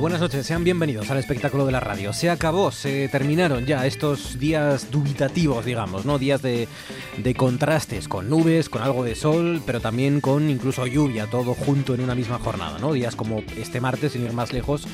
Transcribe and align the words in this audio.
Buenas 0.00 0.20
noches, 0.20 0.46
sean 0.46 0.62
bienvenidos 0.62 1.10
al 1.10 1.18
espectáculo 1.18 1.66
de 1.66 1.72
la 1.72 1.80
radio. 1.80 2.12
Se 2.12 2.30
acabó, 2.30 2.70
se 2.70 3.08
terminaron 3.08 3.66
ya 3.66 3.84
estos 3.84 4.38
días 4.38 4.92
dubitativos, 4.92 5.64
digamos, 5.64 6.04
¿no? 6.04 6.18
Días 6.18 6.40
de, 6.40 6.68
de 7.16 7.34
contrastes, 7.34 8.06
con 8.06 8.30
nubes, 8.30 8.68
con 8.68 8.82
algo 8.82 9.02
de 9.02 9.16
sol, 9.16 9.60
pero 9.66 9.80
también 9.80 10.20
con 10.20 10.50
incluso 10.50 10.86
lluvia, 10.86 11.26
todo 11.26 11.52
junto 11.54 11.94
en 11.94 12.02
una 12.02 12.14
misma 12.14 12.38
jornada, 12.38 12.78
¿no? 12.78 12.92
Días 12.92 13.16
como 13.16 13.42
este 13.56 13.80
martes, 13.80 14.12
sin 14.12 14.24
ir 14.24 14.32
más 14.32 14.52
lejos, 14.52 14.86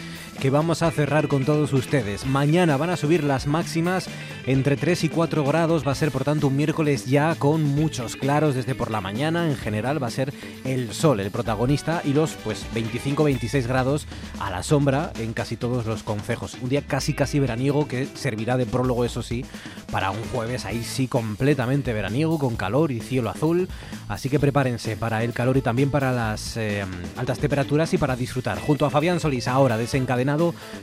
que 0.44 0.50
vamos 0.50 0.82
a 0.82 0.90
cerrar 0.90 1.26
con 1.26 1.46
todos 1.46 1.72
ustedes. 1.72 2.26
Mañana 2.26 2.76
van 2.76 2.90
a 2.90 2.98
subir 2.98 3.24
las 3.24 3.46
máximas 3.46 4.10
entre 4.46 4.76
3 4.76 5.04
y 5.04 5.08
4 5.08 5.42
grados, 5.42 5.86
va 5.86 5.92
a 5.92 5.94
ser 5.94 6.10
por 6.10 6.22
tanto 6.22 6.48
un 6.48 6.56
miércoles 6.56 7.06
ya 7.06 7.34
con 7.36 7.64
muchos 7.64 8.14
claros 8.14 8.54
desde 8.54 8.74
por 8.74 8.90
la 8.90 9.00
mañana, 9.00 9.48
en 9.48 9.56
general 9.56 10.02
va 10.02 10.08
a 10.08 10.10
ser 10.10 10.34
el 10.66 10.92
sol 10.92 11.20
el 11.20 11.30
protagonista 11.30 12.02
y 12.04 12.12
los 12.12 12.32
pues 12.44 12.66
25-26 12.74 13.66
grados 13.66 14.06
a 14.38 14.50
la 14.50 14.62
sombra 14.62 15.14
en 15.18 15.32
casi 15.32 15.56
todos 15.56 15.86
los 15.86 16.02
concejos. 16.02 16.58
Un 16.60 16.68
día 16.68 16.82
casi 16.82 17.14
casi 17.14 17.38
veraniego 17.40 17.88
que 17.88 18.04
servirá 18.04 18.58
de 18.58 18.66
prólogo, 18.66 19.06
eso 19.06 19.22
sí, 19.22 19.46
para 19.90 20.10
un 20.10 20.22
jueves 20.24 20.66
ahí 20.66 20.84
sí 20.84 21.08
completamente 21.08 21.94
veraniego, 21.94 22.38
con 22.38 22.56
calor 22.56 22.92
y 22.92 23.00
cielo 23.00 23.30
azul. 23.30 23.66
Así 24.08 24.28
que 24.28 24.38
prepárense 24.38 24.98
para 24.98 25.24
el 25.24 25.32
calor 25.32 25.56
y 25.56 25.62
también 25.62 25.90
para 25.90 26.12
las 26.12 26.58
eh, 26.58 26.84
altas 27.16 27.38
temperaturas 27.38 27.94
y 27.94 27.98
para 27.98 28.14
disfrutar. 28.14 28.58
Junto 28.58 28.84
a 28.84 28.90
Fabián 28.90 29.20
Solís, 29.20 29.48
ahora 29.48 29.78
desencadenado 29.78 30.33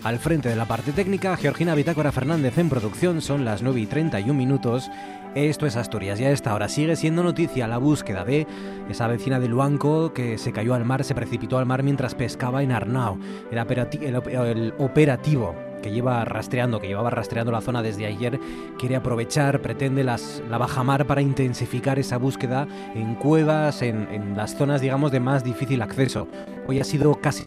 al 0.03 0.19
frente 0.19 0.49
de 0.49 0.55
la 0.55 0.65
parte 0.65 0.91
técnica, 0.91 1.35
Georgina 1.35 1.75
Bitácora 1.75 2.11
Fernández 2.11 2.57
en 2.57 2.69
producción, 2.69 3.21
son 3.21 3.43
las 3.43 3.61
9 3.61 3.79
y 3.81 3.85
31 3.85 4.33
minutos. 4.33 4.89
Esto 5.35 5.65
es 5.65 5.75
Asturias 5.77 6.19
y 6.19 6.25
a 6.25 6.31
esta 6.31 6.53
hora 6.53 6.67
sigue 6.67 6.95
siendo 6.95 7.23
noticia 7.23 7.67
la 7.67 7.77
búsqueda 7.77 8.25
de 8.25 8.45
esa 8.89 9.07
vecina 9.07 9.39
de 9.39 9.47
Luanco 9.47 10.13
que 10.13 10.37
se 10.37 10.51
cayó 10.51 10.73
al 10.73 10.83
mar, 10.85 11.03
se 11.03 11.15
precipitó 11.15 11.57
al 11.57 11.65
mar 11.65 11.83
mientras 11.83 12.15
pescaba 12.15 12.63
en 12.63 12.71
Arnao. 12.71 13.17
El, 13.49 13.57
operati- 13.59 14.03
el 14.03 14.15
op- 14.17 14.27
el 14.27 14.73
operativo 14.77 15.55
que 15.81 15.89
lleva 15.91 16.23
rastreando, 16.25 16.79
que 16.79 16.87
llevaba 16.87 17.09
rastreando 17.09 17.51
la 17.51 17.61
zona 17.61 17.81
desde 17.81 18.05
ayer, 18.05 18.39
quiere 18.77 18.95
aprovechar, 18.97 19.61
pretende 19.61 20.03
las, 20.03 20.43
la 20.49 20.57
bajamar 20.59 21.07
para 21.07 21.21
intensificar 21.23 21.97
esa 21.97 22.17
búsqueda 22.17 22.67
en 22.93 23.15
cuevas, 23.15 23.81
en, 23.81 24.07
en 24.11 24.37
las 24.37 24.55
zonas, 24.55 24.81
digamos, 24.81 25.11
de 25.11 25.21
más 25.21 25.43
difícil 25.43 25.81
acceso. 25.81 26.27
Hoy 26.67 26.79
ha 26.79 26.83
sido 26.83 27.15
casi 27.19 27.45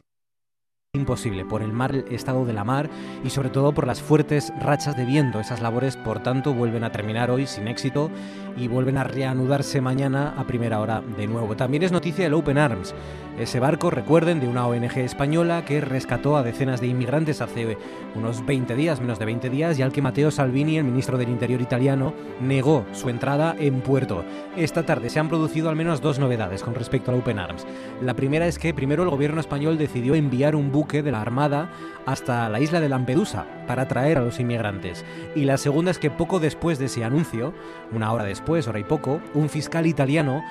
imposible 0.94 1.44
por 1.44 1.60
el 1.60 1.72
mal 1.72 2.04
estado 2.08 2.44
de 2.44 2.52
la 2.52 2.64
mar 2.64 2.88
y 3.24 3.30
sobre 3.30 3.50
todo 3.50 3.72
por 3.72 3.86
las 3.86 4.00
fuertes 4.00 4.52
rachas 4.60 4.96
de 4.96 5.04
viento. 5.04 5.40
Esas 5.40 5.60
labores, 5.60 5.96
por 5.96 6.22
tanto, 6.22 6.54
vuelven 6.54 6.84
a 6.84 6.92
terminar 6.92 7.30
hoy 7.30 7.46
sin 7.46 7.66
éxito 7.68 8.10
y 8.56 8.68
vuelven 8.68 8.96
a 8.96 9.04
reanudarse 9.04 9.80
mañana 9.80 10.34
a 10.38 10.46
primera 10.46 10.80
hora 10.80 11.02
de 11.16 11.26
nuevo. 11.26 11.56
También 11.56 11.82
es 11.82 11.90
noticia 11.90 12.26
el 12.26 12.34
Open 12.34 12.58
Arms, 12.58 12.94
ese 13.38 13.58
barco, 13.58 13.90
recuerden, 13.90 14.38
de 14.38 14.46
una 14.46 14.66
ONG 14.66 14.98
española 14.98 15.64
que 15.64 15.80
rescató 15.80 16.36
a 16.36 16.44
decenas 16.44 16.80
de 16.80 16.86
inmigrantes 16.86 17.40
hace 17.40 17.76
unos 18.14 18.46
20 18.46 18.76
días, 18.76 19.00
menos 19.00 19.18
de 19.18 19.24
20 19.24 19.50
días, 19.50 19.76
y 19.78 19.82
al 19.82 19.92
que 19.92 20.02
Matteo 20.02 20.30
Salvini, 20.30 20.78
el 20.78 20.84
ministro 20.84 21.18
del 21.18 21.28
Interior 21.28 21.60
italiano, 21.60 22.14
negó 22.40 22.84
su 22.92 23.08
entrada 23.08 23.56
en 23.58 23.80
puerto. 23.80 24.24
Esta 24.56 24.84
tarde 24.84 25.10
se 25.10 25.18
han 25.18 25.28
producido 25.28 25.68
al 25.68 25.74
menos 25.74 26.00
dos 26.00 26.20
novedades 26.20 26.62
con 26.62 26.76
respecto 26.76 27.10
al 27.10 27.18
Open 27.18 27.40
Arms. 27.40 27.66
La 28.00 28.14
primera 28.14 28.46
es 28.46 28.58
que 28.58 28.72
primero 28.72 29.02
el 29.02 29.10
gobierno 29.10 29.40
español 29.40 29.78
decidió 29.78 30.14
enviar 30.14 30.54
un 30.54 30.70
buque 30.70 31.02
de 31.02 31.10
la 31.10 31.20
Armada 31.20 31.72
hasta 32.06 32.48
la 32.48 32.60
isla 32.60 32.80
de 32.80 32.88
Lampedusa 32.88 33.46
para 33.66 33.82
atraer 33.82 34.18
a 34.18 34.22
los 34.22 34.38
inmigrantes. 34.38 35.04
Y 35.34 35.44
la 35.44 35.56
segunda 35.56 35.90
es 35.90 35.98
que 35.98 36.10
poco 36.10 36.38
después 36.38 36.78
de 36.78 36.84
ese 36.84 37.02
anuncio, 37.02 37.52
una 37.90 38.12
hora 38.12 38.24
después, 38.24 38.68
hora 38.68 38.78
y 38.78 38.84
poco, 38.84 39.20
un 39.34 39.48
fiscal 39.48 39.86
italiano 39.86 40.42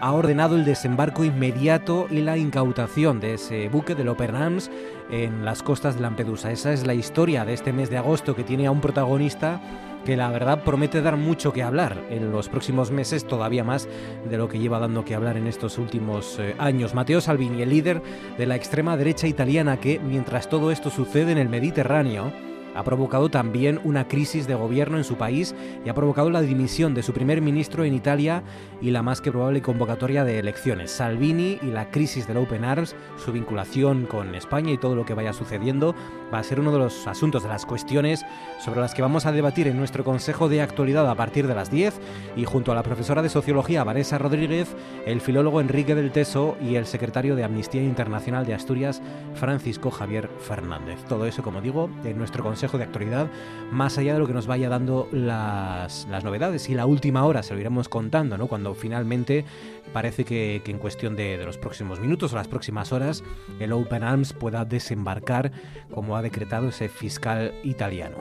ha 0.00 0.12
ordenado 0.12 0.56
el 0.56 0.64
desembarco 0.64 1.24
inmediato 1.24 2.06
y 2.10 2.20
la 2.20 2.36
incautación 2.36 3.20
de 3.20 3.34
ese 3.34 3.68
buque 3.68 3.94
del 3.94 4.08
Open 4.08 4.34
Arms 4.34 4.70
en 5.10 5.44
las 5.44 5.62
costas 5.62 5.96
de 5.96 6.02
Lampedusa. 6.02 6.50
Esa 6.50 6.72
es 6.72 6.86
la 6.86 6.94
historia 6.94 7.44
de 7.44 7.52
este 7.52 7.72
mes 7.72 7.90
de 7.90 7.98
agosto 7.98 8.34
que 8.34 8.44
tiene 8.44 8.66
a 8.66 8.70
un 8.70 8.80
protagonista 8.80 9.60
que 10.04 10.16
la 10.16 10.30
verdad 10.30 10.64
promete 10.64 11.02
dar 11.02 11.16
mucho 11.16 11.52
que 11.52 11.62
hablar 11.62 11.98
en 12.08 12.32
los 12.32 12.48
próximos 12.48 12.90
meses, 12.90 13.26
todavía 13.26 13.64
más 13.64 13.88
de 14.28 14.38
lo 14.38 14.48
que 14.48 14.58
lleva 14.58 14.78
dando 14.78 15.04
que 15.04 15.14
hablar 15.14 15.36
en 15.36 15.46
estos 15.46 15.76
últimos 15.78 16.38
eh, 16.38 16.54
años. 16.58 16.94
Matteo 16.94 17.20
Salvini, 17.20 17.62
el 17.62 17.70
líder 17.70 18.02
de 18.38 18.46
la 18.46 18.56
extrema 18.56 18.96
derecha 18.96 19.26
italiana 19.26 19.78
que, 19.78 19.98
mientras 19.98 20.48
todo 20.48 20.70
esto 20.70 20.90
sucede 20.90 21.32
en 21.32 21.38
el 21.38 21.50
Mediterráneo, 21.50 22.32
ha 22.74 22.84
provocado 22.84 23.28
también 23.28 23.80
una 23.84 24.08
crisis 24.08 24.46
de 24.46 24.54
gobierno 24.54 24.96
en 24.96 25.04
su 25.04 25.16
país 25.16 25.54
y 25.84 25.88
ha 25.88 25.94
provocado 25.94 26.30
la 26.30 26.42
dimisión 26.42 26.94
de 26.94 27.02
su 27.02 27.12
primer 27.12 27.40
ministro 27.42 27.84
en 27.84 27.94
Italia 27.94 28.42
y 28.80 28.90
la 28.90 29.02
más 29.02 29.20
que 29.20 29.32
probable 29.32 29.62
convocatoria 29.62 30.24
de 30.24 30.38
elecciones. 30.38 30.90
Salvini 30.90 31.58
y 31.62 31.66
la 31.66 31.90
crisis 31.90 32.26
del 32.26 32.38
Open 32.38 32.64
Arms, 32.64 32.94
su 33.16 33.32
vinculación 33.32 34.06
con 34.06 34.34
España 34.34 34.72
y 34.72 34.78
todo 34.78 34.94
lo 34.94 35.04
que 35.04 35.14
vaya 35.14 35.32
sucediendo 35.32 35.94
va 36.32 36.38
a 36.38 36.44
ser 36.44 36.60
uno 36.60 36.72
de 36.72 36.78
los 36.78 37.06
asuntos, 37.06 37.42
de 37.42 37.48
las 37.48 37.66
cuestiones 37.66 38.24
sobre 38.60 38.80
las 38.80 38.94
que 38.94 39.02
vamos 39.02 39.26
a 39.26 39.32
debatir 39.32 39.66
en 39.68 39.76
nuestro 39.76 40.04
Consejo 40.04 40.48
de 40.48 40.62
Actualidad 40.62 41.08
a 41.08 41.14
partir 41.14 41.46
de 41.46 41.54
las 41.54 41.70
10 41.70 42.00
y 42.36 42.44
junto 42.44 42.72
a 42.72 42.74
la 42.74 42.82
profesora 42.82 43.22
de 43.22 43.28
Sociología 43.28 43.84
Vanessa 43.84 44.18
Rodríguez, 44.18 44.74
el 45.06 45.20
filólogo 45.20 45.60
Enrique 45.60 45.94
del 45.94 46.12
Teso 46.12 46.56
y 46.62 46.76
el 46.76 46.86
secretario 46.86 47.36
de 47.36 47.44
Amnistía 47.44 47.82
Internacional 47.82 48.46
de 48.46 48.54
Asturias, 48.54 49.02
Francisco 49.34 49.90
Javier 49.90 50.30
Fernández. 50.38 51.04
Todo 51.08 51.26
eso, 51.26 51.42
como 51.42 51.60
digo, 51.60 51.90
en 52.04 52.18
nuestro 52.18 52.42
Consejo 52.42 52.59
de 52.60 52.84
Actualidad, 52.84 53.28
más 53.72 53.96
allá 53.96 54.12
de 54.12 54.18
lo 54.18 54.26
que 54.26 54.34
nos 54.34 54.46
vaya 54.46 54.68
dando 54.68 55.08
las, 55.12 56.06
las 56.10 56.24
novedades 56.24 56.68
y 56.68 56.74
la 56.74 56.84
última 56.84 57.24
hora 57.24 57.42
se 57.42 57.54
lo 57.54 57.60
iremos 57.60 57.88
contando, 57.88 58.36
¿no? 58.36 58.48
Cuando 58.48 58.74
finalmente 58.74 59.46
parece 59.94 60.24
que, 60.24 60.60
que 60.62 60.70
en 60.70 60.78
cuestión 60.78 61.16
de, 61.16 61.38
de 61.38 61.44
los 61.46 61.56
próximos 61.56 62.00
minutos 62.00 62.34
o 62.34 62.36
las 62.36 62.48
próximas 62.48 62.92
horas 62.92 63.24
el 63.58 63.72
Open 63.72 64.04
Arms 64.04 64.34
pueda 64.34 64.66
desembarcar 64.66 65.52
como 65.90 66.16
ha 66.16 66.22
decretado 66.22 66.68
ese 66.68 66.90
fiscal 66.90 67.54
italiano. 67.64 68.18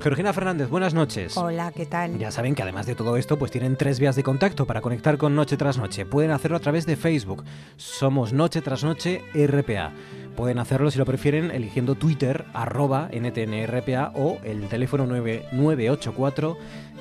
Georgina 0.00 0.32
Fernández, 0.32 0.68
buenas 0.68 0.92
noches. 0.92 1.36
Hola, 1.36 1.72
¿qué 1.72 1.86
tal? 1.86 2.18
Ya 2.18 2.30
saben 2.30 2.54
que 2.54 2.62
además 2.62 2.86
de 2.86 2.94
todo 2.94 3.16
esto, 3.16 3.38
pues 3.38 3.50
tienen 3.50 3.76
tres 3.76 3.98
vías 3.98 4.16
de 4.16 4.22
contacto 4.22 4.66
para 4.66 4.80
conectar 4.80 5.16
con 5.16 5.34
Noche 5.34 5.56
tras 5.56 5.78
Noche. 5.78 6.04
Pueden 6.04 6.32
hacerlo 6.32 6.56
a 6.56 6.60
través 6.60 6.86
de 6.86 6.96
Facebook. 6.96 7.44
Somos 7.76 8.32
Noche 8.32 8.60
tras 8.60 8.84
Noche 8.84 9.22
RPA. 9.34 9.92
Pueden 10.36 10.58
hacerlo 10.58 10.90
si 10.90 10.98
lo 10.98 11.06
prefieren 11.06 11.50
eligiendo 11.50 11.94
Twitter, 11.94 12.44
arroba 12.52 13.08
NTNRPA 13.10 14.12
o 14.14 14.38
el 14.44 14.68
teléfono 14.68 15.06
9984 15.06 16.58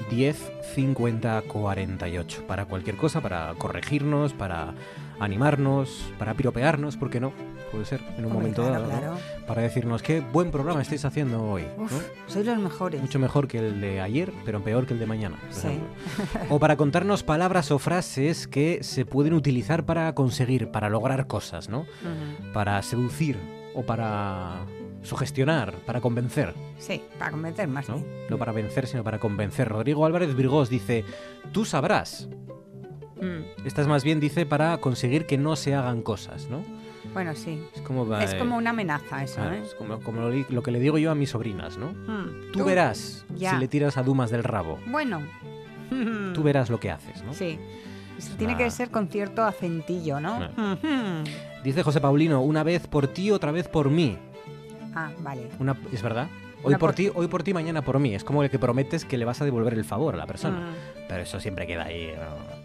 10 0.10 0.52
50 0.74 1.42
48. 1.42 2.48
Para 2.48 2.66
cualquier 2.66 2.96
cosa, 2.96 3.20
para 3.20 3.54
corregirnos, 3.58 4.32
para 4.32 4.74
animarnos, 5.20 6.12
para 6.20 6.34
piropearnos, 6.34 6.98
¿por 6.98 7.10
qué 7.10 7.20
no? 7.20 7.34
Puede 7.72 7.86
ser, 7.86 8.00
en 8.02 8.26
un 8.26 8.32
Hombre, 8.32 8.34
momento 8.34 8.64
claro, 8.68 8.88
dado. 8.88 9.18
Para 9.48 9.62
decirnos 9.64 10.02
qué 10.02 10.22
buen 10.22 10.52
programa 10.52 10.82
estáis 10.82 11.04
haciendo 11.04 11.44
hoy. 11.44 11.64
¿no? 11.78 11.84
Uf, 11.84 12.04
sois 12.28 12.46
los 12.46 12.58
mejores. 12.58 13.02
Mucho 13.02 13.20
mejor 13.20 13.48
que 13.48 13.58
el 13.58 13.82
de 13.82 14.00
ayer, 14.02 14.32
pero 14.46 14.64
peor 14.64 14.86
que 14.86 14.94
el 14.94 15.00
de 15.00 15.06
mañana. 15.06 15.38
Sí. 15.50 15.80
O 16.50 16.60
para 16.60 16.78
contarnos 16.78 17.24
palabras 17.24 17.72
o 17.72 17.80
frases 17.80 18.48
que 18.48 18.80
se 18.84 19.06
pueden 19.06 19.34
utilizar 19.34 19.86
para 19.86 20.14
conseguir, 20.16 20.70
para 20.72 20.90
lograr 20.90 21.28
cosas, 21.28 21.68
¿no? 21.70 21.86
Para 22.54 22.82
seducir 22.82 23.38
o 23.74 23.82
para 23.84 24.66
sugestionar, 25.02 25.74
para 25.86 26.02
convencer, 26.02 26.54
Sí, 26.78 27.02
para 27.20 27.32
convencer 27.32 27.68
más 27.68 27.90
¿no? 27.90 27.96
bien. 27.96 28.08
No 28.30 28.38
para 28.38 28.52
vencer, 28.52 28.88
sino 28.88 29.04
para 29.04 29.20
convencer. 29.20 29.68
Rodrigo 29.68 30.06
Álvarez 30.06 30.36
Virgós 30.36 30.70
dice, 30.70 31.04
tú 31.52 31.66
sabrás. 31.66 32.28
Mm, 33.22 33.66
Esta 33.66 33.82
es 33.82 33.88
más 33.88 34.04
bien, 34.04 34.20
dice, 34.20 34.46
para 34.46 34.78
conseguir 34.78 35.26
que 35.26 35.38
no 35.38 35.56
se 35.56 35.74
hagan 35.76 36.02
cosas, 36.02 36.48
¿no? 36.50 36.64
Bueno, 37.14 37.34
sí. 37.36 37.62
Es 37.76 37.82
como, 37.82 38.14
Es 38.18 38.34
eh, 38.34 38.38
como 38.38 38.58
una 38.58 38.72
amenaza 38.72 39.24
eso, 39.24 39.36
claro, 39.36 39.56
¿eh? 39.56 39.62
es 39.64 39.74
como, 39.76 40.00
como 40.02 40.22
lo, 40.30 40.64
que 40.64 40.72
le 40.72 40.80
digo 40.80 40.98
yo 40.98 41.12
a 41.12 41.16
mis 41.16 41.30
sobrinas, 41.30 41.78
¿no? 41.78 41.92
Mm, 41.92 42.52
Tú, 42.52 42.66
verás 42.66 43.26
ya. 43.36 43.52
si 43.52 43.58
le 43.58 43.68
tiras 43.68 43.98
a 43.98 44.04
Dumas 44.04 44.32
del 44.32 44.44
rabo. 44.44 44.80
Bueno. 44.88 45.22
Tú 46.34 46.42
verás 46.44 46.70
lo 46.70 46.80
que 46.80 46.90
haces, 46.92 47.24
¿no? 47.24 47.34
Sí. 47.34 47.60
Tiene 48.38 48.58
que 48.58 48.70
ser 48.72 48.90
con 48.90 49.08
cierto 49.08 49.44
acentillo, 49.44 50.20
¿no? 50.20 50.38
Ujú. 50.40 51.24
Dice 51.64 51.84
José 51.84 52.02
Paulino, 52.02 52.42
una 52.42 52.64
vez 52.64 52.88
por 52.88 53.08
ti, 53.08 53.30
otra 53.32 53.52
vez 53.52 53.68
por 53.68 53.90
mí. 53.90 54.18
Ah, 54.96 55.12
vale. 55.20 55.50
Una, 55.60 55.78
¿Es 55.92 56.02
verdad? 56.02 56.28
Hoy 56.64 56.74
por, 56.74 56.80
por- 56.80 56.94
ti, 56.96 57.12
hoy 57.14 57.28
por 57.28 57.44
ti, 57.44 57.54
mañana 57.54 57.84
por 57.84 58.00
mí. 58.00 58.16
Es 58.16 58.24
como 58.24 58.42
el 58.42 58.50
que 58.50 58.58
prometes 58.58 59.06
que 59.06 59.18
le 59.18 59.26
vas 59.26 59.42
a 59.42 59.46
devolver 59.46 59.74
el 59.74 59.86
favor 59.86 60.16
a 60.16 60.18
la 60.18 60.26
persona. 60.26 60.58
Mm. 60.72 61.06
Pero 61.08 61.22
eso 61.22 61.40
siempre 61.40 61.68
queda 61.68 61.84
ahí. 61.86 62.12
¿no? 62.16 62.65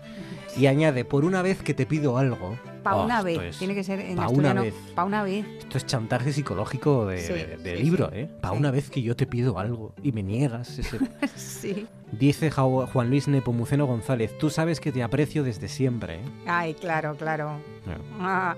Y 0.56 0.67
añade, 0.67 1.05
por 1.05 1.25
una 1.25 1.43
vez 1.43 1.62
que 1.62 1.75
te 1.75 1.87
pido 1.87 2.19
algo, 2.19 2.56
Pa' 2.82 2.97
Oh, 2.97 3.05
una 3.05 3.23
vez. 3.23 3.38
es 3.38 3.58
Tiene 3.58 3.75
que 3.75 3.85
ser 3.85 4.00
en 4.00 4.17
pa' 4.17 4.29
una 4.29 4.55
vez. 4.55 4.75
Pa' 4.94 5.05
una 5.05 5.23
vez. 5.23 5.44
Esto 5.58 5.76
es 5.76 5.85
chantaje 5.87 6.32
psicológico 6.32 7.06
de, 7.06 7.19
Sí, 7.19 7.32
de- 7.35 7.56
de 7.58 7.76
sí, 7.76 7.82
libro, 7.82 8.08
sí. 8.11 8.20
¿eh? 8.20 8.29
Para 8.41 8.55
Sí. 8.55 8.58
una 8.58 8.70
vez 8.70 8.88
que 8.91 9.02
yo 9.02 9.14
te 9.14 9.26
pido 9.26 9.58
algo 9.58 9.93
y 10.02 10.12
me 10.12 10.23
niegas 10.23 10.79
ese... 10.79 10.99
sí. 11.37 11.87
Dice 12.11 12.50
Juan 12.50 13.11
Luis 13.11 13.29
Nepomuceno 13.29 13.87
González, 13.87 14.37
tú 14.38 14.49
sabes 14.50 14.81
que 14.81 14.93
te 14.93 15.02
aprecio 15.02 15.44
desde 15.44 15.69
siempre, 15.69 16.17
¿eh? 16.17 16.20
Ay, 16.47 16.73
claro, 16.75 17.14
claro. 17.17 17.58
Bueno, 17.85 18.00
Ah. 18.19 18.56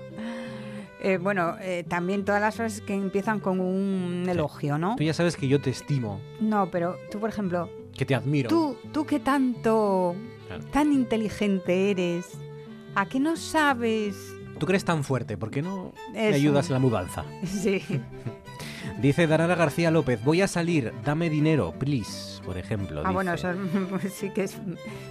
Eh, 1.01 1.17
bueno, 1.17 1.57
eh, 1.59 1.83
también 1.85 2.23
todas 2.23 2.39
las 2.39 2.55
frases 2.55 2.79
que 2.79 2.93
empiezan 2.93 3.41
con 3.41 3.59
un 3.59 4.23
elogio, 4.29 4.77
¿no? 4.77 4.95
Tú 4.95 5.03
ya 5.03 5.13
sabes 5.13 5.35
que 5.35 5.49
yo 5.49 5.59
te 5.59 5.69
estimo, 5.69 6.21
No, 6.39 6.67
pero 6.71 6.95
tú, 7.11 7.19
por 7.19 7.29
ejemplo, 7.29 7.69
que 7.93 8.05
te 8.05 8.15
admiro. 8.15 8.47
tú, 8.49 8.77
tú 8.93 9.05
que 9.05 9.19
tanto, 9.19 10.15
Claro. 10.57 10.71
tan 10.71 10.91
inteligente 10.93 11.91
eres, 11.91 12.25
¿a 12.95 13.05
qué 13.05 13.19
no 13.19 13.35
sabes? 13.37 14.15
Tú 14.59 14.65
crees 14.65 14.85
tan 14.85 15.03
fuerte, 15.03 15.35
¿por 15.37 15.49
qué 15.51 15.61
no 15.61 15.93
me 16.11 16.27
Eso. 16.29 16.35
ayudas 16.35 16.67
en 16.67 16.73
la 16.73 16.79
mudanza? 16.79 17.23
Sí. 17.45 17.81
Dice 19.01 19.25
Darara 19.27 19.55
García 19.55 19.89
López, 19.91 20.23
voy 20.23 20.41
a 20.41 20.47
salir, 20.47 20.93
dame 21.03 21.29
dinero, 21.29 21.73
please, 21.79 22.41
por 22.45 22.57
ejemplo. 22.57 23.01
Ah, 23.03 23.11
bueno, 23.11 23.33
eso 23.33 23.49
es- 23.49 23.57
pues 23.89 24.13
sí 24.13 24.29
que 24.29 24.43
es... 24.43 24.55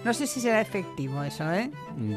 No 0.04 0.14
sé 0.14 0.26
si 0.26 0.40
será 0.40 0.60
efectivo 0.60 1.22
eso, 1.24 1.50
¿eh? 1.52 1.70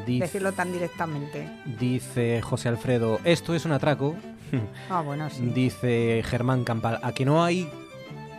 Dice- 0.06 0.24
Decirlo 0.24 0.52
tan 0.52 0.72
directamente. 0.72 1.48
Dice 1.80 2.40
José 2.42 2.68
Alfredo, 2.68 3.18
esto 3.24 3.54
es 3.54 3.64
un 3.64 3.72
atraco. 3.72 4.14
Ah, 4.88 5.00
bueno, 5.02 5.28
sí. 5.28 5.44
Dice 5.54 6.22
Germán 6.24 6.62
Campal, 6.62 7.00
a 7.02 7.12
que 7.12 7.24
no 7.24 7.42
hay 7.42 7.68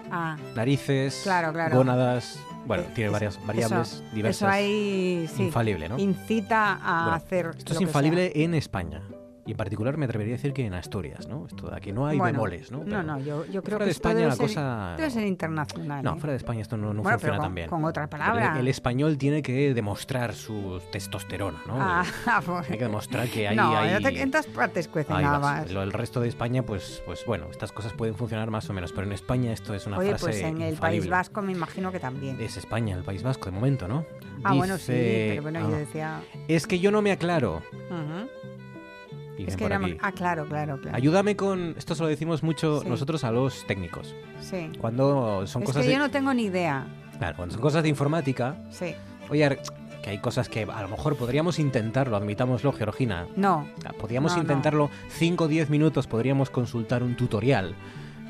Ah, 0.10 0.38
narices, 0.56 1.19
Claro, 1.24 1.51
claro. 1.51 1.75
gónadas. 1.75 2.40
Bueno, 2.68 2.84
Eh, 2.84 2.92
tiene 2.94 3.10
varias 3.10 3.40
variables 3.46 3.94
eso, 3.94 4.04
diversas. 4.14 4.42
Eso 4.42 4.48
ahí, 4.48 5.30
sí. 5.36 5.44
Infalible, 5.44 5.90
¿no? 5.90 5.98
Incita 5.98 6.80
a 6.81 7.02
Bueno, 7.04 7.16
hacer 7.16 7.46
Esto 7.58 7.64
es 7.64 7.74
lo 7.74 7.80
que 7.80 7.84
infalible 7.86 8.31
en 8.36 8.54
España. 8.54 9.02
Y 9.48 9.52
en 9.52 9.58
particular 9.58 9.96
me 9.98 10.06
atrevería 10.06 10.34
a 10.34 10.38
decir 10.38 10.52
que 10.54 10.66
en 10.66 10.74
Asturias, 10.74 11.28
¿no? 11.30 11.46
Esto 11.48 11.70
de 11.70 11.76
aquí 11.78 11.94
no 11.94 12.06
hay 12.06 12.18
Bueno, 12.18 12.34
bemoles, 12.34 12.70
¿no? 12.70 12.80
No, 12.80 12.84
Pero 12.86 13.04
no, 13.04 13.18
yo, 13.20 13.46
yo 13.46 13.64
creo 13.64 13.78
fuera 13.78 13.78
que 13.80 13.86
de 13.86 13.92
esto 13.92 14.10
España 14.10 14.16
debe 14.18 14.28
la 14.30 14.36
ser, 14.36 14.46
cosa... 14.48 14.94
debe 14.98 15.10
ser 15.10 15.26
internacional. 15.26 16.04
No, 16.04 16.12
¿eh? 16.16 16.20
fuera 16.20 16.32
de 16.34 16.38
España 16.38 16.62
esto 16.62 16.76
no, 16.76 16.94
no 16.94 17.02
bueno, 17.02 17.18
funciona 17.18 17.40
tan 17.42 17.56
bien. 17.56 17.70
con 17.70 17.86
otra 17.86 18.10
palabra. 18.10 18.52
el, 18.56 18.60
el 18.60 18.68
español 18.68 19.18
tiene 19.18 19.42
que 19.42 19.74
demostrar 19.74 20.34
su 20.36 20.82
testosterona, 20.92 21.60
¿no? 21.66 21.76
Ah, 21.80 22.04
pues- 22.46 22.70
Hay 22.70 22.78
que 22.78 22.84
demostrar 22.84 23.28
que 23.30 23.48
hay... 23.48 23.56
no, 23.56 23.78
hay- 23.78 23.94
otra- 23.96 24.12
en 24.12 24.32
todas 24.32 24.48
partes 24.48 24.88
cuecen 24.90 25.16
habas. 25.16 25.72
Lo- 25.72 25.82
el 25.82 25.94
resto 25.94 26.20
de 26.20 26.28
España, 26.28 26.64
pues, 26.64 27.02
pues 27.06 27.24
bueno, 27.26 27.48
estas 27.50 27.72
cosas 27.72 27.94
pueden 27.94 28.16
funcionar 28.16 28.52
más 28.52 28.70
o 28.70 28.74
menos, 28.74 28.92
pero 28.92 29.08
en 29.08 29.14
España 29.14 29.54
esto 29.54 29.74
es 29.74 29.88
una 29.88 29.98
Oye, 29.98 30.10
frase 30.10 30.26
pues 30.26 30.42
en 30.42 30.62
el 30.62 30.74
infalible. 30.74 30.78
País 30.80 31.10
Vasco 31.10 31.42
me 31.42 31.54
imagino 31.54 31.90
que 31.94 32.02
también. 32.02 32.36
Es 32.42 32.58
España, 32.58 32.98
el 32.98 33.04
País 33.04 33.24
Vasco, 33.24 33.46
de 33.46 33.52
momento, 33.52 33.88
¿no? 33.88 34.06
ah, 34.44 34.54
bueno, 34.56 34.78
sí, 34.78 34.92
Dice- 34.92 35.26
pero 35.30 35.42
bueno, 35.44 35.60
ah, 35.64 35.70
yo 35.72 35.78
decía... 35.78 36.22
Es 36.50 36.68
que 36.68 36.80
yo 36.80 36.92
no 36.92 37.02
me 37.02 37.14
aclaro. 37.14 37.64
ujú. 37.90 38.28
Dicen 39.44 39.50
Es 39.50 39.56
que 39.57 39.63
por 39.63 39.74
aquí. 39.74 39.98
Ah, 40.01 40.12
claro, 40.12 40.45
claro, 40.48 40.80
claro. 40.81 40.95
Ayúdame 40.98 41.36
con... 41.36 41.75
Esto 41.78 41.95
se 41.95 42.04
lo 42.04 42.10
decimos 42.10 42.44
mucho 42.44 42.81
Sí. 42.81 42.89
nosotros 42.89 43.24
a 43.24 43.31
los 43.31 43.66
técnicos. 43.68 44.13
Sí. 44.42 44.69
Cuando 44.80 45.45
son 45.48 45.63
Es 45.63 45.68
cosas 45.68 45.81
que 45.84 45.88
de... 45.89 45.94
yo 45.94 46.00
no 46.00 46.10
tengo 46.10 46.34
ni 46.34 46.44
idea. 46.44 46.86
Claro, 47.18 47.36
cuando 47.38 47.54
son 47.54 47.62
cosas 47.62 47.84
de 47.84 47.89
informática, 47.89 48.56
Sí. 48.69 48.94
oye, 49.30 49.57
que 50.04 50.10
hay 50.12 50.19
cosas 50.19 50.48
que 50.50 50.63
a 50.63 50.81
lo 50.81 50.88
mejor 50.88 51.16
podríamos 51.18 51.60
intentarlo, 51.60 52.16
admitámoslo, 52.16 52.72
Georgina. 52.74 53.28
No. 53.36 53.68
Podríamos 54.00 54.36
No, 54.36 54.42
intentarlo 54.42 54.89
5 55.10 55.45
o 55.45 55.48
10 55.48 55.69
minutos, 55.69 56.07
podríamos 56.07 56.50
consultar 56.50 57.04
un 57.04 57.16
tutorial. 57.16 57.75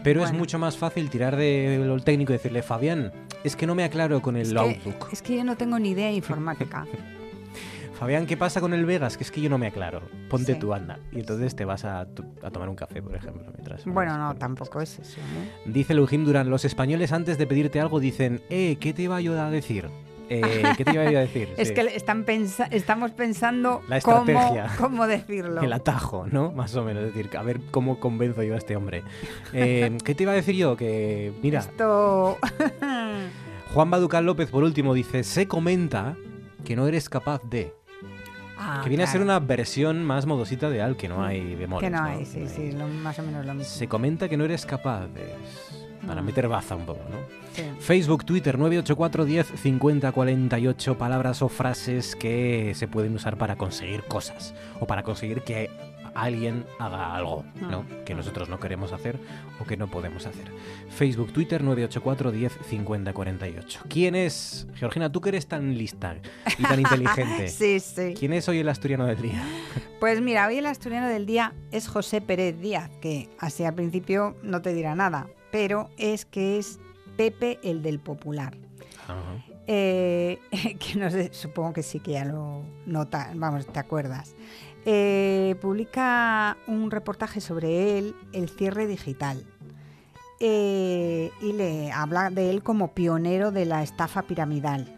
Pero 0.03 0.23
es 0.23 0.31
mucho 0.31 0.57
más 0.57 0.77
fácil 0.77 1.09
tirar 1.09 1.35
de 1.35 1.81
lo 1.85 1.99
técnico 1.99 2.31
y 2.31 2.37
decirle, 2.37 2.61
Fabián, 2.61 3.11
es 3.43 3.55
que 3.57 3.67
no 3.67 3.75
me 3.75 3.83
aclaro 3.83 4.21
con 4.21 4.37
el 4.37 4.43
Es 4.43 4.53
que, 4.53 4.57
Outlook. 4.59 5.09
es 5.11 5.21
que 5.21 5.35
yo 5.35 5.43
no 5.43 5.57
tengo 5.57 5.77
ni 5.79 5.89
idea 5.89 6.07
de 6.07 6.13
informática. 6.13 6.85
Fabián, 7.99 8.25
¿qué 8.27 8.37
pasa 8.37 8.61
con 8.61 8.73
el 8.73 8.85
Vegas? 8.85 9.17
Que 9.17 9.23
es 9.23 9.31
que 9.31 9.41
yo 9.41 9.49
no 9.49 9.57
me 9.57 9.67
aclaro. 9.67 10.01
Ponte 10.29 10.53
Sí. 10.53 10.59
tu 10.59 10.73
anda. 10.73 10.99
Y 11.11 11.19
entonces 11.19 11.55
te 11.55 11.65
vas 11.65 11.83
a, 11.83 12.05
tu- 12.05 12.25
a 12.43 12.51
tomar 12.51 12.69
un 12.69 12.75
café, 12.75 13.01
por 13.01 13.15
ejemplo. 13.15 13.43
Mientras 13.53 13.85
bueno, 13.85 14.17
no, 14.17 14.35
tampoco 14.35 14.81
es 14.81 14.99
eso. 14.99 15.19
¿eh? 15.19 15.51
Dice 15.65 15.93
Leujim 15.95 16.23
Durán, 16.23 16.49
los 16.49 16.63
españoles 16.65 17.11
antes 17.11 17.37
de 17.37 17.47
pedirte 17.47 17.79
algo 17.79 17.99
dicen, 17.99 18.41
eh, 18.49 18.77
¿qué 18.79 18.93
te 18.93 19.01
iba 19.03 19.19
yo 19.21 19.39
a 19.41 19.49
decir? 19.49 19.89
Eh, 20.29 20.61
¿Qué 20.75 20.83
te 20.83 20.91
iba 20.91 21.03
a 21.03 21.05
decir? 21.09 21.47
Es 21.57 21.69
Sí. 21.69 21.73
que 21.73 21.81
están 21.95 22.25
pensa- 22.25 22.67
estamos 22.69 23.11
pensando 23.11 23.81
La 23.87 24.01
cómo, 24.01 24.17
estrategia. 24.29 24.67
cómo 24.77 25.07
decirlo. 25.07 25.61
El 25.61 25.71
atajo, 25.73 26.27
¿no? 26.27 26.51
Más 26.51 26.75
o 26.75 26.83
menos. 26.83 27.03
Es 27.05 27.13
decir, 27.15 27.35
a 27.37 27.43
ver 27.43 27.61
cómo 27.71 27.99
convenzo 27.99 28.43
yo 28.43 28.53
a 28.53 28.57
este 28.57 28.75
hombre. 28.75 29.03
Eh, 29.53 29.97
¿Qué 30.03 30.13
te 30.13 30.23
iba 30.23 30.33
a 30.33 30.35
decir 30.35 30.55
yo? 30.55 30.75
Que, 30.75 31.31
mira, 31.41 31.61
Esto... 31.61 32.37
Juan 33.73 33.89
Baducal 33.89 34.25
López, 34.25 34.49
por 34.49 34.63
último, 34.63 34.93
dice: 34.93 35.23
Se 35.23 35.47
comenta 35.47 36.15
que 36.65 36.75
no 36.75 36.87
eres 36.87 37.09
capaz 37.09 37.41
de. 37.43 37.73
Ah, 38.69 38.81
que 38.83 38.89
viene 38.89 39.03
a 39.05 39.07
ser 39.07 39.21
una 39.21 39.39
versión 39.39 40.03
más 40.03 40.25
modosita 40.25 40.69
de 40.69 40.81
Al, 40.81 40.97
que 40.97 41.07
no 41.07 41.23
hay 41.23 41.55
bemoles. 41.55 41.89
Que 41.89 41.95
no 41.95 42.03
hay, 42.03 42.25
sí, 42.25 42.39
No 42.39 42.49
sí, 42.49 42.71
lo- 42.73 42.87
más 42.87 43.17
o 43.19 43.23
menos 43.23 43.45
lo 43.45 43.53
mismo. 43.53 43.73
Se 43.73 43.87
comenta 43.87 44.27
que 44.27 44.35
no 44.37 44.43
eres 44.45 44.65
capaz 44.65 45.07
de. 45.07 45.33
Para 46.05 46.21
meter 46.21 46.47
baza 46.47 46.75
un 46.75 46.85
poco, 46.85 46.99
¿no? 47.09 47.17
Sí. 47.53 47.63
Facebook, 47.79 48.23
Twitter, 48.23 48.57
984 48.57 49.25
10 49.25 49.47
50 49.61 50.11
48 50.11 50.97
palabras 50.97 51.41
o 51.41 51.49
frases 51.49 52.15
que 52.15 52.73
se 52.75 52.87
pueden 52.87 53.15
usar 53.15 53.35
para 53.37 53.55
conseguir 53.55 54.03
cosas 54.03 54.53
o 54.79 54.85
para 54.85 55.01
conseguir 55.03 55.41
que 55.41 55.69
alguien 56.23 56.65
haga 56.79 57.15
algo, 57.15 57.45
¿no? 57.61 57.83
Mm. 57.83 58.03
Que 58.05 58.15
nosotros 58.15 58.49
no 58.49 58.59
queremos 58.59 58.91
hacer 58.93 59.19
o 59.59 59.65
que 59.65 59.77
no 59.77 59.87
podemos 59.87 60.25
hacer. 60.25 60.51
Facebook, 60.89 61.31
Twitter, 61.31 61.63
984 61.63 62.31
10 62.31 62.59
50 62.67 63.13
48. 63.13 63.81
¿Quién 63.87 64.15
es, 64.15 64.67
Georgina, 64.75 65.11
tú 65.11 65.21
que 65.21 65.29
eres 65.29 65.47
tan 65.47 65.77
lista 65.77 66.15
y 66.57 66.63
tan 66.63 66.79
inteligente? 66.79 67.47
Sí, 67.57 67.79
sí. 67.79 68.13
¿Quién 68.17 68.33
es 68.33 68.47
hoy 68.49 68.59
el 68.59 68.69
asturiano 68.69 69.05
del 69.05 69.21
día? 69.21 69.41
Pues 69.99 70.21
mira, 70.21 70.47
hoy 70.47 70.57
el 70.57 70.65
asturiano 70.65 71.07
del 71.07 71.25
día 71.25 71.53
es 71.71 71.87
José 71.87 72.21
Pérez 72.21 72.59
Díaz, 72.59 72.89
que 73.01 73.29
así 73.39 73.63
al 73.63 73.73
principio 73.73 74.35
no 74.43 74.61
te 74.61 74.73
dirá 74.73 74.95
nada, 74.95 75.27
pero 75.51 75.89
es 75.97 76.25
que 76.25 76.57
es 76.57 76.79
Pepe 77.15 77.59
el 77.63 77.81
del 77.81 77.99
Popular. 77.99 78.55
Ajá. 79.07 79.43
Eh, 79.67 80.39
que 80.79 80.97
no 80.97 81.11
sé, 81.11 81.33
supongo 81.33 81.73
que 81.73 81.83
sí 81.83 81.99
que 81.99 82.13
ya 82.13 82.25
lo 82.25 82.63
nota, 82.85 83.31
vamos, 83.35 83.67
te 83.67 83.79
acuerdas. 83.79 84.35
Eh, 84.89 85.57
publica 85.59 86.55
un 86.65 86.91
reportaje 86.91 87.41
sobre 87.41 87.97
él, 87.97 88.15
el 88.31 88.47
cierre 88.47 88.87
digital. 88.87 89.43
Eh, 90.39 91.29
y 91.41 91.51
le 91.51 91.91
habla 91.91 92.29
de 92.29 92.49
él 92.49 92.63
como 92.63 92.93
pionero 92.93 93.51
de 93.51 93.65
la 93.65 93.83
estafa 93.83 94.21
piramidal. 94.21 94.97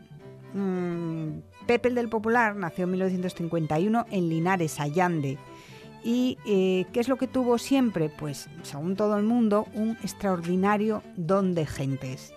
Mm, 0.53 1.39
Pepe 1.65 1.89
el 1.89 1.95
del 1.95 2.07
Popular 2.07 2.55
nació 2.55 2.83
en 2.83 2.91
1951 2.91 4.05
en 4.11 4.29
Linares, 4.29 4.79
Allande. 4.79 5.39
¿Y 6.03 6.37
eh, 6.45 6.85
qué 6.93 6.99
es 6.99 7.07
lo 7.07 7.17
que 7.17 7.25
tuvo 7.25 7.57
siempre? 7.57 8.09
Pues, 8.09 8.47
según 8.61 8.95
todo 8.95 9.17
el 9.17 9.23
mundo, 9.23 9.65
un 9.73 9.97
extraordinario 10.03 11.01
don 11.17 11.55
de 11.55 11.65
gentes. 11.65 12.31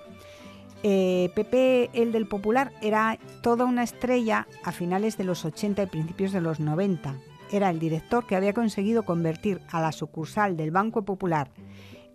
Pepe, 0.83 1.91
el 1.93 2.13
del 2.13 2.27
Popular, 2.27 2.73
era 2.81 3.19
toda 3.43 3.67
una 3.67 3.83
estrella 3.83 4.49
a 4.65 4.73
finales 4.73 5.19
de 5.19 5.25
los 5.25 5.45
80 5.45 5.83
y 5.83 5.87
principios 5.87 6.33
de 6.33 6.41
los 6.41 6.59
90. 6.59 7.15
Era 7.53 7.69
el 7.69 7.79
director 7.79 8.27
que 8.27 8.35
había 8.35 8.55
conseguido 8.55 9.05
convertir 9.05 9.61
a 9.71 9.83
la 9.83 9.93
sucursal 9.93 10.57
del 10.57 10.71
Banco 10.71 11.05
Popular 11.05 11.51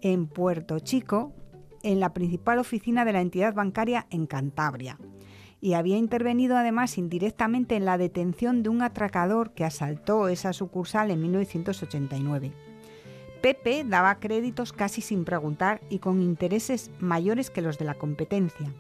en 0.02 0.26
Puerto 0.26 0.80
Chico 0.80 1.32
en 1.84 2.00
la 2.00 2.12
principal 2.12 2.58
oficina 2.58 3.06
de 3.06 3.14
la 3.14 3.22
entidad 3.22 3.54
bancaria 3.54 4.08
en 4.10 4.26
Cantabria. 4.26 4.98
Y 5.62 5.74
había 5.74 5.98
intervenido 5.98 6.58
además 6.58 6.98
indirectamente 6.98 7.76
en 7.76 7.86
la 7.86 8.00
detención 8.00 8.64
de 8.64 8.70
un 8.70 8.82
atracador 8.82 9.52
que 9.54 9.64
asaltó 9.64 10.28
esa 10.28 10.54
sucursal 10.54 11.12
en 11.12 11.22
1989. 11.22 12.52
Pepe 13.42 13.84
daba 13.84 14.20
créditos 14.20 14.74
casi 14.74 15.02
sin 15.02 15.24
preguntar 15.24 15.82
y 15.90 16.00
con 16.00 16.24
intereses 16.24 16.90
mayores 17.00 17.52
que 17.52 17.62
los 17.62 17.78
de 17.78 17.86
la 17.86 17.94
competencia. 17.94 18.74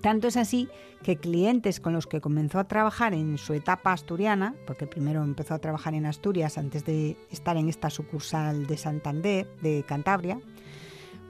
Tanto 0.00 0.28
es 0.28 0.36
así 0.36 0.68
que 1.02 1.16
clientes 1.16 1.80
con 1.80 1.92
los 1.92 2.06
que 2.06 2.20
comenzó 2.20 2.58
a 2.58 2.68
trabajar 2.68 3.14
en 3.14 3.38
su 3.38 3.52
etapa 3.54 3.92
asturiana, 3.92 4.54
porque 4.66 4.86
primero 4.86 5.22
empezó 5.22 5.54
a 5.54 5.58
trabajar 5.58 5.94
en 5.94 6.06
Asturias 6.06 6.58
antes 6.58 6.84
de 6.84 7.16
estar 7.30 7.56
en 7.56 7.68
esta 7.68 7.90
sucursal 7.90 8.66
de 8.66 8.76
Santander, 8.76 9.48
de 9.60 9.84
Cantabria, 9.86 10.40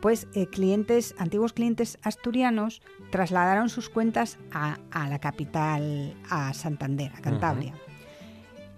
pues 0.01 0.29
eh, 0.35 0.47
clientes, 0.47 1.15
antiguos 1.19 1.53
clientes 1.53 1.99
asturianos 2.03 2.83
trasladaron 3.11 3.69
sus 3.69 3.89
cuentas 3.89 4.39
a, 4.53 4.79
a 4.91 5.09
la 5.09 5.19
capital, 5.19 6.15
a 6.31 6.55
Santander, 6.55 7.13
a 7.17 7.21
Cantabria. 7.21 7.75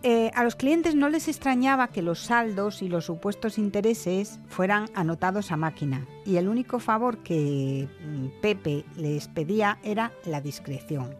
Eh, 0.02 0.30
a 0.34 0.44
los 0.44 0.56
clientes 0.56 0.94
no 0.94 1.10
les 1.10 1.28
extrañaba 1.28 1.88
que 1.88 2.00
los 2.00 2.20
saldos 2.20 2.80
y 2.80 2.88
los 2.88 3.04
supuestos 3.04 3.58
intereses 3.58 4.40
fueran 4.48 4.86
anotados 4.94 5.52
a 5.52 5.58
máquina 5.58 6.06
y 6.24 6.36
el 6.36 6.48
único 6.48 6.78
favor 6.78 7.18
que 7.18 7.86
mm, 8.02 8.40
Pepe 8.40 8.86
les 8.96 9.28
pedía 9.28 9.78
era 9.82 10.12
la 10.24 10.40
discreción. 10.40 11.14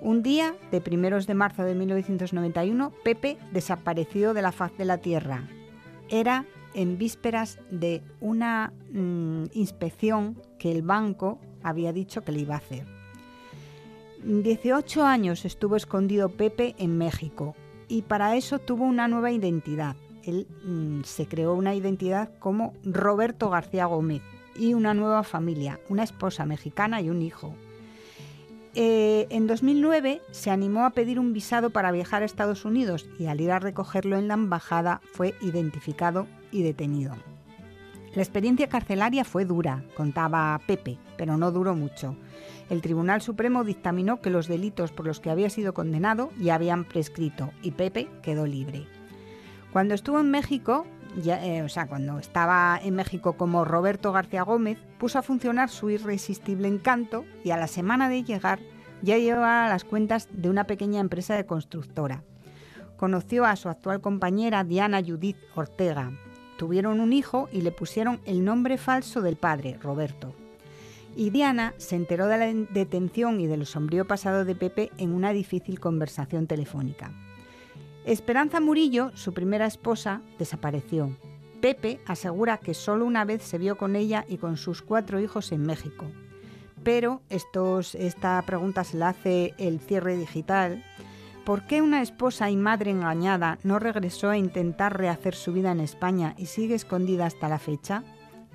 Un 0.00 0.22
día, 0.22 0.54
de 0.70 0.80
primeros 0.80 1.26
de 1.26 1.34
marzo 1.34 1.64
de 1.64 1.74
1991, 1.74 2.92
Pepe 3.04 3.36
desapareció 3.52 4.32
de 4.32 4.42
la 4.42 4.52
faz 4.52 4.76
de 4.78 4.86
la 4.86 4.98
tierra. 4.98 5.46
Era 6.08 6.46
en 6.74 6.96
vísperas 6.96 7.58
de 7.70 8.02
una 8.20 8.72
mm, 8.90 9.44
inspección 9.52 10.40
que 10.58 10.72
el 10.72 10.80
banco 10.80 11.38
había 11.62 11.92
dicho 11.92 12.24
que 12.24 12.32
le 12.32 12.40
iba 12.40 12.54
a 12.54 12.58
hacer. 12.58 12.86
18 14.24 15.04
años 15.04 15.44
estuvo 15.44 15.76
escondido 15.76 16.30
Pepe 16.30 16.74
en 16.78 16.96
México 16.96 17.54
y 17.88 18.02
para 18.02 18.36
eso 18.36 18.58
tuvo 18.58 18.84
una 18.84 19.08
nueva 19.08 19.30
identidad. 19.30 19.96
Él 20.24 20.46
mm, 20.64 21.02
se 21.04 21.26
creó 21.26 21.54
una 21.54 21.74
identidad 21.74 22.30
como 22.38 22.74
Roberto 22.84 23.50
García 23.50 23.86
Gómez 23.86 24.22
y 24.56 24.74
una 24.74 24.94
nueva 24.94 25.22
familia, 25.22 25.80
una 25.88 26.04
esposa 26.04 26.46
mexicana 26.46 27.00
y 27.00 27.10
un 27.10 27.22
hijo. 27.22 27.54
Eh, 28.74 29.26
en 29.28 29.46
2009 29.46 30.22
se 30.30 30.50
animó 30.50 30.86
a 30.86 30.90
pedir 30.90 31.18
un 31.18 31.34
visado 31.34 31.70
para 31.70 31.92
viajar 31.92 32.22
a 32.22 32.24
Estados 32.24 32.64
Unidos 32.64 33.06
y 33.18 33.26
al 33.26 33.40
ir 33.40 33.50
a 33.50 33.58
recogerlo 33.58 34.16
en 34.16 34.28
la 34.28 34.34
embajada 34.34 35.02
fue 35.12 35.34
identificado 35.42 36.26
y 36.50 36.62
detenido. 36.62 37.14
La 38.14 38.22
experiencia 38.22 38.68
carcelaria 38.68 39.24
fue 39.24 39.44
dura, 39.44 39.84
contaba 39.94 40.58
Pepe, 40.66 40.98
pero 41.16 41.36
no 41.36 41.50
duró 41.50 41.74
mucho. 41.74 42.16
El 42.70 42.80
Tribunal 42.80 43.22
Supremo 43.22 43.64
dictaminó 43.64 44.20
que 44.20 44.30
los 44.30 44.48
delitos 44.48 44.92
por 44.92 45.06
los 45.06 45.20
que 45.20 45.30
había 45.30 45.50
sido 45.50 45.74
condenado 45.74 46.30
ya 46.40 46.54
habían 46.54 46.84
prescrito 46.84 47.50
y 47.62 47.72
Pepe 47.72 48.08
quedó 48.22 48.46
libre. 48.46 48.86
Cuando 49.72 49.94
estuvo 49.94 50.20
en 50.20 50.30
México, 50.30 50.86
eh, 51.24 51.62
o 51.62 51.68
sea, 51.68 51.86
cuando 51.86 52.18
estaba 52.18 52.78
en 52.82 52.94
México 52.94 53.34
como 53.34 53.64
Roberto 53.64 54.12
García 54.12 54.42
Gómez, 54.42 54.78
puso 54.98 55.18
a 55.18 55.22
funcionar 55.22 55.68
su 55.68 55.90
irresistible 55.90 56.68
encanto 56.68 57.24
y 57.44 57.50
a 57.50 57.56
la 57.56 57.66
semana 57.66 58.08
de 58.08 58.24
llegar 58.24 58.60
ya 59.02 59.18
llevaba 59.18 59.68
las 59.68 59.84
cuentas 59.84 60.28
de 60.32 60.48
una 60.48 60.64
pequeña 60.64 61.00
empresa 61.00 61.34
de 61.34 61.46
constructora. 61.46 62.22
Conoció 62.96 63.44
a 63.44 63.56
su 63.56 63.68
actual 63.68 64.00
compañera 64.00 64.64
Diana 64.64 65.02
Judith 65.02 65.36
Ortega. 65.54 66.12
Tuvieron 66.56 67.00
un 67.00 67.12
hijo 67.12 67.48
y 67.52 67.62
le 67.62 67.72
pusieron 67.72 68.20
el 68.24 68.44
nombre 68.44 68.78
falso 68.78 69.20
del 69.20 69.36
padre, 69.36 69.76
Roberto. 69.82 70.34
Y 71.14 71.30
Diana 71.30 71.74
se 71.76 71.96
enteró 71.96 72.26
de 72.26 72.38
la 72.38 72.46
detención 72.70 73.40
y 73.40 73.46
del 73.46 73.66
sombrío 73.66 74.06
pasado 74.06 74.44
de 74.44 74.54
Pepe 74.54 74.90
en 74.98 75.12
una 75.12 75.32
difícil 75.32 75.78
conversación 75.78 76.46
telefónica. 76.46 77.12
Esperanza 78.04 78.60
Murillo, 78.60 79.10
su 79.14 79.32
primera 79.32 79.66
esposa, 79.66 80.22
desapareció. 80.38 81.16
Pepe 81.60 82.00
asegura 82.06 82.58
que 82.58 82.74
solo 82.74 83.04
una 83.04 83.24
vez 83.24 83.42
se 83.42 83.58
vio 83.58 83.76
con 83.76 83.94
ella 83.94 84.24
y 84.28 84.38
con 84.38 84.56
sus 84.56 84.82
cuatro 84.82 85.20
hijos 85.20 85.52
en 85.52 85.62
México. 85.62 86.06
Pero 86.82 87.22
esta 87.28 88.42
pregunta 88.42 88.82
se 88.82 88.96
la 88.96 89.10
hace 89.10 89.54
el 89.58 89.78
cierre 89.78 90.16
digital. 90.16 90.82
¿Por 91.44 91.66
qué 91.66 91.80
una 91.80 92.02
esposa 92.02 92.50
y 92.50 92.56
madre 92.56 92.90
engañada 92.90 93.58
no 93.62 93.78
regresó 93.78 94.30
a 94.30 94.36
intentar 94.36 94.98
rehacer 94.98 95.36
su 95.36 95.52
vida 95.52 95.70
en 95.70 95.80
España 95.80 96.34
y 96.36 96.46
sigue 96.46 96.74
escondida 96.74 97.26
hasta 97.26 97.48
la 97.48 97.60
fecha? 97.60 98.02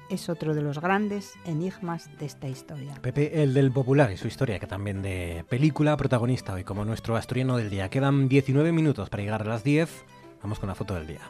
Es 0.09 0.29
otro 0.29 0.53
de 0.53 0.61
los 0.61 0.79
grandes 0.79 1.33
enigmas 1.45 2.09
de 2.19 2.25
esta 2.25 2.47
historia. 2.47 2.95
Pepe, 3.01 3.43
el 3.43 3.53
del 3.53 3.71
popular 3.71 4.11
y 4.11 4.17
su 4.17 4.27
historia, 4.27 4.59
que 4.59 4.67
también 4.67 5.01
de 5.01 5.45
película 5.49 5.95
protagonista 5.97 6.53
hoy 6.53 6.63
como 6.63 6.85
nuestro 6.85 7.15
asturiano 7.15 7.57
del 7.57 7.69
día. 7.69 7.89
Quedan 7.89 8.27
19 8.27 8.71
minutos 8.71 9.09
para 9.09 9.23
llegar 9.23 9.41
a 9.41 9.45
las 9.45 9.63
10. 9.63 9.89
Vamos 10.41 10.59
con 10.59 10.69
la 10.69 10.75
foto 10.75 10.93
del 10.95 11.07
día. 11.07 11.21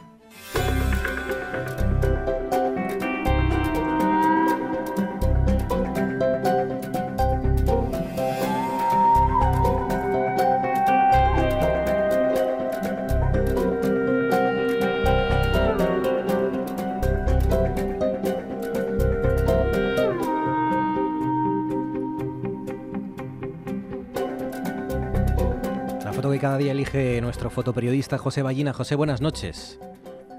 Cada 26.38 26.58
día 26.58 26.72
elige 26.72 27.20
nuestro 27.20 27.50
fotoperiodista 27.50 28.18
José 28.18 28.42
Ballina. 28.42 28.72
José, 28.72 28.94
buenas 28.94 29.20
noches. 29.20 29.78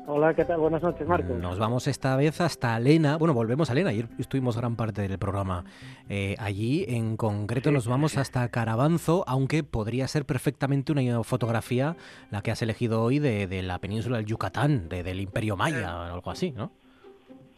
Hola, 0.08 0.34
¿qué 0.34 0.44
tal? 0.44 0.60
Buenas 0.60 0.82
noches, 0.82 1.08
Marcos. 1.08 1.38
Nos 1.38 1.60
vamos 1.60 1.88
esta 1.88 2.16
vez 2.16 2.42
hasta 2.42 2.80
Lena. 2.80 3.18
Bueno, 3.18 3.34
volvemos 3.34 3.70
a 3.70 3.76
Lena. 3.76 3.92
Ayer 3.92 4.08
estuvimos 4.18 4.58
gran 4.58 4.76
parte 4.76 5.08
del 5.08 5.20
programa 5.20 5.66
eh, 6.10 6.36
allí. 6.40 6.86
En 6.88 7.16
concreto 7.16 7.72
nos 7.72 7.88
vamos 7.88 8.18
hasta 8.18 8.48
Carabanzo, 8.50 9.24
aunque 9.28 9.64
podría 9.64 10.08
ser 10.08 10.26
perfectamente 10.26 10.92
una 10.92 11.24
fotografía 11.24 11.96
la 12.32 12.42
que 12.42 12.50
has 12.52 12.62
elegido 12.62 13.04
hoy 13.04 13.20
de, 13.20 13.62
la 13.62 13.78
península 13.80 14.18
del 14.18 14.26
Yucatán, 14.26 14.90
del 14.90 15.20
Imperio 15.20 15.56
Maya 15.56 15.96
o 15.96 16.02
algo 16.02 16.32
así, 16.32 16.52
¿no? 16.52 16.72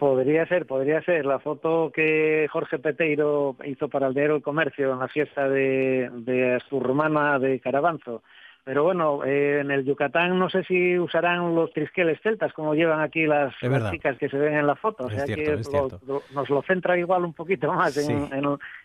Podría 0.01 0.48
ser, 0.48 0.65
podría 0.65 1.00
ser. 1.03 1.27
La 1.27 1.38
foto 1.38 1.91
que 1.93 2.48
Jorge 2.51 2.79
Peteiro 2.79 3.55
hizo 3.65 3.88
para 3.88 4.08
el 4.08 4.15
Diario 4.15 4.34
del 4.34 4.41
Comercio 4.41 4.93
en 4.93 4.98
la 4.98 5.08
fiesta 5.08 5.48
de, 5.48 6.10
de 6.12 6.55
Asturrumana 6.55 7.38
de 7.38 7.60
Carabanzo. 7.60 8.24
Pero 8.63 8.84
bueno, 8.84 9.24
eh, 9.24 9.60
en 9.60 9.70
el 9.70 9.86
Yucatán 9.86 10.39
no 10.39 10.50
sé 10.50 10.63
si 10.63 10.98
usarán 10.98 11.53
los 11.53 11.72
trisqueles 11.72 12.20
celtas 12.22 12.51
como 12.53 12.74
llevan 12.74 13.00
aquí 13.00 13.27
las, 13.27 13.53
chicas 13.91 14.17
que 14.17 14.27
se 14.27 14.39
ven 14.39 14.55
en 14.55 14.65
la 14.65 14.75
foto. 14.75 15.05
O 15.05 15.10
sea 15.12 15.25
que 15.25 15.62
nos 16.34 16.50
lo 16.50 16.63
centra 16.63 16.98
igual 16.98 17.24
un 17.24 17.34
poquito 17.34 17.72
más 17.72 17.96
en, 17.98 18.27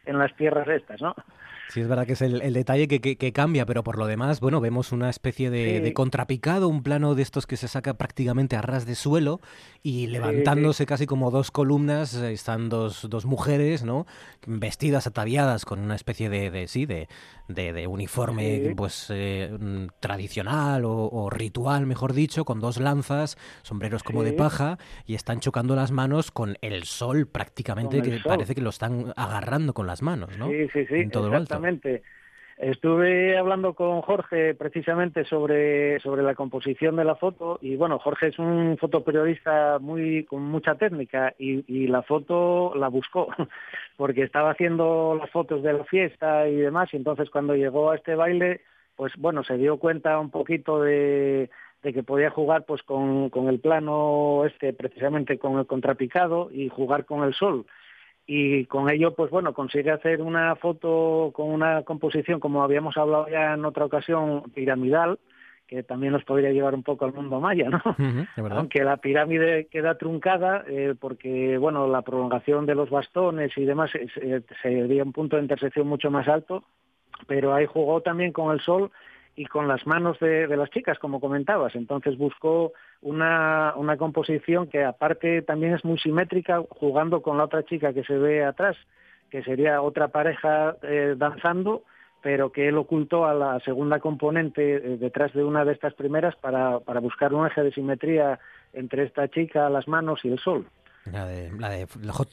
en, 0.04 0.18
las 0.18 0.36
tierras 0.36 0.68
estas, 0.68 1.00
¿no? 1.00 1.14
Sí, 1.68 1.80
es 1.80 1.88
verdad 1.88 2.06
que 2.06 2.12
es 2.12 2.22
el, 2.22 2.52
detalle 2.52 2.86
que, 2.86 3.32
cambia, 3.32 3.66
pero 3.66 3.82
por 3.82 3.98
lo 3.98 4.06
demás, 4.06 4.40
bueno, 4.40 4.60
vemos 4.60 4.92
una 4.92 5.10
especie 5.10 5.50
de, 5.50 5.92
contrapicado, 5.92 6.68
un 6.68 6.82
plano 6.82 7.14
de 7.14 7.22
estos 7.22 7.46
que 7.46 7.56
se 7.56 7.66
saca 7.66 7.94
prácticamente 7.94 8.56
a 8.56 8.62
ras 8.62 8.86
de 8.86 8.94
suelo 8.94 9.40
y 9.82 10.06
levantándose 10.06 10.86
casi 10.86 11.06
como 11.06 11.30
dos 11.30 11.50
columnas 11.50 12.14
eh, 12.14 12.32
están 12.32 12.68
dos, 12.68 13.08
dos 13.10 13.26
mujeres, 13.26 13.84
¿no? 13.84 14.06
Vestidas, 14.46 15.06
ataviadas 15.06 15.64
con 15.64 15.80
una 15.80 15.96
especie 15.96 16.28
de, 16.30 16.68
sí, 16.68 16.86
de, 16.86 17.08
de, 17.48 17.86
uniforme 17.86 18.72
pues 18.76 19.08
eh, 19.10 19.50
mm, 19.58 19.86
tradicional 20.00 20.82
o, 20.84 21.28
ritual, 21.30 21.86
mejor 21.86 22.12
dicho, 22.12 22.44
con 22.44 22.60
dos 22.60 22.78
lanzas, 22.78 23.36
sombreros 23.62 24.02
como 24.02 24.22
de 24.22 24.32
paja 24.32 24.78
y 25.04 25.14
están 25.14 25.40
chocando 25.40 25.74
las 25.74 25.90
manos 25.90 26.30
con 26.30 26.56
el 26.60 26.84
sol 26.84 27.26
prácticamente, 27.26 28.02
que 28.02 28.20
parece 28.24 28.54
que 28.54 28.60
lo 28.60 28.70
están 28.70 29.12
agarrando 29.16 29.74
con 29.74 29.86
las 29.86 30.02
manos, 30.02 30.36
¿no? 30.38 30.48
Sí, 30.48 30.68
sí, 30.72 30.86
sí, 30.86 30.94
en 30.94 31.10
todo 31.10 31.30
exactamente. 31.56 32.02
Estuve 32.58 33.36
hablando 33.36 33.74
con 33.74 34.00
Jorge 34.00 34.54
precisamente 34.54 35.26
sobre, 35.26 36.00
sobre 36.00 36.22
la 36.22 36.34
composición 36.34 36.96
de 36.96 37.04
la 37.04 37.14
foto 37.14 37.58
y 37.60 37.76
bueno, 37.76 37.98
Jorge 37.98 38.28
es 38.28 38.38
un 38.38 38.78
fotoperiodista 38.80 39.78
muy, 39.78 40.24
con 40.24 40.42
mucha 40.42 40.76
técnica 40.76 41.34
y, 41.38 41.64
y 41.68 41.86
la 41.86 42.00
foto 42.00 42.72
la 42.74 42.88
buscó 42.88 43.28
porque 43.98 44.22
estaba 44.22 44.52
haciendo 44.52 45.18
las 45.20 45.30
fotos 45.30 45.62
de 45.62 45.74
la 45.74 45.84
fiesta 45.84 46.48
y 46.48 46.56
demás 46.56 46.88
y 46.94 46.96
entonces 46.96 47.28
cuando 47.28 47.54
llegó 47.54 47.90
a 47.90 47.96
este 47.96 48.14
baile 48.14 48.62
pues 48.96 49.12
bueno, 49.18 49.44
se 49.44 49.58
dio 49.58 49.76
cuenta 49.76 50.18
un 50.18 50.30
poquito 50.30 50.80
de, 50.80 51.50
de 51.82 51.92
que 51.92 52.02
podía 52.02 52.30
jugar 52.30 52.64
pues 52.64 52.82
con, 52.82 53.28
con 53.28 53.48
el 53.48 53.60
plano 53.60 54.46
este 54.46 54.72
precisamente 54.72 55.38
con 55.38 55.58
el 55.58 55.66
contrapicado 55.66 56.48
y 56.50 56.70
jugar 56.70 57.04
con 57.04 57.22
el 57.22 57.34
sol 57.34 57.66
y 58.26 58.64
con 58.66 58.90
ello, 58.90 59.14
pues 59.14 59.30
bueno, 59.30 59.54
consigue 59.54 59.92
hacer 59.92 60.20
una 60.20 60.56
foto 60.56 61.30
con 61.32 61.48
una 61.48 61.82
composición, 61.82 62.40
como 62.40 62.62
habíamos 62.62 62.96
hablado 62.96 63.28
ya 63.28 63.54
en 63.54 63.64
otra 63.64 63.84
ocasión, 63.84 64.42
piramidal, 64.52 65.18
que 65.66 65.82
también 65.82 66.12
nos 66.12 66.24
podría 66.24 66.50
llevar 66.50 66.74
un 66.74 66.82
poco 66.82 67.04
al 67.04 67.12
mundo 67.12 67.40
maya, 67.40 67.68
¿no? 67.70 67.80
Aunque 68.50 68.82
la 68.84 68.96
pirámide 68.98 69.66
queda 69.66 69.96
truncada 69.96 70.64
eh, 70.68 70.94
porque, 70.98 71.58
bueno, 71.58 71.86
la 71.88 72.02
prolongación 72.02 72.66
de 72.66 72.74
los 72.74 72.90
bastones 72.90 73.52
y 73.56 73.64
demás 73.64 73.90
eh, 73.94 74.42
sería 74.62 75.04
un 75.04 75.12
punto 75.12 75.36
de 75.36 75.42
intersección 75.42 75.86
mucho 75.86 76.10
más 76.10 76.26
alto, 76.28 76.64
pero 77.26 77.54
ahí 77.54 77.66
jugó 77.66 78.00
también 78.00 78.32
con 78.32 78.52
el 78.52 78.60
sol 78.60 78.90
y 79.36 79.44
con 79.44 79.68
las 79.68 79.86
manos 79.86 80.18
de, 80.18 80.48
las 80.56 80.70
chicas, 80.70 80.98
como 80.98 81.20
comentabas. 81.20 81.74
Entonces 81.76 82.16
buscó 82.16 82.72
una, 83.02 83.74
una 83.76 83.98
composición 83.98 84.66
que 84.66 84.82
aparte 84.82 85.42
también 85.42 85.74
es 85.74 85.84
muy 85.84 85.98
simétrica, 85.98 86.62
jugando 86.70 87.20
con 87.20 87.36
la 87.36 87.44
otra 87.44 87.62
chica 87.62 87.92
que 87.92 88.02
se 88.02 88.16
ve 88.16 88.44
atrás, 88.44 88.76
que 89.30 89.42
sería 89.42 89.82
otra 89.82 90.08
pareja 90.08 90.76
eh, 90.82 91.14
danzando, 91.18 91.82
pero 92.22 92.50
que 92.50 92.68
él 92.68 92.78
ocultó 92.78 93.26
a 93.26 93.34
la 93.34 93.60
segunda 93.60 94.00
componente 94.00 94.76
eh, 94.76 94.96
detrás 94.96 95.32
de 95.34 95.44
una 95.44 95.66
de 95.66 95.72
estas 95.72 95.92
primeras 95.92 96.34
para, 96.36 96.80
para 96.80 97.00
buscar 97.00 97.34
un 97.34 97.46
eje 97.46 97.62
de 97.62 97.72
simetría 97.72 98.40
entre 98.72 99.04
esta 99.04 99.28
chica, 99.28 99.68
las 99.68 99.86
manos 99.86 100.20
y 100.24 100.28
el 100.28 100.38
sol. 100.38 100.66
La 101.12 101.24
de, 101.24 101.52
la 101.58 101.68
de, 101.70 101.86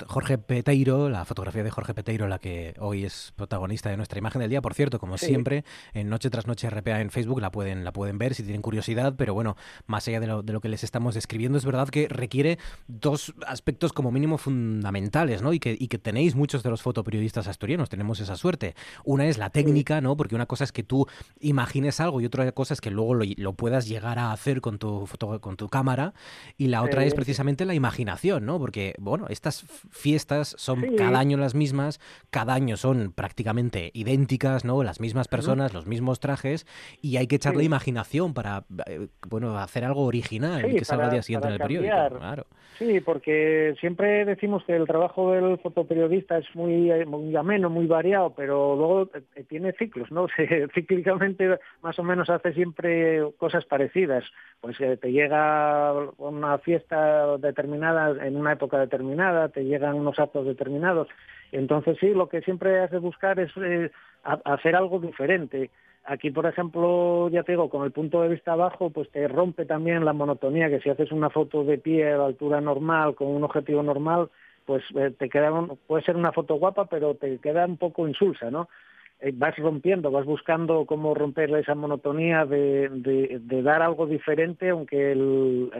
Jorge 0.07 0.37
Peteiro, 0.39 1.07
la 1.09 1.25
fotografía 1.25 1.63
de 1.63 1.69
Jorge 1.69 1.93
Peteiro, 1.93 2.27
la 2.27 2.39
que 2.39 2.73
hoy 2.79 3.05
es 3.05 3.31
protagonista 3.35 3.89
de 3.89 3.97
nuestra 3.97 4.17
imagen 4.17 4.41
del 4.41 4.49
día. 4.49 4.61
Por 4.61 4.73
cierto, 4.73 4.99
como 4.99 5.17
siempre, 5.17 5.63
en 5.93 6.09
Noche 6.09 6.29
tras 6.31 6.47
Noche 6.47 6.69
RPA 6.69 7.01
en 7.01 7.11
Facebook 7.11 7.39
la 7.39 7.51
pueden, 7.51 7.83
la 7.83 7.93
pueden 7.93 8.17
ver 8.17 8.33
si 8.33 8.41
tienen 8.41 8.63
curiosidad, 8.63 9.13
pero 9.15 9.35
bueno, 9.35 9.55
más 9.85 10.07
allá 10.07 10.19
de 10.19 10.27
lo, 10.27 10.41
de 10.41 10.53
lo 10.53 10.61
que 10.61 10.69
les 10.69 10.83
estamos 10.83 11.13
describiendo, 11.13 11.57
es 11.57 11.65
verdad 11.65 11.87
que 11.89 12.07
requiere 12.07 12.57
dos 12.87 13.33
aspectos 13.45 13.93
como 13.93 14.11
mínimo 14.11 14.39
fundamentales, 14.39 15.43
¿no? 15.43 15.53
Y 15.53 15.59
que, 15.59 15.77
y 15.79 15.87
que 15.87 15.99
tenéis 15.99 16.35
muchos 16.35 16.63
de 16.63 16.71
los 16.71 16.81
fotoperiodistas 16.81 17.47
asturianos, 17.47 17.89
tenemos 17.89 18.19
esa 18.21 18.35
suerte. 18.35 18.75
Una 19.03 19.27
es 19.27 19.37
la 19.37 19.51
técnica, 19.51 20.01
¿no? 20.01 20.17
Porque 20.17 20.33
una 20.33 20.47
cosa 20.47 20.63
es 20.63 20.71
que 20.71 20.83
tú 20.83 21.07
imagines 21.39 21.99
algo 21.99 22.21
y 22.21 22.25
otra 22.25 22.51
cosa 22.53 22.73
es 22.73 22.81
que 22.81 22.89
luego 22.89 23.13
lo, 23.13 23.25
lo 23.37 23.53
puedas 23.53 23.87
llegar 23.87 24.17
a 24.17 24.31
hacer 24.31 24.61
con 24.61 24.79
tu, 24.79 25.05
foto, 25.05 25.39
con 25.41 25.57
tu 25.57 25.69
cámara, 25.69 26.13
y 26.57 26.67
la 26.67 26.81
otra 26.81 27.05
es 27.05 27.13
precisamente 27.13 27.65
la 27.65 27.75
imaginación, 27.75 28.45
¿no? 28.45 28.62
Porque, 28.63 28.95
bueno, 28.97 29.25
estas 29.27 29.65
fiestas 29.91 30.55
son 30.57 30.95
cada 30.95 31.19
año 31.19 31.35
las 31.35 31.53
mismas, 31.53 31.99
cada 32.29 32.53
año 32.53 32.77
son 32.77 33.11
prácticamente 33.11 33.91
idénticas, 33.93 34.63
¿no? 34.63 34.83
Las 34.83 35.01
mismas 35.01 35.27
personas, 35.27 35.73
los 35.73 35.85
mismos 35.85 36.21
trajes, 36.21 36.65
y 37.01 37.17
hay 37.17 37.27
que 37.27 37.35
echarle 37.35 37.65
imaginación 37.65 38.33
para, 38.33 38.63
eh, 38.85 39.09
bueno, 39.27 39.57
hacer 39.57 39.83
algo 39.83 40.05
original 40.05 40.71
y 40.71 40.77
que 40.77 40.85
salga 40.85 41.07
al 41.07 41.11
día 41.11 41.23
siguiente 41.23 41.49
en 41.49 41.53
el 41.55 41.59
periódico. 41.59 41.93
Claro. 42.17 42.45
Sí, 42.77 43.01
porque 43.01 43.75
siempre 43.79 44.25
decimos 44.25 44.63
que 44.63 44.75
el 44.75 44.87
trabajo 44.87 45.33
del 45.33 45.59
fotoperiodista 45.59 46.37
es 46.37 46.45
muy, 46.55 46.89
muy 47.05 47.35
ameno, 47.35 47.69
muy 47.69 47.85
variado, 47.85 48.33
pero 48.33 48.75
luego 48.75 49.09
eh, 49.35 49.43
tiene 49.43 49.73
ciclos, 49.73 50.11
¿no? 50.11 50.27
cíclicamente 50.73 51.59
más 51.81 51.99
o 51.99 52.03
menos 52.03 52.29
hace 52.29 52.53
siempre 52.53 53.21
cosas 53.37 53.65
parecidas. 53.65 54.23
Pues 54.59 54.79
eh, 54.79 54.97
te 54.97 55.11
llega 55.11 55.93
una 56.17 56.57
fiesta 56.59 57.37
determinada 57.37 58.25
en 58.25 58.37
una 58.37 58.52
época 58.53 58.79
determinada, 58.79 59.49
te 59.49 59.63
llegan 59.65 59.95
unos 59.95 60.17
actos 60.19 60.45
determinados. 60.45 61.07
Entonces 61.51 61.97
sí, 61.99 62.13
lo 62.13 62.29
que 62.29 62.41
siempre 62.41 62.79
hace 62.79 62.97
buscar 62.97 63.39
es 63.39 63.51
eh, 63.57 63.91
hacer 64.23 64.75
algo 64.75 64.99
diferente. 64.99 65.69
Aquí, 66.05 66.31
por 66.31 66.45
ejemplo, 66.45 67.29
ya 67.29 67.43
te 67.43 67.53
digo, 67.53 67.69
con 67.69 67.85
el 67.85 67.91
punto 67.91 68.21
de 68.21 68.29
vista 68.29 68.55
bajo, 68.55 68.89
pues 68.89 69.09
te 69.11 69.27
rompe 69.27 69.65
también 69.65 70.03
la 70.03 70.11
monotonía, 70.11 70.69
que 70.69 70.81
si 70.81 70.89
haces 70.89 71.11
una 71.11 71.29
foto 71.29 71.63
de 71.63 71.77
pie 71.77 72.11
a 72.11 72.17
la 72.17 72.25
altura 72.25 72.59
normal, 72.59 73.15
con 73.15 73.27
un 73.27 73.43
objetivo 73.43 73.81
normal, 73.83 74.29
pues 74.65 74.83
eh, 74.95 75.13
te 75.17 75.29
queda, 75.29 75.51
puede 75.87 76.03
ser 76.03 76.17
una 76.17 76.33
foto 76.33 76.55
guapa, 76.55 76.85
pero 76.85 77.15
te 77.15 77.37
queda 77.37 77.65
un 77.65 77.77
poco 77.77 78.07
insulsa, 78.07 78.51
¿no? 78.51 78.67
Eh, 79.23 79.31
vas 79.33 79.55
rompiendo, 79.57 80.11
vas 80.11 80.25
buscando 80.25 80.85
cómo 80.85 81.13
romper 81.13 81.49
esa 81.55 81.75
monotonía 81.75 82.45
de, 82.45 82.89
dar 83.63 83.81
algo 83.81 84.05
diferente, 84.05 84.69
aunque 84.69 85.13
el, 85.13 85.71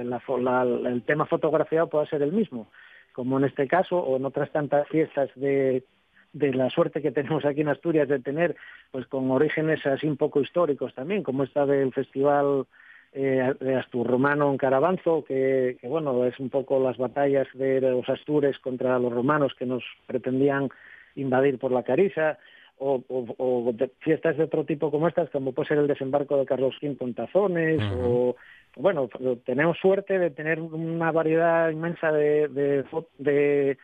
tema 1.06 1.26
fotografiado 1.26 1.90
pueda 1.90 2.06
ser 2.06 2.22
el 2.22 2.32
mismo, 2.32 2.70
como 3.12 3.38
en 3.38 3.44
este 3.44 3.68
caso, 3.68 3.98
o 4.00 4.16
en 4.16 4.24
otras 4.26 4.50
tantas 4.52 4.88
fiestas 4.88 5.30
de 5.36 5.84
de 6.32 6.52
la 6.52 6.72
suerte 6.72 7.00
que 7.00 7.12
tenemos 7.12 7.46
aquí 7.46 7.62
en 7.62 7.70
Asturias 7.70 8.08
de 8.08 8.18
tener, 8.18 8.56
pues 8.92 9.06
con 9.06 9.30
orígenes 9.30 9.86
así 9.86 10.08
un 10.08 10.18
poco 10.18 10.42
históricos 10.42 10.92
también, 10.96 11.22
como 11.22 11.44
esta 11.44 11.68
del 11.68 11.94
Festival 11.94 12.66
eh, 13.12 13.54
de 13.60 13.76
Asturromano 13.76 14.50
en 14.50 14.58
Carabanzo, 14.58 15.24
que, 15.24 15.78
bueno, 15.84 16.26
es 16.26 16.40
un 16.40 16.50
poco 16.50 16.80
las 16.80 16.98
batallas 16.98 17.48
de 17.54 17.80
los 17.82 18.10
astures 18.10 18.58
contra 18.58 18.98
los 18.98 19.14
romanos 19.14 19.54
que 19.54 19.68
nos 19.68 19.84
pretendían 20.08 20.70
invadir 21.16 21.60
por 21.60 21.72
la 21.72 21.84
Cariza, 21.84 22.40
o, 22.80 23.74
fiestas 24.00 24.38
de 24.38 24.44
otro 24.44 24.66
tipo 24.66 24.92
como 24.92 25.08
estas, 25.08 25.30
como 25.30 25.54
puede 25.54 25.70
ser 25.70 25.78
el 25.78 25.88
desembarco 25.88 26.38
de 26.38 26.46
Carlos 26.46 26.76
V 26.82 26.98
en 27.00 27.14
Tazones, 27.14 27.82
o 28.04 28.36
bueno, 28.76 29.10
tenemos 29.46 29.78
suerte 29.78 30.18
de 30.18 30.32
tener 30.32 30.60
una 30.60 31.12
variedad 31.12 31.70
inmensa 31.70 32.12
de, 32.12 32.48
de 32.48 32.84
de 33.20 33.78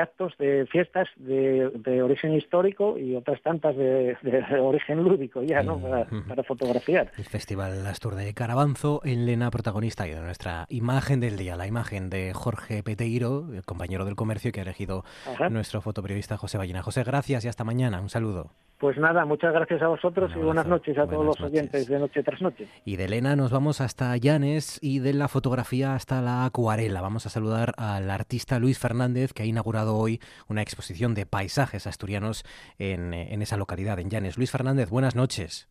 actos, 0.00 0.36
de 0.38 0.66
fiestas 0.66 1.08
de, 1.16 2.02
origen 2.02 2.34
histórico 2.34 2.98
y 2.98 3.14
otras 3.14 3.40
tantas 3.42 3.76
de, 3.76 4.16
origen 4.60 5.02
lúdico 5.02 5.42
ya, 5.42 5.62
¿no? 5.62 5.80
Para, 5.80 6.42
fotografiar. 6.42 7.10
El 7.16 7.24
Festival 7.24 7.86
Astur 7.86 8.14
de 8.14 8.34
Carabanzo, 8.34 9.00
en 9.04 9.26
Lena, 9.26 9.50
protagonista 9.50 10.06
y 10.08 10.10
de 10.10 10.20
nuestra 10.20 10.66
imagen 10.68 11.20
del 11.20 11.36
día, 11.36 11.56
la 11.56 11.66
imagen 11.66 12.10
de 12.10 12.32
Jorge 12.34 12.82
Peteiro, 12.82 13.48
el 13.52 13.64
compañero 13.64 14.04
del 14.04 14.16
comercio 14.16 14.50
que 14.52 14.60
ha 14.60 14.64
elegido 14.64 15.04
nuestro 15.50 15.80
fotoperiodista 15.80 16.36
José 16.36 16.58
Ballina. 16.58 16.82
José, 16.82 17.04
gracias 17.04 17.44
y 17.44 17.48
hasta 17.48 17.64
mañana. 17.64 18.00
Un 18.00 18.08
saludo. 18.08 18.50
Pues 18.82 18.98
nada, 18.98 19.24
muchas 19.24 19.52
gracias 19.52 19.80
a 19.80 19.86
vosotros 19.86 20.32
y 20.34 20.40
buenas 20.40 20.66
noches 20.66 20.98
a 20.98 21.06
todos 21.06 21.24
los 21.24 21.40
oyentes 21.40 21.86
de 21.86 22.00
Noche 22.00 22.24
tras 22.24 22.42
Noche. 22.42 22.66
Y 22.84 22.96
de 22.96 23.04
Elena 23.04 23.36
nos 23.36 23.52
vamos 23.52 23.80
hasta 23.80 24.16
Llanes 24.16 24.80
y 24.82 24.98
de 24.98 25.14
la 25.14 25.28
fotografía 25.28 25.94
hasta 25.94 26.20
la 26.20 26.44
acuarela. 26.44 27.00
Vamos 27.00 27.24
a 27.26 27.28
saludar 27.28 27.74
al 27.76 28.10
artista 28.10 28.58
Luis 28.58 28.80
Fernández 28.80 29.32
que 29.32 29.44
ha 29.44 29.46
inaugurado 29.46 29.61
hoy 29.66 30.20
una 30.48 30.62
exposición 30.62 31.14
de 31.14 31.26
paisajes 31.26 31.86
asturianos 31.86 32.44
en, 32.78 33.14
esa 33.42 33.56
localidad, 33.56 33.98
en 33.98 34.10
Llanes. 34.10 34.36
Luis 34.36 34.50
Fernández, 34.50 34.90
buenas 34.90 35.16
noches. 35.16 35.68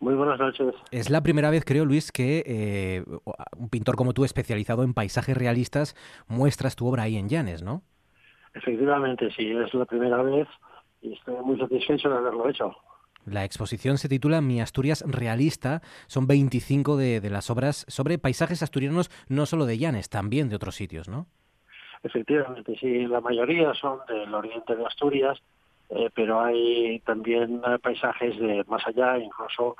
Muy 0.00 0.14
buenas 0.14 0.38
noches. 0.38 0.74
Es 0.90 1.10
la 1.10 1.22
primera 1.22 1.50
vez, 1.50 1.64
creo, 1.64 1.84
Luis, 1.84 2.10
que 2.10 2.42
eh, 2.44 3.04
un 3.56 3.68
pintor 3.68 3.94
como 3.94 4.14
tú, 4.14 4.24
especializado 4.24 4.82
en 4.82 4.94
paisajes 4.94 5.36
realistas, 5.36 5.94
muestras 6.26 6.74
tu 6.74 6.88
obra 6.88 7.04
ahí 7.04 7.16
en 7.16 7.28
Llanes, 7.28 7.62
¿no? 7.62 7.82
Efectivamente, 8.54 9.30
sí, 9.36 9.50
es 9.50 9.72
la 9.74 9.84
primera 9.84 10.22
vez 10.22 10.48
y 11.00 11.12
estoy 11.12 11.36
muy 11.44 11.58
satisfecho 11.58 12.08
de 12.08 12.16
haberlo 12.16 12.48
hecho. 12.48 12.74
La 13.24 13.44
exposición 13.44 13.98
se 13.98 14.08
titula 14.08 14.40
Mi 14.40 14.60
Asturias 14.60 15.04
Realista. 15.06 15.80
Son 16.08 16.26
25 16.26 16.96
de, 16.96 17.20
de, 17.20 17.30
las 17.30 17.50
obras 17.50 17.84
sobre 17.88 18.18
paisajes 18.18 18.62
asturianos, 18.62 19.10
no 19.28 19.46
solo 19.46 19.64
de 19.64 19.78
Llanes, 19.78 20.10
también 20.10 20.48
de 20.48 20.56
otros 20.56 20.74
sitios, 20.74 21.08
¿no? 21.08 21.28
Efectivamente, 22.02 22.76
sí. 22.78 23.06
La 23.06 23.20
mayoría 23.20 23.74
son 23.74 24.00
del 24.08 24.34
oriente 24.34 24.74
de 24.74 24.84
Asturias, 24.84 25.38
eh, 25.90 26.10
pero 26.14 26.40
hay 26.40 27.00
también 27.00 27.62
eh, 27.66 27.78
paisajes 27.78 28.38
de 28.38 28.64
más 28.66 28.86
allá, 28.86 29.18
incluso 29.18 29.76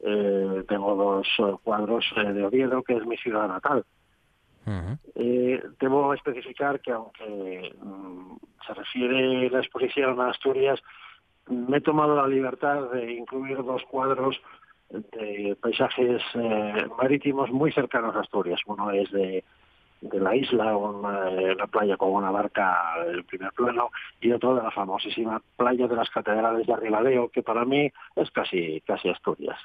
eh, 0.00 0.64
tengo 0.68 0.94
dos 0.94 1.60
cuadros 1.62 2.04
de 2.16 2.44
Oviedo, 2.44 2.82
que 2.82 2.94
es 2.94 3.06
mi 3.06 3.16
ciudad 3.16 3.48
natal. 3.48 3.84
Eh, 5.14 5.60
debo 5.80 6.14
especificar 6.14 6.80
que 6.80 6.92
aunque 6.92 7.74
mm, 7.80 8.36
se 8.66 8.74
refiere 8.74 9.50
la 9.50 9.58
exposición 9.58 10.20
a 10.20 10.30
Asturias, 10.30 10.80
me 11.48 11.78
he 11.78 11.80
tomado 11.80 12.14
la 12.14 12.28
libertad 12.28 12.90
de 12.92 13.12
incluir 13.12 13.56
dos 13.64 13.82
cuadros 13.90 14.40
de 14.90 15.56
paisajes 15.60 16.22
eh, 16.34 16.86
marítimos 16.96 17.50
muy 17.50 17.72
cercanos 17.72 18.14
a 18.14 18.20
Asturias. 18.20 18.60
Uno 18.66 18.90
es 18.90 19.10
de 19.10 19.42
de 20.02 20.18
la 20.18 20.34
isla, 20.34 20.76
una, 20.76 21.28
una 21.30 21.66
playa 21.68 21.96
con 21.96 22.10
una 22.10 22.30
barca 22.30 22.94
en 23.06 23.24
primer 23.24 23.52
plano, 23.52 23.90
y 24.20 24.32
otro 24.32 24.54
de 24.56 24.62
la 24.62 24.70
famosísima 24.70 25.40
playa 25.56 25.86
de 25.86 25.96
las 25.96 26.10
catedrales 26.10 26.66
de 26.66 26.72
Arribadeo, 26.72 27.28
que 27.28 27.42
para 27.42 27.64
mí 27.64 27.90
es 28.16 28.30
casi, 28.32 28.80
casi 28.82 29.08
Asturias. 29.08 29.56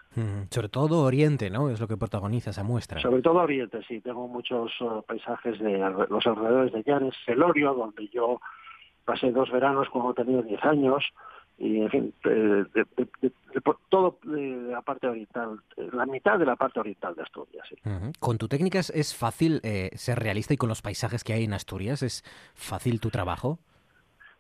sobre 0.50 0.70
todo 0.70 1.02
Oriente, 1.04 1.50
¿no? 1.50 1.70
Es 1.70 1.80
lo 1.80 1.88
que 1.88 1.98
protagoniza 1.98 2.52
esa 2.52 2.64
muestra. 2.64 3.02
Sobre 3.02 3.22
todo 3.22 3.42
Oriente, 3.42 3.82
sí. 3.88 4.00
Tengo 4.00 4.28
muchos 4.28 4.72
uh, 4.82 5.02
paisajes 5.02 5.60
de 5.60 5.78
los 6.10 6.26
alrededores 6.26 6.72
de 6.72 6.84
Llanes, 6.84 7.16
Celorio, 7.26 7.74
donde 7.74 8.08
yo 8.10 8.40
pasé 9.06 9.32
dos 9.32 9.50
veranos 9.50 9.90
cuando 9.90 10.14
tenía 10.14 10.42
10 10.42 10.64
años, 10.66 11.04
y 11.58 11.82
en 11.82 11.90
fin, 11.90 12.14
de, 12.24 12.86
todo 13.90 14.20
de 14.24 14.72
la 14.72 14.82
parte 14.82 15.08
oriental, 15.08 15.60
la 15.76 16.06
mitad 16.06 16.38
de 16.38 16.46
la 16.46 16.56
parte 16.56 16.80
oriental 16.80 17.16
de 17.16 17.24
Asturias. 17.24 17.68
Con 18.20 18.38
tu 18.38 18.48
técnica 18.48 18.80
es 18.80 19.16
fácil 19.16 19.60
eh, 19.64 19.90
ser 19.96 20.20
realista 20.20 20.54
y 20.54 20.58
con 20.58 20.70
los 20.70 20.82
paisajes 20.82 21.24
que 21.24 21.34
hay 21.34 21.46
en 21.46 21.54
Asturias, 21.54 22.04
¿es 22.04 22.24
fácil 22.54 23.00
tu 23.00 23.10
trabajo? 23.10 23.58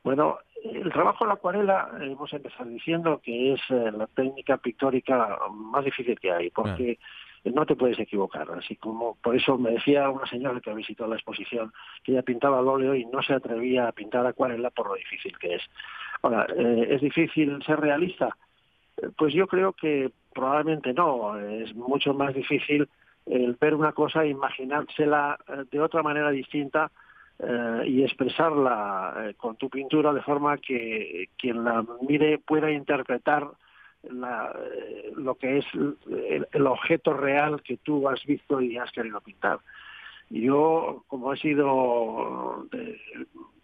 Bueno, 0.03 0.37
el 0.63 0.91
trabajo 0.91 1.23
en 1.23 1.29
la 1.29 1.33
acuarela, 1.35 1.89
hemos 1.99 2.31
empezado 2.33 2.69
diciendo 2.69 3.19
que 3.23 3.53
es 3.53 3.61
eh, 3.69 3.91
la 3.91 4.07
técnica 4.07 4.57
pictórica 4.57 5.39
más 5.51 5.83
difícil 5.85 6.19
que 6.19 6.31
hay, 6.31 6.49
porque 6.51 6.99
no 7.43 7.65
te 7.65 7.75
puedes 7.75 7.99
equivocar. 7.99 8.49
Así 8.51 8.75
como 8.75 9.15
por 9.21 9.35
eso 9.35 9.57
me 9.57 9.71
decía 9.71 10.09
una 10.09 10.25
señora 10.25 10.59
que 10.59 10.73
visitó 10.73 11.07
la 11.07 11.15
exposición 11.15 11.71
que 12.03 12.11
ella 12.11 12.21
pintaba 12.21 12.59
al 12.59 12.67
óleo 12.67 12.95
y 12.95 13.05
no 13.05 13.21
se 13.21 13.33
atrevía 13.33 13.87
a 13.87 13.91
pintar 13.91 14.25
acuarela 14.25 14.69
por 14.69 14.87
lo 14.87 14.95
difícil 14.95 15.37
que 15.37 15.55
es. 15.55 15.63
Ahora, 16.21 16.47
eh, 16.55 16.87
¿es 16.91 17.01
difícil 17.01 17.61
ser 17.63 17.79
realista? 17.79 18.35
Eh, 18.97 19.09
pues 19.17 19.33
yo 19.33 19.47
creo 19.47 19.73
que 19.73 20.11
probablemente 20.33 20.93
no. 20.93 21.37
Es 21.37 21.73
mucho 21.75 22.13
más 22.13 22.33
difícil 22.33 22.87
el 23.25 23.57
ver 23.59 23.75
una 23.75 23.91
cosa 23.91 24.23
e 24.23 24.29
imaginársela 24.29 25.37
eh, 25.47 25.63
de 25.69 25.81
otra 25.81 26.03
manera 26.03 26.31
distinta 26.31 26.91
y 27.85 28.01
expresarla 28.01 29.35
con 29.37 29.57
tu 29.57 29.69
pintura 29.69 30.11
de 30.11 30.23
forma 30.23 30.57
que 30.57 31.29
quien 31.37 31.63
la 31.63 31.85
mire 32.01 32.39
pueda 32.39 32.71
interpretar 32.71 33.47
la, 34.03 34.53
lo 35.15 35.35
que 35.35 35.59
es 35.59 35.65
el, 35.73 36.67
objeto 36.67 37.13
real 37.13 37.61
que 37.61 37.77
tú 37.77 38.07
has 38.09 38.23
visto 38.25 38.61
y 38.61 38.77
has 38.77 38.91
querido 38.91 39.21
pintar. 39.21 39.59
Yo, 40.29 41.03
como 41.07 41.33
he 41.33 41.37
sido 41.37 42.67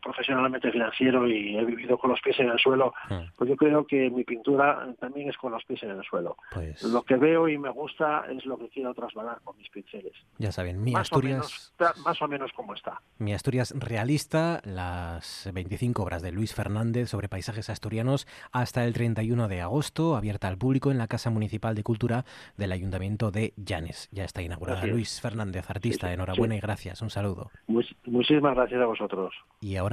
profesionalmente 0.04 0.72
financiero 0.72 1.28
y 1.28 1.58
he 1.58 1.66
vivido 1.66 1.98
con 1.98 2.12
los 2.12 2.22
pies 2.22 2.40
en 2.40 2.50
el 2.50 2.60
suelo, 2.60 2.94
ah. 3.10 3.26
pues 3.36 3.50
yo 3.50 3.56
creo 3.56 3.86
que 3.86 4.10
mi 4.10 4.24
pintura 4.24 4.88
también 5.00 5.30
es 5.30 5.38
con 5.38 5.52
los 5.52 5.64
pies 5.66 5.82
en 5.84 5.92
el 5.92 6.04
suelo. 6.04 6.38
Pues 6.54 6.84
lo 6.84 7.04
que 7.04 7.16
veo 7.16 7.48
y 7.48 7.58
me 7.58 7.70
gusta 7.70 8.26
es 8.30 8.46
lo 8.46 8.58
que 8.58 8.70
quiero 8.70 8.94
trasladar 8.94 9.40
con 9.44 9.58
mis 9.58 9.70
pinceles. 9.70 10.14
Ya 10.38 10.52
saben, 10.52 10.84
mi 10.84 10.94
Asturias... 10.96 11.74
más 12.06 12.22
o 12.22 12.28
menos 12.28 12.52
como 12.54 12.74
está. 12.74 13.02
Mi 13.18 13.34
Asturias 13.34 13.74
realista, 13.78 14.62
las 14.64 15.50
25 15.54 16.04
obras 16.04 16.22
de 16.22 16.32
Luis 16.32 16.54
Fernández 16.54 17.10
sobre 17.10 17.30
paisajes 17.30 17.70
asturianos 17.70 18.28
hasta 18.52 18.86
el 18.86 18.94
31 18.94 19.48
de 19.48 19.62
agosto, 19.62 20.16
abierta 20.16 20.48
al 20.48 20.58
público 20.58 20.92
en 20.92 20.98
la 20.98 21.08
Casa 21.08 21.30
Municipal 21.30 21.76
de 21.76 21.84
Cultura 21.84 22.26
del 22.58 22.72
Ayuntamiento 22.72 23.32
de 23.32 23.54
Llanes. 23.58 24.10
Ya 24.12 24.24
está 24.24 24.42
inaugurada. 24.42 24.86
Luis 24.86 25.22
Fernández, 25.22 25.70
artista, 25.70 26.12
enhorabuena 26.14 26.56
y 26.56 26.60
gracias. 26.60 27.02
Un 27.02 27.10
saludo. 27.10 27.52
muchísimas 27.68 28.56
gracias 28.56 28.82
a 28.82 28.86
vosotros. 28.86 29.34
Y 29.62 29.78
ahora 29.78 29.93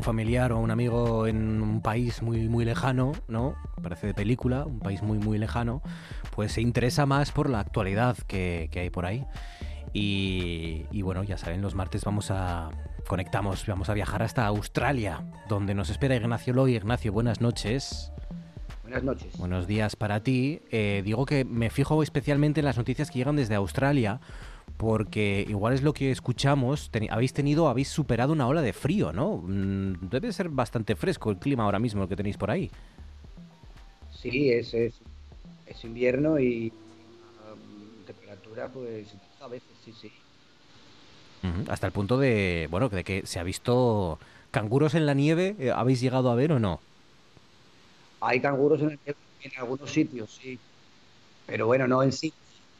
Un 0.00 0.04
familiar 0.04 0.50
o 0.52 0.56
a 0.56 0.58
un 0.60 0.70
amigo 0.70 1.26
en 1.26 1.60
un 1.60 1.82
país 1.82 2.22
muy, 2.22 2.48
muy 2.48 2.64
lejano, 2.64 3.12
¿no? 3.28 3.54
Parece 3.82 4.06
de 4.06 4.14
película, 4.14 4.64
un 4.64 4.80
país 4.80 5.02
muy, 5.02 5.18
muy 5.18 5.36
lejano, 5.36 5.82
pues 6.34 6.52
se 6.52 6.62
interesa 6.62 7.04
más 7.04 7.32
por 7.32 7.50
la 7.50 7.60
actualidad 7.60 8.16
que, 8.26 8.70
hay 8.74 8.88
por 8.88 9.04
ahí. 9.04 9.26
Y, 9.92 11.02
bueno, 11.02 11.22
ya 11.22 11.36
saben, 11.36 11.60
los 11.60 11.74
martes 11.74 12.02
vamos 12.04 12.30
a 12.30 12.70
conectamos, 13.06 13.66
vamos 13.66 13.90
a 13.90 13.94
viajar 13.94 14.22
hasta 14.22 14.46
Australia, 14.46 15.22
donde 15.50 15.74
nos 15.74 15.90
espera 15.90 16.16
Ignacio 16.16 16.54
Loy. 16.54 16.76
Ignacio, 16.76 17.12
buenas 17.12 17.42
noches. 17.42 18.10
Buenas 18.82 19.02
noches. 19.02 19.36
Buenos 19.36 19.66
días 19.66 19.96
para 19.96 20.22
ti. 20.22 20.62
Eh, 20.70 21.02
digo 21.04 21.26
que 21.26 21.44
me 21.44 21.68
fijo 21.68 22.02
especialmente 22.02 22.60
en 22.60 22.64
las 22.66 22.78
noticias 22.78 23.10
que 23.10 23.18
llegan 23.18 23.36
desde 23.36 23.54
Australia, 23.54 24.20
porque 24.80 25.44
igual 25.46 25.74
es 25.74 25.82
lo 25.82 25.92
que 25.92 26.10
escuchamos, 26.10 26.90
habéis 27.10 27.34
tenido, 27.34 27.68
habéis 27.68 27.88
superado 27.88 28.32
una 28.32 28.48
ola 28.48 28.62
de 28.62 28.72
frío, 28.72 29.12
¿no? 29.12 29.36
Mm, 29.36 30.08
debe 30.08 30.32
ser 30.32 30.48
bastante 30.48 30.96
fresco 30.96 31.30
el 31.30 31.36
clima 31.36 31.64
ahora 31.64 31.78
mismo, 31.78 32.04
el 32.04 32.08
que 32.08 32.16
tenéis 32.16 32.38
por 32.38 32.50
ahí. 32.50 32.70
Sí, 34.10 34.50
es, 34.50 34.72
es, 34.72 34.94
invierno 35.84 36.40
y 36.40 36.72
um, 37.52 38.06
temperatura, 38.06 38.68
pues 38.68 39.08
a 39.42 39.48
veces 39.48 39.68
sí, 39.84 39.92
sí. 40.00 40.10
Hasta 41.68 41.86
el 41.86 41.92
punto 41.92 42.18
de, 42.18 42.66
bueno, 42.70 42.88
de 42.88 43.04
que 43.04 43.26
se 43.26 43.38
ha 43.38 43.42
visto 43.42 44.18
canguros 44.50 44.94
en 44.94 45.04
la 45.04 45.12
nieve, 45.12 45.56
eh, 45.58 45.72
¿habéis 45.74 46.00
llegado 46.00 46.30
a 46.30 46.34
ver 46.34 46.52
o 46.52 46.58
no? 46.58 46.80
Hay 48.22 48.40
canguros 48.40 48.80
en, 48.80 48.98
en 49.04 49.52
algunos 49.58 49.90
sitios, 49.90 50.38
sí. 50.40 50.58
Pero 51.46 51.66
bueno, 51.66 51.86
no 51.86 52.02
en 52.02 52.12
sí. 52.12 52.32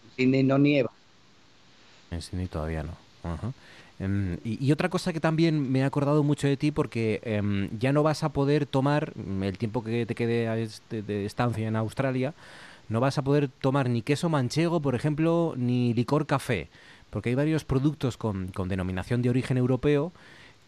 En 0.02 0.16
Sydney 0.16 0.42
no 0.44 0.56
nieva. 0.56 0.90
En 2.11 2.23
Sydney 2.23 2.46
todavía 2.46 2.83
no. 2.83 2.92
Em, 3.99 4.38
y, 4.44 4.73
otra 4.73 4.88
cosa 4.88 5.12
que 5.12 5.20
también 5.20 5.70
me 5.70 5.81
he 5.81 5.85
acordado 5.85 6.23
mucho 6.23 6.49
de 6.49 6.57
ti 6.57 6.70
porque 6.70 7.20
em, 7.23 7.68
ya 7.79 7.92
no 7.92 8.03
vas 8.03 8.25
a 8.25 8.31
poder 8.31 8.64
tomar 8.64 9.12
mm, 9.14 9.42
el 9.42 9.59
tiempo 9.59 9.85
que 9.85 10.07
te 10.07 10.14
quede 10.14 10.68
de, 10.90 11.27
estancia 11.27 11.68
en 11.68 11.77
Australia, 11.77 12.33
no 12.88 13.01
vas 13.01 13.18
a 13.18 13.23
poder 13.23 13.49
tomar 13.49 13.90
ni 13.90 14.01
queso 14.01 14.31
manchego, 14.31 14.81
por 14.81 14.94
ejemplo, 14.94 15.53
ni 15.57 15.92
licor 15.92 16.27
café, 16.27 16.68
porque 17.11 17.29
hay 17.29 17.35
varios 17.35 17.64
productos 17.64 18.16
con, 18.16 18.51
denominación 18.68 19.20
de 19.20 19.29
origen 19.29 19.59
europeo 19.59 20.12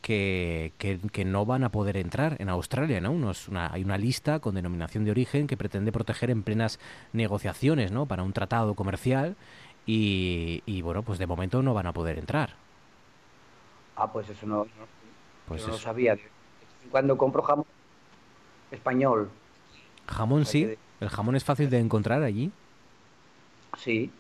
que, 0.03 0.73
que, 0.79 1.25
no 1.25 1.47
van 1.47 1.65
a 1.65 1.71
poder 1.71 1.97
entrar 1.97 2.37
en 2.39 2.49
Australia, 2.49 3.01
¿no? 3.01 3.33
hay 3.55 3.83
una 3.85 3.97
lista 3.99 4.41
con 4.41 4.57
denominación 4.57 5.05
de 5.05 5.13
origen 5.13 5.47
que 5.47 5.57
pretende 5.57 5.93
proteger 5.93 6.31
en 6.31 6.43
plenas 6.43 6.81
negociaciones, 7.13 7.93
¿no? 7.93 8.07
Para 8.07 8.25
un 8.25 8.33
tratado 8.33 8.75
comercial 8.75 9.37
y, 9.87 10.83
bueno, 10.83 11.03
pues 11.03 11.19
de 11.19 11.27
momento 11.27 11.63
no 11.63 11.75
van 11.75 11.87
a 11.87 11.93
poder 11.93 12.19
entrar. 12.19 12.55
Ah, 13.97 14.11
pues 14.11 14.29
eso 14.29 14.47
no, 14.47 14.67
pues 15.47 15.67
no 15.67 15.73
lo 15.73 15.79
sabía. 15.79 16.17
Cuando 16.91 17.17
compro 17.17 17.43
jamón 17.43 17.67
español. 18.71 19.31
Jamón 20.07 20.47
sí, 20.47 20.77
el 21.01 21.09
jamón 21.09 21.37
es 21.37 21.45
fácil 21.45 21.69
de 21.69 21.79
encontrar 21.79 22.23
allí. 22.23 22.51
Sí, 23.79 24.11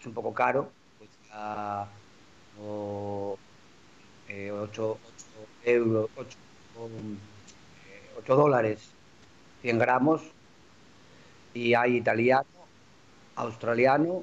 es 0.00 0.06
un 0.06 0.14
poco 0.14 0.32
caro, 0.32 0.70
cuesta 0.98 1.88
o, 2.60 3.36
8, 4.28 4.28
eh, 4.28 4.46
euros, 5.64 6.10
8, 6.16 6.38
8 8.18 8.32
eh, 8.32 8.36
dólares, 8.36 8.90
100 9.62 9.78
gramos, 9.78 10.22
y 11.52 11.74
hay 11.74 11.96
italiano, 11.96 12.46
australiano 13.36 14.22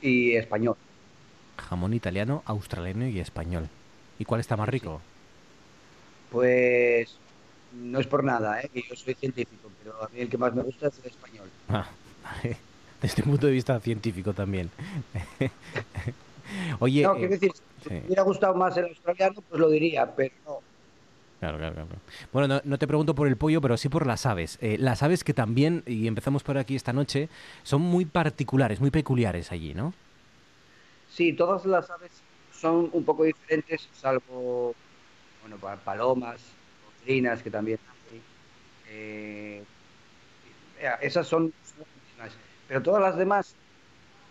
y 0.00 0.34
español. 0.34 0.76
Jamón 1.56 1.94
italiano, 1.94 2.42
australiano 2.46 3.08
y 3.08 3.20
español. 3.20 3.68
¿Y 4.18 4.24
cuál 4.24 4.40
está 4.40 4.56
más 4.56 4.68
rico? 4.68 5.00
Pues 6.30 7.18
no 7.72 7.98
es 7.98 8.06
por 8.06 8.24
nada, 8.24 8.60
¿eh? 8.60 8.70
yo 8.74 8.96
soy 8.96 9.14
científico, 9.14 9.70
pero 9.82 10.02
a 10.02 10.08
mí 10.08 10.20
el 10.20 10.28
que 10.28 10.38
más 10.38 10.54
me 10.54 10.62
gusta 10.62 10.88
es 10.88 10.98
el 10.98 11.10
español. 11.10 11.48
Ah, 11.68 11.88
desde 13.02 13.22
un 13.22 13.30
punto 13.30 13.46
de 13.46 13.52
vista 13.52 13.78
científico 13.80 14.32
también. 14.32 14.70
Oye, 16.78 17.02
no, 17.02 17.14
quiero 17.14 17.34
eh, 17.34 17.38
decir, 17.38 17.52
si 17.82 17.90
me 17.90 18.02
hubiera 18.06 18.22
gustado 18.22 18.54
más 18.54 18.76
el 18.76 18.86
australiano, 18.86 19.42
pues 19.48 19.60
lo 19.60 19.68
diría, 19.68 20.14
pero 20.14 20.34
no. 20.44 20.60
Claro, 21.46 21.58
claro, 21.58 21.74
claro. 21.74 22.00
Bueno, 22.32 22.60
no, 22.64 22.78
te 22.78 22.86
pregunto 22.88 23.14
por 23.14 23.28
el 23.28 23.36
pollo, 23.36 23.60
pero 23.60 23.76
sí 23.76 23.88
por 23.88 24.04
las 24.04 24.26
aves. 24.26 24.58
Eh, 24.60 24.76
las 24.80 25.04
aves 25.04 25.22
que 25.22 25.32
también, 25.32 25.84
y 25.86 26.08
empezamos 26.08 26.42
por 26.42 26.58
aquí 26.58 26.74
esta 26.74 26.92
noche, 26.92 27.28
son 27.62 27.82
muy 27.82 28.04
particulares, 28.04 28.80
muy 28.80 28.90
peculiares 28.90 29.52
allí, 29.52 29.72
¿no? 29.72 29.94
Sí, 31.08 31.32
todas 31.32 31.64
las 31.64 31.88
aves 31.88 32.10
son 32.52 32.90
un 32.92 33.04
poco 33.04 33.22
diferentes, 33.22 33.88
salvo, 33.92 34.74
bueno, 35.42 35.56
palomas, 35.84 36.40
trinas, 37.04 37.42
que 37.42 37.50
también 37.50 37.78
hay. 38.10 38.20
Eh, 38.90 39.62
esas 41.00 41.28
son, 41.28 41.52
pero 42.66 42.82
todas 42.82 43.00
las 43.00 43.16
demás 43.16 43.54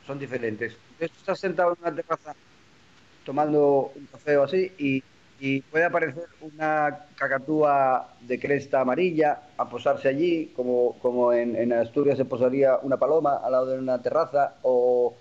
son 0.06 0.19
diferentes. 0.19 0.75
Estás 0.99 1.39
sentado 1.39 1.71
en 1.71 1.78
una 1.80 1.95
terraza 1.95 2.36
tomando 3.25 3.93
un 3.95 4.06
café 4.08 4.36
o 4.38 4.43
así 4.43 4.71
y 4.78 5.01
y 5.39 5.62
puede 5.62 5.86
aparecer 5.86 6.26
una 6.41 7.06
cacatúa 7.15 8.10
de 8.21 8.39
cresta 8.39 8.82
amarilla 8.82 9.41
a 9.58 9.67
posarse 9.67 10.08
allí, 10.08 10.54
como, 10.56 10.98
como 11.02 11.34
en, 11.34 11.74
Asturias 11.74 12.17
se 12.17 12.26
posaría 12.26 12.78
una 12.82 12.98
paloma 12.98 13.41
al 13.43 13.52
lado 13.52 13.65
de 13.67 13.80
una 13.80 14.02
terraza, 14.02 14.56
o, 14.62 15.13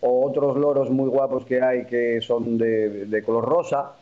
otros 0.00 0.56
loros 0.56 0.90
muy 0.90 1.08
guapos 1.08 1.44
que 1.46 1.60
hay 1.60 1.84
que 1.86 2.20
son 2.20 2.58
de, 2.58 3.22
color 3.24 3.44
rosa, 3.44 3.92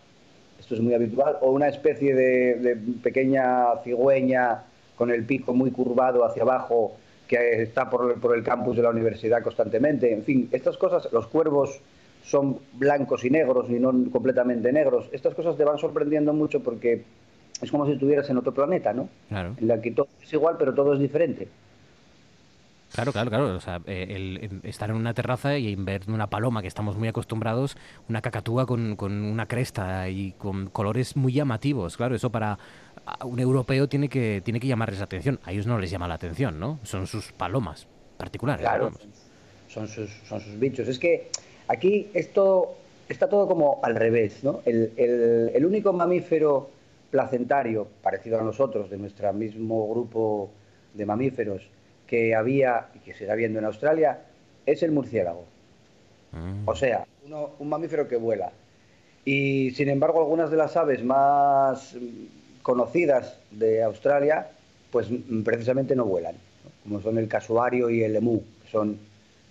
esto 0.59 0.75
es 0.75 0.81
muy 0.81 0.93
habitual, 0.93 1.39
o 1.41 1.51
una 1.51 1.69
especie 1.69 2.15
de, 2.15 2.77
pequeña 3.03 3.77
cigüeña 3.85 4.65
con 4.97 5.11
el 5.11 5.25
pico 5.25 5.55
muy 5.55 5.71
curvado 5.71 6.25
hacia 6.25 6.43
abajo 6.43 6.97
que 7.29 7.63
está 7.63 7.89
por, 7.89 8.21
por 8.21 8.37
el 8.37 8.43
campus 8.43 8.77
de 8.77 8.83
la 8.83 8.91
universidad 8.91 9.43
constantemente, 9.43 10.13
en 10.13 10.25
fin, 10.25 10.49
estas 10.53 10.77
cosas, 10.77 11.09
los 11.13 11.27
cuervos 11.27 11.81
son 12.25 12.59
blancos 12.73 13.25
y 13.25 13.31
negros 13.31 13.69
y 13.69 13.75
no 13.75 13.93
completamente 14.11 14.73
negros. 14.73 15.09
Estas 15.13 15.35
cosas 15.35 15.57
te 15.57 15.65
van 15.65 15.79
sorprendiendo 15.79 16.33
mucho 16.33 16.61
porque 16.61 17.05
es 17.61 17.71
como 17.71 17.87
si 17.87 17.93
estuvieras 17.93 18.29
en 18.31 18.39
otro 18.39 18.53
planeta, 18.53 18.93
¿no? 18.93 19.09
Claro. 19.29 19.55
En 19.59 19.69
la 19.69 19.81
que 19.81 19.91
todo 19.91 20.09
es 20.23 20.33
igual, 20.33 20.57
pero 20.59 20.75
todo 20.75 20.95
es 20.95 21.01
diferente. 21.01 21.49
Claro, 22.95 23.13
claro, 23.13 23.29
claro. 23.29 23.55
O 23.57 23.61
sea, 23.61 23.81
eh, 23.87 24.07
el, 24.09 24.61
estar 24.63 24.89
en 24.89 24.97
una 24.97 25.13
terraza 25.13 25.59
y 25.59 25.75
ver 25.75 26.03
una 26.09 26.29
paloma, 26.29 26.63
que 26.63 26.69
estamos 26.69 26.97
muy 26.97 27.09
acostumbrados, 27.09 27.77
una 28.09 28.23
cacatúa 28.23 28.67
con, 28.67 28.97
con, 28.97 29.13
una 29.25 29.47
cresta 29.47 30.09
y 30.09 30.33
con 30.33 30.71
colores 30.71 31.17
muy 31.17 31.33
llamativos. 31.33 31.97
Claro, 31.97 32.15
eso 32.15 32.31
para 32.31 32.59
un 33.25 33.39
europeo 33.39 33.89
tiene 33.89 34.09
que, 34.09 34.41
tiene 34.45 34.61
que 34.61 34.69
llamarles 34.69 35.01
la 35.01 35.07
atención. 35.07 35.41
A 35.45 35.53
ellos 35.53 35.67
no 35.67 35.79
les 35.79 35.91
llama 35.91 36.09
la 36.09 36.15
atención, 36.15 36.59
¿no? 36.59 36.79
Son 36.85 37.07
sus 37.07 37.33
palomas 37.33 37.87
particulares. 38.17 38.65
Claro, 38.65 38.93
son 39.69 39.89
sus, 39.89 40.11
son 40.29 40.41
sus 40.41 40.59
bichos. 40.59 40.87
Es 40.87 40.99
que 40.99 41.31
Aquí 41.69 42.11
esto 42.15 42.77
está 43.09 43.29
todo 43.29 43.47
como 43.47 43.81
al 43.83 43.95
revés, 43.95 44.43
¿no? 44.45 44.61
El, 44.65 45.65
único 45.65 45.93
mamífero 45.93 46.71
placentario, 47.11 47.87
parecido 48.03 48.41
a 48.41 48.43
nosotros, 48.43 48.91
de 48.91 48.99
nuestro 48.99 49.33
mismo 49.33 49.89
grupo 49.89 50.51
de 50.95 51.07
mamíferos 51.07 51.63
que 52.07 52.35
había 52.35 52.89
y 52.95 52.99
que 52.99 53.15
se 53.15 53.25
está 53.25 53.35
viendo 53.35 53.59
en 53.59 53.65
Australia, 53.65 54.19
es 54.67 54.83
el 54.83 54.93
murciélago. 54.93 55.45
Mm. 56.33 56.69
O 56.69 56.75
sea, 56.75 57.07
un 57.59 57.69
mamífero 57.69 58.09
que 58.09 58.17
vuela. 58.17 58.53
Y 59.25 59.71
sin 59.71 59.89
embargo, 59.89 60.21
algunas 60.21 60.51
de 60.51 60.57
las 60.57 60.77
aves 60.77 61.03
más 61.03 61.97
conocidas 62.63 63.39
de 63.51 63.83
Australia, 63.83 64.49
pues 64.91 65.09
precisamente 65.45 65.97
no 65.97 66.05
vuelan, 66.05 66.35
como 66.83 67.01
son 67.01 67.19
el 67.19 67.29
casuario 67.29 67.89
y 67.89 68.03
el 68.03 68.17
emú, 68.17 68.43
que 68.63 68.71
son 68.71 68.99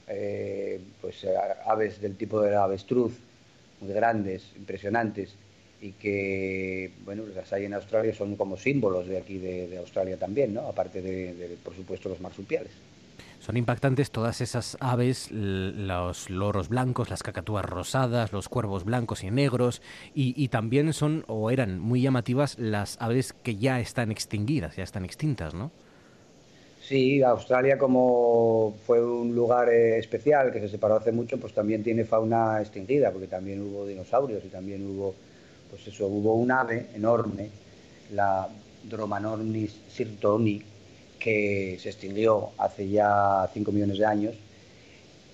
eh, 0.07 0.79
pues, 1.01 1.23
eh, 1.23 1.33
aves 1.65 2.01
del 2.01 2.15
tipo 2.15 2.41
de 2.41 2.51
la 2.51 2.63
avestruz, 2.63 3.13
muy 3.81 3.93
grandes, 3.93 4.43
impresionantes. 4.55 5.35
y 5.81 5.91
que, 5.91 6.91
bueno, 7.03 7.23
las 7.35 7.51
hay 7.51 7.65
en 7.65 7.73
Australia, 7.73 8.15
son 8.15 8.37
como 8.37 8.55
símbolos 8.55 9.05
de 9.05 9.17
aquí 9.17 9.37
de, 9.37 9.77
Australia 9.77 10.15
también, 10.15 10.53
¿no? 10.53 10.61
Aparte 10.61 11.01
de, 11.01 11.57
por 11.61 11.75
supuesto, 11.75 12.07
los 12.07 12.21
marsupiales. 12.21 12.71
Son 13.43 13.57
impactantes 13.57 14.09
todas 14.09 14.39
esas 14.39 14.77
aves, 14.79 15.29
los 15.29 16.29
loros 16.29 16.69
blancos, 16.69 17.09
las 17.09 17.21
cacatúas 17.21 17.65
rosadas, 17.65 18.31
los 18.31 18.47
cuervos 18.47 18.85
blancos 18.85 19.25
y 19.25 19.31
negros, 19.31 19.81
y, 20.15 20.47
también 20.47 20.93
son 20.93 21.25
o 21.27 21.51
eran 21.51 21.77
muy 21.77 22.01
llamativas 22.01 22.57
las 22.57 22.95
aves 23.01 23.33
que 23.33 23.57
ya 23.57 23.81
están 23.81 24.11
extinguidas, 24.11 24.77
ya 24.77 24.83
están 24.83 25.03
extintas, 25.03 25.53
¿no? 25.53 25.71
Sí, 26.93 27.23
Australia 27.23 27.75
como 27.79 28.75
fue 28.85 29.03
un 29.03 29.33
lugar 29.33 29.67
eh, 29.69 29.97
especial 29.97 30.51
que 30.51 30.59
se 30.59 30.69
separó 30.69 30.97
hace 30.97 31.11
mucho, 31.11 31.39
pues 31.39 31.51
también 31.51 31.81
tiene 31.81 32.05
fauna 32.05 32.61
extinguida, 32.61 33.09
porque 33.11 33.25
también 33.25 33.61
hubo 33.61 33.87
dinosaurios 33.87 34.45
y 34.45 34.49
también 34.49 34.85
hubo 34.85 35.15
pues 35.71 35.87
eso, 35.87 36.05
hubo 36.05 36.35
un 36.35 36.51
ave 36.51 36.85
enorme, 36.93 37.49
la 38.11 38.47
Dromanornis 38.83 39.75
sirtoni, 39.89 40.61
que 41.17 41.79
se 41.79 41.89
extinguió 41.89 42.51
hace 42.59 42.87
ya 42.87 43.49
5 43.51 43.71
millones 43.71 43.97
de 43.97 44.05
años. 44.05 44.35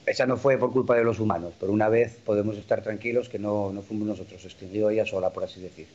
Esa 0.06 0.26
no 0.26 0.38
fue 0.38 0.58
por 0.58 0.72
culpa 0.72 0.96
de 0.96 1.04
los 1.04 1.20
humanos, 1.20 1.54
pero 1.60 1.74
una 1.74 1.90
vez 1.90 2.18
podemos 2.26 2.56
estar 2.56 2.82
tranquilos 2.82 3.28
que 3.28 3.38
no, 3.38 3.74
no 3.74 3.82
fuimos 3.82 4.08
nosotros, 4.08 4.42
se 4.42 4.48
extinguió 4.48 4.90
ella 4.90 5.06
sola, 5.06 5.32
por 5.32 5.44
así 5.44 5.60
decir. 5.60 5.88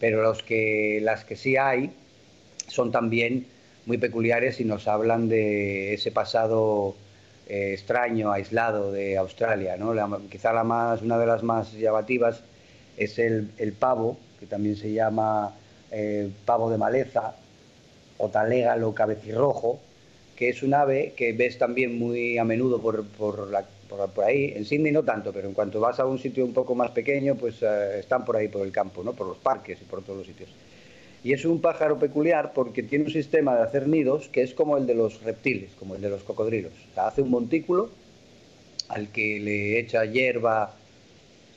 Pero 0.00 0.22
los 0.22 0.42
que, 0.42 1.00
las 1.02 1.26
que 1.26 1.36
sí 1.36 1.58
hay 1.58 1.92
son 2.66 2.90
también 2.90 3.46
muy 3.86 3.98
peculiares 3.98 4.60
y 4.60 4.64
nos 4.64 4.88
hablan 4.88 5.28
de 5.28 5.94
ese 5.94 6.10
pasado 6.10 6.96
eh, 7.48 7.72
extraño, 7.72 8.32
aislado 8.32 8.92
de 8.92 9.16
Australia. 9.16 9.76
¿no? 9.76 9.94
quizá 10.28 10.52
la 10.52 10.64
más, 10.64 11.00
una 11.02 11.16
de 11.18 11.26
las 11.26 11.42
más 11.42 11.72
llamativas 11.72 12.42
es 12.96 13.18
el, 13.18 13.48
pavo, 13.78 14.18
que 14.40 14.46
también 14.46 14.76
se 14.76 14.92
llama 14.92 15.54
eh, 15.92 16.28
pavo 16.44 16.70
de 16.70 16.78
maleza, 16.78 17.36
o 18.18 18.28
talégalo 18.28 18.94
cabecirrojo, 18.94 19.78
que 20.34 20.48
es 20.48 20.62
un 20.62 20.74
ave 20.74 21.14
que 21.16 21.32
ves 21.32 21.58
también 21.58 21.98
muy 21.98 22.38
a 22.38 22.44
menudo 22.44 22.80
por, 22.80 23.06
por, 23.06 23.48
ahí. 24.24 24.52
En 24.56 24.64
Sydney 24.64 24.92
no 24.92 25.04
tanto, 25.04 25.32
pero 25.32 25.46
en 25.48 25.54
cuanto 25.54 25.78
vas 25.78 26.00
a 26.00 26.06
un 26.06 26.18
sitio 26.18 26.44
un 26.44 26.52
poco 26.52 26.74
más 26.74 26.90
pequeño, 26.90 27.36
pues 27.36 27.62
eh, 27.62 28.00
están 28.00 28.24
por 28.24 28.36
ahí, 28.36 28.48
por 28.48 28.66
el 28.66 28.72
campo, 28.72 29.04
¿no? 29.04 29.12
por 29.12 29.28
los 29.28 29.38
parques 29.38 29.80
y 29.80 29.84
por 29.84 30.02
todos 30.02 30.18
los 30.18 30.26
sitios. 30.26 30.50
Y 31.26 31.32
es 31.32 31.44
un 31.44 31.60
pájaro 31.60 31.98
peculiar 31.98 32.52
porque 32.52 32.84
tiene 32.84 33.06
un 33.06 33.10
sistema 33.10 33.56
de 33.56 33.64
hacer 33.64 33.88
nidos 33.88 34.28
que 34.28 34.42
es 34.42 34.54
como 34.54 34.76
el 34.76 34.86
de 34.86 34.94
los 34.94 35.24
reptiles, 35.24 35.72
como 35.76 35.96
el 35.96 36.00
de 36.00 36.08
los 36.08 36.22
cocodrilos. 36.22 36.70
hace 36.94 37.20
un 37.20 37.30
montículo 37.30 37.90
al 38.86 39.08
que 39.08 39.40
le 39.40 39.80
echa 39.80 40.04
hierba, 40.04 40.76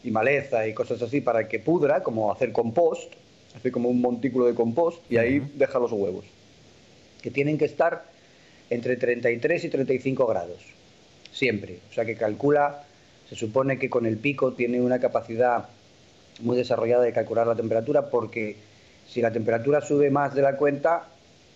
y 0.03 0.09
maleza 0.09 0.67
y 0.67 0.73
cosas 0.73 1.03
así 1.03 1.21
para 1.21 1.47
que 1.47 1.59
pudra, 1.59 2.01
como 2.01 2.31
hacer 2.31 2.51
compost, 2.51 3.13
hace 3.55 3.71
como 3.71 3.89
un 3.89 4.01
montículo 4.01 4.47
de 4.47 4.55
compost 4.55 4.99
y 5.11 5.17
ahí 5.17 5.39
deja 5.53 5.77
los 5.77 5.91
huevos, 5.91 6.25
que 7.21 7.29
tienen 7.29 7.59
que 7.59 7.65
estar 7.65 8.05
entre 8.71 8.97
33 8.97 9.65
y 9.65 9.69
35 9.69 10.25
grados, 10.25 10.65
siempre. 11.31 11.77
O 11.91 11.93
sea 11.93 12.05
que 12.05 12.15
calcula, 12.15 12.85
se 13.29 13.35
supone 13.35 13.77
que 13.77 13.87
con 13.87 14.07
el 14.07 14.17
pico 14.17 14.53
tiene 14.53 14.81
una 14.81 14.99
capacidad 14.99 15.69
muy 16.39 16.57
desarrollada 16.57 17.03
de 17.03 17.13
calcular 17.13 17.45
la 17.45 17.55
temperatura 17.55 18.09
porque 18.09 18.55
si 19.11 19.21
la 19.21 19.31
temperatura 19.31 19.81
sube 19.81 20.09
más 20.11 20.35
de 20.35 20.41
la 20.41 20.55
cuenta, 20.55 21.07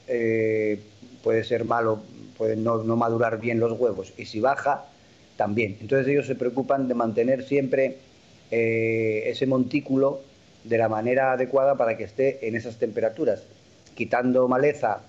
eh, 0.07 0.79
puede 1.23 1.43
ser 1.43 1.65
malo, 1.65 2.01
pueden 2.37 2.63
no, 2.63 2.83
no 2.83 2.95
madurar 2.95 3.39
bien 3.39 3.59
los 3.59 3.79
huevos 3.79 4.13
y 4.17 4.25
si 4.25 4.39
baja, 4.39 4.85
también. 5.37 5.77
Entonces 5.81 6.07
ellos 6.07 6.27
se 6.27 6.35
preocupan 6.35 6.87
de 6.87 6.93
mantener 6.93 7.43
siempre 7.43 7.97
eh, 8.51 9.23
ese 9.25 9.47
montículo 9.47 10.21
de 10.63 10.77
la 10.77 10.89
manera 10.89 11.33
adecuada 11.33 11.75
para 11.75 11.97
que 11.97 12.03
esté 12.03 12.47
en 12.47 12.55
esas 12.55 12.77
temperaturas, 12.77 13.43
quitando 13.95 14.47
maleza 14.47 15.01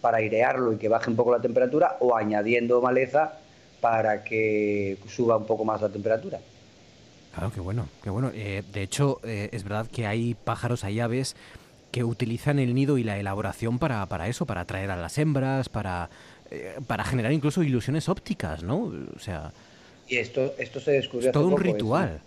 para 0.00 0.18
airearlo 0.18 0.72
y 0.72 0.76
que 0.76 0.88
baje 0.88 1.10
un 1.10 1.16
poco 1.16 1.30
la 1.30 1.40
temperatura 1.40 1.96
o 2.00 2.16
añadiendo 2.16 2.80
maleza 2.80 3.38
para 3.80 4.24
que 4.24 4.98
suba 5.08 5.36
un 5.36 5.46
poco 5.46 5.64
más 5.64 5.80
la 5.80 5.88
temperatura. 5.88 6.40
Claro, 7.34 7.52
qué 7.54 7.60
bueno, 7.60 7.86
qué 8.02 8.10
bueno. 8.10 8.30
Eh, 8.34 8.62
de 8.72 8.82
hecho, 8.82 9.20
es 9.22 9.62
verdad 9.62 9.86
que 9.86 10.06
hay 10.06 10.34
pájaros, 10.34 10.82
hay 10.84 11.00
aves 11.00 11.36
que 11.90 12.04
utilizan 12.04 12.58
el 12.58 12.74
nido 12.74 12.98
y 12.98 13.04
la 13.04 13.18
elaboración 13.18 13.78
para, 13.78 14.06
para 14.06 14.28
eso, 14.28 14.46
para 14.46 14.62
atraer 14.62 14.90
a 14.90 14.96
las 14.96 15.18
hembras, 15.18 15.68
para, 15.68 16.10
para 16.86 17.04
generar 17.04 17.32
incluso 17.32 17.62
ilusiones 17.62 18.08
ópticas, 18.08 18.62
¿no? 18.62 18.92
O 19.16 19.18
sea... 19.18 19.52
Y 20.08 20.16
esto, 20.16 20.54
esto 20.58 20.80
se 20.80 20.92
descubrió... 20.92 21.28
Es 21.28 21.32
todo 21.32 21.48
un 21.48 21.58
ritual 21.58 22.20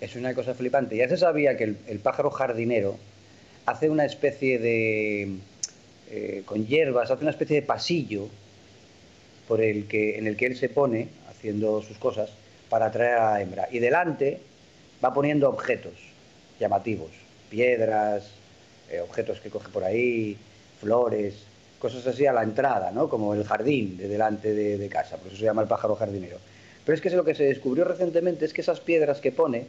es 0.00 0.16
una 0.16 0.34
cosa 0.34 0.54
flipante. 0.54 0.96
Ya 0.96 1.08
se 1.08 1.16
sabía 1.16 1.56
que 1.56 1.64
el, 1.64 1.98
pájaro 1.98 2.30
jardinero 2.30 2.96
hace 3.66 3.90
una 3.90 4.04
especie 4.04 4.58
de, 4.58 5.36
eh, 6.10 6.42
con 6.44 6.66
hierbas, 6.66 7.10
hace 7.10 7.22
una 7.22 7.30
especie 7.30 7.56
de 7.56 7.62
pasillo 7.62 8.28
por 9.46 9.60
el 9.60 9.86
que, 9.86 10.18
en 10.18 10.26
el 10.26 10.36
que 10.36 10.46
él 10.46 10.56
se 10.56 10.68
pone 10.68 11.08
haciendo 11.30 11.82
sus 11.82 11.98
cosas 11.98 12.30
para 12.68 12.86
atraer 12.86 13.18
a 13.18 13.30
la 13.32 13.42
hembra. 13.42 13.68
Y 13.70 13.78
delante 13.78 14.40
va 15.04 15.12
poniendo 15.12 15.48
objetos 15.48 15.94
llamativos, 16.60 17.10
piedras, 17.50 18.30
eh, 18.90 19.00
objetos 19.00 19.40
que 19.40 19.50
coge 19.50 19.68
por 19.68 19.84
ahí, 19.84 20.36
flores, 20.80 21.34
cosas 21.78 22.06
así 22.06 22.26
a 22.26 22.32
la 22.32 22.42
entrada, 22.42 22.90
¿no? 22.90 23.08
como 23.08 23.34
el 23.34 23.44
jardín 23.44 23.96
de 23.96 24.08
delante 24.08 24.52
de, 24.52 24.88
casa, 24.88 25.16
por 25.16 25.28
eso 25.28 25.36
se 25.36 25.44
llama 25.44 25.62
el 25.62 25.68
pájaro 25.68 25.94
jardinero. 25.94 26.38
Pero 26.84 26.96
es 26.96 27.00
que 27.00 27.10
lo 27.10 27.24
que 27.24 27.34
se 27.34 27.44
descubrió 27.44 27.84
recientemente 27.84 28.44
es 28.44 28.52
que 28.52 28.62
esas 28.62 28.80
piedras 28.80 29.20
que 29.20 29.32
pone 29.32 29.66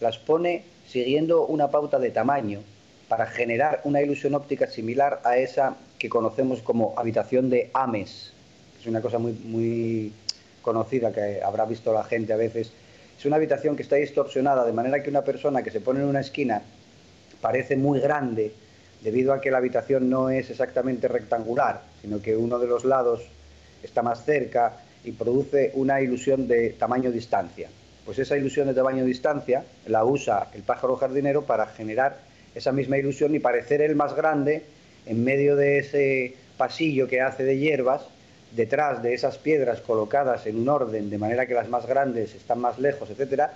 las 0.00 0.18
pone 0.18 0.64
siguiendo 0.86 1.46
una 1.46 1.70
pauta 1.70 1.98
de 1.98 2.10
tamaño 2.10 2.60
para 3.08 3.26
generar 3.26 3.80
una 3.84 4.00
ilusión 4.00 4.34
óptica 4.34 4.66
similar 4.66 5.20
a 5.24 5.36
esa 5.36 5.76
que 5.98 6.08
conocemos 6.08 6.60
como 6.62 6.94
habitación 6.96 7.50
de 7.50 7.70
Ames. 7.74 8.32
Es 8.80 8.86
una 8.86 9.00
cosa 9.00 9.18
muy, 9.18 9.32
muy 9.32 10.12
conocida 10.62 11.12
que 11.12 11.42
habrá 11.42 11.64
visto 11.64 11.92
la 11.92 12.04
gente 12.04 12.32
a 12.32 12.36
veces. 12.36 12.72
Es 13.18 13.24
una 13.26 13.36
habitación 13.36 13.76
que 13.76 13.82
está 13.82 13.96
distorsionada 13.96 14.64
de 14.64 14.72
manera 14.72 15.02
que 15.02 15.10
una 15.10 15.22
persona 15.22 15.62
que 15.62 15.70
se 15.70 15.80
pone 15.80 16.00
en 16.00 16.06
una 16.06 16.20
esquina 16.20 16.62
parece 17.44 17.76
muy 17.76 18.00
grande 18.00 18.54
debido 19.02 19.34
a 19.34 19.40
que 19.42 19.50
la 19.50 19.58
habitación 19.58 20.08
no 20.08 20.30
es 20.30 20.48
exactamente 20.48 21.08
rectangular, 21.08 21.82
sino 22.00 22.22
que 22.22 22.34
uno 22.34 22.58
de 22.58 22.66
los 22.66 22.86
lados 22.86 23.20
está 23.82 24.00
más 24.00 24.24
cerca 24.24 24.78
y 25.04 25.12
produce 25.12 25.70
una 25.74 26.00
ilusión 26.00 26.48
de 26.48 26.70
tamaño-distancia 26.70 27.68
pues 28.06 28.18
esa 28.18 28.38
ilusión 28.38 28.66
de 28.66 28.72
tamaño-distancia 28.72 29.62
la 29.88 30.06
usa 30.06 30.48
el 30.54 30.62
pájaro 30.62 30.96
jardinero 30.96 31.42
para 31.42 31.66
generar 31.66 32.16
esa 32.54 32.72
misma 32.72 32.96
ilusión 32.96 33.34
y 33.34 33.40
parecer 33.40 33.82
el 33.82 33.94
más 33.94 34.16
grande 34.16 34.62
en 35.04 35.22
medio 35.22 35.54
de 35.54 35.80
ese 35.80 36.36
pasillo 36.56 37.08
que 37.08 37.20
hace 37.20 37.44
de 37.44 37.58
hierbas, 37.58 38.06
detrás 38.56 39.02
de 39.02 39.12
esas 39.12 39.36
piedras 39.36 39.82
colocadas 39.82 40.46
en 40.46 40.56
un 40.56 40.70
orden 40.70 41.10
de 41.10 41.18
manera 41.18 41.44
que 41.44 41.52
las 41.52 41.68
más 41.68 41.86
grandes 41.86 42.34
están 42.34 42.60
más 42.60 42.78
lejos, 42.78 43.10
etcétera, 43.10 43.52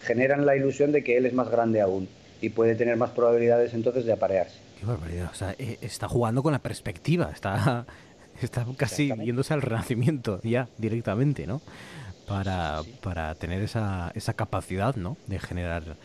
generan 0.00 0.46
la 0.46 0.56
ilusión 0.56 0.92
de 0.92 1.04
que 1.04 1.18
él 1.18 1.26
es 1.26 1.34
más 1.34 1.50
grande 1.50 1.82
aún 1.82 2.08
y 2.40 2.50
puede 2.50 2.74
tener 2.74 2.96
más 2.96 3.10
probabilidades 3.10 3.74
entonces 3.74 4.04
de 4.04 4.12
aparearse. 4.12 4.58
Qué 4.78 4.86
barbaridad, 4.86 5.30
o 5.32 5.34
sea, 5.34 5.54
eh, 5.58 5.78
está 5.80 6.08
jugando 6.08 6.42
con 6.42 6.52
la 6.52 6.60
perspectiva, 6.60 7.30
está, 7.32 7.86
está 8.42 8.66
casi 8.76 9.08
yéndose 9.08 9.54
al 9.54 9.62
renacimiento 9.62 10.40
ya 10.42 10.68
directamente, 10.78 11.46
¿no? 11.46 11.60
para, 12.28 12.82
para 13.02 13.34
tener 13.34 13.62
esa, 13.62 14.12
esa 14.14 14.34
capacidad 14.34 14.94
¿no? 14.94 15.16
de 15.26 15.38
generar 15.38 15.96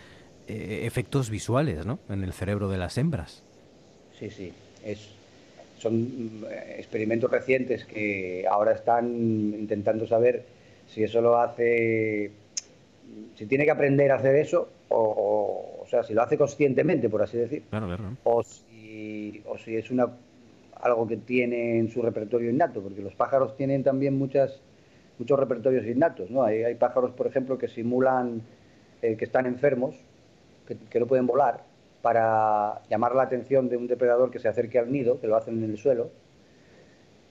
eh, 0.48 0.82
efectos 0.86 1.30
visuales 1.30 1.86
¿no? 1.86 2.00
en 2.10 2.24
el 2.24 2.34
cerebro 2.34 2.70
de 2.70 2.78
las 2.78 2.98
hembras. 2.98 3.44
Sí, 4.18 4.30
sí, 4.30 4.54
es, 4.84 5.10
son 5.78 6.46
eh, 6.50 6.78
experimentos 6.80 7.30
recientes 7.30 7.84
que 7.84 8.46
ahora 8.50 8.72
están 8.72 9.06
intentando 9.54 10.08
saber 10.08 10.46
si 10.88 11.04
eso 11.04 11.22
lo 11.22 11.40
hace, 11.40 12.32
si 13.36 13.46
tiene 13.46 13.66
que 13.66 13.72
aprender 13.72 14.12
a 14.12 14.16
hacer 14.16 14.36
eso, 14.36 14.70
o, 14.90 14.98
o, 14.98 15.73
sea, 15.94 16.04
si 16.04 16.14
lo 16.14 16.22
hace 16.22 16.38
conscientemente, 16.38 17.10
por 17.10 17.22
así 17.22 17.38
decir, 17.38 17.64
O, 18.24 18.44
si, 18.44 19.42
o 19.46 19.58
si 19.58 19.76
es 19.76 19.92
una, 19.92 20.08
algo 20.82 21.08
que 21.08 21.18
tiene 21.18 21.80
en 21.80 21.90
su 21.90 22.02
repertorio 22.02 22.50
innato, 22.50 22.82
porque 22.82 23.02
los 23.02 23.16
pájaros 23.16 23.56
tienen 23.56 23.84
también 23.84 24.18
muchas 24.18 24.62
muchos 25.20 25.40
repertorios 25.40 25.86
innatos. 25.86 26.30
¿no? 26.30 26.44
Hay, 26.44 26.64
hay 26.64 26.76
pájaros, 26.76 27.12
por 27.12 27.28
ejemplo, 27.28 27.58
que 27.58 27.68
simulan 27.68 28.42
eh, 29.02 29.16
que 29.18 29.26
están 29.26 29.46
enfermos, 29.46 29.96
que, 30.68 31.00
no 31.00 31.08
pueden 31.08 31.28
volar, 31.28 31.64
para 32.02 32.82
llamar 32.90 33.16
la 33.16 33.24
atención 33.24 33.70
de 33.70 33.78
un 33.78 33.88
depredador 33.88 34.32
que 34.32 34.40
se 34.40 34.48
acerque 34.48 34.80
al 34.80 34.92
nido, 34.92 35.20
que 35.20 35.28
lo 35.28 35.36
hacen 35.36 35.64
en 35.64 35.70
el 35.70 35.78
suelo. 35.78 36.12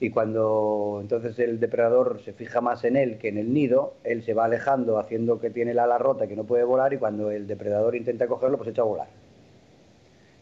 Y 0.03 0.09
cuando 0.09 0.97
entonces 0.99 1.39
el 1.39 1.61
depredador 1.61 2.19
se 2.25 2.33
fija 2.33 2.59
más 2.59 2.83
en 2.83 2.97
él 2.97 3.17
que 3.17 3.29
en 3.29 3.37
el 3.37 3.53
nido, 3.53 3.93
él 4.03 4.21
se 4.21 4.33
va 4.33 4.43
alejando 4.43 4.99
haciendo 4.99 5.39
que 5.39 5.49
tiene 5.49 5.73
la 5.73 5.85
ala 5.85 5.97
rota, 5.97 6.27
que 6.27 6.35
no 6.35 6.43
puede 6.43 6.65
volar, 6.65 6.91
y 6.91 6.97
cuando 6.97 7.31
el 7.31 7.47
depredador 7.47 7.95
intenta 7.95 8.27
cogerlo, 8.27 8.57
pues 8.57 8.71
echa 8.71 8.81
a 8.81 8.85
volar. 8.85 9.07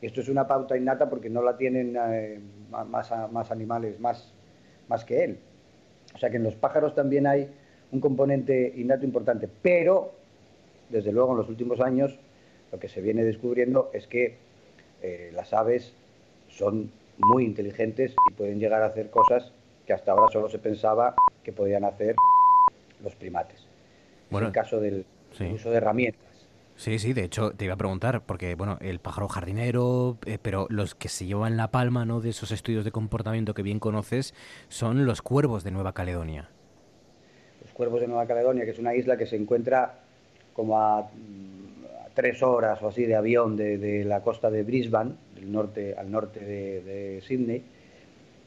Y 0.01 0.07
esto 0.07 0.21
es 0.21 0.29
una 0.29 0.47
pauta 0.47 0.75
innata 0.75 1.11
porque 1.11 1.29
no 1.29 1.43
la 1.43 1.57
tienen 1.57 1.95
eh, 1.95 2.39
más, 2.71 3.11
más 3.31 3.51
animales, 3.51 3.99
más, 3.99 4.33
más 4.87 5.05
que 5.05 5.25
él. 5.25 5.37
O 6.15 6.17
sea 6.17 6.31
que 6.31 6.37
en 6.37 6.43
los 6.43 6.55
pájaros 6.55 6.95
también 6.95 7.27
hay 7.27 7.47
un 7.91 7.99
componente 7.99 8.73
innato 8.75 9.05
importante, 9.05 9.47
pero 9.61 10.11
desde 10.89 11.11
luego 11.11 11.33
en 11.33 11.37
los 11.37 11.49
últimos 11.49 11.81
años 11.81 12.17
lo 12.71 12.79
que 12.79 12.89
se 12.89 12.99
viene 12.99 13.23
descubriendo 13.23 13.91
es 13.93 14.07
que 14.07 14.37
eh, 15.03 15.29
las 15.35 15.53
aves 15.53 15.93
son 16.47 16.89
muy 17.17 17.45
inteligentes 17.45 18.13
y 18.29 18.33
pueden 18.33 18.59
llegar 18.59 18.81
a 18.83 18.87
hacer 18.87 19.09
cosas 19.09 19.51
que 19.85 19.93
hasta 19.93 20.11
ahora 20.11 20.31
solo 20.31 20.49
se 20.49 20.59
pensaba 20.59 21.15
que 21.43 21.51
podían 21.51 21.83
hacer 21.83 22.15
los 23.03 23.15
primates. 23.15 23.65
Bueno, 24.29 24.47
en 24.47 24.49
el 24.49 24.53
caso 24.53 24.79
del 24.79 25.05
uso 25.53 25.71
de 25.71 25.77
herramientas. 25.77 26.31
Sí, 26.75 26.97
sí, 26.97 27.13
de 27.13 27.23
hecho 27.23 27.51
te 27.51 27.65
iba 27.65 27.75
a 27.75 27.77
preguntar, 27.77 28.21
porque 28.25 28.55
bueno, 28.55 28.77
el 28.81 28.99
pájaro 28.99 29.27
jardinero, 29.27 30.17
eh, 30.25 30.39
pero 30.41 30.65
los 30.69 30.95
que 30.95 31.09
se 31.09 31.25
llevan 31.25 31.57
la 31.57 31.69
palma 31.69 32.05
¿no? 32.05 32.21
de 32.21 32.29
esos 32.29 32.51
estudios 32.51 32.85
de 32.85 32.91
comportamiento 32.91 33.53
que 33.53 33.61
bien 33.61 33.79
conoces 33.79 34.33
son 34.67 35.05
los 35.05 35.21
cuervos 35.21 35.63
de 35.63 35.71
Nueva 35.71 35.93
Caledonia. 35.93 36.49
Los 37.61 37.71
cuervos 37.73 38.01
de 38.01 38.07
Nueva 38.07 38.25
Caledonia, 38.25 38.65
que 38.65 38.71
es 38.71 38.79
una 38.79 38.95
isla 38.95 39.15
que 39.17 39.27
se 39.27 39.35
encuentra 39.35 39.99
como 40.53 40.79
a, 40.79 41.03
mm, 41.03 41.80
tres 42.13 42.43
horas 42.43 42.81
o 42.81 42.89
así 42.89 43.05
de 43.05 43.15
avión 43.15 43.55
de, 43.55 44.03
la 44.05 44.21
costa 44.21 44.49
de 44.49 44.63
Brisbane, 44.63 45.13
del 45.35 45.51
norte, 45.51 45.95
al 45.97 46.11
norte 46.11 46.39
de, 46.39 46.81
de 46.81 47.21
Sydney, 47.21 47.63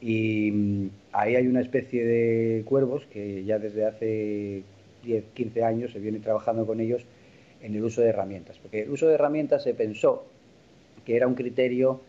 y 0.00 0.50
mm, 0.50 0.90
ahí 1.12 1.36
hay 1.36 1.46
una 1.46 1.60
especie 1.60 2.04
de 2.04 2.62
cuervos 2.64 3.06
que 3.06 3.44
ya 3.44 3.58
desde 3.58 3.86
hace 3.86 4.62
10, 5.02 5.24
15 5.34 5.64
años 5.64 5.92
se 5.92 5.98
viene 5.98 6.20
trabajando 6.20 6.66
con 6.66 6.80
ellos 6.80 7.06
en 7.62 7.74
el 7.74 7.82
uso 7.82 8.02
de 8.02 8.08
herramientas, 8.08 8.58
porque 8.58 8.82
el 8.82 8.90
uso 8.90 9.08
de 9.08 9.14
herramientas 9.14 9.62
se 9.62 9.74
pensó 9.74 10.26
que 11.04 11.16
era 11.16 11.26
un 11.26 11.34
criterio 11.34 12.00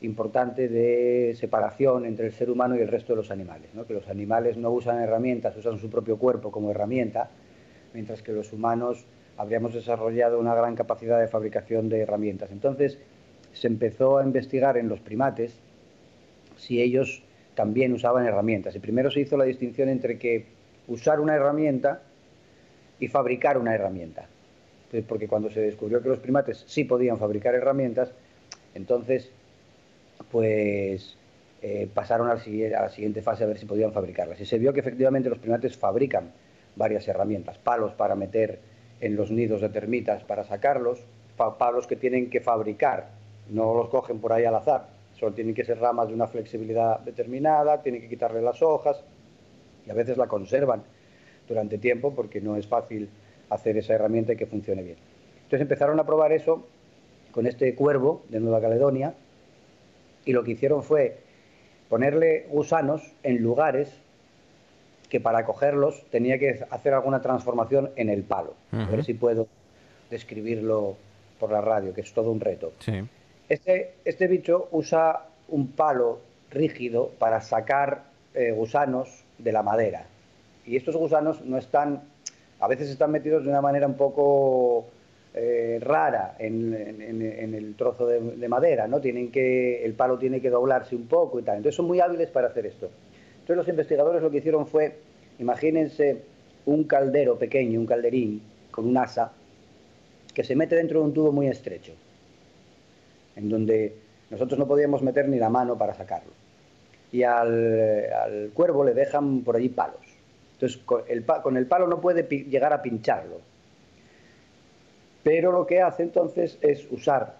importante 0.00 0.68
de 0.68 1.34
separación 1.34 2.04
entre 2.04 2.26
el 2.26 2.32
ser 2.32 2.50
humano 2.50 2.76
y 2.76 2.80
el 2.80 2.88
resto 2.88 3.14
de 3.14 3.16
los 3.16 3.30
animales, 3.30 3.70
que 3.86 3.94
los 3.94 4.08
animales 4.08 4.56
no 4.56 4.70
usan 4.70 5.00
herramientas, 5.00 5.56
usan 5.56 5.78
su 5.78 5.90
propio 5.90 6.18
cuerpo 6.18 6.52
como 6.52 6.70
herramienta, 6.70 7.30
mientras 7.94 8.22
que 8.22 8.32
los 8.32 8.52
humanos 8.52 9.06
habríamos 9.38 9.72
desarrollado 9.72 10.38
una 10.38 10.54
gran 10.54 10.74
capacidad 10.74 11.18
de 11.18 11.28
fabricación 11.28 11.88
de 11.88 12.00
herramientas. 12.00 12.50
Entonces 12.50 12.98
se 13.52 13.68
empezó 13.68 14.18
a 14.18 14.24
investigar 14.24 14.76
en 14.76 14.88
los 14.88 15.00
primates 15.00 15.58
si 16.56 16.82
ellos 16.82 17.22
también 17.54 17.92
usaban 17.92 18.26
herramientas. 18.26 18.74
Y 18.74 18.80
primero 18.80 19.10
se 19.10 19.20
hizo 19.20 19.36
la 19.36 19.44
distinción 19.44 19.88
entre 19.88 20.18
que 20.18 20.46
usar 20.88 21.20
una 21.20 21.34
herramienta 21.34 22.02
y 22.98 23.08
fabricar 23.08 23.58
una 23.58 23.74
herramienta. 23.74 24.26
Porque 25.06 25.28
cuando 25.28 25.50
se 25.50 25.60
descubrió 25.60 26.02
que 26.02 26.08
los 26.08 26.18
primates 26.18 26.64
sí 26.66 26.84
podían 26.84 27.18
fabricar 27.18 27.54
herramientas, 27.54 28.10
entonces 28.74 29.30
pues 30.32 31.16
eh, 31.62 31.88
pasaron 31.92 32.28
a 32.28 32.34
la, 32.34 32.88
siguiente 32.88 33.22
fase 33.22 33.44
a 33.44 33.46
ver 33.46 33.58
si 33.58 33.66
podían 33.66 33.92
fabricarlas. 33.92 34.40
Y 34.40 34.46
se 34.46 34.58
vio 34.58 34.72
que 34.72 34.80
efectivamente 34.80 35.28
los 35.28 35.38
primates 35.38 35.76
fabrican 35.76 36.32
varias 36.74 37.06
herramientas, 37.06 37.58
palos 37.58 37.92
para 37.92 38.16
meter 38.16 38.58
en 39.00 39.16
los 39.16 39.30
nidos 39.30 39.60
de 39.60 39.68
termitas 39.68 40.24
para 40.24 40.44
sacarlos, 40.44 41.00
palos 41.58 41.86
que 41.86 41.96
tienen 41.96 42.30
que 42.30 42.40
fabricar, 42.40 43.10
no 43.48 43.74
los 43.74 43.88
cogen 43.88 44.18
por 44.18 44.32
ahí 44.32 44.44
al 44.44 44.56
azar, 44.56 44.88
solo 45.18 45.32
tienen 45.32 45.54
que 45.54 45.64
ser 45.64 45.78
ramas 45.78 46.08
de 46.08 46.14
una 46.14 46.26
flexibilidad 46.26 47.00
determinada, 47.00 47.82
tienen 47.82 48.00
que 48.00 48.08
quitarle 48.08 48.42
las 48.42 48.62
hojas 48.62 49.04
y 49.86 49.90
a 49.90 49.94
veces 49.94 50.16
la 50.16 50.26
conservan 50.26 50.82
durante 51.46 51.78
tiempo 51.78 52.14
porque 52.14 52.40
no 52.40 52.56
es 52.56 52.66
fácil 52.66 53.08
hacer 53.50 53.76
esa 53.76 53.94
herramienta 53.94 54.32
y 54.32 54.36
que 54.36 54.46
funcione 54.46 54.82
bien. 54.82 54.96
Entonces 55.36 55.60
empezaron 55.60 55.98
a 55.98 56.04
probar 56.04 56.32
eso 56.32 56.66
con 57.32 57.46
este 57.46 57.74
cuervo 57.74 58.22
de 58.28 58.40
Nueva 58.40 58.60
Caledonia 58.60 59.14
y 60.24 60.32
lo 60.32 60.44
que 60.44 60.52
hicieron 60.52 60.82
fue 60.82 61.18
ponerle 61.88 62.46
gusanos 62.50 63.14
en 63.22 63.42
lugares 63.42 63.98
que 65.08 65.20
para 65.20 65.44
cogerlos 65.44 66.02
tenía 66.10 66.38
que 66.38 66.64
hacer 66.70 66.94
alguna 66.94 67.22
transformación 67.22 67.90
en 67.96 68.08
el 68.08 68.22
palo. 68.22 68.54
A 68.72 68.86
ver 68.86 69.04
si 69.04 69.14
puedo 69.14 69.46
describirlo 70.10 70.96
por 71.38 71.50
la 71.52 71.60
radio, 71.60 71.94
que 71.94 72.02
es 72.02 72.12
todo 72.12 72.30
un 72.30 72.40
reto. 72.40 72.72
Este, 73.48 73.94
este 74.04 74.26
bicho 74.26 74.68
usa 74.72 75.26
un 75.48 75.68
palo 75.68 76.20
rígido 76.50 77.10
para 77.18 77.40
sacar 77.40 78.04
eh, 78.34 78.52
gusanos 78.52 79.24
de 79.38 79.52
la 79.52 79.62
madera 79.62 80.06
y 80.68 80.76
estos 80.76 80.96
gusanos 80.96 81.44
no 81.44 81.56
están, 81.56 82.02
a 82.60 82.68
veces 82.68 82.90
están 82.90 83.10
metidos 83.10 83.42
de 83.42 83.48
una 83.48 83.62
manera 83.62 83.86
un 83.86 83.94
poco 83.94 84.86
eh, 85.34 85.78
rara 85.80 86.36
en, 86.38 86.74
el 87.54 87.74
trozo 87.74 88.06
de, 88.06 88.48
madera, 88.48 88.86
¿no? 88.86 89.00
Tienen 89.00 89.30
que, 89.30 89.84
el 89.84 89.94
palo 89.94 90.18
tiene 90.18 90.40
que 90.40 90.50
doblarse 90.50 90.94
un 90.94 91.06
poco 91.06 91.40
y 91.40 91.42
tal. 91.42 91.56
Entonces 91.56 91.74
son 91.74 91.86
muy 91.86 92.00
hábiles 92.00 92.28
para 92.28 92.48
hacer 92.48 92.66
esto. 92.66 92.90
Entonces 93.48 93.64
los 93.64 93.68
investigadores 93.68 94.20
lo 94.20 94.30
que 94.30 94.36
hicieron 94.36 94.66
fue, 94.66 94.98
imagínense 95.38 96.20
un 96.66 96.84
caldero 96.84 97.38
pequeño, 97.38 97.80
un 97.80 97.86
calderín 97.86 98.42
con 98.70 98.86
un 98.86 98.94
asa, 98.98 99.32
que 100.34 100.44
se 100.44 100.54
mete 100.54 100.76
dentro 100.76 101.00
de 101.00 101.06
un 101.06 101.14
tubo 101.14 101.32
muy 101.32 101.46
estrecho, 101.46 101.94
en 103.36 103.48
donde 103.48 103.94
nosotros 104.28 104.58
no 104.58 104.66
podíamos 104.68 105.00
meter 105.00 105.30
ni 105.30 105.38
la 105.38 105.48
mano 105.48 105.78
para 105.78 105.94
sacarlo. 105.94 106.30
Y 107.10 107.22
al 107.22 108.50
cuervo 108.52 108.84
le 108.84 108.92
dejan 108.92 109.40
por 109.40 109.56
allí 109.56 109.70
palos. 109.70 109.96
Entonces, 110.52 110.78
con 110.84 111.56
el, 111.56 111.66
palo 111.66 111.86
no 111.86 112.02
puede 112.02 112.24
llegar 112.24 112.74
a 112.74 112.82
pincharlo. 112.82 113.40
Pero 115.22 115.52
lo 115.52 115.66
que 115.66 115.80
hace 115.80 116.02
entonces 116.02 116.58
es 116.60 116.86
usar 116.90 117.36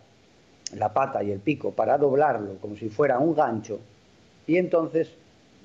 la 0.75 0.91
pata 0.91 1.23
y 1.23 1.33
el 1.33 1.41
pico 1.41 1.73
para 1.73 1.99
doblarlo 1.99 2.55
como 2.63 2.77
si 2.77 2.89
fuera 2.89 3.19
un 3.19 3.35
gancho 3.35 3.79
y 4.47 4.57
entonces 4.57 5.15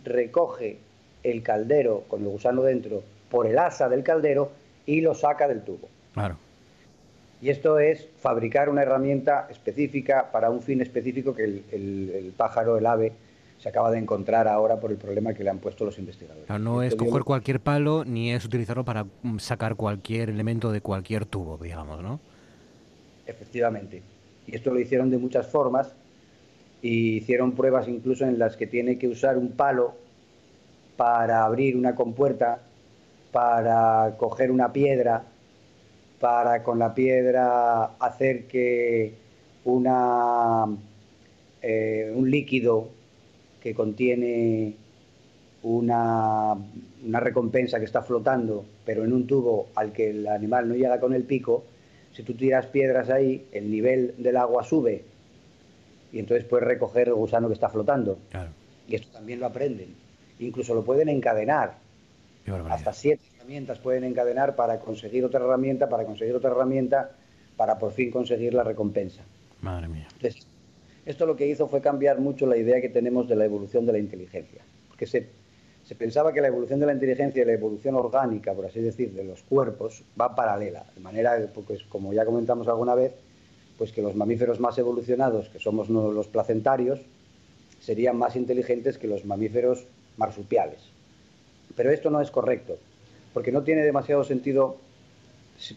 recoge 0.03 0.77
el 1.23 1.41
caldero 1.43 2.03
con 2.07 2.21
el 2.21 2.27
gusano 2.27 2.63
dentro 2.63 3.03
por 3.29 3.47
el 3.47 3.57
asa 3.57 3.89
del 3.89 4.03
caldero 4.03 4.51
y 4.85 5.01
lo 5.01 5.15
saca 5.15 5.47
del 5.47 5.61
tubo. 5.61 5.87
Claro. 6.13 6.37
Y 7.41 7.49
esto 7.49 7.79
es 7.79 8.07
fabricar 8.19 8.69
una 8.69 8.83
herramienta 8.83 9.47
específica 9.49 10.31
para 10.31 10.49
un 10.49 10.61
fin 10.61 10.81
específico 10.81 11.35
que 11.35 11.43
el 11.43 12.33
pájaro, 12.37 12.77
el 12.77 12.85
ave, 12.85 13.13
se 13.63 13.69
acaba 13.69 13.91
de 13.91 13.97
encontrar 13.97 14.49
ahora 14.49 14.75
por 14.75 14.91
el 14.91 14.97
problema 14.97 15.33
que 15.33 15.41
le 15.41 15.49
han 15.49 15.59
puesto 15.59 15.85
los 15.85 15.97
investigadores. 15.97 16.49
no 16.59 16.83
es 16.83 16.95
coger 16.95 17.23
cualquier 17.23 17.61
palo 17.61 18.03
ni 18.03 18.33
es 18.33 18.43
utilizarlo 18.43 18.83
para 18.83 19.05
mm, 19.05 19.37
sacar 19.39 19.75
cualquier 19.77 20.29
elemento 20.29 20.69
de 20.73 20.81
cualquier 20.81 21.25
tubo, 21.25 21.57
digamos, 21.57 22.03
¿no? 22.03 22.19
Efectivamente. 23.25 24.03
Y 24.47 24.55
esto 24.57 24.73
lo 24.73 24.81
hicieron 24.81 25.09
de 25.09 25.17
muchas 25.17 25.47
formas 25.47 25.93
y 26.83 27.15
hicieron 27.15 27.53
pruebas 27.53 27.87
incluso 27.87 28.25
en 28.25 28.37
las 28.37 28.57
que 28.57 28.67
tiene 28.67 28.99
que 28.99 29.07
usar 29.07 29.37
un 29.37 29.53
palo 29.53 29.95
para 30.97 31.45
abrir 31.45 31.77
una 31.77 31.95
compuerta, 31.95 32.59
para 33.31 34.15
coger 34.17 34.51
una 34.51 34.73
piedra, 34.73 35.23
para 36.19 36.61
con 36.61 36.79
la 36.79 36.93
piedra 36.93 37.85
hacer 37.99 38.47
que 38.47 39.13
una, 39.63 40.65
eh, 41.61 42.11
un 42.13 42.29
líquido 42.29 42.89
que 43.61 43.73
contiene 43.73 44.75
una, 45.63 46.57
recompensa 47.13 47.79
que 47.79 47.85
está 47.85 48.01
flotando, 48.01 48.65
pero 48.85 49.05
en 49.05 49.13
un 49.13 49.25
tubo 49.25 49.67
al 49.75 49.93
que 49.93 50.09
el 50.09 50.27
animal 50.27 50.67
no 50.67 50.75
llega 50.75 50.99
con 50.99 51.13
el 51.13 51.23
pico, 51.23 51.63
si 52.11 52.23
tú 52.23 52.33
tiras 52.33 52.65
piedras 52.65 53.09
ahí, 53.09 53.45
el 53.53 53.71
nivel 53.71 54.15
del 54.17 54.35
agua 54.35 54.65
sube 54.65 55.12
y 56.13 56.19
entonces 56.19 56.45
puedes 56.45 56.65
recoger 56.65 57.07
el 57.07 57.15
gusano 57.15 57.47
que 57.47 57.55
está 57.55 57.67
flotando. 57.69 58.19
Y 58.87 58.95
esto 58.95 59.09
también 59.11 59.39
lo 59.39 59.47
aprenden. 59.47 59.95
Incluso 60.39 60.75
lo 60.75 60.83
pueden 60.83 61.09
encadenar. 61.09 61.73
Hasta 62.69 62.93
siete 62.93 63.23
herramientas 63.35 63.79
pueden 63.79 64.03
encadenar 64.03 64.55
para 64.55 64.79
conseguir 64.79 65.25
otra 65.25 65.39
herramienta, 65.39 65.89
para 65.89 66.05
conseguir 66.05 66.35
otra 66.35 66.51
herramienta, 66.51 67.11
para 67.57 67.79
por 67.79 67.93
fin 67.93 68.11
conseguir 68.11 68.53
la 68.53 68.63
recompensa. 68.63 69.23
Madre 69.61 69.87
mía. 69.87 70.07
Esto 71.05 71.25
lo 71.25 71.35
que 71.35 71.47
hizo 71.47 71.67
fue 71.67 71.81
cambiar 71.81 72.19
mucho 72.19 72.45
la 72.45 72.57
idea 72.57 72.79
que 72.79 72.89
tenemos 72.89 73.27
de 73.27 73.35
la 73.35 73.45
evolución 73.45 73.85
de 73.85 73.93
la 73.93 73.99
inteligencia, 73.99 74.61
porque 74.87 75.05
se, 75.05 75.27
pensaba 75.97 76.31
que 76.31 76.41
la 76.41 76.47
evolución 76.47 76.79
de 76.79 76.85
la 76.85 76.93
inteligencia 76.93 77.41
y 77.41 77.45
la 77.45 77.53
evolución 77.53 77.95
orgánica, 77.95 78.53
por 78.53 78.65
así 78.67 78.81
decir, 78.81 79.13
de 79.13 79.23
los 79.23 79.41
cuerpos 79.43 80.03
va 80.19 80.35
paralela, 80.35 80.85
de 80.93 81.01
manera, 81.01 81.37
pues, 81.67 81.83
como 81.83 82.13
ya 82.13 82.23
comentamos 82.23 82.67
alguna 82.67 82.95
vez, 82.95 83.13
pues 83.77 83.91
que 83.91 84.01
los 84.01 84.15
mamíferos 84.15 84.59
más 84.59 84.77
evolucionados, 84.77 85.49
que 85.49 85.59
somos 85.59 85.89
los 85.89 86.27
placentarios, 86.27 86.99
serían 87.79 88.17
más 88.17 88.35
inteligentes 88.35 88.97
que 88.97 89.07
los 89.07 89.25
mamíferos 89.25 89.85
marsupiales. 90.17 90.79
Pero 91.75 91.91
esto 91.91 92.09
no 92.09 92.21
es 92.21 92.31
correcto, 92.31 92.77
porque 93.33 93.51
no 93.51 93.63
tiene 93.63 93.83
demasiado 93.83 94.23
sentido 94.23 94.77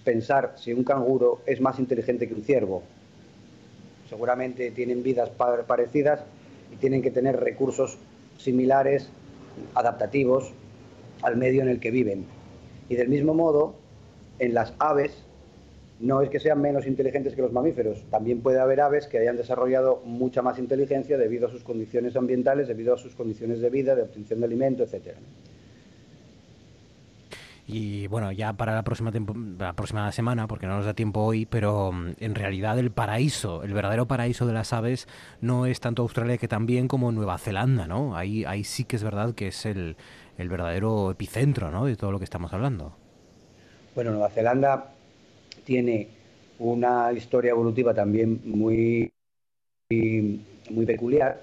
pensar 0.05 0.55
si 0.57 0.73
un 0.73 0.85
canguro 0.85 1.41
es 1.47 1.61
más 1.61 1.79
inteligente 1.79 2.29
que 2.29 2.35
un 2.35 2.43
ciervo, 2.43 2.83
seguramente 4.09 4.71
tienen 4.71 5.03
vidas 5.03 5.31
parecidas 5.31 6.21
y 6.73 6.77
tienen 6.77 7.03
que 7.03 7.11
tener 7.11 7.39
recursos 7.41 7.99
similares, 8.39 9.09
adaptativos 9.75 10.53
al 11.23 11.37
medio 11.37 11.63
en 11.63 11.69
el 11.69 11.81
que 11.81 11.91
viven. 11.91 12.27
Y 12.89 12.95
del 12.95 13.09
mismo 13.09 13.35
modo, 13.35 13.75
en 14.39 14.55
las 14.55 14.75
aves 14.79 15.13
no 16.01 16.21
es 16.21 16.29
que 16.29 16.41
sean 16.41 16.61
menos 16.61 16.87
inteligentes 16.87 17.35
que 17.35 17.43
los 17.43 17.53
mamíferos, 17.53 18.05
también 18.11 18.41
puede 18.43 18.61
haber 18.61 18.81
aves 18.81 19.07
que 19.07 19.19
hayan 19.19 19.37
desarrollado 19.37 20.03
mucha 20.05 20.43
más 20.43 20.59
inteligencia 20.59 21.17
debido 21.17 21.49
a 21.49 21.51
sus 21.51 21.63
condiciones 21.63 22.17
ambientales, 22.17 22.69
debido 22.69 22.95
a 22.95 22.99
sus 22.99 23.15
condiciones 23.15 23.61
de 23.61 23.71
vida, 23.71 23.95
de 23.95 24.03
obtención 24.03 24.41
de 24.41 24.47
alimento, 24.47 24.83
etc. 24.83 25.17
Y 27.69 28.07
bueno, 28.07 28.31
ya 28.31 28.53
para 28.53 28.75
la 28.75 28.85
próxima, 28.85 29.11
la 29.59 29.73
próxima 29.73 30.13
semana, 30.13 30.47
porque 30.47 30.67
no 30.67 30.77
nos 30.77 30.85
da 30.85 30.95
tiempo 30.95 31.23
hoy, 31.23 31.47
pero 31.47 31.91
mm, 31.93 32.13
en 32.21 32.35
realidad 32.35 32.79
el 32.79 32.93
paraíso, 32.93 33.65
el 33.65 33.73
verdadero 33.73 34.07
paraíso 34.07 34.47
de 34.47 34.53
las 34.53 34.73
aves 34.73 35.09
no 35.41 35.67
es 35.67 35.81
tanto 35.81 36.03
Australia 36.03 36.39
que 36.39 36.47
también 36.47 36.87
como 36.87 37.11
Nueva 37.11 37.39
Zelanda, 37.39 37.89
¿no? 37.89 38.17
Ahí, 38.17 38.45
ahí 38.45 38.63
sí 38.63 38.85
que 38.85 38.97
es 38.97 39.03
verdad 39.03 39.35
que 39.35 39.49
es 39.49 39.67
el, 39.67 39.97
el 40.39 40.49
verdadero 40.49 41.11
epicentro, 41.11 41.73
¿no? 41.73 41.87
De 41.87 41.97
todo 41.97 42.13
lo 42.13 42.19
que 42.19 42.25
estamos 42.25 42.53
hablando. 42.53 42.95
Bueno, 43.97 44.13
Nueva 44.13 44.29
Zelanda 44.29 44.93
tiene 45.67 46.09
una 46.59 47.13
historia 47.13 47.51
evolutiva 47.51 47.93
también 47.93 48.41
muy, 48.45 49.13
muy 49.91 50.87
peculiar. 50.87 51.43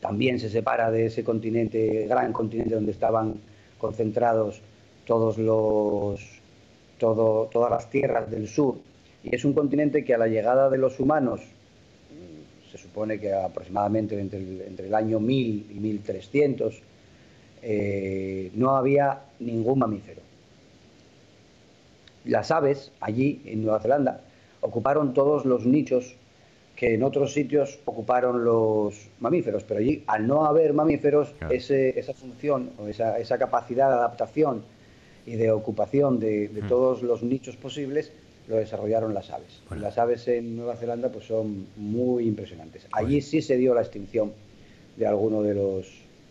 También 0.00 0.40
se 0.40 0.48
separa 0.48 0.90
de 0.90 1.06
ese 1.06 1.22
continente, 1.22 2.06
gran 2.08 2.32
continente 2.32 2.74
donde 2.74 2.90
estaban 2.90 3.34
concentrados 3.78 4.60
todos 5.06 5.38
los, 5.38 6.20
todo, 6.98 7.48
todas 7.52 7.70
las 7.70 7.90
tierras 7.90 8.30
del 8.30 8.48
sur. 8.48 8.76
Y 9.22 9.34
es 9.34 9.44
un 9.44 9.52
continente 9.52 10.04
que 10.04 10.14
a 10.14 10.18
la 10.18 10.26
llegada 10.26 10.68
de 10.70 10.78
los 10.78 10.98
humanos, 10.98 11.40
se 12.72 12.78
supone 12.78 13.20
que 13.20 13.32
aproximadamente 13.32 14.18
entre 14.18 14.40
el, 14.40 14.62
entre 14.62 14.86
el 14.88 14.94
año 14.94 15.20
1000 15.20 15.66
y 15.70 15.80
1300, 15.80 16.82
eh, 17.62 18.50
no 18.54 18.76
había 18.76 19.20
ningún 19.38 19.78
mamífero. 19.78 20.23
Las 22.24 22.50
aves 22.50 22.92
allí 23.00 23.42
en 23.44 23.62
Nueva 23.62 23.80
Zelanda 23.80 24.20
ocuparon 24.60 25.12
todos 25.14 25.44
los 25.44 25.66
nichos 25.66 26.16
que 26.76 26.94
en 26.94 27.02
otros 27.02 27.32
sitios 27.32 27.78
ocuparon 27.84 28.44
los 28.44 29.08
mamíferos, 29.20 29.62
pero 29.62 29.80
allí 29.80 30.02
al 30.06 30.26
no 30.26 30.44
haber 30.44 30.72
mamíferos, 30.72 31.34
esa 31.50 32.14
función 32.14 32.70
o 32.78 32.88
esa, 32.88 33.18
esa 33.18 33.38
capacidad 33.38 33.88
de 33.88 33.94
adaptación 33.94 34.64
y 35.26 35.36
de 35.36 35.50
ocupación 35.50 36.18
de, 36.18 36.50
mm. 36.52 36.68
todos 36.68 37.02
los 37.02 37.22
nichos 37.22 37.56
posibles 37.56 38.12
lo 38.48 38.56
desarrollaron 38.56 39.14
las 39.14 39.30
aves. 39.30 39.62
Las 39.70 39.96
aves 39.96 40.28
en 40.28 40.56
Nueva 40.56 40.76
Zelanda 40.76 41.10
pues 41.10 41.26
son 41.26 41.66
muy 41.76 42.26
impresionantes. 42.26 42.86
Allí 42.92 43.22
sí 43.22 43.40
se 43.40 43.56
dio 43.56 43.72
la 43.72 43.80
extinción 43.80 44.32
de 44.96 45.06
alguno 45.06 45.42
de 45.42 45.54
los 45.54 45.86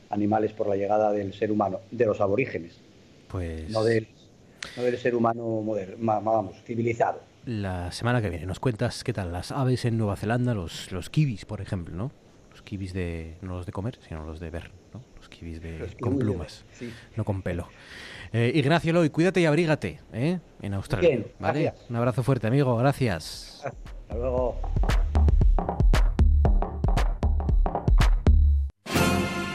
animales 0.10 0.54
por 0.54 0.68
la 0.68 0.76
llegada 0.76 1.12
del 1.12 1.34
ser 1.34 1.52
humano, 1.52 1.80
de 1.90 2.06
los 2.06 2.22
aborígenes. 2.22 2.74
Pues... 3.30 3.68
No 3.72 3.84
del, 3.84 4.08
no 4.78 4.84
del 4.84 4.98
ser 4.98 5.16
humano 5.16 5.44
moderno, 5.62 5.98
vamos, 6.22 6.56
civilizado. 6.66 7.22
La 7.46 7.92
semana 7.92 8.22
que 8.22 8.30
viene 8.30 8.46
nos 8.46 8.60
cuentas 8.60 9.04
qué 9.04 9.14
tal 9.14 9.32
las 9.32 9.52
aves 9.52 9.86
en 9.86 9.98
Nueva 9.98 10.16
Zelanda, 10.16 10.54
los, 10.54 10.92
los 10.92 11.10
kibis, 11.10 11.46
por 11.46 11.62
ejemplo, 11.62 11.96
¿no? 11.96 12.12
Los 12.52 12.62
kibis 12.62 12.94
de, 12.94 13.38
no 13.42 13.58
los 13.58 13.66
de 13.66 13.72
comer, 13.72 14.00
sino 14.08 14.24
los 14.26 14.40
de 14.40 14.50
ver, 14.50 14.72
¿no? 14.94 15.02
Los 15.18 15.28
kibis 15.28 15.62
de, 15.62 15.96
con 16.00 16.18
plumas, 16.18 16.64
no 17.16 17.26
con 17.26 17.42
pelo. 17.42 17.68
Eh, 18.32 18.52
Ignacio 18.56 18.94
Loy, 18.94 19.10
cuídate 19.10 19.42
y 19.42 19.46
abrígate 19.46 20.00
¿eh? 20.12 20.40
en 20.62 20.74
Australia. 20.74 21.26
¿vale? 21.40 21.74
Un 21.90 21.96
abrazo 21.96 22.24
fuerte, 22.24 22.48
amigo. 22.48 22.76
Gracias. 22.78 23.62
Hasta 23.64 24.16
luego. 24.16 24.56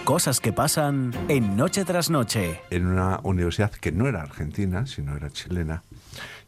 Cosas 0.08 0.40
que 0.40 0.54
pasan 0.54 1.12
en 1.28 1.54
Noche 1.54 1.84
tras 1.84 2.08
Noche. 2.08 2.62
En 2.70 2.86
una 2.86 3.20
universidad 3.24 3.70
que 3.70 3.92
no 3.92 4.08
era 4.08 4.22
argentina, 4.22 4.86
sino 4.86 5.14
era 5.14 5.28
chilena. 5.28 5.82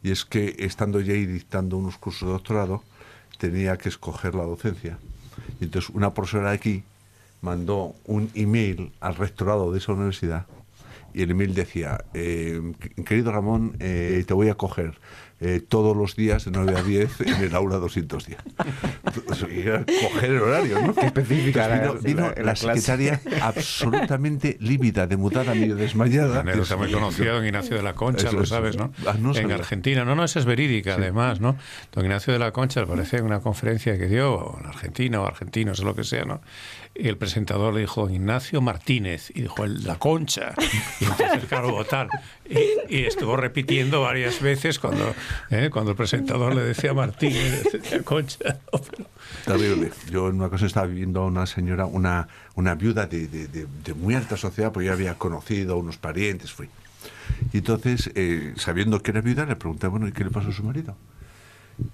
Y 0.01 0.09
es 0.09 0.25
que 0.25 0.55
estando 0.57 0.99
ya 0.99 1.13
ahí 1.13 1.27
dictando 1.27 1.77
unos 1.77 1.95
cursos 1.99 2.27
de 2.27 2.33
doctorado, 2.33 2.83
tenía 3.37 3.77
que 3.77 3.89
escoger 3.89 4.33
la 4.33 4.45
docencia. 4.45 4.97
Y 5.59 5.65
entonces 5.65 5.91
una 5.93 6.11
profesora 6.11 6.49
de 6.49 6.55
aquí 6.55 6.83
mandó 7.41 7.93
un 8.05 8.31
email 8.33 8.93
al 8.99 9.13
rectorado 9.13 9.71
de 9.71 9.77
esa 9.77 9.91
universidad 9.93 10.47
y 11.13 11.21
el 11.21 11.29
email 11.29 11.53
decía, 11.53 12.03
eh, 12.15 12.73
querido 13.05 13.31
Ramón, 13.31 13.75
eh, 13.79 14.23
te 14.25 14.33
voy 14.33 14.49
a 14.49 14.55
coger 14.55 14.97
eh, 15.43 15.59
todos 15.67 15.97
los 15.97 16.15
días 16.15 16.45
de 16.45 16.51
9 16.51 16.77
a 16.77 16.83
10 16.83 17.21
en 17.21 17.43
el 17.43 17.55
aula 17.55 17.77
210. 17.77 18.37
coger 20.03 20.29
el 20.29 20.39
horario, 20.39 20.81
¿no? 20.81 20.93
Qué 20.93 21.07
específica. 21.07 21.95
vino, 21.99 22.31
la, 22.37 22.55
secretaria 22.55 23.19
absolutamente 23.41 24.57
lívida, 24.59 25.07
demudada, 25.07 25.55
medio 25.55 25.75
desmayada. 25.75 26.41
Anécdota 26.41 26.77
muy 26.77 26.91
conocido, 26.91 27.33
don 27.33 27.45
Ignacio 27.45 27.75
de 27.75 27.81
la 27.81 27.93
Concha, 27.93 28.31
lo 28.31 28.45
sabes, 28.45 28.77
¿no? 28.77 28.93
Ah, 29.07 29.15
en 29.17 29.51
Argentina. 29.51 30.05
No, 30.05 30.15
no, 30.15 30.23
esa 30.23 30.37
es 30.37 30.45
verídica, 30.45 30.93
además, 30.93 31.39
¿no? 31.39 31.57
Don 31.91 32.05
Ignacio 32.05 32.31
de 32.33 32.37
la 32.37 32.51
Concha, 32.51 32.85
parece 32.85 33.17
en 33.17 33.25
una 33.25 33.39
conferencia 33.39 33.97
que 33.97 34.05
dio 34.05 34.59
en 34.59 34.67
Argentina 34.67 35.21
o 35.21 35.25
argentinos 35.25 35.79
o 35.79 35.85
lo 35.85 35.95
que 35.95 36.03
sea, 36.03 36.23
¿no? 36.23 36.41
Y 36.93 37.07
el 37.07 37.17
presentador 37.17 37.73
le 37.73 37.81
dijo 37.81 38.09
Ignacio 38.09 38.61
Martínez 38.61 39.31
y 39.33 39.43
dijo 39.43 39.65
la 39.65 39.97
concha. 39.97 40.53
Y 40.99 41.05
entonces, 41.05 41.45
claro, 41.49 41.71
votar. 41.71 42.09
Y, 42.89 43.03
estuvo 43.03 43.37
repitiendo 43.37 44.01
varias 44.01 44.41
veces 44.41 44.77
cuando, 44.77 45.15
¿eh? 45.49 45.69
cuando 45.71 45.91
el 45.91 45.97
presentador 45.97 46.53
le 46.53 46.63
decía 46.63 46.93
Martínez, 46.93 47.63
decía 47.71 48.03
concha. 48.03 48.59
Terrible. 49.45 49.91
Yo 50.09 50.27
en 50.27 50.35
una 50.35 50.49
cosa 50.49 50.65
estaba 50.65 50.87
viviendo 50.87 51.21
a 51.21 51.25
una 51.27 51.45
señora, 51.45 51.85
una, 51.85 52.27
una 52.55 52.75
viuda 52.75 53.07
de, 53.07 53.27
de, 53.27 53.47
de, 53.47 53.93
muy 53.93 54.15
alta 54.15 54.35
sociedad, 54.35 54.71
porque 54.73 54.87
yo 54.87 54.93
había 54.93 55.17
conocido 55.17 55.75
a 55.75 55.77
unos 55.77 55.97
parientes, 55.97 56.51
fui. 56.51 56.69
Y 57.53 57.59
entonces, 57.59 58.11
eh, 58.15 58.53
sabiendo 58.57 59.01
que 59.01 59.11
era 59.11 59.21
viuda, 59.21 59.45
le 59.45 59.55
pregunté, 59.55 59.87
bueno, 59.87 60.07
¿y 60.07 60.11
qué 60.11 60.25
le 60.25 60.29
pasó 60.29 60.49
a 60.49 60.53
su 60.53 60.63
marido? 60.63 60.95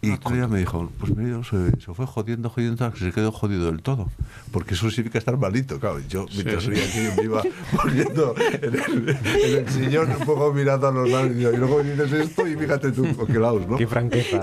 Y 0.02 0.12
ella 0.12 0.48
me 0.48 0.60
dijo, 0.60 0.90
pues 1.00 1.16
mira, 1.16 1.44
se, 1.44 1.72
se, 1.80 1.94
fue 1.94 2.06
jodiendo, 2.06 2.50
jodiendo, 2.50 2.86
hasta 2.86 2.98
que 2.98 3.06
se 3.06 3.12
quedó 3.12 3.32
jodido 3.32 3.66
del 3.66 3.82
todo. 3.82 4.10
Porque 4.52 4.74
eso 4.74 4.90
significa 4.90 5.18
estar 5.18 5.38
malito, 5.38 5.80
claro. 5.80 6.00
Yo, 6.08 6.26
mientras 6.34 6.64
sí. 6.64 6.72
aquí, 6.72 7.16
me 7.18 7.24
iba 7.24 7.42
poniendo 7.76 8.36
en 8.38 8.64
el, 8.64 9.10
en 9.10 9.58
el, 9.58 9.70
sillón 9.70 10.12
un 10.12 10.26
poco 10.26 10.54
mirando 10.54 10.88
a 10.88 10.92
los 10.92 11.10
lados. 11.10 11.32
Y 11.32 11.42
luego 11.42 11.84
dices 11.84 12.12
esto 12.12 12.48
y 12.48 12.56
fíjate 12.56 12.92
tú, 12.92 13.06
qué 13.26 13.40
lados, 13.40 13.68
¿no? 13.68 13.78
Qué 13.78 13.88
franqueza. 13.88 14.42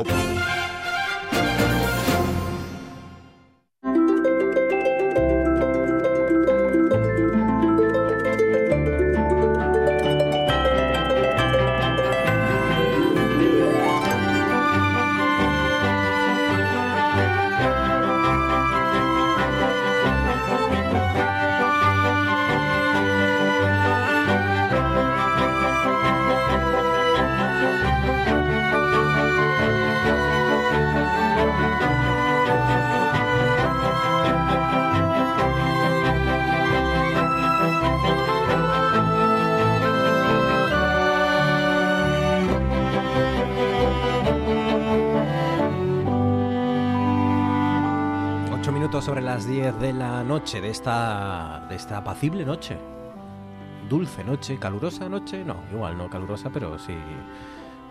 Noche 50.24 50.60
de 50.60 50.70
esta, 50.70 51.66
de 51.68 51.76
esta 51.76 51.98
apacible 51.98 52.44
noche. 52.44 52.76
Dulce 53.88 54.24
noche, 54.24 54.58
calurosa 54.58 55.08
noche, 55.08 55.44
no, 55.44 55.62
igual 55.72 55.98
no 55.98 56.08
calurosa, 56.08 56.50
pero 56.50 56.78
sí, 56.78 56.94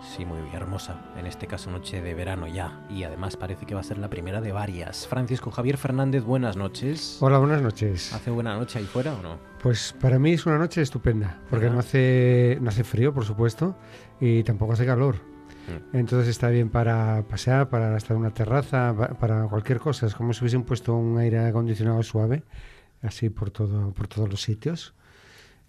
sí 0.02 0.24
muy 0.24 0.38
hermosa. 0.52 1.00
En 1.16 1.26
este 1.26 1.46
caso 1.46 1.70
noche 1.70 2.02
de 2.02 2.14
verano 2.14 2.48
ya. 2.48 2.80
Y 2.90 3.04
además 3.04 3.36
parece 3.36 3.64
que 3.64 3.74
va 3.74 3.80
a 3.80 3.84
ser 3.84 3.98
la 3.98 4.10
primera 4.10 4.40
de 4.40 4.50
varias. 4.50 5.06
Francisco 5.06 5.50
Javier 5.52 5.76
Fernández, 5.76 6.24
buenas 6.24 6.56
noches. 6.56 7.18
Hola, 7.20 7.38
buenas 7.38 7.62
noches. 7.62 8.12
¿Hace 8.12 8.30
buena 8.30 8.56
noche 8.56 8.80
ahí 8.80 8.84
fuera 8.86 9.14
o 9.14 9.22
no? 9.22 9.38
Pues 9.62 9.94
para 10.00 10.18
mí 10.18 10.32
es 10.32 10.44
una 10.46 10.58
noche 10.58 10.82
estupenda, 10.82 11.38
porque 11.48 11.70
no 11.70 11.78
hace, 11.78 12.58
no 12.60 12.68
hace 12.68 12.84
frío, 12.84 13.14
por 13.14 13.24
supuesto, 13.24 13.76
y 14.20 14.42
tampoco 14.42 14.72
hace 14.72 14.84
calor. 14.84 15.33
Mm. 15.68 15.96
Entonces 15.96 16.28
está 16.28 16.48
bien 16.50 16.70
para 16.70 17.24
pasear, 17.28 17.68
para 17.68 17.96
estar 17.96 18.12
en 18.12 18.20
una 18.20 18.32
terraza, 18.32 18.94
para 19.18 19.46
cualquier 19.46 19.78
cosa. 19.78 20.06
Es 20.06 20.14
como 20.14 20.32
si 20.32 20.40
hubiesen 20.40 20.64
puesto 20.64 20.94
un 20.94 21.18
aire 21.18 21.38
acondicionado 21.46 22.02
suave, 22.02 22.42
así 23.02 23.30
por, 23.30 23.50
todo, 23.50 23.92
por 23.92 24.08
todos 24.08 24.28
los 24.28 24.42
sitios. 24.42 24.94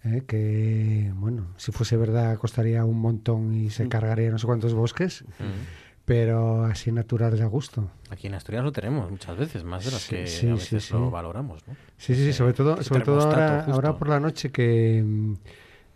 ¿eh? 0.04 0.24
Que, 0.26 1.12
bueno, 1.14 1.48
si 1.56 1.72
fuese 1.72 1.96
verdad 1.96 2.36
costaría 2.38 2.84
un 2.84 3.00
montón 3.00 3.54
y 3.54 3.70
se 3.70 3.84
mm. 3.84 3.88
cargaría 3.88 4.30
no 4.30 4.38
sé 4.38 4.46
cuántos 4.46 4.74
bosques. 4.74 5.24
Mm. 5.38 5.84
Pero 6.04 6.64
así 6.64 6.92
natural 6.92 7.36
de 7.36 7.44
gusto. 7.46 7.90
Aquí 8.10 8.28
en 8.28 8.34
Asturias 8.34 8.62
lo 8.62 8.70
tenemos 8.70 9.10
muchas 9.10 9.36
veces, 9.36 9.64
más 9.64 9.84
de 9.84 9.90
las 9.90 10.06
que 10.06 10.18
a 10.18 10.54
veces 10.54 10.92
lo 10.92 11.10
valoramos. 11.10 11.66
¿no? 11.66 11.74
Sí, 11.96 12.14
sí, 12.14 12.26
sí, 12.26 12.32
sobre 12.32 12.52
todo, 12.52 12.80
sobre 12.84 13.00
todo 13.00 13.22
ahora, 13.22 13.64
ahora 13.64 13.96
por 13.96 14.08
la 14.08 14.20
noche 14.20 14.52
que, 14.52 15.04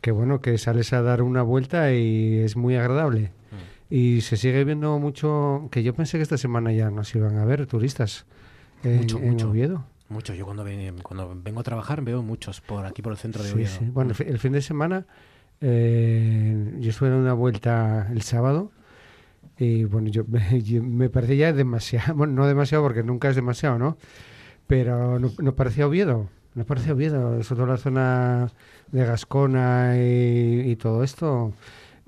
que, 0.01 0.11
bueno, 0.11 0.41
que 0.41 0.59
sales 0.59 0.93
a 0.93 1.03
dar 1.03 1.23
una 1.23 1.43
vuelta 1.43 1.93
y 1.93 2.39
es 2.39 2.57
muy 2.57 2.75
agradable. 2.75 3.31
Y 3.91 4.21
se 4.21 4.37
sigue 4.37 4.65
viendo 4.65 4.99
mucho, 4.99 5.69
que 5.71 5.83
yo 5.83 5.95
pensé 5.95 6.17
que 6.17 6.23
esta 6.23 6.39
semana 6.39 6.73
ya 6.73 6.91
nos 6.91 7.13
iban 7.15 7.37
a 7.39 7.45
ver 7.45 7.67
turistas 7.67 8.25
en, 8.85 8.99
mucho, 8.99 9.19
mucho. 9.19 9.51
Oviedo. 9.51 9.85
Mucho, 10.09 10.33
yo 10.35 10.45
cuando, 10.45 10.65
cuando 11.03 11.37
vengo 11.43 11.61
a 11.61 11.63
trabajar 11.65 12.03
veo 12.03 12.23
muchos 12.23 12.61
por 12.61 12.87
aquí 12.87 13.03
por 13.03 13.13
el 13.13 13.19
centro 13.19 13.43
de 13.43 13.53
Oviedo. 13.53 13.71
Sí. 13.71 13.85
Bueno, 13.93 14.15
el 14.19 14.39
fin 14.39 14.53
de 14.53 14.63
semana 14.63 15.07
Eh, 15.61 16.77
yo 16.79 16.91
estuve 16.91 17.11
dando 17.11 17.23
una 17.25 17.35
vuelta 17.35 18.09
el 18.11 18.23
sábado 18.23 18.73
y 19.59 19.85
bueno, 19.85 20.09
yo, 20.09 20.25
me 20.27 21.11
parecía 21.11 21.53
demasiado, 21.53 22.15
bueno, 22.17 22.33
no 22.33 22.47
demasiado 22.47 22.83
porque 22.83 23.03
nunca 23.03 23.29
es 23.29 23.37
demasiado, 23.37 23.79
¿no? 23.79 23.99
Pero 24.67 25.19
no, 25.19 25.31
no 25.39 25.55
parecía 25.55 25.87
Oviedo, 25.87 26.29
no 26.55 26.65
parecía 26.65 26.95
Oviedo, 26.95 27.43
sobre 27.43 27.59
todo 27.59 27.67
la 27.67 27.77
zona 27.77 28.51
de 28.91 29.05
Gascona 29.05 29.97
y, 29.99 30.71
y 30.71 30.77
todo 30.77 31.05
esto. 31.05 31.53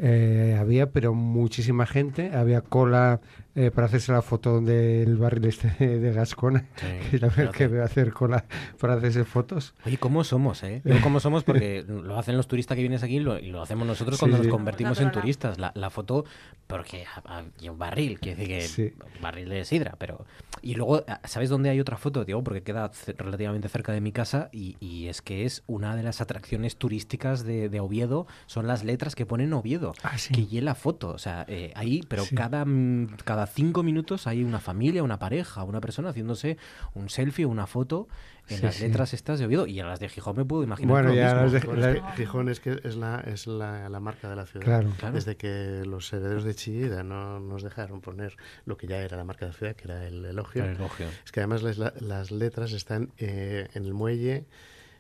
Eh, 0.05 0.57
había, 0.59 0.91
pero 0.91 1.15
muchísima 1.15 1.87
gente. 1.87 2.35
Había 2.35 2.61
cola 2.61 3.21
eh, 3.55 3.71
para 3.71 3.87
hacerse 3.87 4.13
la 4.13 4.23
foto 4.23 4.61
del 4.61 5.17
barril 5.17 5.45
este 5.47 5.69
de 5.99 6.13
Gascona. 6.13 6.67
y 7.13 7.19
la 7.19 7.29
verdad 7.37 7.53
que 7.53 7.69
veo 7.69 7.85
hacer 7.85 8.13
cola 8.13 8.45
para 8.81 8.95
hacerse 8.95 9.25
fotos. 9.25 9.75
Oye, 9.85 9.99
¿cómo 9.99 10.25
somos, 10.25 10.63
eh? 10.63 10.83
¿Cómo 11.03 11.21
somos? 11.21 11.45
Porque 11.45 11.85
lo 11.89 12.19
hacen 12.19 12.37
los 12.37 12.49
turistas 12.49 12.77
que 12.77 12.83
vienes 12.83 13.03
aquí 13.03 13.17
y 13.17 13.21
lo, 13.21 13.63
hacemos 13.63 13.87
nosotros 13.87 14.19
cuando 14.19 14.39
nos 14.39 14.49
convertimos 14.49 15.01
en 15.01 15.13
turistas. 15.13 15.59
La, 15.59 15.73
la 15.75 15.91
foto, 15.91 16.25
porque 16.67 17.05
hay 17.25 17.69
un 17.69 17.79
barril, 17.79 18.19
quiere 18.19 18.47
decir 18.47 18.95
que 18.95 19.21
barril 19.21 19.49
de 19.49 19.65
sidra, 19.65 19.97
pero... 19.99 20.25
Y 20.65 20.75
luego, 20.75 21.05
¿sabes 21.25 21.51
dónde 21.51 21.71
hay 21.71 21.81
otra 21.81 21.97
foto, 21.97 22.25
Diego? 22.25 22.45
Porque 22.45 22.63
queda 22.63 22.91
relativamente 23.19 23.69
cerca 23.69 23.93
de 23.93 24.01
mi 24.01 24.13
casa 24.13 24.49
y, 24.53 24.77
y, 24.79 25.09
es 25.09 25.21
que 25.21 25.45
es 25.45 25.65
una 25.67 25.97
de 25.97 26.05
las 26.05 26.21
atracciones 26.21 26.77
turísticas 26.77 27.45
de, 27.45 27.69
de 27.69 27.81
Oviedo, 27.81 28.29
son 28.47 28.69
las 28.69 28.85
letras 28.85 29.17
que 29.17 29.27
ponen 29.27 29.53
Oviedo. 29.53 29.93
Ah, 30.05 30.17
que 30.33 30.47
lleva 30.47 30.67
la 30.67 30.75
foto. 30.75 31.11
O 31.11 31.19
sea, 31.19 31.45
eh, 31.49 31.73
ahí, 31.75 32.03
pero 32.09 32.25
cada, 32.35 32.65
mm, 32.65 33.17
cada 33.43 33.47
cinco 33.53 33.83
minutos 33.83 34.27
hay 34.27 34.45
una 34.45 34.61
familia, 34.61 35.03
una 35.03 35.19
pareja, 35.19 35.65
una 35.65 35.81
persona 35.81 36.11
haciéndose 36.11 36.59
un 36.95 37.09
selfie 37.09 37.45
o 37.45 37.49
una 37.49 37.67
foto 37.67 38.09
en 38.49 38.63
las 38.63 38.81
letras 38.81 39.15
estas 39.15 39.39
de 39.39 39.47
Oviedo 39.47 39.67
y 39.67 39.81
en 39.81 39.87
las 39.87 39.99
de 40.01 40.09
Gijón 40.09 40.37
me 40.37 40.45
puedo 40.45 40.63
imaginar. 40.63 40.91
Bueno, 40.91 41.15
ya 41.15 41.35
las 41.35 41.53
de 41.53 42.03
Gijón 42.17 42.49
es 42.49 42.61
que 42.61 42.79
es 42.85 42.97
la, 42.97 43.21
es 43.21 43.47
la, 43.47 43.89
la 43.89 44.01
marca 44.01 44.29
de 44.29 44.37
la 44.37 44.47
ciudad. 44.47 44.65
Claro. 44.65 45.13
Desde 45.13 45.37
que 45.37 45.83
los 45.85 46.13
herederos 46.13 46.45
de 46.45 46.55
Chillida 46.55 47.03
no 47.03 47.41
nos 47.41 47.63
dejaron 47.63 48.01
poner 48.01 48.37
lo 48.65 48.77
que 48.77 48.87
ya 48.87 48.99
era 48.99 49.17
la 49.17 49.25
marca 49.25 49.47
de 49.47 49.53
la 49.53 49.59
ciudad, 49.59 49.75
que 49.75 49.85
era 49.85 50.07
el 50.07 50.25
elogio. 50.25 50.65
El 50.65 50.77
elogio. 50.77 51.07
Es 51.25 51.33
que 51.33 51.41
además 51.41 51.63
las, 51.63 51.79
las 52.01 52.31
letras 52.31 52.73
están 52.73 53.13
eh, 53.19 53.69
en 53.75 53.85
el 53.85 53.95
muelle 53.95 54.47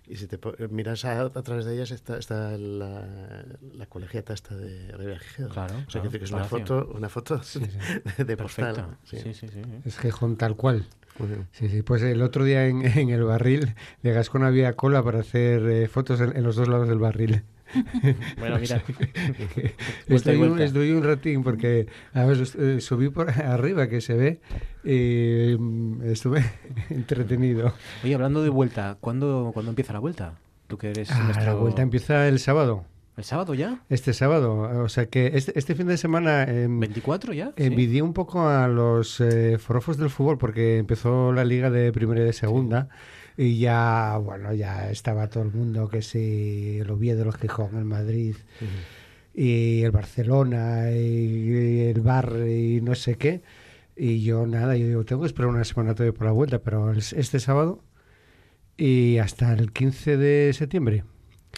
y 0.06 0.16
si 0.16 0.26
te 0.26 0.38
miras 0.68 1.04
a, 1.04 1.20
a, 1.20 1.30
través 1.30 1.64
de 1.64 1.74
ellas 1.74 1.90
está, 1.90 2.18
está 2.18 2.56
la, 2.58 3.44
la 3.74 3.86
colegiata 3.86 4.34
esta 4.34 4.56
de 4.56 4.90
Rivera 4.96 5.20
Gijedo. 5.20 5.48
Claro, 5.50 5.74
o 5.74 5.90
sea, 5.90 6.00
claro, 6.02 6.10
que 6.10 6.24
es 6.24 6.30
una 6.30 6.44
foto, 6.44 6.92
una 6.94 7.08
foto 7.08 7.42
sí, 7.42 7.60
sí. 7.60 8.24
de, 8.24 8.36
postal. 8.36 8.98
Sí. 9.04 9.18
Sí, 9.18 9.34
sí, 9.34 9.46
es 9.84 9.98
Gijón 9.98 10.36
tal 10.36 10.56
cual. 10.56 10.86
Sí, 11.52 11.68
sí, 11.68 11.82
pues 11.82 12.02
el 12.02 12.22
otro 12.22 12.44
día 12.44 12.66
en, 12.66 12.84
en 12.86 13.10
el 13.10 13.22
barril 13.22 13.74
de 14.02 14.12
Gascón 14.12 14.44
había 14.44 14.74
cola 14.74 15.02
para 15.02 15.20
hacer 15.20 15.62
eh, 15.68 15.86
fotos 15.86 16.20
en, 16.20 16.36
en, 16.36 16.42
los 16.42 16.56
dos 16.56 16.68
lados 16.68 16.88
del 16.88 16.98
barril. 16.98 17.42
Bueno, 18.38 18.58
mira. 18.58 18.82
estoy, 20.06 20.36
un, 20.36 20.60
estoy 20.60 20.90
un 20.92 21.02
ratín 21.02 21.42
porque 21.42 21.86
a 22.12 22.24
ver, 22.24 22.38
eh, 22.58 22.80
subí 22.80 23.08
por 23.08 23.30
arriba 23.40 23.88
que 23.88 24.00
se 24.00 24.14
ve 24.14 24.40
y 24.84 25.56
mm, 25.58 26.10
estuve 26.10 26.44
entretenido. 26.90 27.72
Oye, 28.04 28.14
hablando 28.14 28.42
de 28.42 28.48
vuelta, 28.48 28.96
¿cuándo, 29.00 29.50
¿cuándo 29.54 29.70
empieza 29.70 29.92
la 29.92 30.00
vuelta? 30.00 30.34
Tú 30.66 30.78
que 30.78 30.90
eres 30.90 31.10
ah, 31.10 31.22
nuestro... 31.24 31.44
La 31.44 31.54
vuelta 31.54 31.82
empieza 31.82 32.28
el 32.28 32.38
sábado. 32.38 32.84
¿El 33.16 33.24
sábado 33.24 33.52
ya? 33.52 33.82
Este 33.90 34.14
sábado. 34.14 34.82
O 34.82 34.88
sea 34.88 35.06
que 35.06 35.32
este, 35.34 35.58
este 35.58 35.74
fin 35.74 35.86
de 35.86 35.98
semana. 35.98 36.44
Eh, 36.44 36.66
¿24 36.66 37.34
ya? 37.34 37.52
Envidié 37.56 37.96
sí. 37.96 38.00
un 38.00 38.14
poco 38.14 38.48
a 38.48 38.68
los 38.68 39.20
eh, 39.20 39.58
forofos 39.58 39.98
del 39.98 40.08
fútbol 40.08 40.38
porque 40.38 40.78
empezó 40.78 41.30
la 41.32 41.44
liga 41.44 41.70
de 41.70 41.92
primera 41.92 42.22
y 42.22 42.24
de 42.24 42.32
segunda. 42.32 42.88
Sí. 42.90 43.21
Y 43.36 43.58
ya, 43.58 44.18
bueno, 44.22 44.52
ya 44.54 44.90
estaba 44.90 45.28
todo 45.28 45.44
el 45.44 45.52
mundo 45.52 45.88
que 45.88 46.02
sí, 46.02 46.78
el 46.80 46.90
Oviedo, 46.90 47.24
el 47.24 47.32
Gijón, 47.32 47.76
el 47.76 47.84
Madrid, 47.84 48.36
uh 48.60 48.64
-huh. 48.64 49.40
y 49.42 49.82
el 49.82 49.90
Barcelona, 49.90 50.90
y, 50.92 51.80
el 51.88 52.00
Bar, 52.00 52.32
y 52.46 52.80
no 52.82 52.94
sé 52.94 53.16
qué. 53.16 53.42
Y 53.96 54.22
yo 54.22 54.46
nada, 54.46 54.76
yo 54.76 54.86
digo, 54.86 55.04
tengo 55.04 55.22
que 55.22 55.28
esperar 55.28 55.48
una 55.50 55.64
semana 55.64 55.94
todavía 55.94 56.16
por 56.16 56.26
la 56.26 56.32
vuelta, 56.32 56.58
pero 56.60 56.92
este 56.92 57.40
sábado 57.40 57.82
y 58.76 59.18
hasta 59.18 59.52
el 59.52 59.72
15 59.72 60.16
de 60.16 60.52
septiembre. 60.52 61.04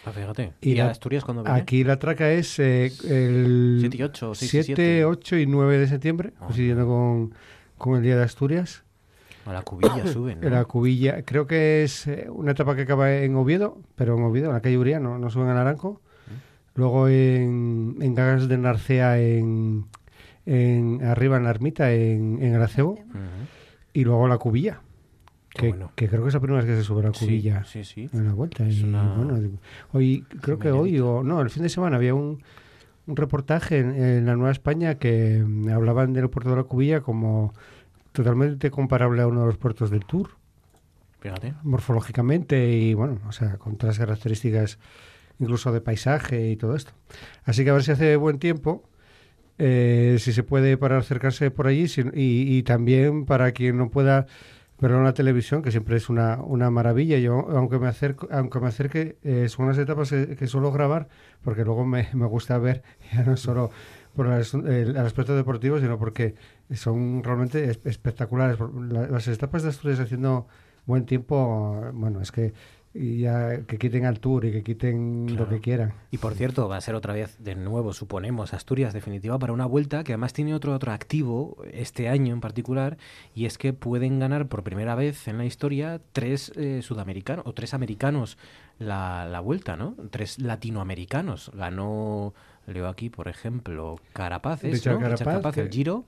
Ah, 0.04 0.12
fíjate. 0.12 0.52
¿Y, 0.60 0.72
¿Y 0.72 0.74
la, 0.74 0.90
Asturias 0.90 1.24
cuando 1.24 1.42
viene? 1.42 1.58
Aquí 1.58 1.84
la 1.84 1.98
traca 1.98 2.30
es 2.30 2.58
eh, 2.58 2.92
el 3.08 3.78
7 3.80 3.96
y 3.96 4.02
8, 4.02 4.34
6 4.34 4.50
7, 4.50 4.64
7, 4.66 5.04
8 5.04 5.36
y 5.38 5.46
9 5.46 5.78
de 5.78 5.88
septiembre, 5.88 6.32
coincidiendo 6.38 6.86
con, 6.86 7.34
con 7.78 7.96
el 7.96 8.02
Día 8.02 8.16
de 8.16 8.24
Asturias. 8.24 8.83
A 9.46 9.52
la 9.52 9.62
cubilla 9.62 10.06
suben. 10.12 10.40
¿no? 10.40 10.48
La 10.48 10.64
cubilla, 10.64 11.22
creo 11.22 11.46
que 11.46 11.82
es 11.84 12.06
eh, 12.06 12.26
una 12.30 12.52
etapa 12.52 12.74
que 12.74 12.82
acaba 12.82 13.12
en 13.12 13.36
Oviedo, 13.36 13.78
pero 13.94 14.16
en 14.16 14.22
Oviedo, 14.22 14.48
en 14.48 14.54
la 14.54 14.60
calle 14.60 14.78
Uría, 14.78 15.00
no, 15.00 15.18
no 15.18 15.30
suben 15.30 15.48
a 15.48 15.54
Naranco. 15.54 16.00
¿Mm? 16.26 16.78
Luego 16.78 17.08
en, 17.08 17.96
en 18.00 18.14
Gagas 18.14 18.48
de 18.48 18.58
Narcea, 18.58 19.20
en, 19.20 19.86
en 20.46 21.04
arriba 21.04 21.36
en 21.36 21.44
la 21.44 21.50
ermita, 21.50 21.92
en, 21.92 22.42
en 22.42 22.54
Aracebo. 22.54 22.92
Uh 22.92 22.96
-huh. 22.96 23.46
Y 23.92 24.04
luego 24.04 24.26
la 24.28 24.38
cubilla. 24.38 24.80
Que, 25.50 25.68
bueno. 25.68 25.92
que, 25.94 26.08
creo 26.08 26.22
que 26.22 26.28
es 26.28 26.34
la 26.34 26.40
primera 26.40 26.64
vez 26.64 26.68
que 26.68 26.76
se 26.76 26.82
sube 26.82 27.00
la 27.00 27.12
cubilla 27.12 27.62
sí, 27.62 27.84
sí, 27.84 28.08
sí. 28.08 28.16
en 28.16 28.26
la 28.26 28.32
vuelta. 28.34 28.68
Y, 28.68 28.82
una... 28.82 29.14
bueno, 29.14 29.38
hoy, 29.92 30.24
creo 30.40 30.58
que 30.58 30.72
hoy, 30.72 30.98
o 30.98 31.22
no, 31.22 31.40
el 31.40 31.48
fin 31.48 31.62
de 31.62 31.68
semana 31.68 31.94
había 31.94 32.12
un, 32.12 32.42
un 33.06 33.16
reportaje 33.16 33.78
en, 33.78 33.94
en, 33.94 34.26
la 34.26 34.34
Nueva 34.34 34.50
España 34.50 34.96
que 34.96 35.44
mm, 35.46 35.68
hablaban 35.68 36.12
del 36.12 36.28
puerto 36.28 36.50
de 36.50 36.56
la 36.56 36.64
cubilla 36.64 37.02
como 37.02 37.54
totalmente 38.14 38.70
comparable 38.70 39.22
a 39.22 39.26
uno 39.26 39.40
de 39.40 39.46
los 39.46 39.58
puertos 39.58 39.90
del 39.90 40.04
Tour. 40.06 40.30
Fíjate. 41.18 41.54
Morfológicamente 41.64 42.70
y, 42.70 42.94
bueno, 42.94 43.20
o 43.26 43.32
sea, 43.32 43.58
con 43.58 43.76
todas 43.76 43.98
las 43.98 44.06
características 44.06 44.78
incluso 45.40 45.72
de 45.72 45.80
paisaje 45.80 46.48
y 46.48 46.56
todo 46.56 46.76
esto. 46.76 46.92
Así 47.42 47.64
que 47.64 47.70
a 47.70 47.72
ver 47.72 47.82
si 47.82 47.90
hace 47.90 48.16
buen 48.16 48.38
tiempo. 48.38 48.88
Eh, 49.58 50.16
si 50.20 50.32
se 50.32 50.42
puede 50.42 50.76
para 50.76 50.98
acercarse 50.98 51.50
por 51.50 51.68
allí 51.68 51.86
si, 51.86 52.00
y, 52.00 52.56
y 52.56 52.62
también 52.64 53.24
para 53.24 53.52
quien 53.52 53.78
no 53.78 53.88
pueda 53.88 54.26
verlo 54.80 54.98
en 54.98 55.04
la 55.04 55.14
televisión, 55.14 55.62
que 55.62 55.70
siempre 55.70 55.96
es 55.96 56.08
una, 56.08 56.40
una 56.42 56.70
maravilla. 56.70 57.18
Yo, 57.18 57.48
aunque 57.50 57.78
me 57.78 57.88
acerco, 57.88 58.28
aunque 58.30 58.60
me 58.60 58.68
acerque, 58.68 59.16
eh, 59.24 59.48
son 59.48 59.66
unas 59.66 59.78
etapas 59.78 60.10
que, 60.10 60.36
que, 60.36 60.46
suelo 60.46 60.70
grabar, 60.72 61.08
porque 61.42 61.64
luego 61.64 61.84
me, 61.84 62.08
me 62.12 62.26
gusta 62.26 62.58
ver, 62.58 62.82
ya 63.12 63.22
no 63.24 63.36
solo 63.36 63.70
por 64.14 64.26
el, 64.26 64.68
el, 64.68 64.96
aspecto 64.98 65.34
deportivo, 65.34 65.78
sino 65.80 65.98
porque 65.98 66.34
son 66.72 67.22
realmente 67.22 67.70
espectaculares. 67.70 68.58
Las 68.88 69.28
etapas 69.28 69.62
de 69.62 69.70
Asturias 69.70 70.00
haciendo 70.00 70.46
buen 70.86 71.06
tiempo, 71.06 71.90
bueno, 71.94 72.20
es 72.20 72.32
que 72.32 72.52
y 72.94 73.18
ya 73.18 73.62
que 73.66 73.76
quiten 73.76 74.06
al 74.06 74.20
tour 74.20 74.44
y 74.44 74.52
que 74.52 74.62
quiten 74.62 75.26
claro. 75.26 75.44
lo 75.44 75.50
que 75.50 75.60
quieran. 75.60 75.94
Y 76.12 76.18
por 76.18 76.34
cierto, 76.34 76.68
va 76.68 76.76
a 76.76 76.80
ser 76.80 76.94
otra 76.94 77.12
vez 77.12 77.42
de 77.42 77.56
nuevo, 77.56 77.92
suponemos, 77.92 78.54
Asturias 78.54 78.92
definitiva 78.94 79.36
para 79.36 79.52
una 79.52 79.66
vuelta 79.66 80.04
que 80.04 80.12
además 80.12 80.32
tiene 80.32 80.54
otro 80.54 80.72
atractivo 80.74 81.56
este 81.72 82.08
año 82.08 82.32
en 82.32 82.40
particular 82.40 82.96
y 83.34 83.46
es 83.46 83.58
que 83.58 83.72
pueden 83.72 84.20
ganar 84.20 84.46
por 84.46 84.62
primera 84.62 84.94
vez 84.94 85.26
en 85.26 85.38
la 85.38 85.44
historia 85.44 86.00
tres 86.12 86.52
eh, 86.54 86.82
sudamericanos 86.82 87.44
o 87.48 87.52
tres 87.52 87.74
americanos 87.74 88.38
la, 88.78 89.26
la 89.26 89.40
vuelta, 89.40 89.76
¿no? 89.76 89.96
Tres 90.10 90.38
latinoamericanos. 90.38 91.50
Ganó, 91.52 92.32
leo 92.66 92.86
aquí, 92.86 93.10
por 93.10 93.26
ejemplo, 93.26 93.98
Carapaces, 94.12 94.72
Richard 94.72 94.94
¿no? 94.94 95.00
Carapaz, 95.00 95.18
Richard 95.18 95.32
Carapaz 95.32 95.54
que... 95.54 95.60
el 95.62 95.70
Giro. 95.70 96.04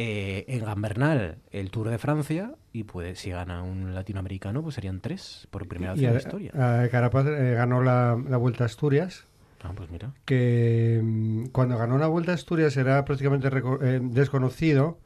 Eh, 0.00 0.44
en 0.46 0.64
Gambernal 0.64 1.38
el 1.50 1.72
Tour 1.72 1.88
de 1.88 1.98
Francia 1.98 2.52
y 2.72 2.84
puede, 2.84 3.16
si 3.16 3.30
gana 3.30 3.64
un 3.64 3.96
latinoamericano 3.96 4.62
pues 4.62 4.76
serían 4.76 5.00
tres 5.00 5.48
por 5.50 5.66
primera 5.66 5.94
vez 5.94 6.02
en 6.04 6.12
la 6.12 6.18
historia. 6.18 6.52
A 6.54 6.88
Carapaz 6.88 7.26
eh, 7.26 7.54
ganó 7.54 7.82
la, 7.82 8.16
la, 8.28 8.36
Vuelta 8.36 8.62
a 8.62 8.66
Asturias. 8.66 9.26
Ah, 9.60 9.72
pues 9.74 9.90
mira. 9.90 10.12
Que 10.24 11.00
mm, 11.02 11.46
cuando 11.46 11.76
ganó 11.76 11.98
la 11.98 12.06
Vuelta 12.06 12.30
a 12.30 12.36
Asturias 12.36 12.76
era 12.76 13.04
prácticamente 13.04 13.48
eh, 13.48 13.98
desconocido 14.00 15.00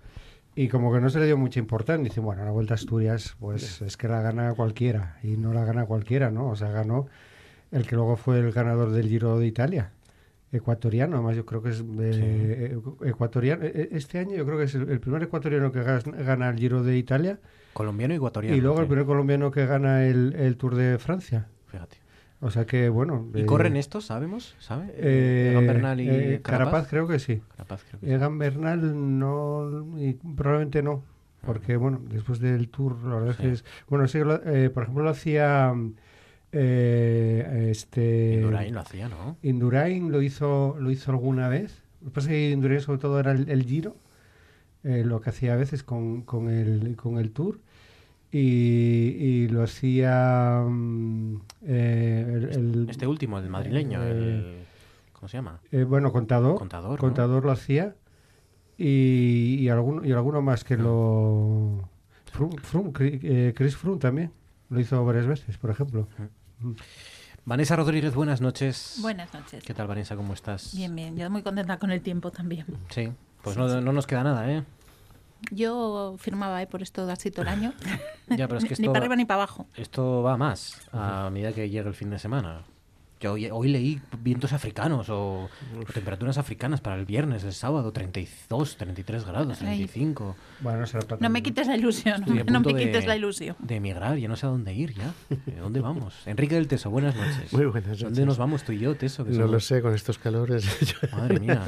y 0.54 0.68
como 0.68 0.92
que 0.92 1.00
no 1.00 1.08
se 1.08 1.20
le 1.20 1.24
dio 1.24 1.38
mucha 1.38 1.58
importancia. 1.58 2.04
Dice, 2.04 2.20
bueno, 2.20 2.44
la 2.44 2.50
Vuelta 2.50 2.74
a 2.74 2.76
Asturias 2.76 3.34
pues 3.40 3.80
es 3.80 3.96
que 3.96 4.08
la 4.08 4.20
gana 4.20 4.52
cualquiera 4.52 5.16
y 5.22 5.38
no 5.38 5.54
la 5.54 5.64
gana 5.64 5.86
cualquiera, 5.86 6.30
¿no? 6.30 6.50
O 6.50 6.56
sea, 6.56 6.68
ganó 6.68 7.06
el 7.70 7.86
que 7.86 7.96
luego 7.96 8.16
fue 8.16 8.40
el 8.40 8.52
ganador 8.52 8.90
del 8.90 9.08
Giro 9.08 9.38
de 9.38 9.46
Italia 9.46 9.90
ecuatoriano, 10.52 11.16
además 11.16 11.36
yo 11.36 11.46
creo 11.46 11.62
que 11.62 11.70
es 11.70 11.82
eh, 12.00 12.78
sí. 12.78 13.08
ecuatoriano. 13.08 13.64
Este 13.64 14.18
año 14.18 14.36
yo 14.36 14.44
creo 14.44 14.58
que 14.58 14.64
es 14.64 14.74
el, 14.74 14.88
el, 14.90 15.00
primer 15.00 15.22
ecuatoriano 15.22 15.72
que 15.72 15.82
gana 15.82 16.50
el 16.50 16.58
Giro 16.58 16.82
de 16.82 16.98
Italia. 16.98 17.40
Colombiano 17.72 18.12
y 18.14 18.18
ecuatoriano. 18.18 18.56
Y 18.56 18.60
luego 18.60 18.76
sí. 18.76 18.82
el 18.82 18.88
primer 18.88 19.06
colombiano 19.06 19.50
que 19.50 19.66
gana 19.66 20.04
el, 20.06 20.34
el, 20.36 20.56
Tour 20.56 20.74
de 20.76 20.98
Francia. 20.98 21.48
Fíjate. 21.66 21.96
O 22.42 22.50
sea 22.50 22.66
que, 22.66 22.88
bueno... 22.88 23.28
¿Y 23.34 23.42
eh, 23.42 23.46
corren 23.46 23.76
estos, 23.76 24.06
sabemos? 24.06 24.56
¿Sabe? 24.58 24.92
Eh, 24.96 25.50
Egan 25.52 25.66
Bernal 25.68 26.00
y 26.00 26.08
eh, 26.08 26.40
Carapaz? 26.42 26.42
Carapaz? 26.42 26.88
creo 26.88 27.06
que 27.06 27.18
sí. 27.20 27.40
Carapaz 27.56 27.84
creo 27.84 28.00
que 28.00 28.06
sí. 28.06 28.12
Egan 28.12 28.36
Bernal 28.36 29.18
no... 29.18 29.96
Y 29.96 30.14
probablemente 30.14 30.82
no. 30.82 31.04
Porque, 31.46 31.76
bueno, 31.76 32.00
después 32.10 32.40
del 32.40 32.68
Tour, 32.68 32.96
la 33.04 33.14
verdad 33.14 33.30
es 33.30 33.36
que 33.36 33.52
es... 33.52 33.64
Bueno, 33.88 34.08
sí, 34.08 34.18
eh, 34.18 34.70
por 34.74 34.82
ejemplo, 34.82 35.04
lo 35.04 35.10
hacía... 35.10 35.72
Eh, 36.52 37.68
este 37.70 38.34
Indurain 38.34 38.74
lo 38.74 38.80
hacía, 38.80 39.08
¿no? 39.08 39.36
Indurain 39.42 40.12
lo 40.12 40.20
hizo, 40.20 40.76
lo 40.78 40.90
hizo 40.90 41.10
alguna 41.10 41.48
vez. 41.48 41.82
Lo 42.02 42.08
que 42.10 42.14
pasa 42.14 42.28
es 42.28 42.32
que 42.32 42.50
Indurain 42.50 42.80
sobre 42.80 42.98
todo 42.98 43.18
era 43.18 43.32
el, 43.32 43.48
el 43.48 43.64
Giro, 43.64 43.96
eh, 44.84 45.02
lo 45.04 45.20
que 45.20 45.30
hacía 45.30 45.54
a 45.54 45.56
veces 45.56 45.82
con, 45.82 46.22
con, 46.22 46.50
el, 46.50 46.94
con 46.96 47.18
el 47.18 47.30
Tour. 47.32 47.58
Y, 48.34 48.38
y 49.18 49.48
lo 49.48 49.62
hacía 49.62 50.62
um, 50.66 51.40
eh, 51.66 52.24
el, 52.26 52.44
el, 52.44 52.86
este 52.88 53.06
último, 53.06 53.38
el 53.38 53.50
madrileño, 53.50 54.02
el, 54.02 54.64
¿cómo 55.12 55.28
se 55.28 55.36
llama? 55.36 55.60
Eh, 55.70 55.84
bueno, 55.84 56.12
Contador. 56.12 56.56
Contador. 56.56 56.98
Contador 56.98 57.44
lo 57.44 57.50
hacía. 57.50 57.94
Y, 58.78 59.58
y, 59.60 59.68
alguno, 59.68 60.04
y 60.04 60.12
alguno 60.12 60.40
más 60.40 60.64
que 60.64 60.78
lo. 60.78 61.88
Eh, 63.00 63.52
Chris 63.54 63.76
Froome 63.76 64.00
también. 64.00 64.32
Lo 64.70 64.80
hizo 64.80 65.04
varias 65.04 65.26
veces, 65.26 65.58
por 65.58 65.70
ejemplo. 65.70 66.08
Mm. 66.18 66.41
Vanessa 67.44 67.74
Rodríguez, 67.74 68.14
buenas 68.14 68.40
noches. 68.40 68.98
Buenas 69.00 69.32
noches. 69.34 69.64
¿Qué 69.64 69.74
tal, 69.74 69.88
Vanessa? 69.88 70.14
¿Cómo 70.14 70.32
estás? 70.32 70.74
Bien, 70.74 70.94
bien. 70.94 71.16
Yo 71.16 71.28
muy 71.28 71.42
contenta 71.42 71.78
con 71.78 71.90
el 71.90 72.00
tiempo 72.00 72.30
también. 72.30 72.66
Sí, 72.90 73.12
pues 73.42 73.56
no, 73.56 73.80
no, 73.80 73.92
nos 73.92 74.06
queda 74.06 74.22
nada, 74.22 74.50
¿eh? 74.50 74.64
Yo 75.50 76.14
firmaba 76.18 76.62
¿eh? 76.62 76.68
por 76.68 76.82
esto 76.82 77.10
así 77.10 77.32
todo 77.32 77.42
el 77.42 77.48
año. 77.48 77.72
ya, 78.28 78.46
pero 78.46 78.58
es 78.58 78.64
que 78.64 78.74
esto 78.74 78.82
ni 78.82 78.88
para 78.88 79.00
arriba 79.00 79.16
ni 79.16 79.24
para 79.24 79.42
abajo. 79.42 79.66
Esto 79.76 80.22
va 80.22 80.36
más 80.36 80.80
a 80.92 81.30
medida 81.30 81.52
que 81.52 81.68
llegue 81.68 81.88
el 81.88 81.94
fin 81.94 82.10
de 82.10 82.20
semana. 82.20 82.62
Yo 83.22 83.34
hoy, 83.34 83.68
leí 83.68 84.00
vientos 84.20 84.52
africanos 84.52 85.08
o, 85.08 85.48
temperaturas 85.94 86.38
africanas 86.38 86.80
para 86.80 86.96
el 86.96 87.06
viernes, 87.06 87.44
el 87.44 87.52
sábado, 87.52 87.92
32, 87.92 88.76
33 88.76 89.24
grados, 89.24 89.58
35. 89.58 90.34
Bueno, 90.58 90.84
no 91.20 91.30
me 91.30 91.42
quites 91.42 91.68
la 91.68 91.76
ilusión, 91.76 92.24
no 92.46 92.60
me 92.60 92.74
quites 92.74 93.06
la 93.06 93.16
ilusión. 93.16 93.54
De 93.60 93.76
emigrar, 93.76 94.18
ya 94.18 94.26
no 94.26 94.34
sé 94.34 94.46
a 94.46 94.48
dónde 94.48 94.74
ir 94.74 94.94
ya. 94.94 95.14
¿De 95.46 95.56
dónde 95.56 95.80
vamos? 95.80 96.14
Enrique 96.26 96.56
del 96.56 96.66
Teso, 96.66 96.90
buenas 96.90 97.14
noches. 97.14 97.52
Muy 97.52 97.66
buenas 97.66 97.90
noches. 97.90 98.02
¿Dónde 98.02 98.26
nos 98.26 98.38
vamos 98.38 98.64
tú 98.64 98.72
y 98.72 98.80
yo, 98.80 98.96
Teso? 98.96 99.24
no 99.24 99.46
lo 99.46 99.60
sé, 99.60 99.82
con 99.82 99.94
estos 99.94 100.18
calores. 100.18 100.66
Madre 101.12 101.38
mía. 101.38 101.64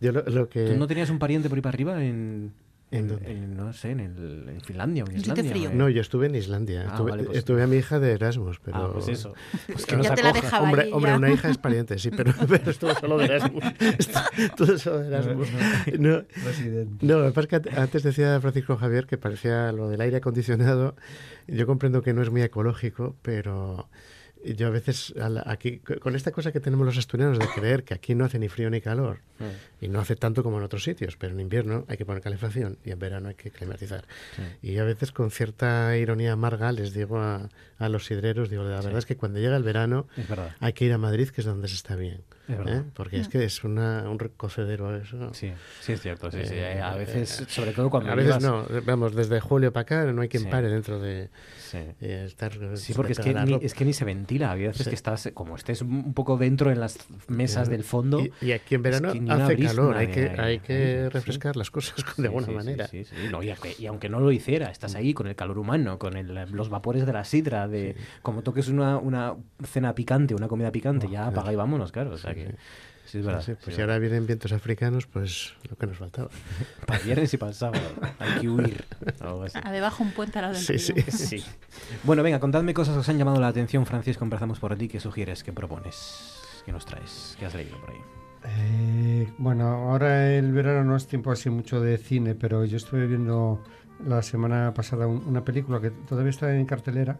Yo 0.00 0.10
lo, 0.10 0.48
que... 0.48 0.66
¿Tú 0.66 0.76
no 0.76 0.88
tenías 0.88 1.10
un 1.10 1.20
pariente 1.20 1.48
por 1.48 1.56
ahí 1.56 1.62
para 1.62 1.74
arriba 1.74 2.04
en, 2.04 2.52
¿En, 2.92 3.56
no 3.56 3.72
sé, 3.72 3.92
en, 3.92 4.00
el, 4.00 4.48
en 4.48 4.60
Finlandia 4.62 5.04
o 5.04 5.10
en 5.10 5.16
Islandia. 5.18 5.70
No, 5.72 5.88
yo 5.88 6.00
estuve 6.00 6.26
en 6.26 6.34
Islandia. 6.34 6.86
Ah, 6.88 6.90
estuve, 6.90 7.24
pues 7.24 7.38
estuve, 7.38 7.62
a 7.62 7.68
mi 7.68 7.76
hija 7.76 8.00
de 8.00 8.12
Erasmus, 8.12 8.58
pero... 8.64 8.76
Ah, 8.78 8.90
pues 8.92 9.06
eso. 9.06 9.32
Pues 9.66 9.86
que 9.86 10.02
ya 10.02 10.14
te 10.14 10.22
la 10.24 10.32
dejaba 10.32 10.64
Hombre, 10.64 10.90
hombre 10.92 11.14
una 11.14 11.30
hija 11.30 11.50
es 11.50 11.58
pariente, 11.58 11.98
sí, 11.98 12.10
pero, 12.10 12.32
pero 12.48 12.70
estuvo 12.70 12.92
solo 12.94 13.18
de 13.18 13.26
Erasmus. 13.26 13.62
Estuvo 14.36 14.76
solo 14.78 14.98
de 14.98 15.06
Erasmus. 15.06 15.48
No, 15.98 16.24
no, 17.00 17.18
lo 17.20 17.26
que 17.26 17.32
pasa 17.32 17.56
es 17.56 17.62
que 17.62 17.80
antes 17.80 18.02
decía 18.02 18.40
Francisco 18.40 18.76
Javier 18.76 19.06
que 19.06 19.18
parecía 19.18 19.70
lo 19.70 19.88
del 19.88 20.00
aire 20.00 20.16
acondicionado. 20.16 20.96
Yo 21.46 21.66
comprendo 21.66 22.02
que 22.02 22.12
no 22.12 22.22
es 22.22 22.30
muy 22.30 22.42
ecológico, 22.42 23.14
pero 23.22 23.88
yo 24.44 24.66
a 24.66 24.70
veces, 24.70 25.14
aquí, 25.44 25.78
con 25.78 26.16
esta 26.16 26.32
cosa 26.32 26.52
que 26.52 26.60
tenemos 26.60 26.86
los 26.86 26.96
asturianos 26.96 27.38
de 27.38 27.46
creer 27.48 27.84
que 27.84 27.94
aquí 27.94 28.14
no 28.14 28.24
hace 28.24 28.38
ni 28.38 28.48
frío 28.48 28.70
ni 28.70 28.80
calor, 28.80 29.20
y 29.80 29.88
no 29.88 30.00
hace 30.00 30.16
tanto 30.16 30.42
como 30.42 30.58
en 30.58 30.64
otros 30.64 30.84
sitios, 30.84 31.16
pero 31.16 31.32
en 31.32 31.40
invierno 31.40 31.84
hay 31.88 31.96
que 31.96 32.04
poner 32.04 32.22
calefacción 32.22 32.78
y 32.84 32.90
en 32.90 32.98
verano 32.98 33.28
hay 33.28 33.34
que 33.34 33.50
climatizar. 33.50 34.04
Y 34.62 34.78
a 34.78 34.84
veces 34.84 35.12
con 35.12 35.30
cierta 35.30 35.96
ironía 35.96 36.32
amarga 36.32 36.72
les 36.72 36.92
digo 36.92 37.18
a, 37.18 37.48
a 37.78 37.88
los 37.88 38.06
sidreros, 38.06 38.50
digo, 38.50 38.62
la 38.64 38.80
verdad 38.80 38.98
es 38.98 39.06
que 39.06 39.16
cuando 39.16 39.38
llega 39.40 39.56
el 39.56 39.62
verano 39.62 40.06
hay 40.60 40.72
que 40.72 40.84
ir 40.84 40.92
a 40.92 40.98
Madrid, 40.98 41.28
que 41.28 41.40
es 41.40 41.46
donde 41.46 41.68
se 41.68 41.74
está 41.74 41.96
bien. 41.96 42.22
¿Eh? 42.52 42.82
Porque 42.94 43.18
es 43.18 43.28
que 43.28 43.44
es 43.44 43.64
una, 43.64 44.08
un 44.08 44.18
recocedero 44.18 44.96
eso. 44.96 45.32
Sí, 45.34 45.52
sí 45.80 45.92
es 45.92 46.00
cierto. 46.00 46.30
Sí, 46.30 46.38
sí. 46.44 46.54
Eh, 46.54 46.80
a 46.80 46.94
veces, 46.94 47.44
sobre 47.48 47.72
todo 47.72 47.90
cuando 47.90 48.12
A 48.12 48.14
veces 48.14 48.42
no, 48.42 48.64
vamos, 48.84 49.14
desde 49.14 49.40
julio 49.40 49.72
para 49.72 49.82
acá 49.82 50.12
no 50.12 50.22
hay 50.22 50.28
quien 50.28 50.48
pare 50.48 50.68
dentro 50.68 51.00
de 51.00 51.30
estar... 52.00 52.52
Sí, 52.76 52.94
porque 52.94 53.12
es 53.12 53.18
que, 53.18 53.34
ni, 53.34 53.54
es 53.62 53.74
que 53.74 53.84
ni 53.84 53.92
se 53.92 54.04
ventila. 54.04 54.52
A 54.52 54.54
veces 54.54 54.88
que 54.88 54.94
estás, 54.94 55.30
como 55.34 55.56
estés 55.56 55.82
un 55.82 56.14
poco 56.14 56.36
dentro 56.36 56.70
en 56.70 56.80
las 56.80 56.98
mesas 57.28 57.68
del 57.68 57.84
fondo... 57.84 58.22
Y, 58.40 58.52
aquí 58.52 58.74
en 58.74 58.82
verano 58.82 59.12
hace 59.28 59.56
calor, 59.56 59.96
hay 59.96 60.08
que, 60.08 60.28
hay 60.28 60.58
que 60.60 61.08
refrescar 61.10 61.56
las 61.56 61.70
cosas 61.70 62.04
de 62.16 62.26
alguna 62.26 62.48
manera. 62.48 62.88
No, 63.30 63.42
y, 63.42 63.52
y, 63.78 63.86
aunque 63.86 64.08
no 64.08 64.20
lo 64.20 64.32
hiciera, 64.32 64.70
estás 64.70 64.94
ahí 64.94 65.14
con 65.14 65.26
el 65.26 65.36
calor 65.36 65.58
humano, 65.58 65.98
con 65.98 66.16
el, 66.16 66.34
los 66.52 66.68
vapores 66.68 67.06
de 67.06 67.12
la 67.12 67.24
sidra, 67.24 67.68
de 67.68 67.96
como 68.22 68.42
toques 68.42 68.68
una, 68.68 68.98
una 68.98 69.34
cena 69.64 69.94
picante, 69.94 70.34
una 70.34 70.48
comida 70.48 70.72
picante, 70.72 71.08
ya 71.08 71.26
apaga 71.26 71.52
y 71.52 71.56
vámonos, 71.56 71.92
claro. 71.92 72.12
O 72.12 72.18
sea 72.18 72.34
que, 72.44 72.54
sí, 73.06 73.18
es 73.18 73.26
verdad. 73.26 73.44
pues 73.62 73.76
si 73.76 73.80
ahora 73.80 73.98
vienen 73.98 74.26
vientos 74.26 74.52
africanos, 74.52 75.06
pues 75.06 75.54
lo 75.68 75.76
que 75.76 75.86
nos 75.86 75.98
faltaba. 75.98 76.28
para 76.86 77.00
viernes 77.00 77.32
y 77.34 77.36
para 77.36 77.50
el 77.50 77.56
sábado. 77.56 77.82
Hay 78.18 78.40
que 78.40 78.48
huir. 78.48 78.84
A 79.62 79.72
debajo 79.72 80.02
un 80.02 80.12
puente 80.12 80.38
a 80.38 80.42
la 80.42 80.54
sí, 80.54 80.78
sí, 80.78 80.94
sí. 81.10 81.44
Bueno, 82.02 82.22
venga, 82.22 82.40
contadme 82.40 82.74
cosas 82.74 82.94
que 82.94 83.00
os 83.00 83.08
han 83.08 83.18
llamado 83.18 83.40
la 83.40 83.48
atención, 83.48 83.86
Francisco. 83.86 84.24
Empezamos 84.24 84.58
por 84.58 84.76
ti. 84.76 84.88
¿Qué 84.88 85.00
sugieres? 85.00 85.44
¿Qué 85.44 85.52
propones? 85.52 86.62
¿Qué 86.64 86.72
nos 86.72 86.86
traes? 86.86 87.36
¿Qué 87.38 87.46
has 87.46 87.54
leído 87.54 87.80
por 87.80 87.90
ahí? 87.90 88.00
Eh, 88.44 89.28
bueno, 89.38 89.68
ahora 89.68 90.32
el 90.32 90.52
verano 90.52 90.84
no 90.84 90.96
es 90.96 91.06
tiempo 91.06 91.30
así 91.30 91.50
mucho 91.50 91.80
de 91.80 91.98
cine, 91.98 92.34
pero 92.34 92.64
yo 92.64 92.76
estuve 92.76 93.06
viendo 93.06 93.62
la 94.06 94.22
semana 94.22 94.72
pasada 94.74 95.06
una 95.06 95.44
película 95.44 95.80
que 95.80 95.90
todavía 95.90 96.30
está 96.30 96.54
en 96.54 96.64
cartelera, 96.66 97.18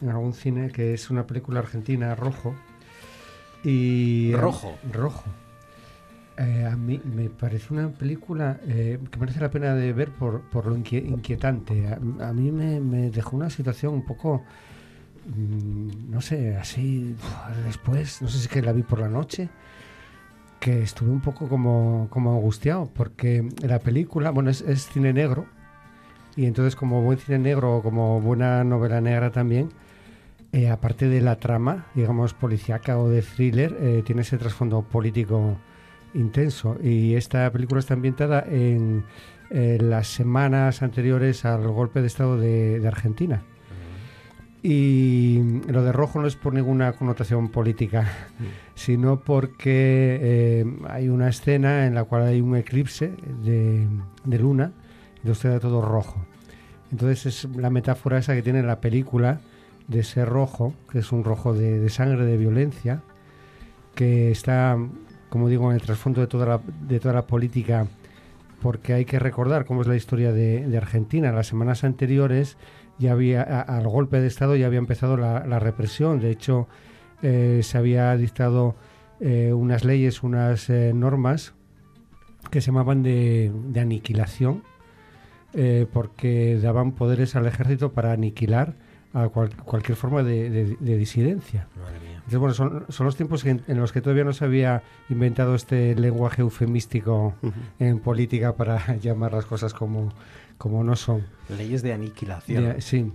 en 0.00 0.10
algún 0.10 0.32
cine, 0.32 0.70
que 0.70 0.94
es 0.94 1.10
una 1.10 1.26
película 1.26 1.60
argentina, 1.60 2.14
Rojo. 2.14 2.54
Y, 3.62 4.32
Rojo. 4.34 4.78
rojo. 4.92 5.24
Eh, 6.38 6.64
a 6.64 6.74
mí 6.74 6.98
me 7.04 7.28
parece 7.28 7.74
una 7.74 7.90
película 7.90 8.58
eh, 8.66 8.98
que 9.10 9.18
merece 9.18 9.40
la 9.40 9.50
pena 9.50 9.74
de 9.74 9.92
ver 9.92 10.10
por, 10.10 10.40
por 10.42 10.64
lo 10.66 10.74
inquietante. 10.74 11.86
A, 12.20 12.32
mí 12.32 12.50
me, 12.50 12.80
me, 12.80 13.10
dejó 13.10 13.36
una 13.36 13.50
situación 13.50 13.92
un 13.92 14.06
poco, 14.06 14.42
mm, 15.26 16.10
no 16.10 16.22
sé, 16.22 16.56
así 16.56 17.14
después, 17.66 18.22
no 18.22 18.28
sé 18.28 18.38
si 18.38 18.44
es 18.44 18.48
que 18.48 18.62
la 18.62 18.72
vi 18.72 18.82
por 18.82 19.00
la 19.00 19.08
noche, 19.08 19.50
que 20.60 20.82
estuve 20.82 21.10
un 21.10 21.20
poco 21.20 21.46
como, 21.46 22.06
como 22.08 22.32
angustiado, 22.32 22.90
porque 22.94 23.46
la 23.60 23.78
película, 23.78 24.30
bueno, 24.30 24.48
es, 24.48 24.62
es 24.62 24.86
cine 24.86 25.12
negro, 25.12 25.44
y 26.36 26.46
entonces 26.46 26.74
como 26.74 27.02
buen 27.02 27.18
cine 27.18 27.38
negro 27.38 27.76
o 27.76 27.82
como 27.82 28.18
buena 28.22 28.64
novela 28.64 29.02
negra 29.02 29.30
también, 29.30 29.68
eh, 30.52 30.68
aparte 30.68 31.08
de 31.08 31.20
la 31.20 31.36
trama, 31.36 31.86
digamos, 31.94 32.34
policíaca 32.34 32.98
o 32.98 33.08
de 33.08 33.22
thriller, 33.22 33.76
eh, 33.80 34.02
tiene 34.04 34.22
ese 34.22 34.36
trasfondo 34.36 34.82
político 34.82 35.56
intenso. 36.14 36.76
Y 36.82 37.14
esta 37.14 37.50
película 37.52 37.78
está 37.78 37.94
ambientada 37.94 38.44
en 38.48 39.04
las 39.50 40.08
semanas 40.08 40.82
anteriores 40.82 41.44
al 41.44 41.68
golpe 41.68 42.00
de 42.00 42.06
Estado 42.06 42.36
de, 42.36 42.82
Argentina. 42.86 43.42
Y 44.62 45.40
lo 45.68 45.82
de 45.82 45.92
rojo 45.92 46.20
no 46.20 46.26
es 46.26 46.36
por 46.36 46.52
ninguna 46.52 46.92
connotación 46.92 47.48
política, 47.48 48.12
sino 48.74 49.20
porque 49.20 50.18
eh, 50.20 50.64
hay 50.88 51.08
una 51.08 51.28
escena 51.28 51.86
en 51.86 51.94
la 51.94 52.04
cual 52.04 52.24
hay 52.24 52.40
un 52.40 52.56
eclipse 52.56 53.12
de, 53.42 53.86
de 54.24 54.38
luna 54.38 54.72
y 55.24 55.30
usted 55.30 55.50
da 55.50 55.60
todo 55.60 55.80
rojo. 55.80 56.26
Entonces 56.90 57.26
es 57.26 57.56
la 57.56 57.70
metáfora 57.70 58.18
esa 58.18 58.34
que 58.34 58.42
tiene 58.42 58.62
la 58.62 58.80
película 58.80 59.40
de 59.90 60.00
ese 60.00 60.24
rojo, 60.24 60.72
que 60.90 61.00
es 61.00 61.10
un 61.10 61.24
rojo 61.24 61.52
de, 61.52 61.86
sangre, 61.90 62.24
de 62.24 62.36
violencia, 62.36 63.02
que 63.94 64.30
está, 64.30 64.78
como 65.28 65.48
digo, 65.48 65.68
en 65.70 65.74
el 65.74 65.82
trasfondo 65.82 66.20
de 66.20 66.28
toda 66.28 66.46
la, 66.46 66.60
de 66.86 67.00
toda 67.00 67.12
la 67.12 67.26
política, 67.26 67.86
porque 68.62 68.92
hay 68.92 69.04
que 69.04 69.18
recordar 69.18 69.64
cómo 69.64 69.82
es 69.82 69.88
la 69.88 69.96
historia 69.96 70.32
de, 70.32 70.76
Argentina. 70.76 71.32
Las 71.32 71.48
semanas 71.48 71.82
anteriores 71.82 72.56
ya 72.98 73.12
había, 73.12 73.42
al 73.42 73.88
golpe 73.88 74.20
de 74.20 74.28
Estado 74.28 74.54
ya 74.54 74.66
había 74.66 74.78
empezado 74.78 75.16
la, 75.16 75.58
represión. 75.58 76.20
De 76.20 76.30
hecho, 76.30 76.68
eh, 77.22 77.60
se 77.64 77.76
había 77.76 78.16
dictado 78.16 78.76
eh, 79.18 79.52
unas 79.52 79.84
leyes, 79.84 80.22
unas 80.22 80.70
eh, 80.70 80.92
normas 80.94 81.54
que 82.52 82.60
se 82.60 82.66
llamaban 82.66 83.02
de, 83.02 83.52
aniquilación, 83.76 84.62
porque 85.92 86.60
daban 86.62 86.92
poderes 86.92 87.34
al 87.34 87.44
ejército 87.46 87.92
para 87.92 88.12
aniquilar 88.12 88.76
a 89.12 89.28
cualquier 89.28 89.96
forma 89.96 90.22
de, 90.22 90.76
disidencia. 90.80 91.66
Entonces, 92.14 92.38
bueno, 92.38 92.54
son, 92.54 92.84
son 92.88 93.06
los 93.06 93.16
tiempos 93.16 93.44
en, 93.44 93.62
los 93.66 93.92
que 93.92 94.00
todavía 94.00 94.24
no 94.24 94.32
se 94.32 94.44
había 94.44 94.82
inventado 95.08 95.54
este 95.54 95.94
lenguaje 95.96 96.42
eufemístico 96.42 97.34
en 97.78 97.98
política 97.98 98.54
para 98.54 98.96
llamar 99.00 99.32
las 99.32 99.46
cosas 99.46 99.74
como, 99.74 100.12
como 100.58 100.84
no 100.84 100.96
son. 100.96 101.24
Leyes 101.48 101.82
de 101.82 101.92
aniquilación. 101.92 102.76
sí. 102.80 103.12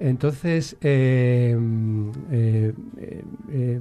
Entonces, 0.00 0.76
eh, 0.80 1.58
eh, 2.30 2.72
eh, 3.50 3.80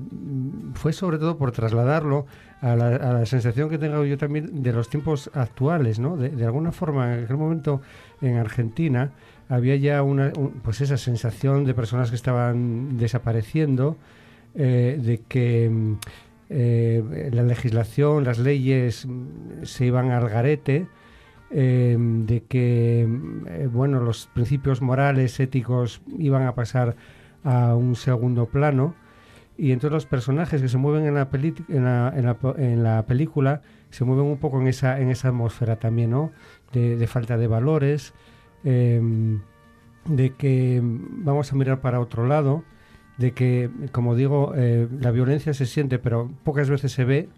fue 0.74 0.92
sobre 0.92 1.20
todo 1.20 1.38
por 1.38 1.52
trasladarlo 1.52 2.26
a 2.60 2.76
la, 2.76 2.88
a 2.88 3.14
la, 3.14 3.26
sensación 3.28 3.70
que 3.70 3.78
tengo 3.78 4.04
yo 4.04 4.18
también 4.18 4.64
de 4.64 4.74
los 4.74 4.90
tiempos 4.90 5.30
actuales, 5.36 6.00
¿no? 6.00 6.18
De, 6.18 6.30
de 6.30 6.44
alguna 6.44 6.72
forma, 6.72 7.14
en 7.14 7.26
aquel 7.26 7.38
momento 7.38 7.82
en 8.22 8.38
Argentina, 8.38 9.12
había 9.50 9.76
ya 9.76 10.04
una, 10.04 10.32
pues 10.64 10.82
esa 10.82 10.98
sensación 10.98 11.66
de 11.66 11.74
personas 11.74 12.10
que 12.10 12.16
estaban 12.16 12.98
desapareciendo, 12.98 13.98
eh, 14.56 15.00
de 15.02 15.22
que 15.28 15.70
mm, 15.70 15.94
eh, 16.50 17.30
la 17.32 17.44
legislación, 17.44 18.24
las 18.24 18.40
leyes 18.40 19.06
mm, 19.06 19.64
se 19.64 19.86
iban 19.86 20.12
al 20.12 20.28
garete, 20.30 20.88
eh, 21.50 21.96
de 21.98 22.44
que 22.44 23.08
bueno, 23.72 24.02
los 24.02 24.28
principios 24.34 24.82
morales, 24.82 25.40
éticos 25.40 26.02
iban 26.18 26.44
a 26.44 26.56
pasar 26.56 26.96
a 27.44 27.76
un 27.76 27.96
segundo 27.96 28.48
plano. 28.48 28.96
Y 29.60 29.72
entonces 29.72 29.94
los 29.94 30.06
personajes 30.06 30.62
que 30.62 30.68
se 30.68 30.78
mueven 30.78 31.06
en 31.06 31.16
la, 31.16 31.28
la, 31.32 32.14
en 32.16 32.26
la, 32.26 32.38
en 32.58 32.84
la 32.84 33.06
película 33.08 33.62
se 33.90 34.06
mueven 34.06 34.26
un 34.26 34.38
poco 34.38 34.62
en 34.62 34.68
esa, 34.68 35.00
en 35.00 35.10
esa 35.10 35.30
atmósfera 35.30 35.78
también, 35.78 36.12
¿no? 36.12 36.32
de 36.74 37.08
falta 37.08 37.38
de 37.38 37.48
valores, 37.48 38.14
Em, 38.70 39.40
de 40.04 40.34
que 40.34 40.82
vamos 40.84 41.54
a 41.54 41.56
mirar 41.56 41.80
para 41.80 42.02
otro 42.02 42.28
lado, 42.28 42.66
de 43.18 43.32
que, 43.32 43.70
como 43.94 44.14
digo, 44.14 44.52
eh, 44.58 44.90
la 45.00 45.12
violencia 45.12 45.54
se 45.54 45.66
siente, 45.66 46.00
pero 46.00 46.30
pocas 46.44 46.70
veces 46.70 46.92
se 46.92 47.06
ve, 47.06 47.30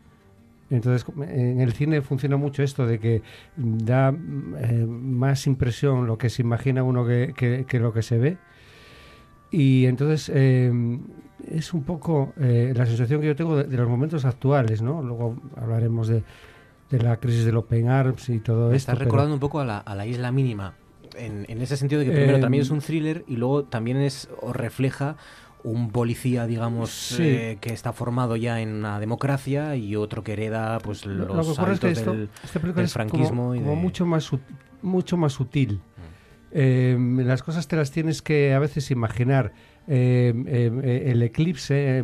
Entonces, 0.72 1.06
en 1.28 1.62
el 1.62 1.74
cine 1.74 2.02
funciona 2.02 2.38
mucho 2.38 2.64
esto 2.64 2.88
de 2.88 3.00
que 3.00 3.22
da 3.58 4.10
eh, 4.10 4.86
más 4.88 5.46
impresión 5.46 6.08
lo 6.08 6.18
que 6.18 6.30
se 6.30 6.42
imagina 6.42 6.84
uno 6.84 7.06
que, 7.06 7.66
lo 7.74 7.94
que 7.94 8.02
se 8.02 8.18
ve. 8.18 8.38
Y 9.52 9.86
entonces 9.86 10.32
eh, 10.34 10.72
es 11.48 11.74
un 11.74 11.84
poco 11.84 12.34
eh, 12.40 12.74
la 12.76 12.86
sensación 12.88 13.22
que 13.22 13.28
yo 13.28 13.36
tengo 13.36 13.56
de, 13.56 13.78
los 13.78 13.90
momentos 13.90 14.26
actuales, 14.26 14.82
¿no? 14.82 15.02
Luego 15.04 15.36
hablaremos 15.58 16.08
de, 16.08 16.24
la 16.92 17.18
crisis 17.18 17.46
del 17.46 17.58
Open 17.58 17.90
Arms 17.90 18.30
y 18.30 18.40
todo 18.40 18.72
esto. 18.74 18.92
Estás 18.92 19.00
recordando 19.00 19.36
un 19.36 19.40
poco 19.40 19.60
a 19.60 19.66
la, 19.66 19.78
a 19.78 19.96
la 19.96 20.06
isla 20.06 20.32
mínima, 20.32 20.76
en, 21.16 21.46
en, 21.48 21.62
ese 21.62 21.78
sentido 21.78 22.00
de 22.00 22.08
que 22.08 22.12
primero 22.12 22.40
también 22.40 22.64
es 22.64 22.70
un 22.70 22.80
thriller 22.80 23.24
y 23.28 23.36
luego 23.36 23.64
también 23.64 23.98
es 23.98 24.30
o 24.42 24.54
refleja 24.54 25.16
un 25.64 25.92
policía, 25.92 26.48
digamos, 26.48 27.20
eh, 27.20 27.58
que 27.60 27.74
está 27.74 27.92
formado 27.92 28.36
ya 28.36 28.62
en 28.62 28.70
una 28.70 29.00
democracia 29.00 29.76
y 29.76 29.96
otro 29.96 30.24
que 30.24 30.34
hereda 30.34 30.80
pues 30.80 31.06
los 31.06 31.60
hábitos 31.60 32.06
del, 32.06 32.88
franquismo. 32.88 33.56
y 33.56 33.60
mucho, 33.60 34.06
más, 34.06 34.32
mucho 34.82 35.18
más 35.18 35.34
sutil. 35.34 35.76
Mm. 35.76 36.58
Em, 36.58 37.20
las 37.20 37.44
cosas 37.44 37.68
te 37.68 37.76
las 37.76 37.92
tienes 37.92 38.22
que 38.22 38.54
a 38.54 38.60
veces 38.60 38.90
imaginar. 38.92 39.54
Em, 39.88 40.48
em, 40.48 40.82
eh, 40.82 41.12
el 41.12 41.22
eclipse, 41.24 42.04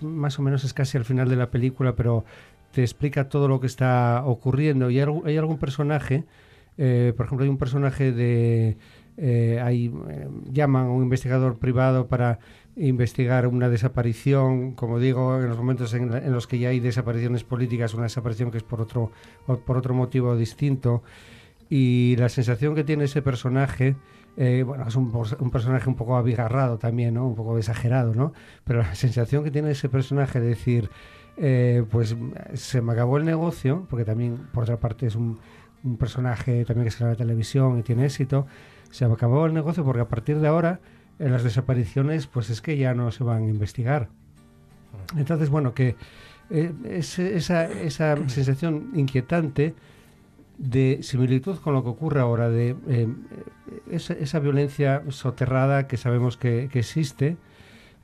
más 0.00 0.38
o 0.38 0.42
menos 0.42 0.64
es 0.64 0.72
casi 0.74 0.96
al 0.96 1.04
final 1.04 1.28
de 1.28 1.36
la 1.36 1.50
película, 1.50 1.94
pero 1.94 2.24
te 2.72 2.82
explica 2.82 3.28
todo 3.28 3.48
lo 3.48 3.60
que 3.60 3.66
está 3.66 4.22
ocurriendo. 4.24 4.90
Y 4.90 4.98
hay, 4.98 5.36
algún 5.36 5.58
personaje, 5.58 6.24
eh, 6.78 7.12
por 7.16 7.26
ejemplo, 7.26 7.44
hay 7.44 7.50
un 7.50 7.58
personaje 7.58 8.12
de... 8.12 8.78
hay, 9.60 9.92
llaman 10.50 10.86
a 10.86 10.90
un 10.90 11.02
investigador 11.02 11.58
privado 11.58 12.06
para 12.06 12.38
investigar 12.76 13.46
una 13.46 13.68
desaparición, 13.68 14.72
como 14.72 14.98
digo, 14.98 15.36
en 15.40 15.48
los 15.48 15.58
momentos 15.58 15.92
en, 15.94 16.32
los 16.32 16.46
que 16.46 16.58
ya 16.58 16.68
hay 16.68 16.80
desapariciones 16.80 17.44
políticas, 17.44 17.94
una 17.94 18.04
desaparición 18.04 18.50
que 18.50 18.58
es 18.58 18.62
por 18.62 18.80
otro, 18.80 19.10
por 19.46 19.76
otro 19.76 19.94
motivo 19.94 20.36
distinto. 20.36 21.02
Y 21.68 22.16
la 22.16 22.28
sensación 22.28 22.74
que 22.74 22.84
tiene 22.84 23.04
ese 23.04 23.20
personaje, 23.20 23.96
eh, 24.36 24.62
bueno, 24.66 24.86
es 24.86 24.96
un, 24.96 25.10
personaje 25.50 25.88
un 25.88 25.96
poco 25.96 26.16
abigarrado 26.16 26.78
también, 26.78 27.14
¿no? 27.14 27.26
Un 27.26 27.34
poco 27.34 27.58
exagerado, 27.58 28.14
¿no? 28.14 28.32
Pero 28.64 28.80
la 28.80 28.94
sensación 28.94 29.44
que 29.44 29.50
tiene 29.50 29.72
ese 29.72 29.88
personaje 29.88 30.40
de 30.40 30.48
decir, 30.48 30.90
eh, 31.36 31.84
pues 31.90 32.16
se 32.54 32.80
me 32.80 32.92
acabó 32.92 33.18
el 33.18 33.24
negocio, 33.24 33.86
porque 33.90 34.04
también, 34.04 34.38
por 34.52 34.62
otra 34.62 34.78
parte, 34.78 35.06
es 35.06 35.16
un, 35.16 35.38
un 35.84 35.96
personaje 35.96 36.64
también 36.64 36.84
que 36.86 36.90
sale 36.90 37.10
a 37.10 37.12
la 37.12 37.16
televisión 37.16 37.78
y 37.78 37.82
tiene 37.82 38.04
éxito, 38.04 38.46
se 38.90 39.04
acabó 39.04 39.46
el 39.46 39.54
negocio 39.54 39.84
porque 39.84 40.00
a 40.00 40.08
partir 40.08 40.38
de 40.38 40.48
ahora 40.48 40.80
en 41.18 41.32
las 41.32 41.42
desapariciones, 41.42 42.26
pues 42.26 42.50
es 42.50 42.60
que 42.60 42.76
ya 42.76 42.94
no 42.94 43.10
se 43.10 43.24
van 43.24 43.44
a 43.44 43.48
investigar. 43.48 44.08
Entonces, 45.16 45.50
bueno, 45.50 45.74
que 45.74 45.96
eh, 46.50 46.72
esa, 46.84 47.64
esa 47.64 48.16
sensación 48.28 48.92
inquietante 48.94 49.74
de 50.58 50.98
similitud 51.02 51.56
con 51.58 51.72
lo 51.72 51.82
que 51.82 51.90
ocurre 51.90 52.20
ahora, 52.20 52.50
de 52.50 52.76
eh, 52.88 53.08
esa, 53.90 54.38
violencia 54.40 55.02
soterrada 55.08 55.86
que 55.86 55.96
sabemos 55.96 56.36
que, 56.36 56.68
existe, 56.72 57.36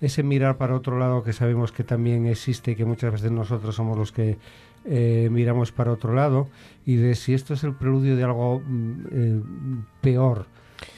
ese 0.01 0.23
mirar 0.23 0.57
para 0.57 0.77
otro 0.77 0.99
lado 0.99 1.25
que 1.25 1.33
sabemos 1.33 1.73
que 1.73 1.85
también 1.85 2.27
existe 2.27 2.73
y 2.73 2.77
que 2.77 2.85
muchas 2.85 3.13
veces 3.13 3.33
nosotros 3.33 3.75
somos 3.75 3.99
los 3.99 4.13
que 4.13 4.39
eh, 4.85 5.29
miramos 5.31 5.73
para 5.73 5.93
otro 5.93 6.15
lado, 6.15 6.49
y 6.85 6.97
de 6.97 7.15
si 7.15 7.35
esto 7.35 7.55
es 7.55 7.65
el 7.65 7.75
preludio 7.75 8.17
de 8.17 8.25
algo 8.25 8.61
mm, 8.61 9.85
peor 10.01 10.47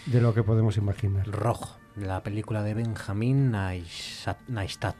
de 0.06 0.20
lo 0.20 0.34
que 0.34 0.42
podemos 0.42 0.76
imaginar. 0.76 1.26
Rojo 1.28 1.76
la 1.96 2.22
película 2.22 2.62
de 2.62 2.74
Benjamín 2.74 3.50
Neistat. 3.50 4.96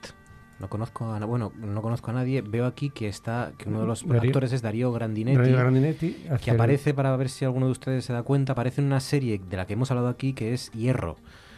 No 0.59 0.71
conozco 0.71 1.13
a, 1.13 1.19
bueno, 1.27 1.53
no 1.55 1.83
conozco 1.83 2.11
a 2.11 2.15
nadie. 2.15 2.41
Veo 2.41 2.65
aquí 2.65 2.89
que 2.89 3.09
está 3.09 3.53
que 3.59 3.69
uno 3.69 3.83
de 3.83 3.87
los 3.87 4.05
actores 4.05 4.53
es 4.53 4.63
Darío 4.63 4.91
Grandinetti, 4.91 6.17
que 6.43 6.51
aparece 6.51 6.95
para 6.95 7.15
ver 7.17 7.29
si 7.29 7.45
alguno 7.45 7.67
de 7.67 7.73
ustedes 7.73 8.07
se 8.07 8.15
da 8.15 8.23
cuenta. 8.23 8.53
Aparece 8.53 8.81
en 8.81 8.87
una 8.87 9.01
serie 9.01 9.39
de 9.39 9.57
la 9.57 9.67
que 9.67 9.75
hemos 9.75 9.91
hablado 9.91 10.09
aquí 10.09 10.33
que 10.33 10.55
es 10.55 10.71
Hierro, 10.73 11.17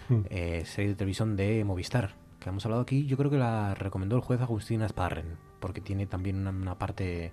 hmm. 0.08 0.20
eh, 0.30 0.64
serie 0.66 0.90
de 0.90 0.96
televisión 0.96 1.36
de 1.36 1.62
Movistar, 1.64 2.16
que 2.40 2.48
hemos 2.48 2.64
hablado 2.64 2.82
aquí. 2.82 3.06
Yo 3.06 3.16
creo 3.16 3.30
que 3.30 3.38
la 3.38 3.74
recomendó 3.74 4.16
el 4.16 4.22
juez 4.22 4.40
Agustín 4.40 4.82
Asparren, 4.82 5.36
porque 5.68 5.82
tiene 5.82 6.06
también 6.06 6.46
una, 6.46 6.78
parte 6.78 7.32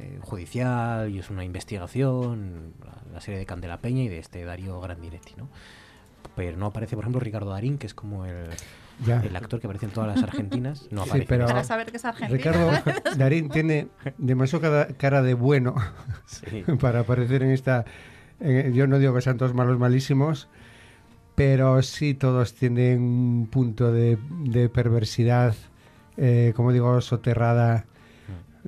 eh, 0.00 0.18
judicial 0.20 1.08
y 1.08 1.20
es 1.20 1.30
una 1.30 1.44
investigación, 1.44 2.74
la, 2.84 3.14
la, 3.14 3.20
serie 3.20 3.38
de 3.38 3.46
Candela 3.46 3.78
Peña 3.78 4.02
y 4.02 4.08
de 4.08 4.18
este 4.18 4.44
Darío 4.44 4.80
Grandinetti, 4.80 5.34
¿no? 5.36 5.48
pero 6.34 6.56
no 6.56 6.66
aparece, 6.66 6.96
por 6.96 7.04
ejemplo, 7.04 7.20
Ricardo 7.20 7.50
Darín, 7.50 7.78
que 7.78 7.86
es 7.86 7.94
como 7.94 8.24
el, 8.26 8.48
el 9.06 9.36
actor 9.36 9.60
que 9.60 9.66
aparece 9.66 9.86
en 9.86 9.92
todas 9.92 10.14
las 10.14 10.22
argentinas. 10.22 10.88
No 10.90 11.02
aparece. 11.02 11.26
pero 11.28 11.46
Para 11.46 11.64
saber 11.64 11.90
que 11.90 11.96
es 11.96 12.04
argentino. 12.04 12.36
Ricardo 12.36 12.70
Darín 13.16 13.48
tiene 13.48 13.88
demasiado 14.18 14.86
cara 14.96 15.22
de 15.22 15.34
bueno 15.34 15.74
para 16.80 17.00
aparecer 17.00 17.42
en 17.42 17.50
esta... 17.50 17.84
yo 18.40 18.86
no 18.86 18.98
digo 18.98 19.14
que 19.14 19.20
sean 19.20 19.38
todos 19.38 19.54
malos 19.54 19.78
malísimos, 19.78 20.48
pero 21.34 21.82
sí 21.82 22.14
todos 22.14 22.54
tienen 22.54 23.00
un 23.00 23.46
punto 23.50 23.92
de, 23.92 24.18
perversidad, 24.72 25.54
eh, 26.20 26.52
como 26.54 26.72
digo, 26.72 27.00
soterrada, 27.00 27.86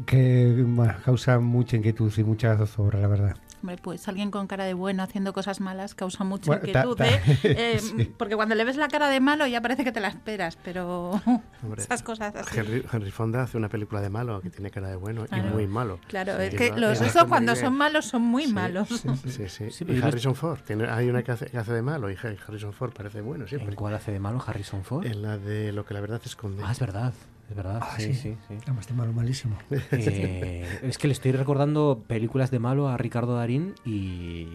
que 0.06 0.66
causa 1.04 1.38
mucha 1.38 1.76
inquietud 1.76 2.10
y 2.16 2.24
mucha 2.24 2.56
zozobra, 2.56 2.98
la 2.98 3.08
verdad 3.08 3.36
pues 3.82 4.08
alguien 4.08 4.30
con 4.30 4.46
cara 4.46 4.64
de 4.64 4.74
bueno 4.74 5.02
haciendo 5.02 5.32
cosas 5.32 5.60
malas 5.60 5.94
causa 5.94 6.24
mucha 6.24 6.54
inquietud, 6.54 7.00
¿eh? 7.00 7.20
eh 7.44 8.12
Porque 8.18 8.34
cuando 8.36 8.54
le 8.54 8.64
ves 8.64 8.76
la 8.76 8.88
cara 8.88 9.08
de 9.08 9.20
malo 9.20 9.46
ya 9.46 9.60
parece 9.60 9.84
que 9.84 9.92
te 9.92 10.00
la 10.00 10.08
esperas, 10.08 10.58
pero 10.62 11.20
esas 11.76 12.02
cosas 12.02 12.34
así. 12.34 12.58
Henry, 12.58 13.10
Fonda 13.10 13.42
hace 13.42 13.56
una 13.56 13.68
película 13.68 14.00
de 14.00 14.10
malo 14.10 14.40
que 14.40 14.50
tiene 14.50 14.70
cara 14.70 14.88
de 14.88 14.96
bueno 14.96 15.26
y 15.30 15.40
muy 15.40 15.66
malo. 15.66 16.00
Claro, 16.08 16.38
es 16.38 16.54
que 16.54 16.72
los 16.72 17.00
esos 17.00 17.24
cuando 17.24 17.54
son 17.56 17.74
malos 17.74 18.06
son 18.06 18.22
muy 18.22 18.46
malos. 18.46 18.88
Sí, 19.26 19.48
sí. 19.48 19.84
y 19.86 20.00
Harrison 20.00 20.34
Ford, 20.34 20.60
hay 20.90 21.08
una 21.08 21.22
que 21.22 21.32
hace, 21.32 21.46
de 21.46 21.82
malo 21.82 22.10
y 22.10 22.16
Harrison 22.16 22.72
Ford 22.72 22.92
parece 22.92 23.20
bueno 23.20 23.46
siempre. 23.46 23.70
¿En 23.70 23.76
cuál 23.76 23.94
hace 23.94 24.12
de 24.12 24.18
malo 24.18 24.42
Harrison 24.44 24.84
Ford? 24.84 25.06
En 25.06 25.22
la 25.22 25.38
de 25.38 25.72
Lo 25.72 25.84
que 25.84 25.94
la 25.94 26.00
verdad 26.00 26.20
esconde. 26.24 26.62
Ah, 26.66 26.72
es 26.72 26.80
verdad. 26.80 27.12
Es 27.48 27.56
verdad, 27.56 27.80
ah, 27.82 27.96
sí, 27.98 28.14
sí, 28.14 28.36
sí. 28.48 28.56
sí. 28.64 28.94
malo 28.94 29.12
malísimo. 29.12 29.56
Eh, 29.90 30.80
es 30.82 30.96
que 30.96 31.06
le 31.06 31.12
estoy 31.12 31.32
recordando 31.32 32.02
películas 32.06 32.50
de 32.50 32.58
malo 32.58 32.88
a 32.88 32.96
Ricardo 32.96 33.34
Darín 33.34 33.74
y 33.84 34.46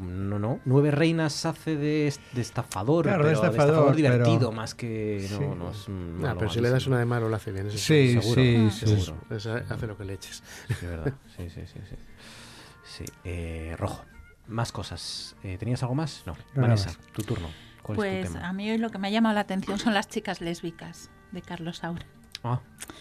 no, 0.00 0.38
no. 0.38 0.60
Nueve 0.64 0.90
Reinas 0.90 1.46
hace 1.46 1.76
de, 1.76 2.06
estafador, 2.06 3.06
pero 3.06 3.26
de 3.26 3.32
estafador, 3.32 3.96
divertido 3.96 4.52
más 4.52 4.74
que 4.74 5.26
no, 5.30 5.54
no 5.54 5.70
es 5.70 5.88
malo, 5.88 6.38
pero 6.38 6.50
si 6.50 6.60
le 6.60 6.70
das 6.70 6.86
una 6.86 6.98
de 6.98 7.06
malo 7.06 7.28
lo 7.28 7.36
hace 7.36 7.52
bien. 7.52 7.70
sí, 7.70 8.18
sí, 8.20 8.70
sí, 8.70 8.90
hace 9.70 9.86
lo 9.86 9.96
que 9.96 10.04
le 10.04 10.14
eches. 10.14 10.42
Sí, 10.68 10.86
verdad. 10.86 11.14
Sí, 11.36 11.48
sí, 11.48 11.62
sí. 11.66 11.80
sí. 12.84 13.04
Eh, 13.24 13.74
rojo. 13.78 14.04
Más 14.46 14.72
cosas. 14.72 15.36
Eh, 15.42 15.56
¿Tenías 15.56 15.82
algo 15.82 15.94
más? 15.94 16.22
No. 16.26 16.36
Vanessa, 16.54 16.92
tu 17.12 17.22
turno. 17.22 17.48
¿Cuál 17.82 17.96
pues 17.96 18.24
es 18.24 18.26
tu 18.28 18.34
tema? 18.34 18.48
a 18.48 18.52
mí 18.52 18.70
hoy 18.70 18.78
lo 18.78 18.90
que 18.90 18.98
me 18.98 19.08
ha 19.08 19.10
llamado 19.10 19.34
la 19.34 19.40
atención 19.40 19.78
son 19.78 19.94
las 19.94 20.08
chicas 20.08 20.40
lésbicas 20.40 21.10
de 21.32 21.40
Carlos 21.40 21.78
Saura. 21.78 22.04
Ah, 22.44 22.60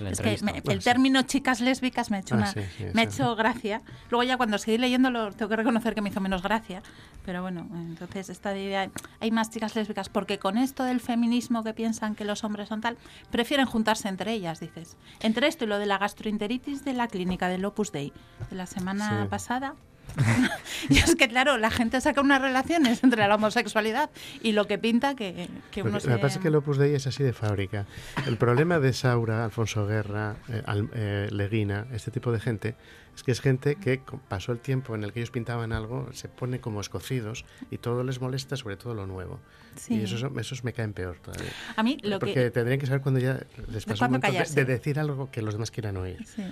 es 0.10 0.22
que 0.22 0.72
el 0.72 0.84
término 0.84 1.22
chicas 1.24 1.60
lésbicas 1.60 2.10
me 2.10 2.18
ha 2.18 2.20
hecho, 2.22 2.36
ah, 2.36 2.54
me 2.94 3.02
ha 3.02 3.04
hecho 3.04 3.36
gracia. 3.36 3.82
Luego 4.10 4.24
ya 4.24 4.38
cuando 4.38 4.58
seguí 4.58 4.78
leyéndolo 4.78 5.34
tengo 5.34 5.50
que 5.50 5.58
reconocer 5.58 5.94
que 5.94 6.02
me 6.02 6.10
hizo 6.10 6.22
menos 6.22 6.42
gracia. 6.42 6.82
Pero 7.26 7.42
bueno, 7.42 7.68
entonces 7.74 8.30
esta 8.30 8.58
idea, 8.58 8.90
hay 9.20 9.32
más 9.32 9.50
chicas 9.50 9.76
lésbicas 9.76 10.08
porque 10.08 10.40
con 10.40 10.58
esto 10.58 10.86
del 10.86 11.02
feminismo 11.02 11.64
que 11.64 11.74
piensan 11.74 12.16
que 12.16 12.24
los 12.24 12.44
hombres 12.46 12.70
son 12.70 12.80
tal, 12.80 12.98
prefieren 13.32 13.66
juntarse 13.66 14.08
entre 14.08 14.32
ellas, 14.32 14.62
dices. 14.62 14.96
Entre 15.20 15.48
esto 15.48 15.66
y 15.66 15.68
lo 15.68 15.78
de 15.78 15.86
la 15.86 15.98
gastroenteritis 15.98 16.86
de 16.86 16.94
la 16.94 17.08
clínica 17.08 17.50
del 17.50 17.66
Opus 17.66 17.92
Dei 17.92 18.14
de 18.50 18.56
la 18.56 18.66
semana 18.66 19.28
pasada, 19.30 19.76
y 20.90 20.98
es 20.98 21.16
que, 21.16 21.28
claro, 21.28 21.58
la 21.58 21.72
gente 21.72 22.00
saca 22.02 22.22
unas 22.22 22.42
relaciones 22.42 23.04
entre 23.04 23.28
la 23.28 23.36
homosexualidad 23.36 24.10
y 24.42 24.52
lo 24.52 24.68
que 24.68 24.78
pinta 24.78 25.16
que, 25.16 25.50
que 25.72 25.82
uno 25.82 26.00
se... 26.00 26.10
Lo 26.10 26.16
que 26.16 26.22
pasa 26.22 26.38
es 26.38 26.42
que 26.42 26.50
el 26.50 26.56
Opus 26.56 26.78
Dei 26.78 26.94
es 26.94 27.08
así 27.08 27.24
de 27.24 27.34
fábrica. 27.34 27.86
El 28.28 28.38
problema 28.38 28.80
de 28.80 28.94
Saura, 28.94 29.44
Alfonso 29.44 29.88
Guerra, 29.88 30.36
eh, 30.50 30.64
eh, 30.94 31.30
Leguina, 31.32 31.88
este 31.94 32.12
tipo 32.12 32.32
de 32.32 32.40
gente, 32.40 32.76
es 33.16 33.24
que 33.24 33.32
es 33.32 33.42
gente 33.42 33.76
que 33.76 34.02
pasó 34.28 34.52
el 34.52 34.60
tiempo 34.60 34.96
en 34.96 35.04
el 35.04 35.14
que 35.14 35.20
ellos 35.20 35.32
pintaban 35.32 35.72
algo, 35.72 36.10
se 36.14 36.30
pone 36.30 36.60
como 36.60 36.82
escocidos 36.82 37.46
y 37.70 37.78
todo 37.78 38.04
les 38.04 38.20
molesta, 38.22 38.56
sobre 38.58 38.78
todo 38.78 38.94
lo 38.94 39.06
nuevo. 39.06 39.40
Y 39.88 40.02
esos, 40.02 40.24
esos 40.38 40.64
me 40.64 40.74
caen 40.74 40.94
peor 40.94 41.18
todavía. 41.18 41.52
A 41.76 41.84
mí 41.84 41.98
lo 42.04 42.20
Porque 42.20 42.52
tendrían 42.52 42.80
que 42.80 42.86
saber 42.86 43.02
cuando 43.02 43.20
ya 43.20 43.40
les 43.72 43.86
pasó 43.86 44.06
un 44.06 44.20
de, 44.20 44.46
de, 44.54 44.66
decir 44.66 45.00
algo 45.00 45.32
que 45.32 45.42
los 45.42 45.54
demás 45.56 45.72
quieran 45.72 45.98
oír. 45.98 46.24
Sí. 46.26 46.44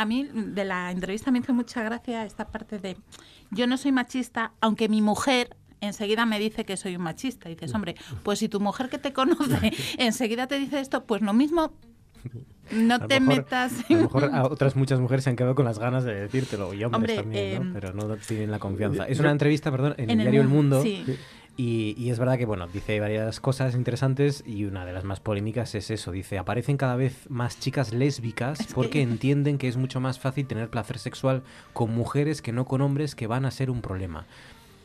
A 0.00 0.06
mí 0.06 0.26
de 0.32 0.64
la 0.64 0.90
entrevista 0.90 1.30
me 1.30 1.40
hizo 1.40 1.52
mucha 1.52 1.82
gracia 1.82 2.24
esta 2.24 2.48
parte 2.48 2.78
de 2.78 2.96
yo 3.50 3.66
no 3.66 3.76
soy 3.76 3.92
machista, 3.92 4.52
aunque 4.62 4.88
mi 4.88 5.02
mujer 5.02 5.58
enseguida 5.82 6.24
me 6.24 6.38
dice 6.38 6.64
que 6.64 6.78
soy 6.78 6.96
un 6.96 7.02
machista. 7.02 7.50
Y 7.50 7.54
dices, 7.54 7.74
hombre, 7.74 7.96
pues 8.22 8.38
si 8.38 8.48
tu 8.48 8.60
mujer 8.60 8.88
que 8.88 8.96
te 8.96 9.12
conoce 9.12 9.72
enseguida 9.98 10.46
te 10.46 10.58
dice 10.58 10.80
esto, 10.80 11.04
pues 11.04 11.20
lo 11.20 11.34
mismo 11.34 11.74
no 12.72 13.06
te 13.06 13.20
metas. 13.20 13.74
A 13.90 13.92
lo 13.92 14.00
mejor 14.00 14.30
a 14.32 14.44
otras 14.44 14.74
muchas 14.74 15.00
mujeres 15.00 15.24
se 15.24 15.28
han 15.28 15.36
quedado 15.36 15.54
con 15.54 15.66
las 15.66 15.78
ganas 15.78 16.02
de 16.04 16.14
decírtelo, 16.14 16.72
y 16.72 16.82
hombres 16.82 17.16
también, 17.16 17.56
¿no? 17.56 17.68
Em, 17.68 17.72
pero 17.74 17.92
no 17.92 18.16
tienen 18.16 18.50
la 18.50 18.58
confianza. 18.58 19.04
Es 19.06 19.20
una 19.20 19.32
entrevista, 19.32 19.70
perdón, 19.70 19.96
en, 19.98 20.08
el 20.08 20.18
diario 20.18 20.40
El 20.40 20.48
Mundo. 20.48 20.82
Y, 21.56 22.08
es 22.08 22.18
verdad 22.18 22.38
que, 22.38 22.46
bueno, 22.46 22.66
dice 22.68 22.98
varias 23.00 23.38
cosas 23.38 23.74
interesantes 23.74 24.42
y 24.46 24.64
una 24.64 24.86
de 24.86 24.94
las 24.94 25.04
más 25.04 25.20
polémicas 25.20 25.74
es 25.74 25.90
eso. 25.90 26.10
Dice, 26.10 26.38
aparecen 26.38 26.78
cada 26.78 26.96
vez 26.96 27.28
más 27.28 27.60
chicas 27.60 27.92
lésbicas 27.92 28.66
porque 28.74 29.02
entienden 29.02 29.58
que 29.58 29.68
es 29.68 29.76
mucho 29.76 30.00
más 30.00 30.18
fácil 30.18 30.46
tener 30.46 30.70
placer 30.70 30.98
sexual 30.98 31.42
con 31.74 31.94
mujeres 31.94 32.40
que 32.40 32.52
no 32.52 32.64
con 32.64 32.80
hombres 32.80 33.14
que 33.14 33.26
van 33.26 33.44
a 33.44 33.50
ser 33.50 33.70
un 33.70 33.82
problema 33.82 34.26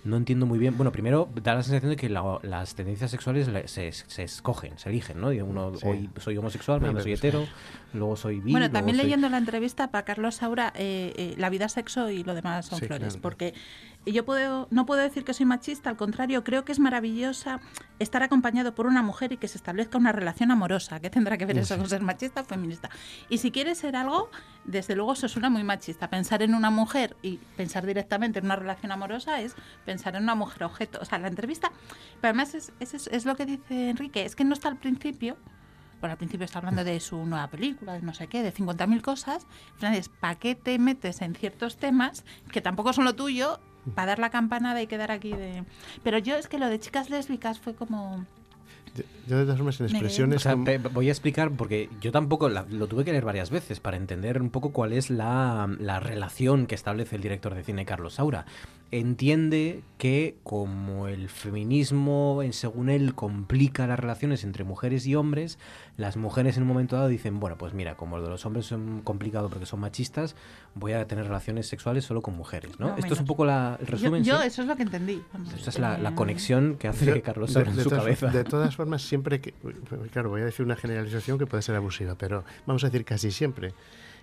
no 0.05 0.17
entiendo 0.17 0.45
muy 0.45 0.59
bien. 0.59 0.77
Bueno, 0.77 0.91
primero 0.91 1.27
da 1.43 1.55
la 1.55 1.63
sensación 1.63 1.89
de 1.89 1.97
que 1.97 2.09
las 2.09 2.75
tendencias 2.75 3.09
sexuales 3.11 3.49
se, 3.65 3.91
se, 3.91 4.23
escogen, 4.23 4.77
se 4.77 4.89
eligen, 4.89 5.19
¿no? 5.19 5.29
Uno, 5.29 5.73
hoy 5.83 6.09
soy 6.19 6.37
homosexual, 6.37 6.79
mañana 6.79 7.01
soy 7.01 7.13
hetero, 7.13 7.45
luego 7.93 8.15
soy 8.15 8.39
bi. 8.39 8.51
Bueno, 8.51 8.69
también 8.69 8.97
leyendo 8.97 9.27
la 9.29 9.39
entrevista 9.39 9.89
para 9.89 10.05
Carlos 10.05 10.35
Saura, 10.35 10.71
eh, 10.75 11.13
eh, 11.17 11.33
la 11.37 11.49
vida, 11.49 11.67
sexo 11.69 12.11
y 12.11 12.23
lo 12.23 12.35
demás 12.35 12.67
son 12.67 12.79
flores, 12.79 13.17
porque 13.17 13.55
yo 14.11 14.25
puedo, 14.25 14.67
no 14.69 14.85
puedo 14.85 15.01
decir 15.01 15.23
que 15.23 15.33
soy 15.33 15.45
machista, 15.45 15.89
al 15.89 15.97
contrario, 15.97 16.43
creo 16.43 16.63
que 16.63 16.71
es 16.71 16.79
maravillosa 16.79 17.59
estar 17.97 18.21
acompañado 18.21 18.75
por 18.75 18.85
una 18.85 19.01
mujer 19.01 19.31
y 19.33 19.37
que 19.37 19.47
se 19.47 19.57
establezca 19.57 19.97
una 19.97 20.11
relación 20.11 20.51
amorosa. 20.51 20.99
¿Qué 20.99 21.09
tendrá 21.09 21.37
que 21.37 21.45
ver 21.45 21.57
eso 21.57 21.77
con 21.77 21.89
ser 21.89 22.01
machista 22.01 22.41
o 22.41 22.43
feminista? 22.43 22.89
Y 23.29 23.39
si 23.39 23.51
quieres 23.51 23.79
ser 23.79 23.95
algo, 23.95 24.29
desde 24.63 24.95
luego 24.95 25.13
eso 25.13 25.27
suena 25.27 25.49
muy 25.49 25.63
machista. 25.63 26.09
Pensar 26.09 26.43
en 26.43 26.53
una 26.53 26.69
mujer 26.69 27.15
y 27.21 27.37
pensar 27.57 27.85
directamente 27.85 28.39
en 28.39 28.45
una 28.45 28.55
relación 28.55 28.91
amorosa 28.91 29.41
es 29.41 29.55
pensar 29.85 30.15
en 30.15 30.23
una 30.23 30.35
mujer 30.35 30.63
objeto. 30.65 30.99
O 31.01 31.05
sea, 31.05 31.17
la 31.17 31.27
entrevista, 31.27 31.71
pero 32.21 32.29
además 32.29 32.53
es, 32.53 32.73
es, 32.79 33.07
es 33.07 33.25
lo 33.25 33.35
que 33.35 33.45
dice 33.45 33.89
Enrique, 33.89 34.25
es 34.25 34.35
que 34.35 34.43
no 34.43 34.53
está 34.53 34.67
al 34.67 34.77
principio 34.77 35.37
bueno, 36.01 36.11
al 36.11 36.17
principio 36.17 36.45
está 36.45 36.59
hablando 36.59 36.83
de 36.83 36.99
su 36.99 37.25
nueva 37.25 37.47
película, 37.47 37.93
de 37.93 38.01
no 38.01 38.13
sé 38.13 38.27
qué, 38.27 38.43
de 38.43 38.53
50.000 38.53 39.01
cosas. 39.01 39.47
es 39.81 40.09
¿para 40.09 40.35
qué 40.35 40.53
te 40.53 40.77
metes 40.77 41.21
en 41.21 41.33
ciertos 41.33 41.77
temas 41.77 42.23
que 42.51 42.61
tampoco 42.61 42.93
son 42.93 43.05
lo 43.05 43.15
tuyo 43.15 43.59
para 43.93 44.07
dar 44.07 44.19
la 44.19 44.29
campanada 44.29 44.81
y 44.81 44.87
quedar 44.87 45.11
aquí 45.11 45.31
de... 45.31 45.63
Pero 46.03 46.17
yo 46.17 46.35
es 46.35 46.47
que 46.47 46.57
lo 46.57 46.67
de 46.67 46.79
chicas 46.79 47.09
lésbicas 47.09 47.59
fue 47.59 47.75
como... 47.75 48.25
Yo 49.27 49.37
de 49.37 49.43
todas 49.43 49.57
formas 49.57 49.79
en 49.81 49.87
expresiones... 49.87 50.47
voy 50.93 51.09
a 51.09 51.11
explicar 51.11 51.51
porque 51.51 51.89
yo 51.99 52.13
tampoco 52.13 52.47
lo 52.47 52.87
tuve 52.87 53.03
que 53.03 53.11
leer 53.11 53.25
varias 53.25 53.49
veces 53.49 53.81
para 53.81 53.97
entender 53.97 54.41
un 54.41 54.49
poco 54.49 54.71
cuál 54.71 54.93
es 54.93 55.09
la, 55.09 55.69
la 55.79 55.99
relación 55.99 56.65
que 56.65 56.75
establece 56.75 57.17
el 57.17 57.21
director 57.21 57.53
de 57.53 57.63
cine 57.63 57.85
Carlos 57.85 58.13
Saura 58.13 58.45
entiende 58.91 59.81
que 59.97 60.35
como 60.43 61.07
el 61.07 61.29
feminismo, 61.29 62.41
según 62.51 62.89
él, 62.89 63.15
complica 63.15 63.87
las 63.87 63.99
relaciones 63.99 64.43
entre 64.43 64.63
mujeres 64.63 65.07
y 65.07 65.15
hombres, 65.15 65.57
las 65.97 66.17
mujeres 66.17 66.57
en 66.57 66.63
un 66.63 66.69
momento 66.69 66.95
dado 66.95 67.07
dicen, 67.07 67.39
bueno, 67.39 67.57
pues 67.57 67.73
mira, 67.73 67.95
como 67.95 68.17
lo 68.17 68.23
de 68.23 68.29
los 68.29 68.45
hombres 68.45 68.65
son 68.65 69.01
complicado 69.01 69.49
porque 69.49 69.65
son 69.65 69.79
machistas, 69.79 70.35
voy 70.75 70.93
a 70.93 71.07
tener 71.07 71.25
relaciones 71.25 71.67
sexuales 71.67 72.05
solo 72.05 72.21
con 72.21 72.35
mujeres, 72.35 72.79
¿no? 72.79 72.95
Esto 72.97 73.13
es 73.13 73.19
un 73.19 73.25
poco 73.25 73.45
la, 73.45 73.77
el 73.79 73.87
resumen. 73.87 74.23
Yo, 74.23 74.41
eso 74.41 74.61
es 74.61 74.67
lo 74.67 74.75
que 74.75 74.83
entendí. 74.83 75.21
Esta 75.55 75.69
es 75.69 75.79
la, 75.79 76.15
conexión 76.15 76.75
que 76.77 76.87
hace 76.87 77.21
Carlos 77.23 77.55
en 77.55 77.75
su 77.75 77.89
cabeza. 77.89 78.27
De 78.27 78.43
todas 78.43 78.75
formas, 78.75 79.01
siempre 79.01 79.41
que, 79.41 79.53
claro, 80.11 80.29
voy 80.29 80.41
a 80.41 80.45
decir 80.45 80.65
una 80.65 80.75
generalización 80.75 81.37
que 81.37 81.47
puede 81.47 81.63
ser 81.63 81.75
abusiva, 81.75 82.15
pero 82.15 82.43
vamos 82.65 82.83
a 82.83 82.87
decir 82.87 83.05
casi 83.05 83.31
siempre 83.31 83.73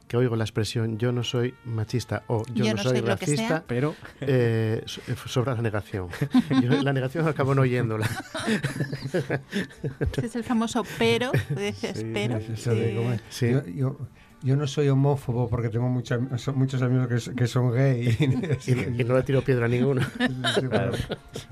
que 0.07 0.17
oigo 0.17 0.37
la 0.37 0.45
expresión 0.45 0.99
yo 0.99 1.13
no 1.13 1.25
soy 1.25 1.55
machista 1.65 2.23
o 2.29 2.45
yo, 2.55 2.73
no, 2.75 2.83
soy, 2.83 3.01
racista, 3.01 3.65
pero 3.67 3.95
eh, 4.21 4.85
eh, 4.85 5.15
sobra 5.27 5.55
la 5.55 5.63
negación. 5.63 6.09
la 6.83 6.93
negación 6.93 7.27
acabo 7.27 7.55
no 7.55 7.63
oyéndola. 7.63 8.09
Ese 10.17 10.27
es 10.27 10.37
el 10.37 10.45
famoso 10.45 10.85
pero, 10.99 11.33
dices 11.49 12.05
pero. 12.13 12.41
Yo, 14.45 14.57
no 14.57 14.67
soy 14.67 14.89
homófobo 14.89 15.49
porque 15.49 15.69
tengo 15.69 15.89
mucha, 15.89 16.19
muchos 16.53 16.83
amigos 16.83 17.07
que, 17.07 17.35
que 17.37 17.47
son 17.47 17.73
gay 17.73 18.09
y, 18.67 19.05
no 19.05 19.15
le 19.15 19.23
tiro 19.23 19.43
piedra 19.43 19.67
a 19.67 19.69
ninguno. 19.69 20.03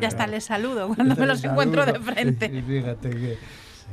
Ya 0.01 0.09
hasta 0.09 0.27
les 0.27 0.43
saludo 0.43 0.93
cuando 0.93 1.15
me 1.15 1.27
los 1.27 1.45
encuentro 1.45 1.87
de 1.87 2.01
frente. 2.01 2.47
Y 2.47 2.63
fíjate 2.63 3.11
que 3.11 3.39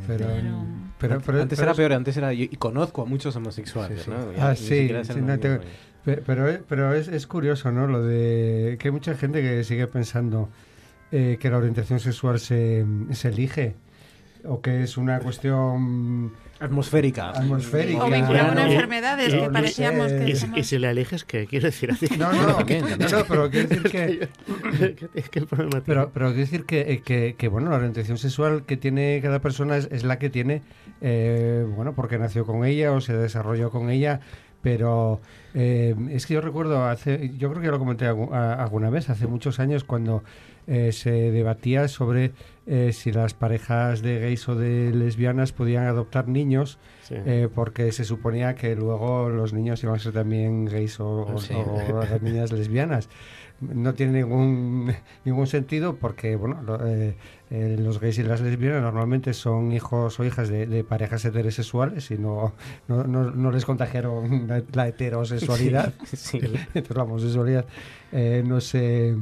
pero, 0.05 0.27
pero, 0.27 0.65
antes 0.99 1.59
era 1.59 1.73
peor, 1.73 1.93
antes 1.93 2.17
era. 2.17 2.33
y 2.33 2.47
conozco 2.57 3.03
a 3.03 3.05
muchos 3.05 3.35
homosexuales, 3.35 4.07
¿no? 4.07 4.15
Ah, 4.39 4.55
sí, 4.55 4.91
pero, 6.25 6.59
pero 6.67 6.93
es, 6.93 7.09
es, 7.09 7.27
curioso, 7.27 7.71
¿no? 7.71 7.85
Lo 7.85 8.01
de 8.01 8.77
que 8.79 8.87
hay 8.87 8.91
mucha 8.91 9.15
gente 9.15 9.41
que 9.41 9.63
sigue 9.63 9.87
pensando 9.87 10.49
eh, 11.11 11.37
que 11.39 11.49
la 11.49 11.57
orientación 11.57 11.99
sexual 11.99 12.39
se, 12.39 12.85
se 13.11 13.27
elige 13.29 13.75
o 14.45 14.61
que 14.61 14.83
es 14.83 14.97
una 14.97 15.19
cuestión 15.19 16.33
Atmosférica. 16.59 17.29
Atmosférica. 17.29 18.05
O 18.05 18.09
vinculada 18.09 18.49
con 18.49 18.59
enfermedades 18.59 19.33
que 19.33 19.49
parecíamos 19.49 20.11
que... 20.11 20.35
Y, 20.55 20.63
si 20.63 20.79
le 20.79 20.89
eliges, 20.89 21.23
¿qué 21.23 21.45
quiere 21.45 21.67
decir 21.67 21.91
así? 21.91 22.07
No, 22.17 22.31
no, 22.31 22.47
no, 22.47 22.57
no, 22.57 23.25
pero 23.27 23.49
quiero 23.49 23.69
decir 23.69 23.83
que... 23.91 24.29
¿Qué, 25.31 25.39
el 25.39 25.47
problema 25.47 25.81
pero, 25.85 26.11
pero 26.13 26.27
quiero 26.27 26.41
decir 26.41 26.65
que, 26.65 27.01
que, 27.03 27.35
que, 27.37 27.47
bueno, 27.47 27.69
la 27.69 27.77
orientación 27.77 28.17
sexual 28.17 28.65
que 28.65 28.77
tiene 28.77 29.19
cada 29.21 29.39
persona 29.39 29.77
es, 29.77 29.87
es 29.91 30.03
la 30.03 30.19
que 30.19 30.29
tiene, 30.29 30.61
eh, 31.01 31.65
bueno, 31.75 31.93
porque 31.93 32.17
nació 32.17 32.45
con 32.45 32.65
ella 32.65 32.91
o 32.91 33.01
se 33.01 33.13
desarrolló 33.13 33.69
con 33.69 33.89
ella, 33.89 34.19
pero 34.61 35.21
eh, 35.53 35.95
es 36.09 36.25
que 36.25 36.33
yo 36.33 36.41
recuerdo, 36.41 36.85
hace, 36.85 37.31
yo 37.37 37.49
creo 37.51 37.61
que 37.61 37.69
lo 37.69 37.79
comenté 37.79 38.05
alguna 38.05 38.89
vez, 38.89 39.09
hace 39.09 39.27
muchos 39.27 39.59
años, 39.59 39.83
cuando 39.83 40.23
eh, 40.67 40.91
se 40.91 41.31
debatía 41.31 41.87
sobre 41.87 42.33
eh, 42.65 42.91
si 42.93 43.11
las 43.11 43.33
parejas 43.33 44.01
de 44.01 44.19
gays 44.19 44.47
o 44.49 44.55
de 44.55 44.91
lesbianas 44.93 45.53
podían 45.53 45.87
adoptar 45.87 46.27
niños, 46.27 46.77
porque 47.55 47.93
se 47.93 48.03
suponía 48.03 48.55
que 48.55 48.75
luego 48.75 49.29
los 49.29 49.53
niños 49.53 49.81
iban 49.81 49.95
a 49.95 49.99
ser 49.99 50.11
también 50.11 50.65
gays 50.65 50.99
o, 50.99 51.25
niñas 52.21 52.51
lesbianas. 52.51 53.07
No 53.59 53.95
tiene 53.95 54.19
ningún, 54.19 54.93
ningún 55.25 55.47
sentido 55.47 55.95
porque 55.95 56.35
bueno 56.35 56.61
eh, 56.85 57.15
eh, 57.49 57.75
los 57.79 57.99
gays 57.99 58.19
y 58.19 58.23
las 58.23 58.39
lesbianas 58.39 58.83
normalmente 58.83 59.33
son 59.33 59.71
hijos 59.71 60.19
o 60.19 60.25
hijas 60.25 60.49
de, 60.49 60.83
parejas 60.83 61.25
heterosexuales 61.25 62.11
y 62.11 62.19
no, 62.19 62.53
no, 62.87 63.03
no, 63.03 63.51
les 63.51 63.65
contagiaron 63.65 64.47
la, 64.73 64.87
heterosexualidad. 64.87 65.91
Entonces 65.99 66.89
la 66.95 67.03
homosexualidad. 67.03 67.65
Eh, 68.11 68.43
no 68.45 68.61
se 68.61 69.15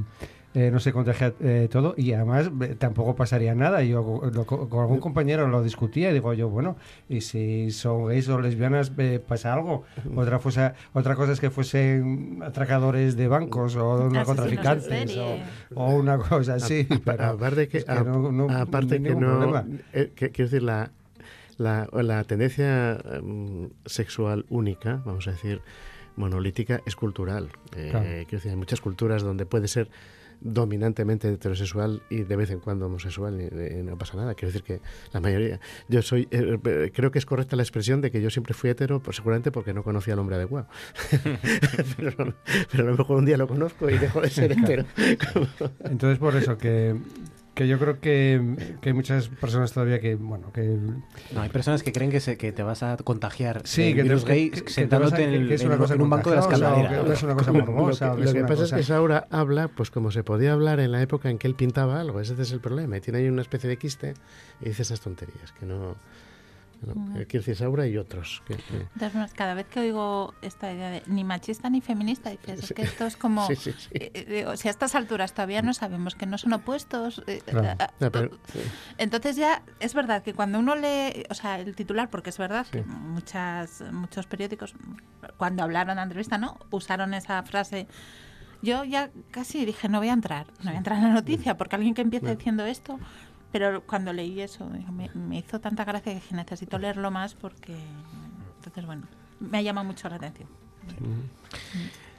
eh, 0.55 0.71
no 0.71 0.79
se 0.79 0.93
contagia 0.93 1.33
eh, 1.41 1.67
todo 1.69 1.95
y 1.97 2.13
además 2.13 2.49
eh, 2.61 2.75
tampoco 2.79 3.13
pasaría 3.13 3.53
nada. 3.55 3.83
Yo 3.83 4.03
con 4.05 4.79
algún 4.79 5.01
compañero 5.01 5.49
lo 5.49 5.61
discutía 5.61 6.11
y 6.11 6.13
digo 6.13 6.33
yo, 6.33 6.47
bueno, 6.47 6.77
y 7.09 7.19
si 7.19 7.71
son 7.71 8.05
gays 8.05 8.29
o 8.29 8.39
lesbianas 8.39 8.89
pasa 9.27 9.53
algo. 9.53 9.83
Otra, 10.15 10.39
fuese, 10.39 10.71
otra 10.93 11.15
cosa 11.15 11.33
es 11.33 11.41
que 11.41 11.49
fuesen 11.49 12.39
atracadores 12.41 13.17
de 13.17 13.27
bancos 13.27 13.75
o 13.75 14.09
narcotraficantes 14.09 15.17
o, 15.73 15.89
una 15.89 16.17
cosa 16.19 16.53
así. 16.53 16.87
aparte 17.05 17.67
que, 17.67 17.83
no, 18.05 18.47
aparte 18.49 19.03
que 19.03 19.13
no, 19.13 19.61
quiero 20.15 20.31
decir, 20.37 20.63
la, 20.63 20.89
la, 21.57 21.89
la 21.91 22.23
tendencia 22.23 22.97
em, 23.11 23.71
sexual 23.85 24.45
única, 24.47 25.01
vamos 25.05 25.27
a 25.27 25.31
decir, 25.31 25.61
monolítica, 26.15 26.79
es 26.85 26.95
cultural. 26.95 27.49
Quiero 27.71 27.99
decir, 28.31 28.51
hay 28.51 28.55
muchas 28.55 28.79
culturas 28.79 29.21
donde 29.21 29.45
puede 29.45 29.67
ser 29.67 29.89
dominantemente 30.41 31.29
heterosexual 31.29 32.01
y 32.09 32.23
de 32.23 32.35
vez 32.35 32.49
en 32.51 32.59
cuando 32.59 32.85
homosexual 32.87 33.39
y, 33.41 33.83
no 33.83 33.97
pasa 33.97 34.17
nada. 34.17 34.35
Quiero 34.35 34.49
decir 34.49 34.63
que 34.63 34.81
la 35.11 35.19
mayoría, 35.19 35.59
yo 35.87 36.01
soy, 36.01 36.27
eh, 36.31 36.57
eh, 36.63 36.91
creo 36.93 37.11
que 37.11 37.19
es 37.19 37.25
correcta 37.25 37.55
la 37.55 37.63
expresión 37.63 38.01
de 38.01 38.11
que 38.11 38.21
yo 38.21 38.29
siempre 38.29 38.53
fui 38.53 38.69
hetero, 38.69 39.01
pues 39.01 39.17
seguramente 39.17 39.51
porque 39.51 39.73
no 39.73 39.83
conocía 39.83 40.13
al 40.13 40.19
hombre 40.19 40.35
adecuado. 40.35 40.67
pero, 41.97 42.35
pero 42.71 42.83
a 42.83 42.91
lo 42.91 42.97
mejor 42.97 43.17
un 43.17 43.25
día 43.25 43.37
lo 43.37 43.47
conozco 43.47 43.89
y 43.89 43.97
dejo 43.97 44.21
de 44.21 44.29
ser 44.29 44.51
hetero. 44.57 44.85
Entonces 45.83 46.19
por 46.19 46.35
eso 46.35 46.57
que 46.57 46.95
que 47.55 47.69
yo 47.69 47.79
creo 47.79 48.01
que, 48.01 48.75
que, 48.81 48.89
hay 48.89 48.93
muchas 48.93 49.29
personas 49.29 49.71
todavía 49.71 50.01
que, 50.01 50.15
bueno, 50.15 50.51
que... 50.51 50.77
No, 51.33 51.41
hay 51.41 51.49
personas 51.49 51.83
que 51.83 51.93
creen 51.93 52.11
que, 52.11 52.19
se, 52.19 52.37
que 52.37 52.51
te 52.51 52.63
vas 52.63 52.83
a 52.83 52.97
contagiar 52.97 53.61
sí, 53.63 53.93
que 53.95 54.03
virus 54.03 54.25
gay 54.25 54.51
sentándote 54.67 55.23
en, 55.23 55.49
es 55.49 55.63
una 55.63 55.77
cosa 55.77 55.95
en 55.95 56.01
un 56.01 56.09
banco 56.09 56.29
de 56.29 56.35
la 56.35 56.41
escalera. 56.41 57.13
es 57.13 57.23
una 57.23 57.35
cosa 57.35 57.53
morbosa. 57.53 58.13
Lo, 58.13 58.33
que, 58.33 58.43
pasa 58.43 58.65
es 58.65 58.73
que 58.73 58.83
Saura 58.83 59.27
habla, 59.31 59.69
pues 59.69 59.89
como 59.89 60.11
se 60.11 60.23
podía 60.23 60.51
hablar 60.51 60.81
en 60.81 60.91
la 60.91 61.01
época 61.01 61.29
en 61.29 61.37
que 61.37 61.47
él 61.47 61.55
pintaba 61.55 62.01
algo, 62.01 62.19
ese 62.19 62.39
es 62.39 62.51
el 62.51 62.59
problema. 62.59 62.97
Y 62.97 63.01
tiene 63.01 63.19
ahí 63.19 63.29
una 63.29 63.41
especie 63.41 63.69
de 63.69 63.77
quiste 63.77 64.13
y 64.59 64.65
dice 64.65 64.81
esas 64.81 64.99
tonterías, 64.99 65.53
que 65.57 65.65
no... 65.65 65.95
Quiero 66.93 67.27
decir, 67.27 67.55
Saura 67.55 67.87
y 67.87 67.97
otros. 67.97 68.41
cada 69.33 69.53
vez 69.53 69.67
que 69.67 69.79
oigo 69.79 70.33
esta 70.41 70.71
idea 70.71 70.89
de 70.89 71.03
ni 71.07 71.23
machista 71.23 71.69
ni 71.69 71.81
feminista, 71.81 72.29
dices, 72.29 72.63
es 72.63 72.73
que 72.73 72.83
esto 72.83 73.05
es 73.05 73.17
como... 73.17 73.47
Eh, 73.91 74.11
eh, 74.13 74.57
si 74.57 74.67
a 74.67 74.71
estas 74.71 74.95
alturas 74.95 75.33
todavía 75.33 75.61
no 75.61 75.73
sabemos 75.73 76.15
que 76.15 76.25
no 76.25 76.37
son 76.37 76.53
opuestos... 76.53 77.23
Eh, 77.27 77.41
entonces 78.97 79.35
ya 79.35 79.63
es 79.79 79.93
verdad 79.93 80.23
que 80.23 80.33
cuando 80.33 80.59
uno 80.59 80.75
lee, 80.75 81.23
o 81.29 81.33
sea, 81.33 81.59
el 81.59 81.75
titular, 81.75 82.09
porque 82.09 82.29
es 82.29 82.37
verdad 82.37 82.65
que 82.67 82.83
muchas, 82.83 83.83
muchos 83.91 84.27
periódicos, 84.27 84.75
cuando 85.37 85.63
hablaron 85.63 85.97
de 85.97 86.03
entrevista, 86.03 86.37
¿no? 86.37 86.57
Usaron 86.71 87.13
esa 87.13 87.41
frase. 87.43 87.87
Yo 88.61 88.83
ya 88.83 89.11
casi 89.31 89.65
dije, 89.65 89.89
no 89.89 89.99
voy 89.99 90.09
a 90.09 90.13
entrar, 90.13 90.47
no 90.59 90.65
voy 90.65 90.75
a 90.75 90.77
entrar 90.77 90.97
en 90.97 91.05
la 91.05 91.13
noticia, 91.13 91.57
porque 91.57 91.75
alguien 91.75 91.93
que 91.93 92.01
empiece 92.01 92.35
diciendo 92.35 92.65
esto, 92.65 92.99
pero 93.55 93.83
cuando 93.85 94.11
leí 94.11 94.41
eso, 94.41 94.69
me, 95.15 95.37
hizo 95.37 95.61
tanta 95.61 95.85
gracia 95.85 96.19
que 96.19 96.35
necesito 96.35 96.77
leerlo 96.77 97.09
más 97.09 97.35
porque, 97.35 97.73
entonces, 98.57 98.85
bueno, 98.85 99.03
me 99.39 99.59
ha 99.59 99.61
llamado 99.61 99.87
mucho 99.87 100.09
la 100.09 100.17
atención. 100.17 100.49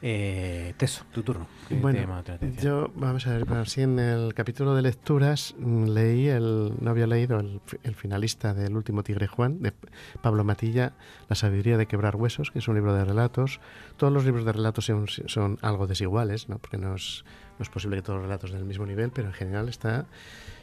Eh, 0.00 0.72
Teso, 0.78 1.04
tu 1.12 1.22
turno. 1.22 1.46
Bueno, 1.68 2.24
yo, 2.62 2.90
vamos 2.94 3.26
a 3.26 3.36
ver, 3.36 3.52
así 3.52 3.82
en 3.82 3.98
el 3.98 4.32
capítulo 4.32 4.74
de 4.74 4.80
lecturas 4.80 5.54
mm, 5.58 5.84
leí, 5.88 6.28
el, 6.28 6.72
no 6.80 6.90
había 6.90 7.06
leído 7.06 7.38
el, 7.38 7.94
finalista 7.94 8.54
del 8.54 8.74
último 8.74 9.02
Tigre 9.02 9.26
Juan, 9.26 9.60
de 9.60 9.74
Pablo 10.22 10.42
Matilla, 10.42 10.94
La 11.28 11.36
sabiduría 11.36 11.76
de 11.76 11.84
quebrar 11.84 12.16
huesos, 12.16 12.50
que 12.50 12.60
es 12.60 12.68
un 12.68 12.76
libro 12.76 12.94
de 12.94 13.04
relatos. 13.04 13.60
Todos 13.98 14.10
los 14.10 14.24
libros 14.24 14.46
de 14.46 14.52
relatos 14.52 14.86
son, 14.86 15.06
son 15.06 15.58
algo 15.60 15.86
desiguales, 15.86 16.48
¿no? 16.48 16.56
porque 16.60 16.78
no 16.78 16.94
es, 16.94 17.26
no 17.58 17.62
es 17.62 17.68
posible 17.68 17.96
que 17.96 18.02
todos 18.02 18.20
los 18.20 18.26
relatos 18.26 18.52
den 18.52 18.60
el 18.60 18.66
mismo 18.66 18.86
nivel, 18.86 19.10
pero 19.10 19.28
en 19.28 19.34
general 19.34 19.68
está 19.68 20.06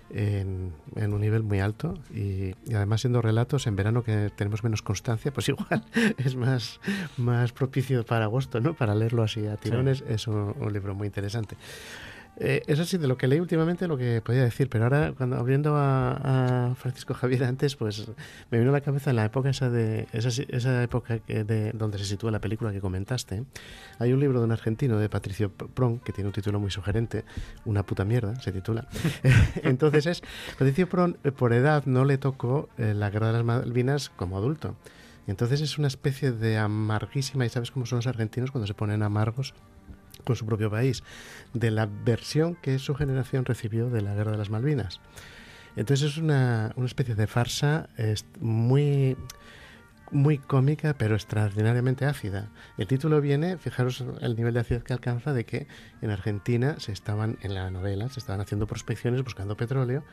en, 0.09 0.73
un 0.95 1.21
nivel 1.21 1.43
muy 1.43 1.59
alto 1.59 1.95
y, 2.13 2.53
además 2.73 3.01
siendo 3.01 3.21
relatos 3.21 3.67
en 3.67 3.75
verano 3.75 4.03
que 4.03 4.31
tenemos 4.35 4.63
menos 4.63 4.81
constancia, 4.81 5.31
pues 5.31 5.49
igual 5.49 5.83
es 6.17 6.35
más, 6.35 6.79
más 7.17 7.51
propicio 7.51 8.05
para 8.05 8.25
agosto, 8.25 8.59
¿no? 8.59 8.73
Para 8.73 8.95
leerlo 8.95 9.23
así 9.23 9.45
a 9.47 9.57
tirones 9.57 10.03
es 10.07 10.27
un 10.27 10.71
libro 10.71 10.95
muy 10.95 11.07
interesante. 11.07 11.55
Eh, 12.37 12.63
eso 12.67 12.83
sí, 12.85 12.97
de 12.97 13.07
lo 13.07 13.17
que 13.17 13.27
leí 13.27 13.39
últimamente, 13.39 13.87
lo 13.87 13.97
que 13.97 14.21
podía 14.21 14.43
decir, 14.43 14.67
pero 14.69 14.85
ahora, 14.85 15.13
cuando 15.15 15.37
abriendo 15.37 15.75
a, 15.75 16.73
Francisco 16.75 17.13
Javier 17.13 17.43
antes, 17.43 17.75
pues 17.75 18.07
me 18.49 18.57
vino 18.57 18.71
a 18.71 18.73
la 18.73 18.81
cabeza 18.81 19.11
en 19.11 19.17
la 19.17 19.25
época 19.25 19.49
esa 19.49 19.69
de 19.69 20.07
esa, 20.13 20.29
esa 20.29 20.83
época 20.83 21.19
de 21.27 21.71
donde 21.73 21.97
se 21.99 22.05
sitúa 22.05 22.31
la 22.31 22.39
película 22.39 22.71
que 22.71 22.81
comentaste. 22.81 23.43
Hay 23.99 24.13
un 24.13 24.19
libro 24.19 24.39
de 24.39 24.45
un 24.45 24.51
argentino, 24.51 24.97
de 24.97 25.09
Patricio 25.09 25.51
Pron, 25.51 25.99
que 25.99 26.11
tiene 26.11 26.27
un 26.27 26.33
título 26.33 26.59
muy 26.59 26.71
sugerente, 26.71 27.23
Una 27.65 27.83
puta 27.83 28.05
mierda, 28.05 28.35
se 28.39 28.51
titula. 28.51 28.87
Entonces 29.63 30.05
es, 30.07 30.23
Patricio 30.57 30.89
Pron, 30.89 31.17
eh, 31.23 31.31
por 31.31 31.53
edad, 31.53 31.85
no 31.85 32.05
le 32.05 32.17
tocó 32.17 32.69
eh, 32.77 32.93
la 32.93 33.09
guerra 33.09 33.27
de 33.27 33.33
las 33.33 33.43
Malvinas 33.43 34.09
como 34.09 34.37
adulto. 34.37 34.75
Entonces 35.27 35.61
es 35.61 35.77
una 35.77 35.87
especie 35.87 36.31
de 36.31 36.57
amarguísima, 36.57 37.45
y 37.45 37.49
sabes 37.49 37.71
cómo 37.71 37.85
son 37.85 37.97
los 37.97 38.07
argentinos 38.07 38.51
cuando 38.51 38.67
se 38.67 38.73
ponen 38.73 39.03
amargos 39.03 39.53
con 40.23 40.35
su 40.35 40.45
propio 40.45 40.69
país, 40.69 41.03
de 41.53 41.71
la 41.71 41.87
versión 41.87 42.55
que 42.55 42.79
su 42.79 42.95
generación 42.95 43.45
recibió 43.45 43.89
de 43.89 44.01
la 44.01 44.13
Guerra 44.15 44.31
de 44.31 44.37
las 44.37 44.49
Malvinas. 44.49 45.01
Entonces 45.75 46.11
es 46.11 46.17
una, 46.17 46.71
una 46.75 46.85
especie 46.85 47.15
de 47.15 47.27
farsa 47.27 47.89
muy, 48.39 49.17
muy 50.11 50.37
cómica, 50.37 50.95
pero 50.97 51.15
extraordinariamente 51.15 52.05
ácida. 52.05 52.49
El 52.77 52.87
título 52.87 53.19
viene, 53.21 53.57
fijaros 53.57 54.03
el 54.21 54.35
nivel 54.35 54.53
de 54.53 54.59
acidez 54.61 54.83
que 54.83 54.93
alcanza, 54.93 55.33
de 55.33 55.45
que 55.45 55.67
en 56.01 56.11
Argentina 56.11 56.75
se 56.79 56.91
estaban, 56.91 57.37
en 57.41 57.55
la 57.55 57.71
novela, 57.71 58.09
se 58.09 58.19
estaban 58.19 58.41
haciendo 58.41 58.67
prospecciones 58.67 59.23
buscando 59.23 59.57
petróleo 59.57 60.03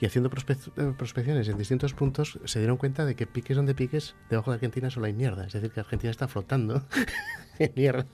y 0.00 0.06
haciendo 0.06 0.30
eh, 0.30 0.92
prospecciones 0.96 1.48
en 1.48 1.58
distintos 1.58 1.92
puntos 1.92 2.38
se 2.44 2.58
dieron 2.58 2.78
cuenta 2.78 3.04
de 3.04 3.14
que 3.14 3.26
piques 3.26 3.56
donde 3.56 3.74
piques, 3.74 4.14
debajo 4.30 4.50
de 4.50 4.54
Argentina 4.54 4.88
solo 4.88 5.06
hay 5.06 5.12
mierda. 5.12 5.46
Es 5.46 5.52
decir, 5.52 5.70
que 5.70 5.80
Argentina 5.80 6.10
está 6.10 6.26
flotando 6.26 6.86
en 7.58 7.72
mierda. 7.76 8.06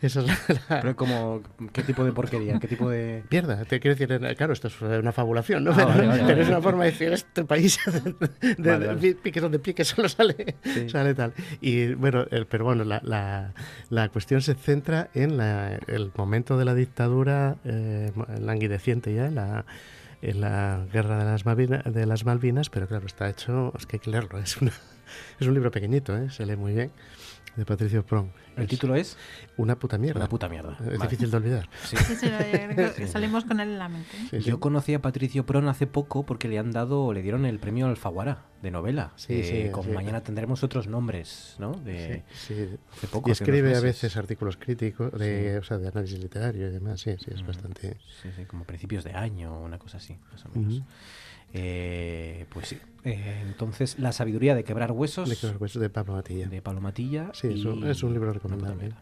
Esa 0.00 0.20
es 0.20 0.28
Pero 0.68 0.94
como, 0.94 1.42
¿qué 1.72 1.82
tipo 1.82 2.04
de 2.04 2.12
porquería? 2.12 2.60
¿Qué 2.60 2.68
tipo 2.68 2.88
de...? 2.88 3.24
Mierda. 3.30 3.64
Te 3.64 3.80
quiero 3.80 3.96
decir, 3.96 4.36
claro, 4.36 4.52
esto 4.52 4.68
es 4.68 4.80
una 4.80 5.10
fabulación, 5.10 5.64
¿no? 5.64 5.72
Ah, 5.72 5.92
pero, 6.26 6.40
es 6.40 6.48
una 6.48 6.62
forma 6.62 6.84
de 6.84 6.92
decir, 6.92 7.12
este 7.12 7.44
país 7.44 7.78
de, 8.58 9.16
piques 9.20 9.42
donde 9.42 9.58
piques 9.58 9.88
solo 9.88 10.08
sale, 10.08 10.54
sale 10.86 11.14
tal. 11.14 11.34
Y 11.60 11.94
bueno, 11.94 12.26
pero 12.48 12.64
bueno, 12.64 12.84
la, 12.84 13.00
la, 13.02 13.54
la, 13.88 14.08
cuestión 14.10 14.40
se 14.40 14.54
centra 14.54 15.10
en 15.14 15.40
el 15.40 16.12
momento 16.16 16.56
de 16.56 16.64
la 16.64 16.74
dictadura 16.74 17.56
eh, 17.64 18.12
languideciente 18.38 19.12
ya, 19.12 19.30
la 19.30 19.64
en 20.22 20.40
la 20.40 20.86
guerra 20.92 21.18
de 21.18 21.24
las, 21.24 21.46
Malvinas, 21.46 21.84
de 21.84 22.06
las 22.06 22.24
Malvinas, 22.24 22.70
pero 22.70 22.86
claro, 22.86 23.06
está 23.06 23.28
hecho, 23.28 23.72
es 23.78 23.86
que 23.86 23.96
hay 23.96 24.00
que 24.00 24.10
leerlo, 24.10 24.38
es, 24.38 24.56
es 25.40 25.46
un 25.46 25.54
libro 25.54 25.70
pequeñito, 25.70 26.16
¿eh? 26.16 26.30
se 26.30 26.46
lee 26.46 26.56
muy 26.56 26.74
bien, 26.74 26.90
de 27.56 27.64
Patricio 27.64 28.04
Pron. 28.04 28.32
¿El 28.56 28.66
título 28.66 28.94
es? 28.94 29.16
Una 29.56 29.78
puta 29.78 29.98
mierda. 29.98 30.20
Una 30.20 30.28
puta 30.28 30.48
mierda. 30.48 30.76
Es 30.90 31.00
difícil 31.00 31.30
de 31.30 31.36
olvidar. 31.36 31.68
Sí. 32.96 33.06
salimos 33.06 33.44
con 33.44 33.60
él 33.60 33.70
en 33.70 33.78
la 33.78 33.88
mente. 33.88 34.40
Yo 34.40 34.60
conocí 34.60 34.94
a 34.94 35.02
Patricio 35.02 35.46
Pron 35.46 35.68
hace 35.68 35.86
poco 35.86 36.24
porque 36.24 36.48
le 36.48 36.58
han 36.58 36.70
dado, 36.70 37.12
le 37.12 37.22
dieron 37.22 37.46
el 37.46 37.58
premio 37.58 37.86
Alfaguara 37.86 38.44
de 38.62 38.70
novela. 38.70 39.12
Sí, 39.16 39.42
sí, 39.42 39.70
con 39.70 39.92
mañana 39.92 40.22
tendremos 40.22 40.62
otros 40.62 40.86
nombres, 40.86 41.56
¿no? 41.58 41.72
De, 41.72 42.24
sí, 42.32 42.68
Hace 42.92 43.06
poco, 43.06 43.28
y 43.28 43.32
escribe 43.32 43.74
a 43.74 43.80
veces 43.80 44.16
artículos 44.16 44.56
críticos, 44.56 45.12
de, 45.12 45.58
o 45.58 45.62
sea, 45.62 45.78
de 45.78 45.88
análisis 45.88 46.18
literario 46.18 46.68
y 46.68 46.70
demás. 46.70 47.00
Sí, 47.00 47.16
sí, 47.18 47.30
es 47.32 47.46
bastante. 47.46 47.98
Sí, 48.22 48.28
sí, 48.36 48.44
como 48.44 48.64
principios 48.64 49.04
de 49.04 49.12
año, 49.12 49.58
una 49.60 49.78
cosa 49.78 49.96
así, 49.96 50.18
más 50.30 50.44
o 50.44 50.48
menos. 50.50 50.82
Eh, 51.52 52.46
pues 52.50 52.68
sí. 52.68 52.78
Eh, 53.04 53.42
entonces, 53.46 53.98
La 53.98 54.12
sabiduría 54.12 54.54
de 54.54 54.64
quebrar 54.64 54.92
huesos. 54.92 55.28
De 55.28 55.36
quebrar 55.36 55.60
huesos 55.60 55.80
de 55.80 55.90
Pablo 55.90 56.14
Matilla. 56.14 56.48
De 56.48 56.62
Pablo 56.62 56.80
Matilla. 56.80 57.30
Sí, 57.32 57.48
es 57.86 58.02
un 58.02 58.12
libro 58.12 58.32
recomendable. 58.32 58.92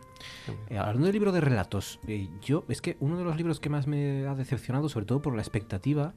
Eh, 0.68 0.78
hablando 0.78 1.06
del 1.06 1.12
libro 1.12 1.32
de 1.32 1.40
relatos, 1.40 2.00
yo 2.42 2.64
es 2.68 2.80
que 2.80 2.96
uno 3.00 3.18
de 3.18 3.24
los 3.24 3.36
libros 3.36 3.60
que 3.60 3.68
más 3.68 3.86
me 3.86 4.26
ha 4.26 4.34
decepcionado, 4.34 4.88
sobre 4.88 5.06
todo 5.06 5.20
por 5.20 5.34
la 5.34 5.42
expectativa, 5.42 6.14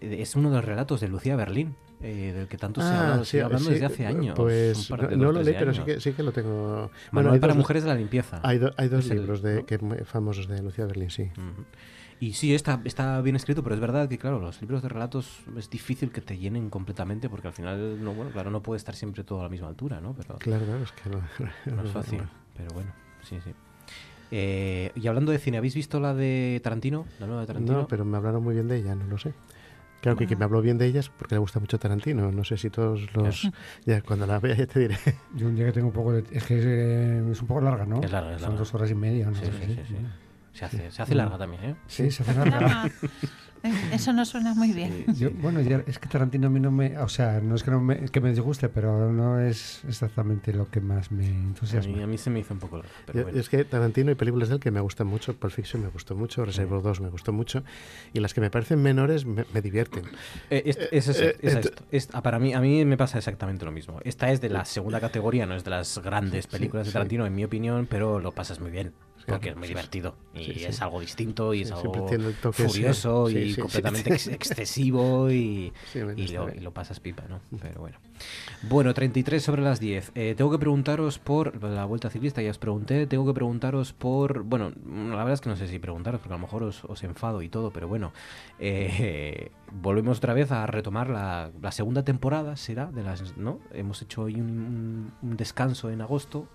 es 0.00 0.36
uno 0.36 0.50
de 0.50 0.56
los 0.56 0.64
relatos 0.64 1.00
de 1.00 1.08
Lucía 1.08 1.34
Berlín, 1.34 1.74
del 2.00 2.46
que 2.46 2.56
tanto 2.56 2.80
se 2.80 2.86
ha 2.86 2.90
ah, 2.90 3.02
hablado, 3.02 3.24
sí, 3.24 3.40
hablando 3.40 3.70
desde 3.70 3.86
hace 3.86 4.06
años. 4.06 4.34
Pues 4.36 4.88
no, 4.90 5.32
lo 5.32 5.42
leí, 5.42 5.56
pero 5.58 5.74
sí 5.74 5.82
que, 5.82 6.00
sí 6.00 6.12
que 6.12 6.22
lo 6.22 6.32
tengo. 6.32 6.90
Bueno, 7.10 7.32
hay 7.32 7.40
para 7.40 7.54
mujeres 7.54 7.82
de 7.82 7.88
la 7.88 7.96
limpieza. 7.96 8.40
Hay, 8.44 8.60
hay 8.76 8.88
dos 8.88 9.08
libros 9.08 9.42
de, 9.42 9.64
que, 9.64 9.78
famosos 10.04 10.46
de 10.46 10.62
Lucía 10.62 10.86
Berlín, 10.86 11.10
sí. 11.10 11.30
Y 12.20 12.32
sí, 12.32 12.54
está, 12.54 12.80
está 12.84 13.20
bien 13.20 13.36
escrito, 13.36 13.62
pero 13.62 13.74
es 13.74 13.80
verdad 13.80 14.08
que, 14.08 14.18
claro, 14.18 14.40
los 14.40 14.60
libros 14.60 14.82
de 14.82 14.88
relatos 14.88 15.40
es 15.56 15.70
difícil 15.70 16.10
que 16.10 16.20
te 16.20 16.36
llenen 16.36 16.68
completamente 16.68 17.28
porque 17.28 17.46
al 17.46 17.54
final, 17.54 18.02
no, 18.02 18.12
bueno, 18.12 18.32
claro, 18.32 18.50
no 18.50 18.60
puede 18.62 18.78
estar 18.78 18.96
siempre 18.96 19.22
todo 19.22 19.40
a 19.40 19.44
la 19.44 19.48
misma 19.48 19.68
altura, 19.68 20.00
¿no? 20.00 20.14
Pero, 20.14 20.36
claro, 20.38 20.64
claro, 20.64 20.82
es 20.82 20.92
que 20.92 21.10
no, 21.10 21.20
no 21.76 21.82
es 21.84 21.90
fácil, 21.90 22.22
pero 22.56 22.74
bueno, 22.74 22.90
sí, 23.22 23.38
sí. 23.44 23.52
Eh, 24.30 24.90
y 24.94 25.06
hablando 25.06 25.32
de 25.32 25.38
cine, 25.38 25.58
¿habéis 25.58 25.74
visto 25.74 26.00
la 26.00 26.12
de 26.12 26.60
Tarantino? 26.62 27.06
La 27.20 27.26
nueva 27.26 27.42
de 27.42 27.46
Tarantino. 27.46 27.78
No, 27.78 27.88
pero 27.88 28.04
me 28.04 28.16
hablaron 28.16 28.42
muy 28.42 28.54
bien 28.54 28.68
de 28.68 28.76
ella, 28.78 28.94
no 28.94 29.06
lo 29.06 29.16
sé. 29.16 29.32
Claro 30.00 30.16
que 30.16 30.26
quien 30.26 30.38
me 30.38 30.44
habló 30.44 30.62
bien 30.62 30.78
de 30.78 30.86
ella 30.86 31.00
es 31.00 31.08
porque 31.08 31.34
le 31.34 31.40
gusta 31.40 31.58
mucho 31.58 31.78
Tarantino. 31.78 32.30
No 32.30 32.44
sé 32.44 32.56
si 32.56 32.70
todos 32.70 33.12
los. 33.14 33.50
Ya, 33.84 34.00
cuando 34.02 34.26
la 34.26 34.38
vea 34.38 34.54
ya 34.54 34.66
te 34.66 34.78
diré. 34.78 34.96
Yo 35.34 35.48
un 35.48 35.56
día 35.56 35.66
que 35.66 35.72
tengo 35.72 35.88
un 35.88 35.92
poco 35.92 36.12
de. 36.12 36.24
Es 36.30 36.44
que 36.44 36.58
es, 36.58 36.64
eh, 36.64 37.20
un 37.20 37.46
poco 37.48 37.60
larga, 37.62 37.84
¿no? 37.84 38.00
Es 38.00 38.12
larga, 38.12 38.36
es 38.36 38.42
Son 38.42 38.56
dos 38.56 38.72
horas 38.74 38.90
y 38.90 38.94
media, 38.94 39.28
¿no? 39.28 39.34
sí, 39.34 39.46
sí. 39.46 39.80
sí. 39.88 39.96
Se 40.58 40.64
hace, 40.64 40.90
se 40.90 41.02
hace 41.02 41.14
larga 41.14 41.38
también, 41.38 41.64
¿eh? 41.64 41.74
Sí, 41.86 42.10
se 42.10 42.24
hace 42.24 42.34
larga. 42.34 42.90
Eh, 43.64 43.72
eso 43.92 44.12
no 44.12 44.24
suena 44.24 44.54
muy 44.54 44.72
bien. 44.72 45.04
bueno, 45.42 45.58
es 45.58 45.98
que 45.98 46.08
Tarantino 46.08 46.46
a 46.46 46.50
mí 46.50 46.60
no 46.60 46.70
me... 46.70 46.96
O 46.98 47.08
sea, 47.08 47.40
no 47.40 47.56
es 47.56 47.64
que, 47.64 47.72
no 47.72 47.80
me, 47.80 48.08
que 48.08 48.20
me 48.20 48.30
disguste, 48.30 48.68
pero 48.68 49.12
no 49.12 49.40
es 49.40 49.82
exactamente 49.88 50.52
lo 50.52 50.70
que 50.70 50.80
más 50.80 51.10
me 51.10 51.26
entusiasma. 51.26 52.04
A 52.04 52.06
mí, 52.06 52.18
se 52.18 52.30
me 52.30 52.38
hizo 52.38 52.54
un 52.54 52.60
poco 52.60 52.78
largo. 52.78 53.28
Es 53.36 53.48
que 53.48 53.64
Tarantino 53.64 54.12
y 54.12 54.14
películas 54.14 54.48
de 54.48 54.54
él 54.54 54.60
que 54.60 54.70
me 54.70 54.80
gustan 54.80 55.08
mucho. 55.08 55.34
Pulp 55.34 55.52
Fiction 55.52 55.82
me 55.82 55.88
gustó 55.88 56.14
mucho, 56.14 56.44
Reservoir 56.44 56.82
2 56.82 57.00
me 57.00 57.08
gustó 57.08 57.32
mucho. 57.32 57.64
Y 58.12 58.20
las 58.20 58.32
que 58.32 58.40
me 58.40 58.50
parecen 58.50 58.80
menores 58.80 59.26
me, 59.26 59.44
divierten. 59.60 60.04
Eh, 60.50 60.62
es, 60.92 61.08
es, 61.08 61.34
es, 61.90 62.08
ah, 62.12 62.22
para 62.22 62.38
mí, 62.38 62.54
a 62.54 62.60
mí 62.60 62.84
me 62.84 62.96
pasa 62.96 63.18
exactamente 63.18 63.64
lo 63.64 63.72
mismo. 63.72 64.00
Esta 64.04 64.30
es 64.30 64.40
de 64.40 64.50
la 64.50 64.64
segunda 64.64 65.00
categoría, 65.00 65.46
no 65.46 65.56
es 65.56 65.64
de 65.64 65.70
las 65.70 65.98
grandes 65.98 66.46
películas 66.46 66.86
de 66.86 66.92
Tarantino, 66.92 67.26
en 67.26 67.34
mi 67.34 67.44
opinión, 67.44 67.86
pero 67.90 68.20
lo 68.20 68.32
pasas 68.32 68.60
muy 68.60 68.70
bien 68.70 68.92
porque 69.28 69.50
es 69.50 69.56
muy 69.56 69.68
divertido 69.68 70.16
y 70.34 70.64
es 70.64 70.80
algo 70.80 71.00
distinto 71.00 71.52
y 71.54 71.62
es 71.62 71.72
algo 71.72 72.06
furioso 72.52 73.30
y 73.30 73.54
completamente 73.54 74.14
excesivo 74.14 75.30
y, 75.30 75.72
y, 76.16 76.28
lo, 76.28 76.72
pasas 76.72 77.00
pipa, 77.00 77.24
¿no? 77.28 77.40
Pero 77.60 77.80
bueno. 77.80 77.98
Bueno, 78.62 78.94
33 78.94 79.42
sobre 79.42 79.62
las 79.62 79.80
10. 79.80 80.12
Eh, 80.14 80.34
tengo 80.36 80.50
que 80.50 80.58
preguntaros 80.58 81.18
por 81.18 81.62
la 81.62 81.84
Vuelta 81.84 82.10
Ciclista, 82.10 82.42
ya 82.42 82.50
os 82.50 82.58
pregunté, 82.58 83.06
tengo 83.06 83.26
que 83.26 83.34
preguntaros 83.34 83.92
por, 83.92 84.42
bueno, 84.42 84.72
la 84.86 85.18
verdad 85.18 85.34
es 85.34 85.40
que 85.40 85.48
no 85.48 85.56
sé 85.56 85.68
si 85.68 85.78
preguntaros 85.78 86.20
porque 86.20 86.34
a 86.34 86.36
lo 86.36 86.42
mejor 86.42 86.62
os, 86.62 87.02
enfado 87.02 87.42
y 87.42 87.48
todo, 87.48 87.70
pero 87.70 87.86
bueno, 87.86 88.12
eh, 88.58 89.50
volvemos 89.72 90.18
otra 90.18 90.34
vez 90.34 90.50
a 90.50 90.66
retomar 90.66 91.08
la, 91.10 91.50
segunda 91.70 92.04
temporada, 92.04 92.56
será, 92.56 92.86
de 92.86 93.02
las, 93.02 93.36
¿no? 93.36 93.60
Hemos 93.72 94.02
hecho 94.02 94.22
hoy 94.22 94.40
un 94.40 95.12
descanso 95.20 95.90
en 95.90 96.00
agosto 96.00 96.48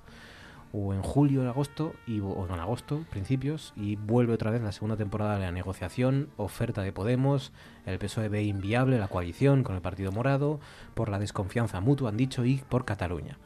o 0.73 0.93
en 0.93 1.03
julio 1.03 1.43
o 1.43 1.49
agosto 1.49 1.93
y, 2.07 2.19
o 2.19 2.45
en 2.45 2.59
agosto, 2.59 3.05
principios, 3.11 3.73
y 3.77 3.95
vuelve 3.95 4.33
otra 4.33 4.49
vez 4.51 4.61
la 4.61 4.71
segunda 4.71 4.97
temporada 4.97 5.35
de 5.35 5.45
la 5.45 5.51
negociación, 5.51 6.29
oferta 6.35 6.81
de 6.81 6.91
Podemos, 6.91 7.53
el 7.85 7.99
PSOE 7.99 8.27
ve 8.27 8.43
inviable 8.43 8.97
la 8.97 9.07
coalición 9.07 9.63
con 9.63 9.75
el 9.75 9.81
Partido 9.81 10.11
Morado, 10.11 10.59
por 10.95 11.09
la 11.09 11.19
desconfianza 11.19 11.79
mutua, 11.79 12.09
han 12.09 12.17
dicho, 12.17 12.43
y 12.43 12.57
por 12.67 12.85
Cataluña. 12.85 13.37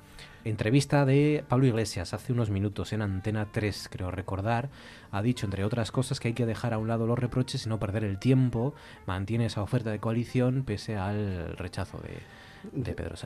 Entrevista 0.45 1.05
de 1.05 1.43
Pablo 1.49 1.67
Iglesias 1.67 2.13
hace 2.13 2.31
unos 2.31 2.49
minutos 2.49 2.93
en 2.93 3.01
Antena 3.01 3.49
3, 3.51 3.89
creo 3.91 4.09
recordar, 4.09 4.69
ha 5.11 5.21
dicho, 5.21 5.45
entre 5.45 5.65
otras 5.65 5.91
cosas, 5.91 6.21
que 6.21 6.29
hay 6.29 6.33
que 6.33 6.45
dejar 6.45 6.73
a 6.73 6.77
un 6.77 6.87
lado 6.87 7.05
los 7.05 7.19
reproches 7.19 7.65
y 7.65 7.69
no 7.69 7.79
perder 7.79 8.05
el 8.05 8.17
tiempo, 8.17 8.73
mantiene 9.05 9.47
esa 9.47 9.61
oferta 9.61 9.91
de 9.91 9.99
coalición 9.99 10.63
pese 10.63 10.95
al 10.95 11.57
rechazo 11.57 11.97
de, 11.97 12.19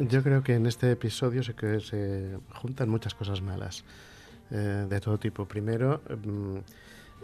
yo 0.09 0.23
creo 0.23 0.43
que 0.43 0.55
en 0.55 0.65
este 0.65 0.91
episodio 0.91 1.43
se, 1.43 1.53
se 1.81 2.37
juntan 2.53 2.89
muchas 2.89 3.13
cosas 3.15 3.41
malas 3.41 3.83
eh, 4.51 4.85
de 4.89 4.99
todo 4.99 5.17
tipo. 5.17 5.47
Primero, 5.47 6.01
mm, 6.25 6.57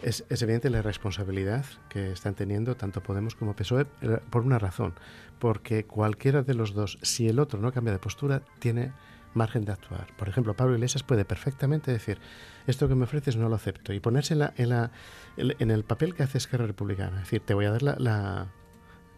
es, 0.02 0.24
evidente 0.30 0.70
la 0.70 0.82
responsabilidad 0.82 1.64
que 1.88 2.12
están 2.12 2.34
teniendo 2.34 2.76
tanto 2.76 3.02
Podemos 3.02 3.34
como 3.34 3.54
PSOE 3.54 3.86
eh, 4.00 4.18
por 4.30 4.42
una 4.42 4.58
razón, 4.58 4.94
porque 5.38 5.84
cualquiera 5.84 6.42
de 6.42 6.54
los 6.54 6.72
dos, 6.72 6.98
si 7.02 7.28
el 7.28 7.38
otro 7.38 7.60
no 7.60 7.72
cambia 7.72 7.92
de 7.92 7.98
postura, 7.98 8.42
tiene 8.60 8.92
margen 9.34 9.64
de 9.64 9.72
actuar. 9.72 10.06
Por 10.16 10.28
ejemplo, 10.28 10.54
Pablo 10.54 10.74
Iglesias 10.74 11.02
puede 11.02 11.24
perfectamente 11.24 11.92
decir, 11.92 12.18
esto 12.66 12.88
que 12.88 12.94
me 12.94 13.04
ofreces 13.04 13.36
no 13.36 13.48
lo 13.48 13.56
acepto, 13.56 13.92
y 13.92 14.00
ponerse 14.00 14.34
en, 14.34 14.40
la, 14.40 14.54
en, 14.56 14.68
la, 14.70 14.90
en 15.36 15.70
el 15.70 15.84
papel 15.84 16.14
que 16.14 16.22
hace 16.22 16.38
Esquerra 16.38 16.66
Republicana. 16.66 17.18
Es 17.18 17.24
decir, 17.24 17.40
te 17.40 17.54
voy 17.54 17.66
a 17.66 17.72
dar 17.72 17.82
la, 17.82 17.96
la, 17.98 18.46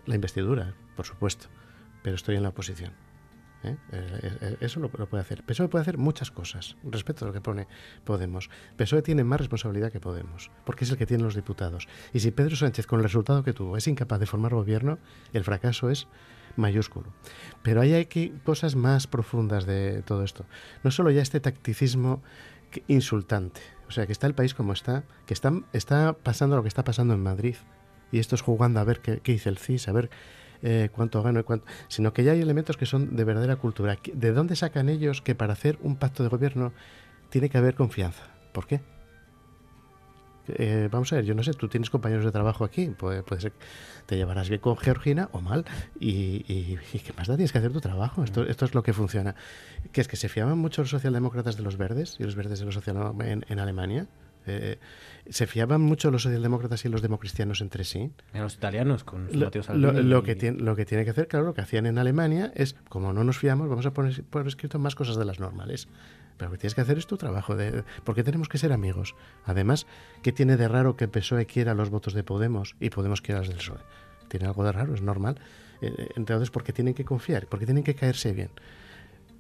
la 0.07 0.15
investidura, 0.15 0.75
por 0.97 1.07
supuesto, 1.07 1.47
pero 2.03 2.17
estoy 2.17 2.37
en 2.37 2.43
la 2.43 2.51
oposición. 2.51 2.93
¿eh? 3.65 3.77
Eh, 3.93 4.39
eh, 4.41 4.57
eso 4.61 4.81
lo, 4.81 4.89
puede 4.91 5.21
hacer. 5.21 5.43
PSOE 5.45 5.69
puede 5.69 5.83
hacer 5.83 5.99
muchas 5.99 6.31
cosas 6.31 6.77
respecto 6.85 7.25
a 7.25 7.29
lo 7.29 7.35
que 7.35 7.41
pone 7.41 7.67
Podemos. 8.05 8.51
PSOE 8.77 9.03
tiene 9.03 9.25
más 9.25 9.41
responsabilidad 9.41 9.93
que 9.93 10.01
Podemos, 10.01 10.51
porque 10.65 10.85
es 10.85 10.91
el 10.91 10.97
que 10.97 11.07
tiene 11.07 11.23
los 11.23 11.35
diputados. 11.35 11.89
Y 12.13 12.21
si 12.21 12.31
Pedro 12.31 12.57
Sánchez, 12.57 12.87
con 12.87 13.01
el 13.01 13.05
resultado 13.05 13.43
que 13.43 13.53
tuvo, 13.53 13.77
es 13.77 13.87
incapaz 13.87 14.21
de 14.21 14.27
formar 14.27 14.55
gobierno, 14.55 14.99
el 15.33 15.45
fracaso 15.45 15.91
es 15.91 16.09
mayúsculo. 16.57 17.13
Pero 17.63 17.81
hay 17.81 18.07
cosas 18.45 18.75
más 18.77 19.07
profundas 19.07 19.67
de 19.67 20.03
todo 20.03 20.25
esto. 20.25 20.47
No 20.83 20.91
solo 20.91 21.11
ya 21.11 21.23
este 21.23 21.41
tacticismo 21.41 22.23
insultante, 22.87 23.61
o 23.89 23.91
sea, 23.91 24.07
que 24.07 24.13
está 24.13 24.27
el 24.27 24.35
país 24.35 24.55
como 24.55 24.73
está, 24.73 25.05
que 25.27 25.35
está, 25.35 25.53
está 25.73 26.13
pasando 26.13 26.57
lo 26.57 26.63
que 26.63 26.69
está 26.69 26.85
pasando 26.85 27.15
en 27.15 27.23
Madrid, 27.23 27.57
y 28.13 28.19
esto 28.19 28.35
es 28.35 28.43
jugando 28.43 28.81
a 28.81 28.85
ver 28.85 29.01
qué, 29.01 29.21
qué 29.21 29.33
dice 29.33 29.49
el 29.49 29.59
CIS, 29.59 29.89
a 29.89 29.93
ver 29.93 30.11
eh, 30.63 30.89
cuánto 30.93 31.23
gano 31.23 31.41
y 31.41 31.43
cuánto, 31.43 31.67
sino 31.89 32.13
que 32.13 32.25
ya 32.25 32.33
hay 32.33 32.41
elementos 32.41 32.77
que 32.77 32.87
son 32.87 33.17
de 33.17 33.25
verdadera 33.25 33.57
cultura. 33.57 33.99
¿De 34.13 34.33
dónde 34.33 34.57
sacan 34.57 34.89
ellos 34.89 35.23
que 35.23 35.35
para 35.35 35.53
hacer 35.53 35.79
un 35.83 35.97
pacto 35.97 36.23
de 36.23 36.29
gobierno 36.29 36.73
tiene 37.29 37.49
que 37.49 37.59
haber 37.59 37.75
confianza? 37.75 38.25
¿Por 38.53 38.67
qué? 38.67 38.81
Eh, 40.49 40.89
vamos 40.91 41.13
a 41.13 41.17
ver, 41.17 41.25
yo 41.25 41.35
no 41.35 41.43
sé, 41.43 41.53
tú 41.53 41.69
tienes 41.69 41.91
compañeros 41.91 42.25
de 42.25 42.33
trabajo 42.33 42.65
aquí, 42.65 42.87
puede, 42.89 43.23
puede 43.23 43.41
ser 43.41 43.53
te 44.07 44.17
llevarás 44.17 44.49
bien 44.49 44.61
con 44.61 44.77
Georgina 44.77 45.29
o 45.33 45.41
mal, 45.41 45.65
y, 45.99 46.45
y, 46.49 46.79
¿qué 46.99 47.13
más 47.17 47.29
da? 47.29 47.37
Tienes 47.37 47.53
que 47.53 47.59
hacer 47.59 47.73
tu 47.73 47.81
trabajo, 47.81 48.25
esto, 48.25 48.45
esto 48.45 48.65
es 48.65 48.75
lo 48.75 48.83
que 48.83 48.93
funciona. 48.93 49.37
Que 49.93 50.01
es 50.01 50.09
que 50.09 50.17
se 50.17 50.29
fiaban 50.29 50.59
mucho 50.59 50.83
los 50.83 50.91
socialdemócratas 50.91 51.57
de 51.57 51.63
los 51.63 51.77
verdes 51.77 52.17
y 52.19 52.25
los 52.25 52.35
verdes 52.35 52.59
de 52.59 52.65
los 52.65 52.75
socialdemócratas 52.75 53.29
en, 53.29 53.45
en 53.49 53.59
Alemania, 53.61 54.09
eh, 54.47 54.79
¿Se 55.29 55.47
fiaban 55.47 55.81
mucho 55.81 56.11
los 56.11 56.23
socialdemócratas 56.23 56.85
y 56.85 56.89
los 56.89 57.03
democristianos 57.03 57.61
entre 57.61 57.85
sí? 57.85 58.11
los 58.33 58.55
italianos 58.55 59.05
con 59.05 59.29
lo, 59.33 59.51
lo, 59.93 60.23
que 60.23 60.35
tiene, 60.35 60.61
lo 60.61 60.75
que 60.77 60.85
tiene 60.85 61.05
que 61.05 61.11
hacer, 61.11 61.29
claro, 61.29 61.47
lo 61.47 61.55
que 61.55 61.61
hacían 61.61 61.87
en 61.87 61.99
Alemania 61.99 62.53
es, 62.55 62.75
como 62.89 63.13
no 63.13 63.23
nos 63.23 63.39
fiamos, 63.39 63.69
vamos 63.69 63.87
a 63.87 63.93
poner 63.93 64.25
por 64.25 64.47
escrito 64.47 64.79
más 64.79 64.95
cosas 64.95 65.17
de 65.17 65.25
las 65.25 65.41
normales. 65.41 65.89
Pero 66.41 66.49
lo 66.49 66.53
que 66.55 66.61
tienes 66.63 66.75
que 66.75 66.81
hacer 66.81 66.97
es 66.97 67.07
tu 67.07 67.19
trabajo. 67.19 67.55
De, 67.55 67.85
porque 68.03 68.25
tenemos 68.25 68.49
que 68.49 68.57
ser 68.57 68.73
amigos? 68.73 69.15
Además, 69.45 69.87
¿qué 70.23 70.33
tiene 70.33 70.57
de 70.57 70.69
raro 70.69 70.97
que 70.97 71.05
el 71.05 71.11
PSOE 71.11 71.45
quiera 71.45 71.75
los 71.75 71.91
votos 71.91 72.15
de 72.15 72.25
Podemos 72.25 72.77
y 72.81 72.89
Podemos 72.89 73.21
quiera 73.21 73.41
los 73.41 73.49
del 73.49 73.59
PSOE? 73.59 73.81
Tiene 74.29 74.47
algo 74.47 74.65
de 74.65 74.73
raro, 74.73 74.95
es 74.95 75.03
normal. 75.03 75.39
Eh, 75.83 76.09
entonces, 76.17 76.51
¿por 76.51 76.65
qué 76.65 76.73
tienen 76.73 76.95
que 76.95 77.05
confiar? 77.05 77.47
¿Por 77.47 77.59
qué 77.59 77.67
tienen 77.67 77.85
que 77.85 77.95
caerse 77.95 78.33
bien? 78.33 78.49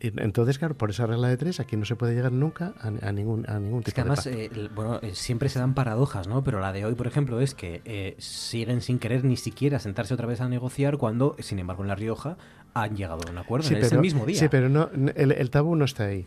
Entonces, 0.01 0.59
claro, 0.59 0.77
por 0.77 0.91
esa 0.91 1.07
regla 1.07 1.29
de 1.29 1.37
tres, 1.37 1.61
aquí 1.61 1.77
no 1.77 1.85
se 1.85 1.95
puede 1.95 2.15
llegar 2.15 2.33
nunca 2.33 2.73
a, 2.81 3.13
ningún, 3.13 3.45
a 3.49 3.59
ningún 3.59 3.83
tipo 3.83 3.89
es 3.89 3.95
que 3.95 4.01
además, 4.01 4.27
eh, 4.27 4.51
bueno, 4.75 4.99
eh, 5.03 5.15
siempre 5.15 5.51
se 5.51 5.59
dan 5.59 5.75
paradojas, 5.75 6.27
¿no? 6.27 6.43
Pero 6.43 6.59
la 6.59 6.73
de 6.73 6.87
hoy, 6.87 6.95
por 6.95 7.07
ejemplo, 7.07 7.41
es 7.41 7.55
que 7.55 7.83
eh, 7.85 8.17
siguen 8.19 8.81
sin 8.81 8.99
querer 8.99 9.25
ni 9.25 9.37
siquiera 9.37 9.79
sentarse 9.79 10.15
otra 10.15 10.27
vez 10.27 10.41
a 10.41 10.49
negociar 10.49 10.97
cuando, 10.97 11.37
sin 11.41 11.59
embargo, 11.59 11.83
en 11.83 11.89
La 11.89 11.97
Rioja 11.97 12.39
han 12.73 12.97
llegado 12.97 13.21
a 13.27 13.31
un 13.31 13.39
acuerdo 13.39 13.69
en 13.69 13.77
ese 13.77 13.99
mismo 13.99 14.25
día. 14.25 14.39
Sí, 14.39 14.49
pero 14.49 14.71
no, 14.71 14.89
el, 15.15 15.51
tabú 15.51 15.77
no 15.77 15.85
está 15.85 16.05
ahí. 16.05 16.27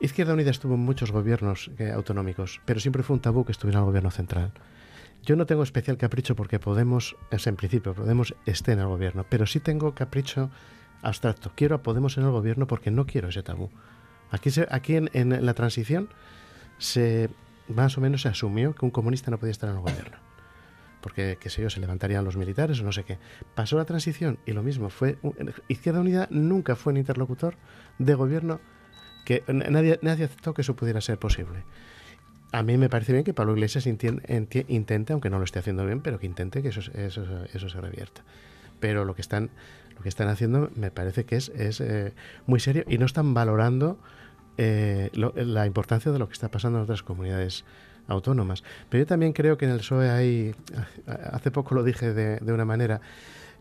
Izquierda 0.00 0.34
Unida 0.34 0.50
estuvo 0.50 0.74
en 0.74 0.80
muchos 0.80 1.12
gobiernos 1.12 1.70
autonómicos, 1.94 2.60
pero 2.64 2.80
siempre 2.80 3.04
fue 3.04 3.14
un 3.14 3.20
tabú 3.20 3.44
que 3.44 3.52
estuviera 3.52 3.78
en 3.78 3.84
el 3.84 3.86
gobierno 3.86 4.10
central. 4.10 4.52
Yo 5.22 5.36
no 5.36 5.46
tengo 5.46 5.62
especial 5.62 5.96
capricho 5.96 6.34
porque 6.34 6.58
Podemos, 6.58 7.16
es 7.30 7.46
en 7.46 7.56
principio, 7.56 7.94
Podemos 7.94 8.34
esté 8.44 8.72
en 8.72 8.80
el 8.80 8.86
gobierno, 8.86 9.24
pero 9.28 9.46
sí 9.46 9.60
tengo 9.60 9.94
capricho 9.94 10.50
abstracto. 11.04 11.52
Quiero 11.54 11.76
a 11.76 11.82
Podemos 11.82 12.16
en 12.18 12.24
el 12.24 12.30
gobierno 12.30 12.66
porque 12.66 12.90
no 12.90 13.06
quiero 13.06 13.28
ese 13.28 13.42
tabú. 13.42 13.70
Aquí, 14.30 14.50
aquí 14.70 14.96
en, 14.96 15.46
la 15.46 15.54
transición 15.54 16.08
se 16.78 17.30
más 17.68 17.96
o 17.96 18.00
menos 18.00 18.22
se 18.22 18.28
asumió 18.28 18.74
que 18.74 18.84
un 18.84 18.90
comunista 18.90 19.30
no 19.30 19.38
podía 19.38 19.52
estar 19.52 19.70
en 19.70 19.76
el 19.76 19.82
gobierno. 19.82 20.18
Porque, 21.00 21.36
qué 21.38 21.50
sé 21.50 21.62
yo, 21.62 21.68
se 21.68 21.80
levantarían 21.80 22.24
los 22.24 22.36
militares 22.36 22.80
o 22.80 22.84
no 22.84 22.92
sé 22.92 23.04
qué. 23.04 23.18
Pasó 23.54 23.76
la 23.76 23.84
transición 23.84 24.38
y 24.46 24.52
lo 24.52 24.62
mismo. 24.62 24.88
fue 24.88 25.18
Izquierda 25.68 26.00
Unida 26.00 26.26
nunca 26.30 26.76
fue 26.76 26.92
un 26.92 26.96
interlocutor 26.96 27.56
de 27.98 28.14
gobierno 28.14 28.60
que 29.24 29.42
nadie, 29.48 29.98
nadie 30.02 30.24
aceptó 30.24 30.54
que 30.54 30.62
eso 30.62 30.76
pudiera 30.76 31.00
ser 31.00 31.18
posible. 31.18 31.64
A 32.52 32.62
mí 32.62 32.78
me 32.78 32.88
parece 32.88 33.12
bien 33.12 33.24
que 33.24 33.34
Pablo 33.34 33.52
Iglesias 33.52 33.86
intente, 33.86 35.12
aunque 35.12 35.28
no 35.28 35.38
lo 35.38 35.44
esté 35.44 35.58
haciendo 35.58 35.84
bien, 35.84 36.00
pero 36.00 36.18
que 36.18 36.26
intente 36.26 36.62
que 36.62 36.68
eso, 36.68 36.80
eso, 36.94 37.44
eso 37.52 37.68
se 37.68 37.80
revierta. 37.80 38.22
Pero 38.80 39.04
lo 39.04 39.14
que 39.14 39.22
están 39.22 39.50
lo 39.96 40.02
que 40.02 40.08
están 40.08 40.28
haciendo 40.28 40.70
me 40.76 40.90
parece 40.90 41.24
que 41.24 41.36
es, 41.36 41.48
es 41.50 41.80
eh, 41.80 42.12
muy 42.46 42.60
serio 42.60 42.84
y 42.88 42.98
no 42.98 43.06
están 43.06 43.34
valorando 43.34 43.98
eh, 44.56 45.10
la 45.12 45.66
importancia 45.66 46.12
de 46.12 46.18
lo 46.18 46.28
que 46.28 46.34
está 46.34 46.50
pasando 46.50 46.78
en 46.78 46.84
otras 46.84 47.02
comunidades 47.02 47.64
autónomas. 48.06 48.62
Pero 48.88 49.02
yo 49.02 49.06
también 49.06 49.32
creo 49.32 49.56
que 49.56 49.64
en 49.64 49.72
el 49.72 49.78
PSOE 49.78 50.10
hay, 50.10 50.54
hace 51.06 51.50
poco 51.50 51.74
lo 51.74 51.82
dije 51.82 52.12
de, 52.12 52.38
de 52.38 52.52
una 52.52 52.64
manera, 52.64 53.00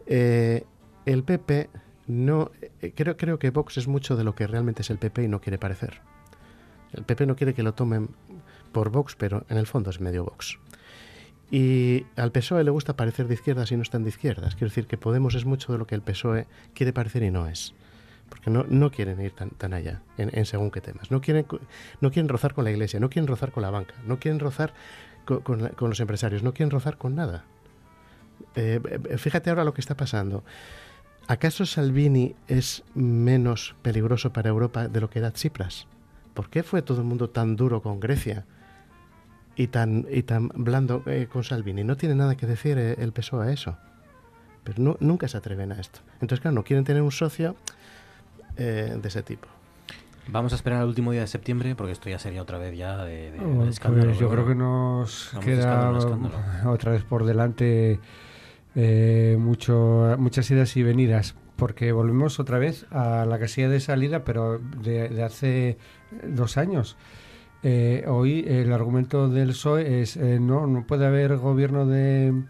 eh, 0.05 0.65
el 1.05 1.23
PP 1.23 1.69
no, 2.07 2.51
creo, 2.95 3.17
creo 3.17 3.39
que 3.39 3.49
Vox 3.49 3.77
es 3.77 3.87
mucho 3.87 4.15
de 4.15 4.23
lo 4.23 4.35
que 4.35 4.47
realmente 4.47 4.81
es 4.81 4.89
el 4.89 4.97
PP 4.97 5.23
y 5.23 5.27
no 5.27 5.41
quiere 5.41 5.57
parecer. 5.57 6.01
El 6.91 7.03
PP 7.03 7.25
no 7.25 7.35
quiere 7.35 7.53
que 7.53 7.63
lo 7.63 7.73
tomen 7.73 8.09
por 8.71 8.89
Vox, 8.89 9.15
pero 9.15 9.45
en 9.49 9.57
el 9.57 9.67
fondo 9.67 9.89
es 9.89 9.99
medio 9.99 10.25
Vox. 10.25 10.59
Y 11.53 12.07
al 12.15 12.31
PSOE 12.31 12.63
le 12.63 12.71
gusta 12.71 12.95
parecer 12.95 13.27
de 13.27 13.35
izquierdas 13.35 13.71
y 13.71 13.75
no 13.75 13.83
están 13.83 14.01
de 14.01 14.09
izquierdas. 14.09 14.55
Quiero 14.55 14.69
decir 14.69 14.87
que 14.87 14.97
Podemos 14.97 15.35
es 15.35 15.45
mucho 15.45 15.71
de 15.71 15.77
lo 15.77 15.85
que 15.85 15.93
el 15.93 16.01
PSOE 16.01 16.47
quiere 16.73 16.93
parecer 16.93 17.21
y 17.21 17.29
no 17.29 17.47
es. 17.47 17.75
Porque 18.27 18.49
no, 18.49 18.65
no 18.67 18.89
quieren 18.89 19.21
ir 19.21 19.33
tan, 19.33 19.51
tan 19.51 19.71
allá 19.75 20.01
en, 20.17 20.47
según 20.47 20.71
qué 20.71 20.81
temas. 20.81 21.11
No 21.11 21.21
quieren, 21.21 21.45
no 22.01 22.09
quieren 22.09 22.27
rozar 22.27 22.55
con 22.55 22.63
la 22.63 22.71
iglesia, 22.71 22.99
no 22.99 23.07
quieren 23.11 23.27
rozar 23.27 23.51
con 23.51 23.61
la 23.61 23.69
banca, 23.69 23.93
no 24.07 24.17
quieren 24.17 24.39
rozar 24.39 24.73
con, 25.25 25.69
los 25.79 25.99
empresarios, 25.99 26.41
no 26.41 26.55
quieren 26.55 26.71
rozar 26.71 26.97
con 26.97 27.13
nada. 27.13 27.45
Eh, 28.55 28.79
fíjate 29.17 29.51
ahora 29.51 29.63
lo 29.63 29.75
que 29.75 29.81
está 29.81 29.95
pasando. 29.95 30.43
¿Acaso 31.27 31.67
Salvini 31.67 32.33
es 32.47 32.83
menos 32.95 33.75
peligroso 33.83 34.33
para 34.33 34.49
Europa 34.49 34.87
de 34.87 35.01
lo 35.01 35.11
que 35.11 35.19
era 35.19 35.29
Tsipras? 35.29 35.85
¿Por 36.33 36.49
qué 36.49 36.63
fue 36.63 36.81
todo 36.81 37.01
el 37.01 37.05
mundo 37.05 37.29
tan 37.29 37.55
duro 37.55 37.83
con 37.83 37.99
Grecia? 37.99 38.43
Y 39.55 39.67
tan, 39.67 40.05
y 40.09 40.23
tan 40.23 40.49
blando 40.49 41.03
eh, 41.05 41.27
con 41.31 41.43
Salvini. 41.43 41.83
No 41.83 41.97
tiene 41.97 42.15
nada 42.15 42.35
que 42.35 42.47
decir 42.47 42.77
eh, 42.77 42.95
el 42.99 43.11
PSOE 43.11 43.47
a 43.47 43.51
eso. 43.51 43.77
Pero 44.63 44.81
no, 44.81 44.97
nunca 44.99 45.27
se 45.27 45.37
atreven 45.37 45.71
a 45.71 45.79
esto. 45.79 45.99
Entonces, 46.13 46.39
claro, 46.39 46.55
no 46.55 46.63
quieren 46.63 46.85
tener 46.85 47.01
un 47.01 47.11
socio 47.11 47.55
eh, 48.57 48.97
de 48.99 49.07
ese 49.07 49.23
tipo. 49.23 49.47
Vamos 50.27 50.53
a 50.53 50.55
esperar 50.55 50.81
al 50.81 50.87
último 50.87 51.11
día 51.11 51.21
de 51.21 51.27
septiembre 51.27 51.75
porque 51.75 51.91
esto 51.91 52.09
ya 52.09 52.17
sería 52.17 52.41
otra 52.41 52.57
vez 52.57 52.77
ya 52.77 53.03
de, 53.03 53.37
oh, 53.41 53.65
escándalo. 53.65 54.05
Pues 54.05 54.19
yo 54.19 54.29
creo 54.29 54.47
que 54.47 54.55
nos 54.55 55.35
queda 55.43 55.91
otra 56.65 56.93
vez 56.93 57.03
por 57.03 57.25
delante 57.25 57.99
mucho, 59.37 60.15
muchas 60.17 60.49
idas 60.49 60.77
y 60.77 60.83
venidas 60.83 61.35
porque 61.57 61.91
volvemos 61.91 62.39
otra 62.39 62.57
vez 62.57 62.85
a 62.89 63.25
la 63.25 63.37
casilla 63.37 63.67
de 63.67 63.81
salida 63.81 64.23
pero 64.23 64.59
de, 64.59 65.09
de 65.09 65.23
hace 65.23 65.77
dos 66.25 66.55
años. 66.55 66.95
Eh, 67.63 68.03
hoy 68.07 68.43
el 68.45 68.73
argumento 68.73 69.29
del 69.29 69.49
PSOE 69.49 70.01
es 70.01 70.17
eh, 70.17 70.37
no, 70.39 70.67
no 70.67 70.85
puede 70.85 71.05
haber 71.05 71.37
gobierno 71.37 71.85
de, 71.85 72.43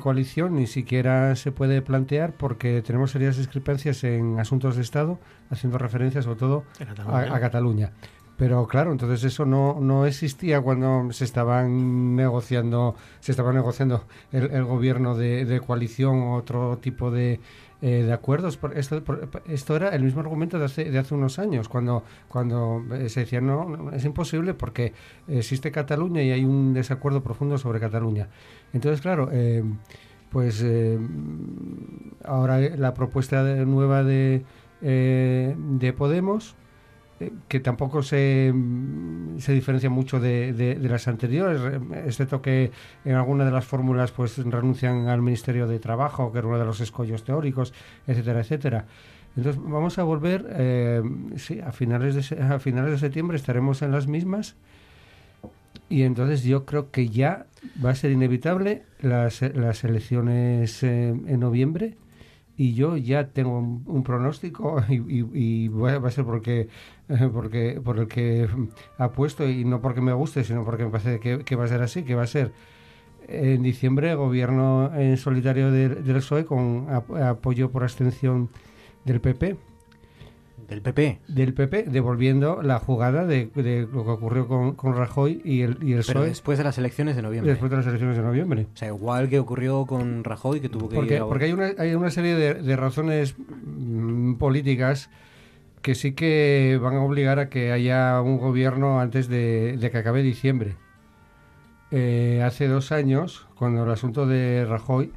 coalición, 0.00 0.56
ni 0.56 0.66
siquiera 0.66 1.34
se 1.36 1.50
puede 1.52 1.82
plantear 1.82 2.32
porque 2.32 2.82
tenemos 2.82 3.12
serias 3.12 3.36
discrepancias 3.36 4.04
en 4.04 4.38
asuntos 4.38 4.76
de 4.76 4.82
Estado, 4.82 5.18
haciendo 5.50 5.78
referencia 5.78 6.22
sobre 6.22 6.38
todo 6.38 6.64
a 7.06 7.40
Cataluña. 7.40 7.92
Pero 8.36 8.66
claro, 8.66 8.92
entonces 8.92 9.22
eso 9.24 9.44
no, 9.44 9.78
no 9.80 10.06
existía 10.06 10.60
cuando 10.62 11.12
se 11.12 11.24
estaban 11.24 12.16
negociando, 12.16 12.96
se 13.20 13.32
estaba 13.32 13.52
negociando 13.52 14.06
el, 14.32 14.64
gobierno 14.64 15.14
de, 15.14 15.44
de 15.44 15.60
coalición 15.60 16.22
o 16.22 16.36
otro 16.36 16.78
tipo 16.78 17.10
de, 17.10 17.40
eh, 17.82 18.02
de 18.04 18.12
acuerdos. 18.12 18.58
Esto, 18.74 19.02
esto 19.46 19.76
era 19.76 19.88
el 19.90 20.02
mismo 20.02 20.20
argumento 20.20 20.58
de 20.58 20.66
hace, 20.66 20.90
de 20.90 20.98
hace 20.98 21.14
unos 21.14 21.38
años, 21.38 21.68
cuando, 21.68 22.04
cuando 22.28 22.84
eh, 22.92 23.08
se 23.08 23.20
decía 23.20 23.40
no, 23.40 23.90
es 23.92 24.04
imposible 24.04 24.52
porque 24.52 24.92
existe 25.26 25.72
Cataluña 25.72 26.22
y 26.22 26.30
hay 26.30 26.44
un 26.44 26.74
desacuerdo 26.74 27.22
profundo 27.22 27.56
sobre 27.56 27.80
Cataluña. 27.80 28.28
Entonces, 28.74 29.00
claro, 29.00 29.30
eh, 29.32 29.64
pues 30.30 30.64
ahora 32.24 32.60
la 32.60 32.94
propuesta 32.94 33.42
nueva 33.64 34.04
de, 34.04 34.44
de 34.80 35.92
Podemos 35.96 36.54
que 37.48 37.60
tampoco 37.60 38.02
se, 38.02 38.52
se 39.38 39.52
diferencia 39.52 39.90
mucho 39.90 40.20
de, 40.20 40.52
de, 40.52 40.88
las 40.88 41.06
anteriores, 41.06 41.60
excepto 42.06 42.40
que 42.40 42.70
en 43.04 43.14
alguna 43.14 43.44
de 43.44 43.50
las 43.50 43.66
fórmulas 43.66 44.10
pues 44.10 44.38
renuncian 44.38 45.08
al 45.08 45.20
Ministerio 45.20 45.66
de 45.66 45.78
Trabajo, 45.78 46.32
que 46.32 46.38
era 46.38 46.48
uno 46.48 46.58
de 46.58 46.64
los 46.64 46.80
escollos 46.80 47.24
teóricos, 47.24 47.74
etcétera, 48.06 48.40
etcétera. 48.40 48.86
Entonces 49.36 49.62
vamos 49.62 49.98
a 49.98 50.02
volver, 50.02 50.46
eh, 50.50 51.02
sí, 51.36 51.60
a 51.60 51.72
finales, 51.72 52.30
de, 52.30 52.42
a 52.42 52.58
finales 52.58 52.92
de 52.92 52.98
septiembre 52.98 53.36
estaremos 53.36 53.82
en 53.82 53.92
las 53.92 54.06
mismas 54.06 54.56
y 55.88 56.02
entonces 56.02 56.42
yo 56.42 56.64
creo 56.64 56.90
que 56.90 57.08
ya 57.08 57.46
va 57.84 57.90
a 57.90 57.94
ser 57.94 58.12
inevitable 58.12 58.82
las, 59.00 59.42
las 59.42 59.84
elecciones 59.84 60.82
eh, 60.82 61.08
en 61.08 61.40
noviembre 61.40 61.96
y 62.60 62.74
yo 62.74 62.98
ya 62.98 63.28
tengo 63.28 63.58
un, 63.58 64.02
pronóstico 64.02 64.84
y, 64.90 65.68
va 65.68 65.94
a 65.96 66.10
ser 66.10 66.26
porque, 66.26 66.68
porque 67.32 67.80
por 67.82 67.98
el 67.98 68.08
que 68.08 68.48
apuesto 68.98 69.48
y 69.48 69.64
no 69.64 69.80
porque 69.80 70.00
me 70.00 70.12
guste, 70.12 70.44
sino 70.44 70.64
porque 70.64 70.84
me 70.84 70.90
parece 70.90 71.20
que, 71.20 71.56
va 71.56 71.64
a 71.64 71.68
ser 71.68 71.82
así, 71.82 72.02
que 72.02 72.14
va 72.14 72.22
a 72.22 72.26
ser 72.26 72.52
en 73.28 73.62
diciembre 73.62 74.14
gobierno 74.14 74.90
en 74.94 75.16
solitario 75.16 75.70
del, 75.70 76.04
del 76.04 76.16
PSOE 76.16 76.44
con 76.44 76.86
apoyo 76.90 77.70
por 77.70 77.82
abstención 77.82 78.48
del 79.04 79.20
PP. 79.20 79.56
¿Del 80.68 80.82
PP? 80.82 81.18
Del 81.26 81.52
PP, 81.52 81.84
devolviendo 81.88 82.62
la 82.62 82.78
jugada 82.78 83.26
de, 83.26 83.50
lo 83.92 84.04
que 84.04 84.10
ocurrió 84.10 84.46
con, 84.46 84.74
con, 84.76 84.94
Rajoy 84.94 85.42
y 85.44 85.62
el, 85.62 85.78
y 85.82 85.94
el 85.94 86.04
Pero 86.06 86.20
PSOE. 86.20 86.28
después 86.28 86.58
de 86.58 86.64
las 86.64 86.78
elecciones 86.78 87.16
de 87.16 87.22
noviembre. 87.22 87.50
Después 87.50 87.72
de 87.72 87.78
las 87.78 87.86
elecciones 87.88 88.16
de 88.16 88.22
noviembre. 88.22 88.66
O 88.72 88.76
sea, 88.76 88.86
igual 88.86 89.28
que 89.28 89.40
ocurrió 89.40 89.84
con 89.86 90.22
Rajoy, 90.22 90.60
que 90.60 90.68
tuvo 90.68 90.88
que 90.88 90.94
porque, 90.94 91.16
ir 91.16 91.22
a... 91.22 91.26
Porque 91.26 91.46
hay 91.46 91.52
una, 91.52 91.72
hay 91.76 91.94
una 91.96 92.10
serie 92.10 92.36
de, 92.36 92.54
de 92.54 92.76
razones 92.76 93.34
mm, 93.36 94.34
políticas 94.34 95.10
que 95.82 95.94
sí 95.94 96.12
que 96.12 96.78
van 96.82 96.96
a 96.96 97.02
obligar 97.02 97.38
a 97.38 97.48
que 97.48 97.72
haya 97.72 98.20
un 98.20 98.38
gobierno 98.38 99.00
antes 99.00 99.28
de, 99.28 99.76
de 99.78 99.90
que 99.90 99.98
acabe 99.98 100.22
diciembre. 100.22 100.76
Eh, 101.90 102.42
hace 102.44 102.68
dos 102.68 102.92
años, 102.92 103.48
cuando 103.56 103.82
el 103.84 103.90
asunto 103.90 104.26
de 104.26 104.64
Rajoy 104.64 105.12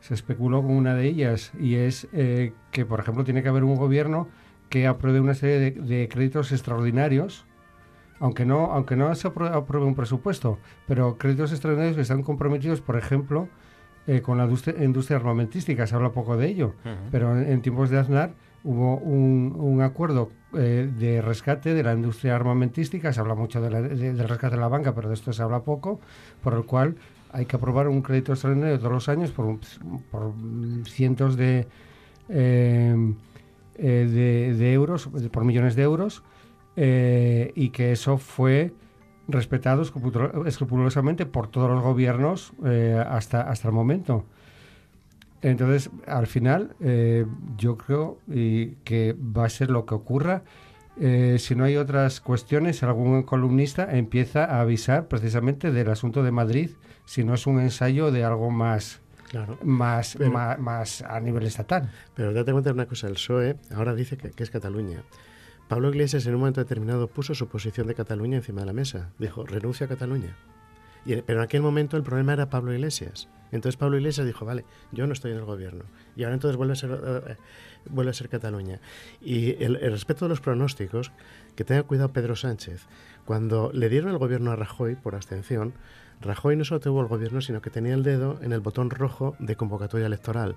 se 0.00 0.14
especuló 0.14 0.62
con 0.62 0.72
una 0.72 0.94
de 0.94 1.06
ellas, 1.06 1.52
y 1.58 1.76
es 1.76 2.08
eh, 2.12 2.52
que, 2.70 2.84
por 2.84 3.00
ejemplo, 3.00 3.24
tiene 3.24 3.42
que 3.42 3.48
haber 3.48 3.64
un 3.64 3.76
gobierno 3.76 4.28
que 4.68 4.86
apruebe 4.86 5.20
una 5.20 5.34
serie 5.34 5.70
de, 5.70 6.08
créditos 6.08 6.52
extraordinarios, 6.52 7.46
aunque 8.20 8.44
no, 8.44 8.72
aunque 8.72 8.96
no 8.96 9.14
se 9.14 9.28
apruebe, 9.28 9.86
un 9.86 9.94
presupuesto, 9.94 10.58
pero 10.86 11.16
créditos 11.18 11.52
extraordinarios 11.52 11.96
que 11.96 12.02
están 12.02 12.22
comprometidos, 12.22 12.80
por 12.80 12.96
ejemplo, 12.96 13.48
eh, 14.06 14.20
con 14.20 14.38
la 14.38 14.44
industria, 14.44 15.16
armamentística. 15.16 15.86
Se 15.86 15.94
habla 15.94 16.12
poco 16.12 16.36
de 16.36 16.48
ello, 16.48 16.74
pero 17.10 17.38
en, 17.38 17.62
tiempos 17.62 17.90
de 17.90 17.98
Aznar 17.98 18.34
hubo 18.64 18.96
un, 18.96 19.80
acuerdo 19.82 20.30
eh, 20.54 20.90
de 20.98 21.20
rescate 21.22 21.74
de 21.74 21.82
la 21.82 21.94
industria 21.94 22.36
armamentística, 22.36 23.12
se 23.12 23.20
habla 23.20 23.34
mucho 23.34 23.60
del 23.60 24.28
rescate 24.28 24.56
de 24.56 24.60
la 24.60 24.68
banca, 24.68 24.94
pero 24.94 25.08
de 25.08 25.14
esto 25.14 25.32
se 25.32 25.42
habla 25.42 25.60
poco, 25.60 26.00
por 26.42 26.54
el 26.54 26.64
cual 26.64 26.96
hay 27.32 27.46
que 27.46 27.56
aprobar 27.56 27.88
un 27.88 28.02
crédito 28.02 28.32
extraordinario 28.32 28.78
todos 28.78 28.92
los 28.92 29.08
años 29.08 29.30
por, 29.30 29.58
por 30.10 30.32
cientos 30.86 31.36
de... 31.36 31.66
Eh, 32.28 33.14
eh, 33.76 34.54
de, 34.58 34.72
euros, 34.72 35.08
por 35.32 35.44
millones 35.44 35.74
de 35.74 35.82
euros, 35.82 36.22
eh, 36.76 37.52
y 37.54 37.70
que 37.70 37.92
eso 37.92 38.18
fue 38.18 38.74
respetado 39.28 39.82
escrupulosamente 39.82 41.26
por 41.26 41.48
todos 41.48 41.70
los 41.70 41.82
gobiernos 41.82 42.52
hasta, 43.06 43.42
hasta 43.42 43.68
el 43.68 43.74
momento. 43.74 44.24
Entonces, 45.42 45.90
al 46.06 46.26
final, 46.28 46.76
yo 47.58 47.76
creo 47.76 48.18
que 48.28 49.16
va 49.18 49.44
a 49.44 49.48
ser 49.48 49.70
lo 49.70 49.84
que 49.86 49.94
ocurra. 49.94 50.44
si 50.96 51.54
no 51.56 51.64
hay 51.64 51.76
otras 51.76 52.20
cuestiones, 52.20 52.82
algún 52.84 53.24
columnista 53.24 53.96
empieza 53.96 54.44
a 54.44 54.60
avisar 54.60 55.08
precisamente 55.08 55.72
del 55.72 55.90
asunto 55.90 56.22
de 56.22 56.30
Madrid, 56.30 56.70
si 57.04 57.24
no 57.24 57.34
es 57.34 57.46
un 57.46 57.60
ensayo 57.60 58.12
de 58.12 58.24
algo 58.24 58.50
más, 58.50 59.00
más, 59.62 60.16
más, 60.58 61.02
a 61.02 61.20
nivel 61.20 61.44
estatal. 61.44 61.90
Pero 62.14 62.32
date 62.32 62.52
cuenta 62.52 62.70
de 62.70 62.74
una 62.74 62.86
cosa, 62.86 63.08
el 63.08 63.14
PSOE 63.14 63.56
ahora 63.74 63.94
dice 63.94 64.16
que, 64.16 64.42
es 64.42 64.50
Cataluña. 64.50 65.02
Pablo 65.68 65.88
Iglesias 65.88 66.26
en 66.26 66.34
un 66.34 66.40
momento 66.40 66.60
determinado 66.60 67.08
puso 67.08 67.34
su 67.34 67.48
posición 67.48 67.86
de 67.86 67.94
Cataluña 67.94 68.36
encima 68.36 68.60
de 68.60 68.66
la 68.66 68.72
mesa. 68.72 69.10
Dijo, 69.18 69.44
renuncia 69.44 69.86
a 69.86 69.88
Cataluña. 69.88 70.36
Pero 71.04 71.22
en 71.26 71.40
aquel 71.40 71.62
momento 71.62 71.96
el 71.96 72.02
problema 72.02 72.32
era 72.32 72.48
Pablo 72.50 72.72
Iglesias. 72.72 73.28
Entonces 73.50 73.76
Pablo 73.76 73.98
Iglesias 73.98 74.26
dijo, 74.26 74.46
vale, 74.46 74.64
yo 74.92 75.06
no 75.06 75.12
estoy 75.12 75.32
en 75.32 75.38
el 75.38 75.44
gobierno. 75.44 75.84
Y 76.16 76.24
ahora 76.24 76.34
entonces 76.34 76.56
vuelve 76.56 76.72
a 76.72 76.76
ser, 76.76 78.26
eh, 78.26 78.28
Cataluña. 78.30 78.80
Y 79.20 79.62
el, 79.62 79.76
el, 79.76 79.92
respecto 79.92 80.24
de 80.24 80.30
los 80.30 80.40
pronósticos, 80.40 81.12
que 81.54 81.64
tenga 81.64 81.82
cuidado 81.82 82.12
Pedro 82.12 82.34
Sánchez. 82.34 82.86
Cuando 83.26 83.70
le 83.72 83.90
dieron 83.90 84.10
el 84.10 84.18
gobierno 84.18 84.52
a 84.52 84.56
Rajoy 84.56 84.96
por 84.96 85.14
abstención, 85.14 85.74
Rajoy 86.22 86.56
no 86.56 86.64
solo 86.64 86.80
tuvo 86.80 87.02
el 87.02 87.08
gobierno, 87.08 87.40
sino 87.40 87.60
que 87.60 87.70
tenía 87.70 87.94
el 87.94 88.02
dedo 88.02 88.38
en 88.42 88.52
el 88.52 88.60
botón 88.60 88.90
rojo 88.90 89.36
de 89.38 89.56
convocatoria 89.56 90.06
electoral. 90.06 90.56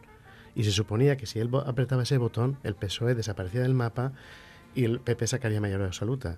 Y 0.55 0.63
se 0.63 0.71
suponía 0.71 1.17
que 1.17 1.25
si 1.25 1.39
él 1.39 1.49
apretaba 1.65 2.03
ese 2.03 2.17
botón, 2.17 2.57
el 2.63 2.75
PSOE 2.75 3.13
desaparecía 3.13 3.61
del 3.61 3.73
mapa 3.73 4.13
y 4.73 4.85
el 4.85 4.99
PP 4.99 5.27
sacaría 5.27 5.59
mayoría 5.59 5.87
absoluta. 5.87 6.37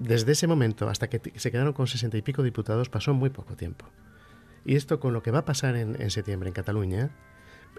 Desde 0.00 0.32
ese 0.32 0.46
momento 0.46 0.88
hasta 0.88 1.08
que 1.08 1.20
se 1.36 1.50
quedaron 1.52 1.74
con 1.74 1.86
sesenta 1.86 2.16
y 2.16 2.22
pico 2.22 2.42
diputados 2.42 2.88
pasó 2.88 3.12
muy 3.12 3.28
poco 3.28 3.54
tiempo. 3.54 3.84
Y 4.64 4.76
esto 4.76 4.98
con 4.98 5.12
lo 5.12 5.22
que 5.22 5.30
va 5.30 5.40
a 5.40 5.44
pasar 5.44 5.76
en, 5.76 6.10
septiembre 6.10 6.48
en 6.48 6.54
Cataluña, 6.54 7.10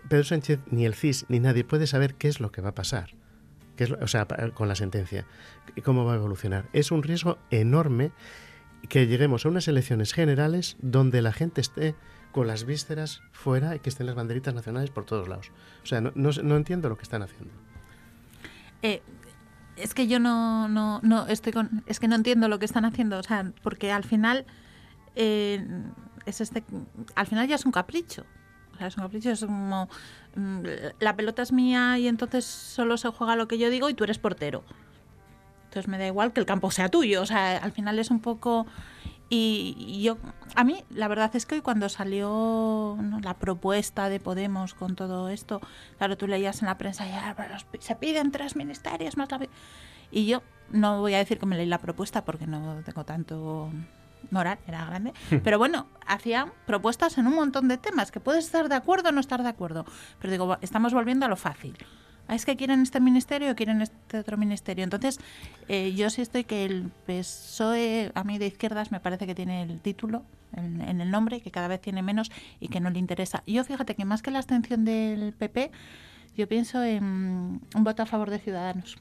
Pedro 0.07 0.23
Sánchez, 0.23 0.59
ni 0.69 0.85
el 0.85 0.93
CIS, 0.93 1.25
ni 1.29 1.39
nadie 1.39 1.63
puede 1.63 1.87
saber 1.87 2.13
qué 2.13 2.27
es 2.27 2.39
lo 2.39 2.51
que 2.51 2.61
va 2.61 2.69
a 2.69 2.75
pasar. 2.75 3.15
Qué 3.75 3.85
es 3.85 3.91
o 3.91 4.07
sea, 4.07 4.27
con 4.53 4.67
la 4.67 4.75
sentencia. 4.75 5.25
Cómo 5.83 6.05
va 6.05 6.13
a 6.13 6.17
evolucionar. 6.17 6.69
Es 6.73 6.91
un 6.91 7.01
riesgo 7.01 7.39
enorme 7.49 8.11
que 8.87 9.07
lleguemos 9.07 9.45
a 9.45 9.49
unas 9.49 9.67
elecciones 9.67 10.13
generales 10.13 10.77
donde 10.79 11.23
la 11.23 11.33
gente 11.33 11.59
esté 11.59 11.95
con 12.31 12.45
las 12.45 12.65
vísceras 12.65 13.21
fuera 13.31 13.75
y 13.75 13.79
que 13.79 13.89
estén 13.89 14.05
las 14.05 14.15
banderitas 14.15 14.53
nacionales 14.53 14.91
por 14.91 15.05
todos 15.05 15.27
lados. 15.27 15.51
O 15.83 15.87
sea, 15.87 16.01
no, 16.01 16.11
no, 16.15 16.55
entiendo 16.55 16.87
lo 16.87 16.97
que 16.97 17.03
están 17.03 17.23
haciendo. 17.23 17.51
Eh, 18.83 19.01
es 19.81 19.93
que 19.93 20.07
yo 20.07 20.19
no, 20.19 20.67
no, 20.67 20.99
no, 21.03 21.27
estoy 21.27 21.53
con, 21.53 21.83
es 21.87 21.99
que 21.99 22.07
no 22.07 22.15
entiendo 22.15 22.47
lo 22.47 22.59
que 22.59 22.65
están 22.65 22.85
haciendo, 22.85 23.17
o 23.17 23.23
sea, 23.23 23.51
porque 23.63 23.91
al 23.91 24.03
final 24.03 24.45
eh, 25.15 25.65
es 26.25 26.41
este, 26.41 26.63
al 27.15 27.27
final 27.27 27.47
ya 27.47 27.55
es 27.55 27.65
un 27.65 27.71
capricho. 27.71 28.25
O 28.73 28.77
sea, 28.77 28.87
es 28.87 28.97
un 28.97 29.03
capricho, 29.03 29.31
es 29.31 29.45
como 29.45 29.89
mm, 30.35 30.61
la 30.99 31.15
pelota 31.15 31.41
es 31.41 31.51
mía 31.51 31.97
y 31.99 32.07
entonces 32.07 32.45
solo 32.45 32.97
se 32.97 33.09
juega 33.09 33.35
lo 33.35 33.47
que 33.47 33.57
yo 33.57 33.69
digo 33.69 33.89
y 33.89 33.93
tú 33.93 34.03
eres 34.03 34.17
portero. 34.17 34.63
Entonces 35.65 35.87
me 35.87 35.97
da 35.97 36.07
igual 36.07 36.33
que 36.33 36.39
el 36.39 36.45
campo 36.45 36.69
sea 36.71 36.89
tuyo. 36.89 37.21
O 37.21 37.25
sea, 37.25 37.57
al 37.57 37.71
final 37.71 37.97
es 37.99 38.11
un 38.11 38.19
poco... 38.19 38.67
Y, 39.33 40.01
yo, 40.03 40.17
a 40.55 40.65
mí, 40.65 40.83
la 40.89 41.07
verdad 41.07 41.33
es 41.37 41.45
que 41.45 41.55
hoy 41.55 41.61
cuando 41.61 41.87
salió 41.87 42.97
la 43.21 43.35
propuesta 43.35 44.09
de 44.09 44.19
Podemos 44.19 44.73
con 44.73 44.97
todo 44.97 45.29
esto, 45.29 45.61
claro, 45.97 46.17
tú 46.17 46.27
leías 46.27 46.61
en 46.61 46.65
la 46.65 46.77
prensa, 46.77 47.07
ya, 47.07 47.33
se 47.79 47.95
piden 47.95 48.31
tres 48.31 48.57
ministerios 48.57 49.15
más 49.15 49.31
la... 49.31 49.39
Y 50.11 50.25
yo 50.25 50.43
no 50.69 50.99
voy 50.99 51.13
a 51.13 51.19
decir 51.19 51.39
que 51.39 51.45
me 51.45 51.55
leí 51.55 51.65
la 51.65 51.77
propuesta 51.77 52.25
porque 52.25 52.45
no 52.45 52.81
tengo 52.83 53.05
tanto 53.05 53.71
moral, 54.31 54.59
era 54.67 54.83
grande, 54.83 55.13
pero 55.45 55.57
bueno, 55.57 55.87
hacían 56.05 56.51
propuestas 56.65 57.17
en 57.17 57.25
un 57.25 57.35
montón 57.35 57.69
de 57.69 57.77
temas 57.77 58.11
que 58.11 58.19
puedes 58.19 58.43
estar 58.43 58.67
de 58.67 58.75
acuerdo 58.75 59.09
o 59.09 59.11
no 59.13 59.21
estar 59.21 59.43
de 59.43 59.49
acuerdo. 59.49 59.85
Pero 60.19 60.31
digo, 60.31 60.57
estamos 60.59 60.93
volviendo 60.93 61.25
a 61.25 61.29
lo 61.29 61.37
fácil. 61.37 61.77
Ah, 62.31 62.35
es 62.35 62.45
que 62.45 62.55
quieren 62.55 62.81
este 62.81 63.01
ministerio 63.01 63.51
o 63.51 63.55
quieren 63.55 63.81
este 63.81 64.19
otro 64.19 64.37
ministerio. 64.37 64.85
Entonces, 64.85 65.19
eh, 65.67 65.93
yo 65.93 66.09
sí 66.09 66.21
estoy 66.21 66.45
que 66.45 66.63
el 66.63 66.89
PSOE, 67.05 68.13
a 68.15 68.23
mí 68.23 68.37
de 68.37 68.47
izquierdas, 68.47 68.89
me 68.89 69.01
parece 69.01 69.27
que 69.27 69.35
tiene 69.35 69.63
el 69.63 69.81
título 69.81 70.23
en, 70.55 71.01
el 71.01 71.11
nombre, 71.11 71.41
que 71.41 71.51
cada 71.51 71.67
vez 71.67 71.81
tiene 71.81 72.01
menos 72.01 72.31
y 72.61 72.69
que 72.69 72.79
no 72.79 72.89
le 72.89 72.99
interesa. 72.99 73.43
Yo 73.45 73.65
fíjate 73.65 73.95
que 73.95 74.05
más 74.05 74.21
que 74.21 74.31
la 74.31 74.39
abstención 74.39 74.85
del 74.85 75.33
PP, 75.33 75.71
yo 76.37 76.47
pienso 76.47 76.81
en 76.81 77.03
un 77.03 77.83
voto 77.83 78.03
a 78.03 78.05
favor 78.05 78.29
de 78.29 78.39
Ciudadanos. 78.39 78.97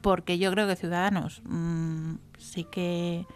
Porque 0.00 0.38
yo 0.38 0.52
creo 0.52 0.68
que 0.68 0.76
Ciudadanos 0.76 1.42
mm, 1.46 2.14
sí 2.38 2.62
que 2.70 3.26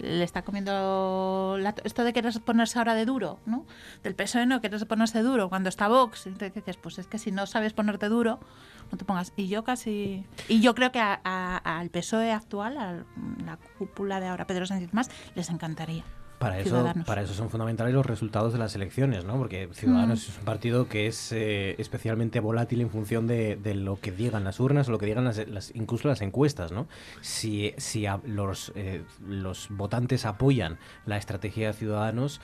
le 0.00 0.24
está 0.24 0.42
comiendo 0.42 1.58
esto 1.84 2.04
de 2.04 2.12
querer 2.12 2.38
ponerse 2.40 2.78
ahora 2.78 2.94
de 2.94 3.04
duro, 3.04 3.38
¿no? 3.46 3.66
Del 4.02 4.14
PSOE 4.14 4.46
no 4.46 4.60
querer 4.60 4.86
ponerse 4.86 5.22
duro 5.22 5.48
cuando 5.48 5.68
está 5.68 5.88
Vox, 5.88 6.26
entonces 6.26 6.54
dices, 6.54 6.76
pues 6.76 6.98
es 6.98 7.06
que 7.06 7.18
si 7.18 7.32
no 7.32 7.46
sabes 7.46 7.72
ponerte 7.72 8.08
duro, 8.08 8.40
no 8.90 8.98
te 8.98 9.04
pongas. 9.04 9.32
Y 9.36 9.48
yo 9.48 9.64
casi 9.64 10.24
y 10.48 10.60
yo 10.60 10.74
creo 10.74 10.92
que 10.92 11.00
al 11.00 11.90
PSOE 11.90 12.32
actual, 12.32 12.78
a 12.78 13.04
la 13.44 13.58
cúpula 13.78 14.20
de 14.20 14.28
ahora 14.28 14.46
Pedro 14.46 14.66
Sánchez 14.66 14.92
más, 14.92 15.10
les 15.34 15.50
encantaría. 15.50 16.04
Para 16.40 16.58
eso, 16.58 16.90
para 17.04 17.20
eso 17.20 17.34
son 17.34 17.50
fundamentales 17.50 17.92
los 17.92 18.06
resultados 18.06 18.54
de 18.54 18.58
las 18.58 18.74
elecciones, 18.74 19.26
¿no? 19.26 19.36
Porque 19.36 19.68
Ciudadanos 19.72 20.26
mm. 20.26 20.30
es 20.30 20.38
un 20.38 20.44
partido 20.46 20.88
que 20.88 21.06
es 21.06 21.32
eh, 21.32 21.74
especialmente 21.76 22.40
volátil 22.40 22.80
en 22.80 22.88
función 22.88 23.26
de, 23.26 23.58
lo 23.74 24.00
que 24.00 24.10
digan 24.10 24.42
las 24.42 24.58
urnas 24.58 24.88
o 24.88 24.92
lo 24.92 24.96
que 24.96 25.04
digan 25.04 25.26
las, 25.26 25.74
incluso 25.74 26.08
las 26.08 26.22
encuestas, 26.22 26.72
¿no? 26.72 26.88
Si, 27.20 27.74
si 27.76 28.06
los, 28.24 28.72
eh, 28.74 29.02
los 29.22 29.68
votantes 29.68 30.24
apoyan 30.24 30.78
la 31.04 31.18
estrategia 31.18 31.66
de 31.66 31.72
Ciudadanos, 31.74 32.40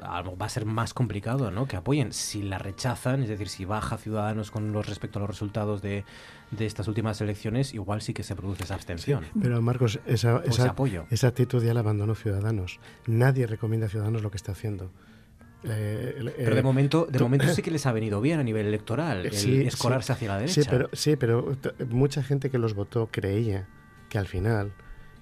va 0.00 0.46
a 0.46 0.48
ser 0.48 0.64
más 0.64 0.94
complicado, 0.94 1.50
¿no? 1.50 1.66
Que 1.66 1.76
apoyen. 1.76 2.12
Si 2.12 2.42
la 2.42 2.58
rechazan, 2.58 3.22
es 3.22 3.28
decir, 3.28 3.48
si 3.48 3.64
baja 3.64 3.98
Ciudadanos 3.98 4.50
con 4.50 4.72
los 4.72 4.86
respecto 4.86 5.18
a 5.18 5.20
los 5.20 5.30
resultados 5.30 5.82
de, 5.82 6.04
de 6.50 6.66
estas 6.66 6.88
últimas 6.88 7.20
elecciones, 7.20 7.74
igual 7.74 8.02
sí 8.02 8.14
que 8.14 8.22
se 8.22 8.34
produce 8.34 8.64
esa 8.64 8.74
abstención. 8.74 9.24
pero 9.40 9.60
Marcos, 9.60 10.00
esa, 10.06 10.42
esa, 10.44 10.74
esa, 11.10 11.28
actitud 11.28 11.64
ya 11.64 11.74
la 11.74 11.80
abandonó 11.80 12.14
Ciudadanos. 12.14 12.80
Nadie 13.06 13.46
recomienda 13.46 13.86
a 13.86 13.90
Ciudadanos 13.90 14.22
lo 14.22 14.30
que 14.30 14.36
está 14.36 14.52
haciendo. 14.52 14.90
Eh, 15.64 16.32
pero 16.36 16.54
de 16.54 16.62
momento, 16.62 17.06
de 17.10 17.18
momento 17.18 17.48
sí 17.48 17.62
que 17.62 17.70
les 17.70 17.84
ha 17.86 17.92
venido 17.92 18.20
bien 18.20 18.38
a 18.38 18.44
nivel 18.44 18.66
electoral 18.66 19.26
el 19.26 19.66
escorarse 19.66 20.12
hacia 20.12 20.28
la 20.28 20.38
derecha. 20.38 20.62
Sí, 20.62 20.68
pero, 20.70 20.88
sí, 20.92 21.16
pero 21.16 21.56
mucha 21.90 22.22
gente 22.22 22.50
que 22.50 22.58
los 22.58 22.74
votó 22.74 23.08
creía 23.10 23.68
que 24.08 24.18
al 24.18 24.26
final 24.26 24.72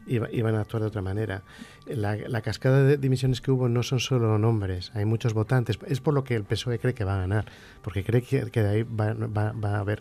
iban 0.06 0.54
a 0.54 0.60
actuar 0.60 0.82
de 0.82 0.88
otra 0.88 1.02
manera. 1.02 1.42
La, 1.86 2.40
cascada 2.40 2.82
de 2.82 2.96
dimisiones 2.96 3.40
que 3.40 3.50
hubo 3.50 3.68
no 3.68 3.82
son 3.82 4.00
solo 4.00 4.38
nombres, 4.38 4.90
hay 4.94 5.04
muchos 5.04 5.34
votantes. 5.34 5.78
Es 5.86 6.00
por 6.00 6.14
lo 6.14 6.24
que 6.24 6.34
el 6.34 6.44
PSOE 6.44 6.78
cree 6.78 6.94
que 6.94 7.04
va 7.04 7.16
a 7.16 7.18
ganar, 7.18 7.46
porque 7.82 8.04
cree 8.04 8.22
que, 8.22 8.44
de 8.44 8.68
ahí 8.68 8.82
va, 8.82 9.52
a 9.76 9.78
haber. 9.78 10.00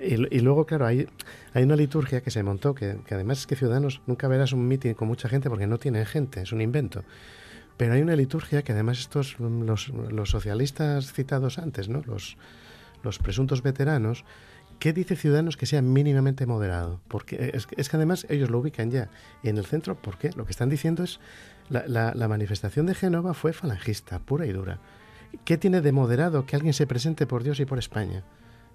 Y, 0.00 0.40
luego, 0.40 0.66
claro, 0.66 0.86
hay, 0.86 1.08
hay 1.54 1.62
una 1.62 1.76
liturgia 1.76 2.20
que 2.20 2.30
se 2.30 2.42
montó, 2.42 2.74
que, 2.74 2.98
además 3.10 3.40
es 3.40 3.46
que 3.46 3.56
Ciudadanos 3.56 4.02
nunca 4.06 4.28
verás 4.28 4.52
un 4.52 4.66
mitin 4.66 4.94
con 4.94 5.08
mucha 5.08 5.28
gente 5.28 5.48
porque 5.48 5.66
no 5.66 5.78
tienen 5.78 6.06
gente, 6.06 6.42
es 6.42 6.52
un 6.52 6.60
invento. 6.60 7.04
Pero 7.76 7.92
hay 7.92 8.02
una 8.02 8.16
liturgia 8.16 8.62
que 8.62 8.72
además 8.72 8.98
estos, 8.98 9.38
los, 9.38 9.88
los 9.88 10.30
socialistas 10.30 11.12
citados 11.12 11.58
antes, 11.58 11.88
¿no? 11.88 12.02
los, 12.06 12.36
los 13.02 13.18
presuntos 13.18 13.62
veteranos, 13.62 14.24
¿Qué 14.78 14.92
dice 14.92 15.16
Ciudadanos 15.16 15.56
que 15.56 15.66
sea 15.66 15.80
mínimamente 15.80 16.44
moderado? 16.46 17.00
Porque 17.08 17.52
es, 17.54 17.66
que 17.66 17.96
además 17.96 18.26
ellos 18.28 18.50
lo 18.50 18.58
ubican 18.58 18.90
ya. 18.90 19.08
En 19.42 19.56
el 19.56 19.64
centro, 19.64 19.96
¿por 19.96 20.18
qué? 20.18 20.30
Lo 20.36 20.44
que 20.44 20.50
están 20.50 20.68
diciendo 20.68 21.02
es 21.02 21.18
la, 21.70 22.12
la, 22.14 22.28
manifestación 22.28 22.86
de 22.86 22.94
Génova 22.94 23.32
fue 23.32 23.52
falangista, 23.52 24.18
pura 24.18 24.46
y 24.46 24.52
dura. 24.52 24.78
¿Qué 25.44 25.56
tiene 25.56 25.80
de 25.80 25.92
moderado 25.92 26.44
que 26.46 26.56
alguien 26.56 26.74
se 26.74 26.86
presente 26.86 27.26
por 27.26 27.42
Dios 27.42 27.58
y 27.58 27.64
por 27.64 27.78
España? 27.78 28.22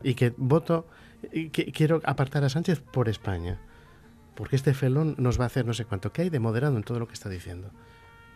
Y 0.04 0.16
que 0.16 0.34
voto, 0.38 0.88
y 1.32 1.50
que 1.50 1.72
quiero 1.72 2.02
apartar 2.04 2.44
a 2.44 2.50
Sánchez 2.50 2.82
por 2.82 3.08
España. 3.08 3.60
Porque 4.36 4.56
este 4.56 4.74
felón 4.74 5.16
nos 5.20 5.40
va 5.40 5.44
a 5.44 5.48
hacer 5.48 5.66
no 5.66 5.74
sé 5.74 5.86
cuánto. 5.86 6.12
¿Qué 6.12 6.24
hay 6.24 6.30
de 6.30 6.40
moderado 6.40 6.78
en 6.78 6.84
todo 6.84 7.00
lo 7.00 7.08
que 7.08 7.14
está 7.14 7.30
diciendo? 7.30 7.70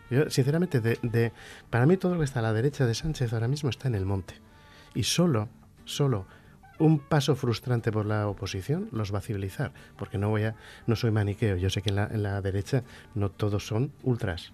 Yo, 0.08 0.30
sinceramente, 0.30 0.80
de, 0.80 1.00
de, 1.02 1.32
para 1.68 1.84
mí 1.84 1.96
todo 1.96 2.12
lo 2.12 2.20
que 2.20 2.26
está 2.26 2.38
a 2.38 2.42
la 2.42 2.52
derecha 2.52 2.86
de 2.86 2.94
Sánchez 2.94 3.32
ahora 3.32 3.48
mismo 3.48 3.70
está 3.70 3.88
en 3.88 3.96
el 3.96 4.06
monte. 4.06 4.34
Y 4.94 5.02
solo, 5.02 5.48
solo 5.84 6.26
un 6.78 6.98
paso 6.98 7.36
frustrante 7.36 7.92
por 7.92 8.06
la 8.06 8.28
oposición 8.28 8.88
los 8.92 9.12
va 9.12 9.18
a 9.18 9.22
civilizar, 9.22 9.72
porque 9.96 10.18
no 10.18 10.28
voy 10.28 10.44
a, 10.44 10.54
no 10.86 10.96
soy 10.96 11.10
maniqueo, 11.10 11.56
yo 11.56 11.70
sé 11.70 11.82
que 11.82 11.90
en 11.90 11.96
la, 11.96 12.06
en 12.06 12.22
la 12.22 12.40
derecha 12.42 12.82
no 13.14 13.30
todos 13.30 13.66
son 13.66 13.92
ultras. 14.02 14.52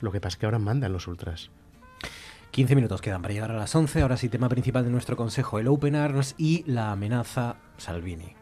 Lo 0.00 0.10
que 0.12 0.20
pasa 0.20 0.34
es 0.34 0.38
que 0.38 0.46
ahora 0.46 0.58
mandan 0.58 0.92
los 0.92 1.06
ultras. 1.06 1.50
15 2.50 2.74
minutos 2.74 3.00
quedan 3.00 3.22
para 3.22 3.32
llegar 3.32 3.50
a 3.50 3.56
las 3.56 3.74
11. 3.74 4.02
Ahora 4.02 4.18
sí, 4.18 4.28
tema 4.28 4.48
principal 4.48 4.84
de 4.84 4.90
nuestro 4.90 5.16
consejo, 5.16 5.58
el 5.58 5.68
Open 5.68 5.96
Arms 5.96 6.34
y 6.36 6.64
la 6.66 6.92
amenaza 6.92 7.56
Salvini. 7.78 8.41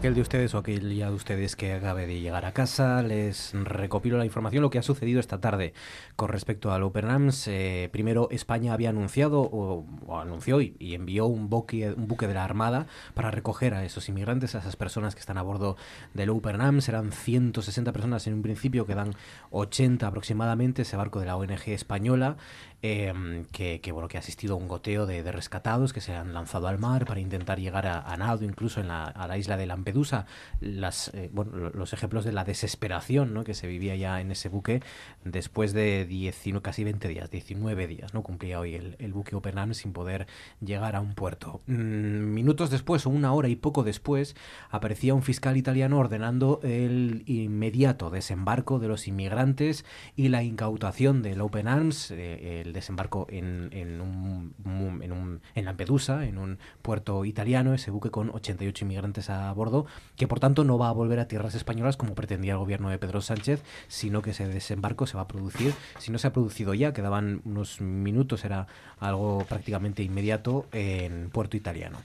Aquel 0.00 0.14
de 0.14 0.22
ustedes 0.22 0.54
o 0.54 0.58
aquel 0.58 0.96
ya 0.96 1.10
de 1.10 1.14
ustedes 1.14 1.56
que 1.56 1.74
acabe 1.74 2.06
de 2.06 2.22
llegar 2.22 2.46
a 2.46 2.52
casa, 2.52 3.02
les 3.02 3.52
recopilo 3.52 4.16
la 4.16 4.24
información, 4.24 4.62
lo 4.62 4.70
que 4.70 4.78
ha 4.78 4.82
sucedido 4.82 5.20
esta 5.20 5.42
tarde 5.42 5.74
con 6.16 6.30
respecto 6.30 6.72
al 6.72 6.84
Open 6.84 7.04
Arms. 7.04 7.46
Eh, 7.48 7.90
primero, 7.92 8.28
España 8.30 8.72
había 8.72 8.88
anunciado, 8.88 9.42
o, 9.42 9.84
anunció 10.18 10.62
y, 10.62 10.94
envió 10.94 11.26
un 11.26 11.50
buque, 11.50 11.92
un 11.92 12.08
buque 12.08 12.26
de 12.26 12.32
la 12.32 12.44
Armada 12.44 12.86
para 13.12 13.30
recoger 13.30 13.74
a 13.74 13.84
esos 13.84 14.08
inmigrantes, 14.08 14.54
a 14.54 14.60
esas 14.60 14.74
personas 14.74 15.14
que 15.14 15.20
están 15.20 15.36
a 15.36 15.42
bordo 15.42 15.76
del 16.14 16.30
Open 16.30 16.62
Arms. 16.62 16.88
Eran 16.88 17.12
160 17.12 17.92
personas 17.92 18.26
en 18.26 18.32
un 18.32 18.40
principio, 18.40 18.86
quedan 18.86 19.12
80 19.50 20.06
aproximadamente, 20.06 20.80
ese 20.80 20.96
barco 20.96 21.20
de 21.20 21.26
la 21.26 21.36
ONG 21.36 21.68
española. 21.68 22.38
Em, 22.82 23.44
que, 23.52 23.92
bueno, 23.92 24.08
que 24.08 24.16
ha 24.16 24.20
asistido 24.20 24.54
a 24.54 24.56
un 24.56 24.66
goteo 24.66 25.04
de, 25.04 25.20
rescatados 25.30 25.92
que 25.92 26.00
se 26.00 26.14
han 26.14 26.32
lanzado 26.32 26.66
al 26.66 26.78
mar 26.78 27.04
para 27.04 27.20
intentar 27.20 27.60
llegar 27.60 27.86
a, 27.86 28.16
nado, 28.16 28.42
incluso 28.42 28.80
en 28.80 28.88
la, 28.88 29.04
a 29.04 29.26
la 29.28 29.36
isla 29.36 29.58
de 29.58 29.66
Lampedusa. 29.66 30.24
Las, 30.60 31.12
eh, 31.12 31.28
bueno, 31.30 31.70
los 31.74 31.92
ejemplos 31.92 32.24
de 32.24 32.32
la 32.32 32.44
desesperación 32.44 33.34
¿no? 33.34 33.44
que 33.44 33.52
se 33.52 33.66
vivía 33.66 33.96
ya 33.96 34.20
en 34.22 34.30
ese 34.30 34.48
buque 34.48 34.82
después 35.24 35.74
de 35.74 36.06
19, 36.06 36.62
casi 36.62 36.84
20 36.84 37.06
días, 37.08 37.30
19 37.30 37.86
días, 37.86 38.14
¿no? 38.14 38.22
cumplía 38.22 38.58
hoy 38.58 38.74
el, 38.74 39.12
buque 39.12 39.36
Open 39.36 39.58
Arms 39.58 39.76
sin 39.76 39.92
poder 39.92 40.26
llegar 40.60 40.96
a 40.96 41.02
un 41.02 41.14
puerto. 41.14 41.60
Mm, 41.66 42.32
minutos 42.32 42.70
después, 42.70 43.04
o 43.04 43.10
una 43.10 43.34
hora 43.34 43.48
y 43.48 43.56
poco 43.56 43.82
después, 43.82 44.36
aparecía 44.70 45.14
un 45.14 45.22
fiscal 45.22 45.58
italiano 45.58 45.98
ordenando 45.98 46.60
el 46.62 47.24
inmediato 47.26 48.08
desembarco 48.08 48.78
de 48.78 48.88
los 48.88 49.06
inmigrantes 49.06 49.84
y 50.16 50.28
la 50.28 50.42
incautación 50.42 51.22
del 51.22 51.42
Open 51.42 51.68
Arms, 51.68 52.10
eh, 52.10 52.62
el 52.62 52.69
desembarco 52.72 53.26
en, 53.30 54.00
un, 54.00 54.54
en, 55.02 55.12
un, 55.12 55.40
Lampedusa, 55.54 56.26
en 56.26 56.38
un 56.38 56.58
puerto 56.82 57.24
italiano, 57.24 57.74
ese 57.74 57.90
buque 57.90 58.10
con 58.10 58.30
88 58.30 58.84
inmigrantes 58.84 59.30
a 59.30 59.52
bordo, 59.52 59.86
que 60.16 60.26
por 60.26 60.40
tanto 60.40 60.64
no 60.64 60.78
va 60.78 60.88
a 60.88 60.92
volver 60.92 61.18
a 61.20 61.28
tierras 61.28 61.54
españolas 61.54 61.96
como 61.96 62.14
pretendía 62.14 62.52
el 62.52 62.58
gobierno 62.58 62.90
de 62.90 62.98
Pedro 62.98 63.20
Sánchez, 63.20 63.62
sino 63.88 64.22
que 64.22 64.30
ese 64.30 64.48
desembarco 64.48 65.06
se 65.06 65.16
va 65.16 65.22
a 65.22 65.28
producir, 65.28 65.74
si 65.98 66.10
no 66.10 66.18
se 66.18 66.26
ha 66.26 66.32
producido 66.32 66.74
ya, 66.74 66.92
quedaban 66.92 67.42
unos 67.44 67.80
minutos, 67.80 68.44
era 68.44 68.66
algo 68.98 69.44
prácticamente 69.48 70.02
inmediato 70.02 70.66
en 70.72 71.30
puerto 71.30 71.56
italiano. 71.56 71.98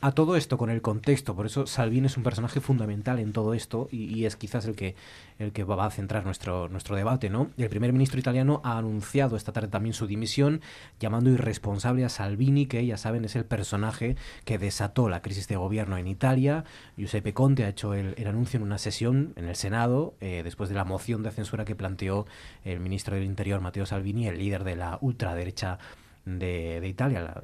A 0.00 0.12
todo 0.12 0.36
esto, 0.36 0.56
con 0.56 0.70
el 0.70 0.82
contexto, 0.82 1.34
por 1.34 1.46
eso 1.46 1.66
Salvini 1.66 2.06
es 2.06 2.16
un 2.16 2.22
personaje 2.22 2.60
fundamental 2.60 3.18
en 3.18 3.32
todo 3.32 3.54
esto 3.54 3.88
y 3.90 4.24
es 4.24 4.36
quizás 4.36 4.64
el 4.66 4.74
que 4.74 4.94
el 5.40 5.52
que 5.52 5.64
va 5.64 5.86
a 5.86 5.90
centrar 5.90 6.24
nuestro, 6.24 6.68
nuestro 6.68 6.94
debate, 6.94 7.30
¿no? 7.30 7.50
El 7.56 7.68
primer 7.70 7.92
ministro 7.92 8.20
italiano 8.20 8.60
ha 8.62 8.76
anunciado 8.78 9.36
esta 9.36 9.52
tarde 9.52 9.68
también 9.68 9.94
su 9.94 10.06
dimisión, 10.06 10.60
llamando 11.00 11.30
irresponsable 11.30 12.04
a 12.04 12.08
Salvini, 12.08 12.66
que 12.66 12.84
ya 12.84 12.98
saben 12.98 13.24
es 13.24 13.34
el 13.36 13.46
personaje 13.46 14.16
que 14.44 14.58
desató 14.58 15.08
la 15.08 15.22
crisis 15.22 15.48
de 15.48 15.56
gobierno 15.56 15.96
en 15.96 16.06
Italia. 16.06 16.64
Giuseppe 16.96 17.32
Conte 17.32 17.64
ha 17.64 17.68
hecho 17.68 17.94
el, 17.94 18.14
anuncio 18.26 18.58
en 18.58 18.64
una 18.64 18.78
sesión 18.78 19.32
en 19.36 19.48
el 19.48 19.56
Senado, 19.56 20.14
eh, 20.20 20.42
después 20.44 20.68
de 20.68 20.74
la 20.74 20.84
moción 20.84 21.22
de 21.22 21.30
censura 21.30 21.64
que 21.64 21.74
planteó 21.74 22.26
el 22.64 22.78
ministro 22.80 23.14
del 23.14 23.24
Interior, 23.24 23.60
Matteo 23.60 23.86
Salvini, 23.86 24.28
el 24.28 24.38
líder 24.38 24.62
de 24.62 24.76
la 24.76 24.98
ultraderecha 25.00 25.78
de, 26.24 26.86
Italia, 26.86 27.34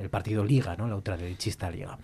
el 0.00 0.10
partido 0.10 0.44
Liga, 0.44 0.76
¿no? 0.76 0.88
la 0.88 0.96
ultraderechista 0.96 1.70
Liga. 1.70 1.98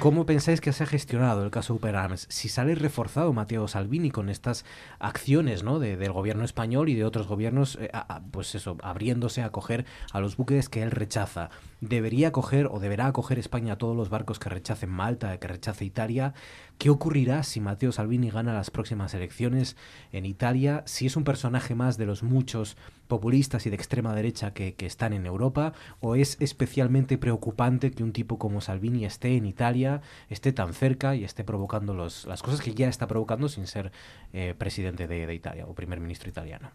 ¿Cómo 0.00 0.26
pensáis 0.26 0.60
que 0.60 0.72
se 0.72 0.84
ha 0.84 0.86
gestionado 0.86 1.44
el 1.44 1.50
caso 1.50 1.74
Upper 1.74 1.96
Arms? 1.96 2.26
Si 2.28 2.48
sale 2.48 2.74
reforzado 2.74 3.32
Matteo 3.32 3.68
Salvini 3.68 4.10
con 4.10 4.28
estas 4.28 4.64
acciones 4.98 5.62
¿no? 5.62 5.78
del 5.78 6.12
gobierno 6.12 6.44
español 6.44 6.88
y 6.88 6.94
de 6.94 7.04
otros 7.04 7.26
gobiernos, 7.26 7.78
eh, 7.80 7.90
pues 8.30 8.54
eso, 8.54 8.76
abriéndose 8.82 9.42
a 9.42 9.46
acoger 9.46 9.84
a 10.12 10.20
los 10.20 10.36
buques 10.36 10.68
que 10.68 10.82
él 10.82 10.90
rechaza. 10.90 11.50
¿Debería 11.80 12.28
acoger 12.28 12.66
o 12.70 12.78
deberá 12.78 13.06
acoger 13.06 13.38
España 13.38 13.74
a 13.74 13.78
todos 13.78 13.96
los 13.96 14.10
barcos 14.10 14.38
que 14.38 14.50
rechacen 14.50 14.90
Malta, 14.90 15.38
que 15.38 15.48
rechace 15.48 15.84
Italia? 15.84 16.34
¿Qué 16.78 16.90
ocurrirá 16.90 17.42
si 17.42 17.60
Matteo 17.60 17.92
Salvini 17.92 18.30
gana 18.30 18.52
las 18.54 18.70
próximas 18.70 19.14
elecciones 19.14 19.76
en 20.12 20.26
Italia? 20.26 20.82
Si 20.86 21.06
es 21.06 21.16
un 21.16 21.24
personaje 21.24 21.74
más 21.74 21.96
de 21.96 22.06
los 22.06 22.22
muchos 22.22 22.76
populistas 23.10 23.66
y 23.66 23.70
de 23.70 23.76
extrema 23.76 24.14
derecha 24.14 24.54
que, 24.54 24.74
están 24.78 25.12
en 25.12 25.26
Europa, 25.26 25.74
o 26.00 26.16
es 26.16 26.38
especialmente 26.40 27.18
preocupante 27.18 27.90
que 27.90 28.02
un 28.02 28.12
tipo 28.12 28.38
como 28.38 28.62
Salvini 28.62 29.04
esté 29.04 29.36
en 29.36 29.44
Italia, 29.44 30.00
esté 30.30 30.52
tan 30.54 30.72
cerca 30.72 31.14
y 31.14 31.24
esté 31.24 31.44
provocando 31.44 31.92
los, 31.92 32.24
las 32.24 32.42
cosas 32.42 32.62
que 32.62 32.72
ya 32.72 32.88
está 32.88 33.06
provocando 33.06 33.50
sin 33.50 33.66
ser 33.66 33.92
eh, 34.32 34.54
presidente 34.56 35.06
de, 35.06 35.34
Italia 35.34 35.66
o 35.66 35.74
primer 35.74 36.00
ministro 36.00 36.30
italiano. 36.30 36.70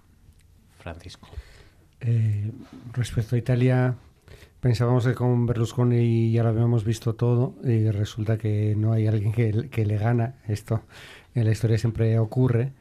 Francisco. 0.78 1.28
Eh, 2.02 2.52
respecto 2.94 3.36
a 3.36 3.40
Italia, 3.40 3.95
pensábamos 4.60 5.06
que 5.06 5.16
con 5.16 5.45
Berlusconi 5.45 6.32
ya 6.32 6.44
lo 6.44 6.49
habíamos 6.49 6.84
visto 6.84 7.16
todo 7.16 7.56
y 7.64 7.90
resulta 7.90 8.38
que 8.38 8.76
no 8.76 8.94
hay 8.94 9.07
alguien 9.07 9.32
que, 9.32 9.86
le 9.86 9.98
gana. 9.98 10.36
Esto 10.48 10.84
en 11.34 11.45
la 11.45 11.52
historia 11.52 11.78
siempre 11.78 12.20
ocurre. 12.20 12.74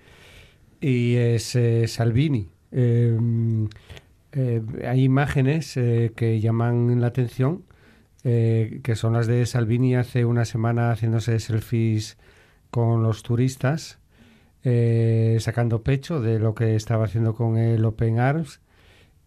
Y 0.81 1.15
es 1.15 1.57
eh, 1.57 1.89
Salvini. 1.89 2.54
Em, 2.75 3.69
eh, 4.33 4.61
hay 4.85 5.05
imágenes 5.05 5.77
eh, 5.77 6.13
que 6.17 6.41
llaman 6.41 7.01
la 7.01 7.07
atención, 7.07 7.65
eh, 8.25 8.81
que 8.83 8.97
son 8.97 9.13
las 9.13 9.29
de 9.29 9.47
Salvini 9.47 9.95
hace 9.95 10.25
una 10.25 10.45
semana 10.45 10.91
haciéndose 10.91 11.39
selfies 11.39 12.19
con 12.71 13.03
los 13.03 13.23
turistas, 13.23 14.01
sacando 15.41 15.83
pecho 15.83 16.21
de 16.21 16.39
lo 16.39 16.55
que 16.55 16.75
estaba 16.75 17.05
haciendo 17.05 17.35
con 17.35 17.59
el 17.59 17.85
Open 17.85 18.19
Arms. 18.19 18.61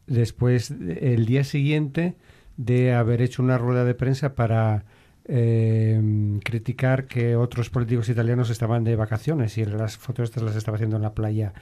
Después, 0.07 0.71
el 0.71 1.25
día 1.25 1.43
siguiente 1.43 2.15
de 2.57 2.93
haber 2.93 3.21
hecho 3.21 3.43
una 3.43 3.57
rueda 3.57 3.85
de 3.85 3.93
prensa 3.93 4.35
para 4.35 4.85
em, 5.25 6.39
criticar 6.39 7.05
que 7.07 7.35
otros 7.35 7.69
políticos 7.69 8.09
italianos 8.09 8.49
estaban 8.49 8.83
de 8.83 8.95
vacaciones 8.95 9.57
y 9.57 9.65
las 9.65 9.97
fotos 9.97 10.25
estas 10.25 10.43
las 10.43 10.55
estaba 10.55 10.75
haciendo 10.75 10.95
en 10.97 11.03
la 11.03 11.13
playa 11.13 11.53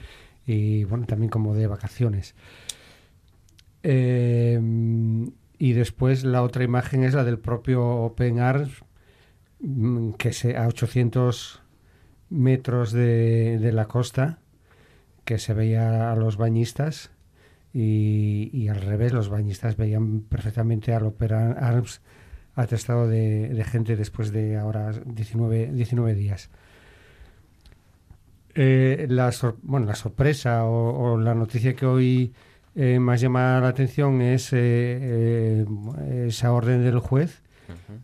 y 0.45 0.83
bueno, 0.85 1.05
también 1.05 1.29
como 1.29 1.55
de 1.55 1.67
vacaciones. 1.67 2.35
y 5.57 5.73
después 5.73 6.23
la 6.23 6.41
otra 6.41 6.63
imagen 6.63 7.03
es 7.03 7.13
la 7.13 7.23
del 7.23 7.39
propio 7.39 7.85
Open 7.87 8.39
Arms, 8.39 8.83
mm, 9.59 10.11
que 10.13 10.33
se, 10.33 10.57
a 10.57 10.67
800 10.67 11.61
metros 12.29 12.91
de, 12.91 13.59
de 13.59 13.71
la 13.71 13.85
costa, 13.87 14.39
que 15.25 15.39
se 15.39 15.53
veía 15.53 16.11
a 16.11 16.15
los 16.15 16.37
bañistas 16.37 17.11
y, 17.77 18.69
al 18.69 18.79
revés, 18.81 19.11
los 19.11 19.27
bañistas 19.27 19.75
veían 19.75 20.21
perfectamente 20.21 20.93
al 20.93 21.05
Opera 21.05 21.51
Arms 21.51 22.01
atestado 22.53 23.05
de, 23.09 23.49
de 23.49 23.63
gente 23.65 23.97
después 23.97 24.31
de 24.31 24.55
ahora 24.55 24.93
19, 24.93 25.73
19 25.73 26.15
días. 26.15 26.49
Eh, 28.57 29.05
la, 29.09 29.33
bueno, 29.63 29.85
la 29.85 29.95
sorpresa 29.95 30.63
o, 30.63 31.17
la 31.19 31.35
noticia 31.35 31.75
que 31.75 31.85
hoy 31.85 32.33
eh, 32.73 32.99
más 32.99 33.19
llama 33.19 33.59
la 33.59 33.67
atención 33.67 34.21
es 34.21 34.49
eh, 34.53 35.65
esa 36.25 36.53
orden 36.53 36.81
del 36.83 36.99
juez 36.99 37.41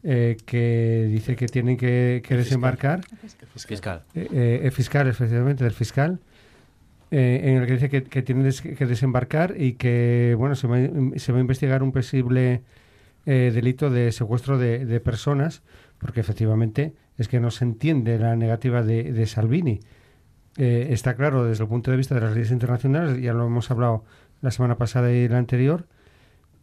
que 0.03 1.07
dice 1.09 1.35
que 1.35 1.47
tienen 1.47 1.77
que, 1.77 2.21
desembarcar. 2.27 3.01
Fiscal. 3.55 4.03
fiscal, 4.71 5.07
efectivamente, 5.07 5.63
del 5.63 5.73
fiscal. 5.73 6.19
en 7.11 7.57
el 7.57 7.67
que 7.67 7.73
dice 7.73 7.89
que, 7.89 8.03
que 8.03 8.21
tienen 8.21 8.51
que 8.51 8.85
desembarcar 8.85 9.55
y 9.57 9.73
que 9.73 10.35
bueno 10.37 10.55
se 10.55 10.67
va, 10.67 10.77
se 11.15 11.31
va 11.31 11.37
a 11.37 11.41
investigar 11.41 11.83
un 11.83 11.91
posible 11.91 12.63
delito 13.25 13.89
de 13.89 14.11
secuestro 14.11 14.57
de, 14.57 14.99
personas, 14.99 15.61
porque 15.99 16.19
efectivamente 16.19 16.93
es 17.17 17.27
que 17.27 17.39
no 17.39 17.51
se 17.51 17.63
entiende 17.63 18.17
la 18.17 18.35
negativa 18.35 18.81
de, 18.81 19.13
de 19.13 19.25
Salvini. 19.27 19.79
Eh, 20.57 20.87
está 20.91 21.15
claro 21.15 21.45
desde 21.45 21.63
el 21.63 21.69
punto 21.69 21.91
de 21.91 21.97
vista 21.97 22.15
de 22.15 22.21
las 22.21 22.33
leyes 22.33 22.51
internacionales, 22.51 23.21
ya 23.21 23.33
lo 23.33 23.45
hemos 23.45 23.71
hablado 23.71 24.03
la 24.41 24.51
semana 24.51 24.77
pasada 24.77 25.11
y 25.11 25.27
la 25.27 25.37
anterior, 25.37 25.87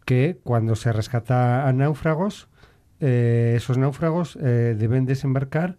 que 0.05 0.39
cuando 0.45 0.77
se 0.77 0.93
rescata 0.93 1.67
a 1.67 1.73
náufragos, 1.73 2.49
eh, 3.01 3.55
esos 3.57 3.79
náufragos 3.79 4.37
eh, 4.37 4.77
deben 4.79 5.07
desembarcar 5.07 5.77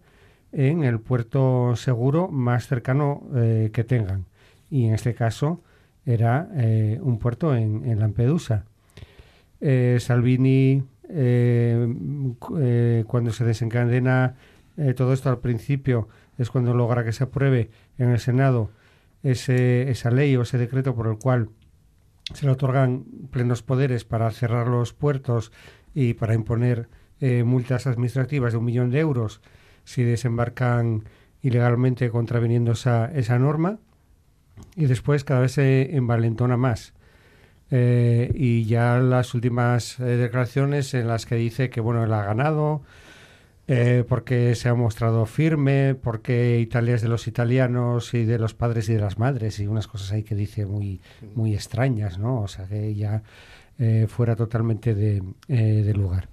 en 0.52 0.82
el 0.82 0.98
puerto 0.98 1.76
seguro 1.76 2.28
más 2.28 2.66
cercano 2.66 3.22
que 3.32 3.84
tengan. 3.86 4.24
Y 4.68 4.86
en 4.86 4.94
este 4.94 5.14
caso 5.14 5.62
era 6.04 6.48
un 7.00 7.20
puerto 7.20 7.54
en, 7.54 7.88
en 7.88 8.00
Lampedusa. 8.00 8.64
Salvini, 9.60 10.82
cuando 13.06 13.30
se 13.30 13.44
desencadena 13.44 14.34
todo 14.96 15.12
esto 15.12 15.30
al 15.30 15.38
principio, 15.38 16.08
es 16.36 16.50
cuando 16.50 16.74
logra 16.74 17.04
que 17.04 17.12
se 17.12 17.24
apruebe 17.24 17.70
en 18.00 18.10
el 18.10 18.18
Senado 18.18 18.70
ese, 19.22 19.90
esa 19.90 20.10
ley 20.10 20.34
o 20.36 20.42
ese 20.42 20.58
decreto 20.58 20.94
por 20.94 21.06
el 21.06 21.18
cual 21.18 21.50
se 22.34 22.46
le 22.46 22.52
otorgan 22.52 23.04
plenos 23.30 23.62
poderes 23.62 24.04
para 24.04 24.30
cerrar 24.30 24.68
los 24.68 24.92
puertos 24.92 25.52
y 25.94 26.14
para 26.14 26.34
imponer 26.34 26.88
eh, 27.20 27.44
multas 27.44 27.86
administrativas 27.86 28.52
de 28.52 28.58
un 28.58 28.64
millón 28.64 28.90
de 28.90 29.00
euros 29.00 29.42
si 29.84 30.02
desembarcan 30.02 31.04
ilegalmente 31.42 32.10
contraviniendo 32.10 32.72
esa, 32.72 33.06
esa 33.12 33.38
norma 33.38 33.78
y 34.76 34.86
después 34.86 35.24
cada 35.24 35.40
vez 35.40 35.52
se 35.52 35.96
envalentona 35.96 36.56
más. 36.56 36.94
Eh, 37.70 38.32
y 38.34 38.64
ya 38.64 38.98
las 38.98 39.34
últimas 39.34 40.00
eh, 40.00 40.04
declaraciones 40.04 40.92
en 40.94 41.06
las 41.06 41.24
que 41.24 41.36
dice 41.36 41.70
que 41.70 41.80
bueno 41.80 42.02
él 42.02 42.12
ha 42.12 42.24
ganado 42.24 42.82
eh, 43.68 44.04
porque 44.08 44.54
se 44.56 44.68
ha 44.68 44.74
mostrado 44.74 45.26
firme, 45.26 45.94
porque 45.94 46.58
Italia 46.58 46.96
es 46.96 47.02
de 47.02 47.08
los 47.08 47.28
italianos 47.28 48.14
y 48.14 48.24
de 48.24 48.38
los 48.38 48.52
padres 48.52 48.88
y 48.88 48.94
de 48.94 49.00
las 49.00 49.18
madres, 49.18 49.60
y 49.60 49.66
unas 49.66 49.86
cosas 49.86 50.10
ahí 50.12 50.24
que 50.24 50.34
dice 50.34 50.66
muy, 50.66 51.00
muy 51.36 51.54
extrañas, 51.54 52.18
¿no? 52.18 52.40
O 52.40 52.48
sea, 52.48 52.66
que 52.66 52.94
ya 52.94 53.22
eh, 53.78 54.06
fuera 54.08 54.34
totalmente 54.34 54.94
de, 54.94 55.22
eh, 55.48 55.92
lugar. 55.94 56.28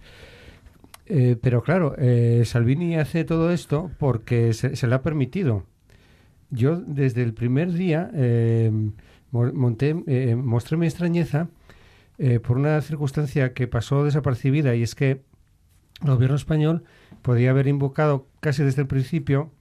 pero 1.42 1.62
claro, 1.64 1.96
Salvini 2.44 2.98
hace 2.98 3.24
todo 3.24 3.52
esto 3.52 3.92
porque 3.98 4.54
se, 4.54 4.88
le 4.88 4.96
ha 4.96 5.02
permitido. 5.02 5.64
Yo 6.50 6.76
desde 6.76 7.22
el 7.22 7.34
primer 7.34 7.72
día 7.72 8.12
monté, 9.32 9.94
mostré 10.36 10.76
mi 10.76 10.88
extrañeza 10.88 11.48
por 12.44 12.58
una 12.58 12.82
circunstancia 12.82 13.54
que 13.54 13.68
pasó 13.68 14.04
desapercibida 14.04 14.76
y 14.76 14.84
es 14.84 14.96
que 14.96 15.22
el 16.02 16.12
gobierno 16.12 16.36
español 16.36 16.84
podría 17.28 17.50
haber 17.50 17.68
invocado 17.68 18.26
casi 18.40 18.64
desde 18.64 18.84
el 18.84 18.88
principio 18.88 19.52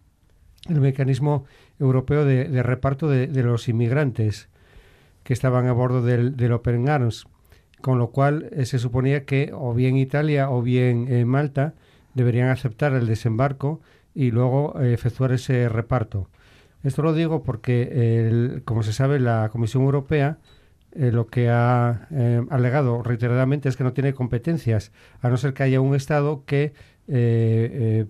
el 0.68 0.80
mecanismo 0.80 1.46
europeo 1.80 2.24
de, 2.24 2.62
reparto 2.62 3.08
de, 3.08 3.26
los 3.42 3.68
inmigrantes 3.68 4.48
que 5.24 5.32
estaban 5.32 5.66
a 5.66 5.72
bordo 5.72 6.00
del, 6.00 6.52
Open 6.52 6.88
Arms, 6.88 7.26
con 7.80 7.98
lo 7.98 8.12
cual 8.12 8.50
eh, 8.52 8.66
se 8.66 8.78
suponía 8.78 9.24
que 9.24 9.50
o 9.52 9.74
bien 9.74 9.96
Italia 9.96 10.48
o 10.48 10.62
bien 10.62 11.08
eh, 11.10 11.24
Malta 11.24 11.74
deberían 12.14 12.50
aceptar 12.50 12.92
el 12.92 13.08
desembarco 13.08 13.80
y 14.14 14.30
luego 14.30 14.80
eh, 14.80 14.92
efectuar 14.92 15.32
ese 15.32 15.68
reparto. 15.68 16.28
Esto 16.84 17.02
lo 17.02 17.14
digo 17.14 17.42
porque, 17.42 18.62
como 18.64 18.84
se 18.84 18.92
sabe, 18.92 19.18
la 19.18 19.48
Comisión 19.50 19.82
Europea 19.82 20.38
lo 20.94 21.26
que 21.26 21.50
ha 21.50 22.06
alegado 22.48 23.02
reiteradamente 23.02 23.68
es 23.68 23.76
que 23.76 23.82
no 23.82 23.92
tiene 23.92 24.14
competencias, 24.14 24.92
a 25.20 25.28
no 25.28 25.36
ser 25.36 25.52
que 25.52 25.64
haya 25.64 25.80
un 25.80 25.96
Estado 25.96 26.44
que 26.46 26.74
eh, 27.08 28.04
eh, 28.04 28.06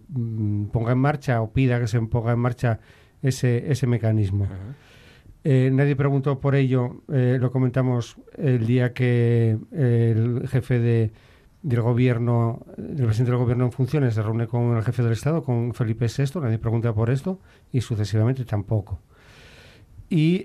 ponga 0.73 0.93
en 0.93 0.99
marcha 0.99 1.43
o 1.43 1.53
pida 1.53 1.79
que 1.79 1.87
se 1.87 2.01
ponga 2.01 2.33
en 2.33 2.39
marcha 2.39 2.81
ese, 3.23 3.71
ese 3.71 3.87
mecanismo. 3.87 4.47
Eh, 5.45 5.71
nadie 5.73 5.95
preguntó 5.97 6.41
por 6.41 6.55
ello, 6.55 7.03
lo 7.09 7.53
comentamos 7.53 8.17
el 8.37 8.67
día 8.67 8.93
que 8.93 9.59
el 9.73 10.49
jefe 10.49 10.79
de, 10.81 11.13
del 11.63 11.81
gobierno, 11.83 12.65
el 12.79 12.97
presidente 12.97 13.31
del 13.31 13.39
gobierno 13.39 13.67
en 13.67 13.73
funciones 13.73 14.15
se 14.15 14.23
reúne 14.23 14.47
con 14.47 14.77
el 14.77 14.83
jefe 14.83 15.03
del 15.03 15.13
Estado, 15.13 15.45
con 15.45 15.75
Felipe 15.75 16.07
VI, 16.07 16.41
nadie 16.41 16.59
pregunta 16.59 16.93
por 16.93 17.11
esto 17.11 17.39
y 17.73 17.83
sucesivamente 17.83 18.45
tampoco. 18.45 18.99
Y 20.09 20.43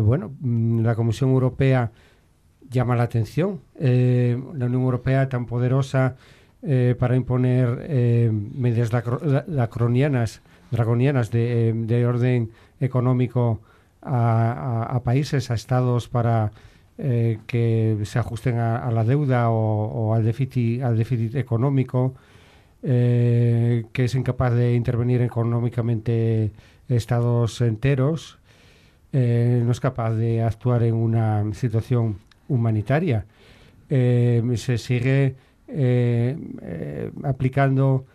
bueno, 0.00 0.32
mm, 0.40 0.80
la 0.80 0.94
Comisión 0.94 1.30
Europea 1.30 1.92
llama 2.68 2.96
la 2.96 3.04
atención. 3.04 3.60
la 3.78 4.66
Unión 4.66 4.82
Europea 4.82 5.28
tan 5.28 5.46
poderosa 5.46 6.16
eh, 6.62 6.96
para 6.98 7.14
imponer 7.14 7.86
eh, 7.88 8.30
medidas 8.32 8.90
draconianas, 8.90 10.40
draconianas 10.72 11.30
de, 11.30 11.72
de 11.72 12.06
orden 12.06 12.50
económico 12.80 13.60
a, 14.02 15.00
países, 15.04 15.50
a 15.50 15.54
estados 15.54 16.08
para 16.08 16.50
eh, 16.98 17.38
que 17.46 17.98
se 18.04 18.18
ajusten 18.18 18.58
a, 18.58 18.90
la 18.90 19.04
deuda 19.04 19.50
o, 19.50 20.14
al, 20.14 20.24
déficit, 20.24 21.34
económico, 21.36 22.14
que 22.82 23.84
es 23.94 24.14
incapaz 24.14 24.52
de 24.54 24.74
intervenir 24.74 25.22
económicamente 25.22 26.52
estados 26.88 27.60
enteros, 27.60 28.38
no 29.12 29.70
es 29.70 29.80
capaz 29.80 30.12
de 30.14 30.42
actuar 30.42 30.82
en 30.82 30.94
una 30.94 31.44
situación 31.54 32.18
humanitaria. 32.48 33.26
se 33.88 34.78
sigue 34.78 35.26
eh, 35.26 35.34
eh, 35.34 35.34
aplicando 37.24 38.06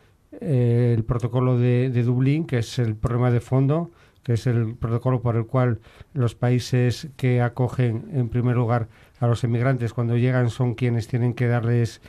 eh, 0.42 0.94
el 0.98 1.04
protocolo 1.04 1.58
de, 1.58 1.90
Dublín, 2.04 2.46
que 2.46 2.60
es 2.60 2.80
el 2.80 2.96
problema 2.96 3.32
de 3.32 3.40
fondo, 3.40 3.92
que 4.24 4.34
es 4.34 4.48
el 4.48 4.76
protocolo 4.76 5.22
por 5.22 5.36
el 5.36 5.46
cual 5.46 5.80
los 6.14 6.36
países 6.36 7.10
que 7.18 7.42
acogen 7.42 8.10
en 8.14 8.30
primer 8.30 8.56
lugar 8.56 8.88
a 9.20 9.28
los 9.28 9.44
emigrantes 9.44 9.94
cuando 9.94 10.18
llegan 10.18 10.50
son 10.50 10.74
quienes 10.74 11.08
tienen 11.08 11.34
que 11.34 11.48
darles 11.48 12.02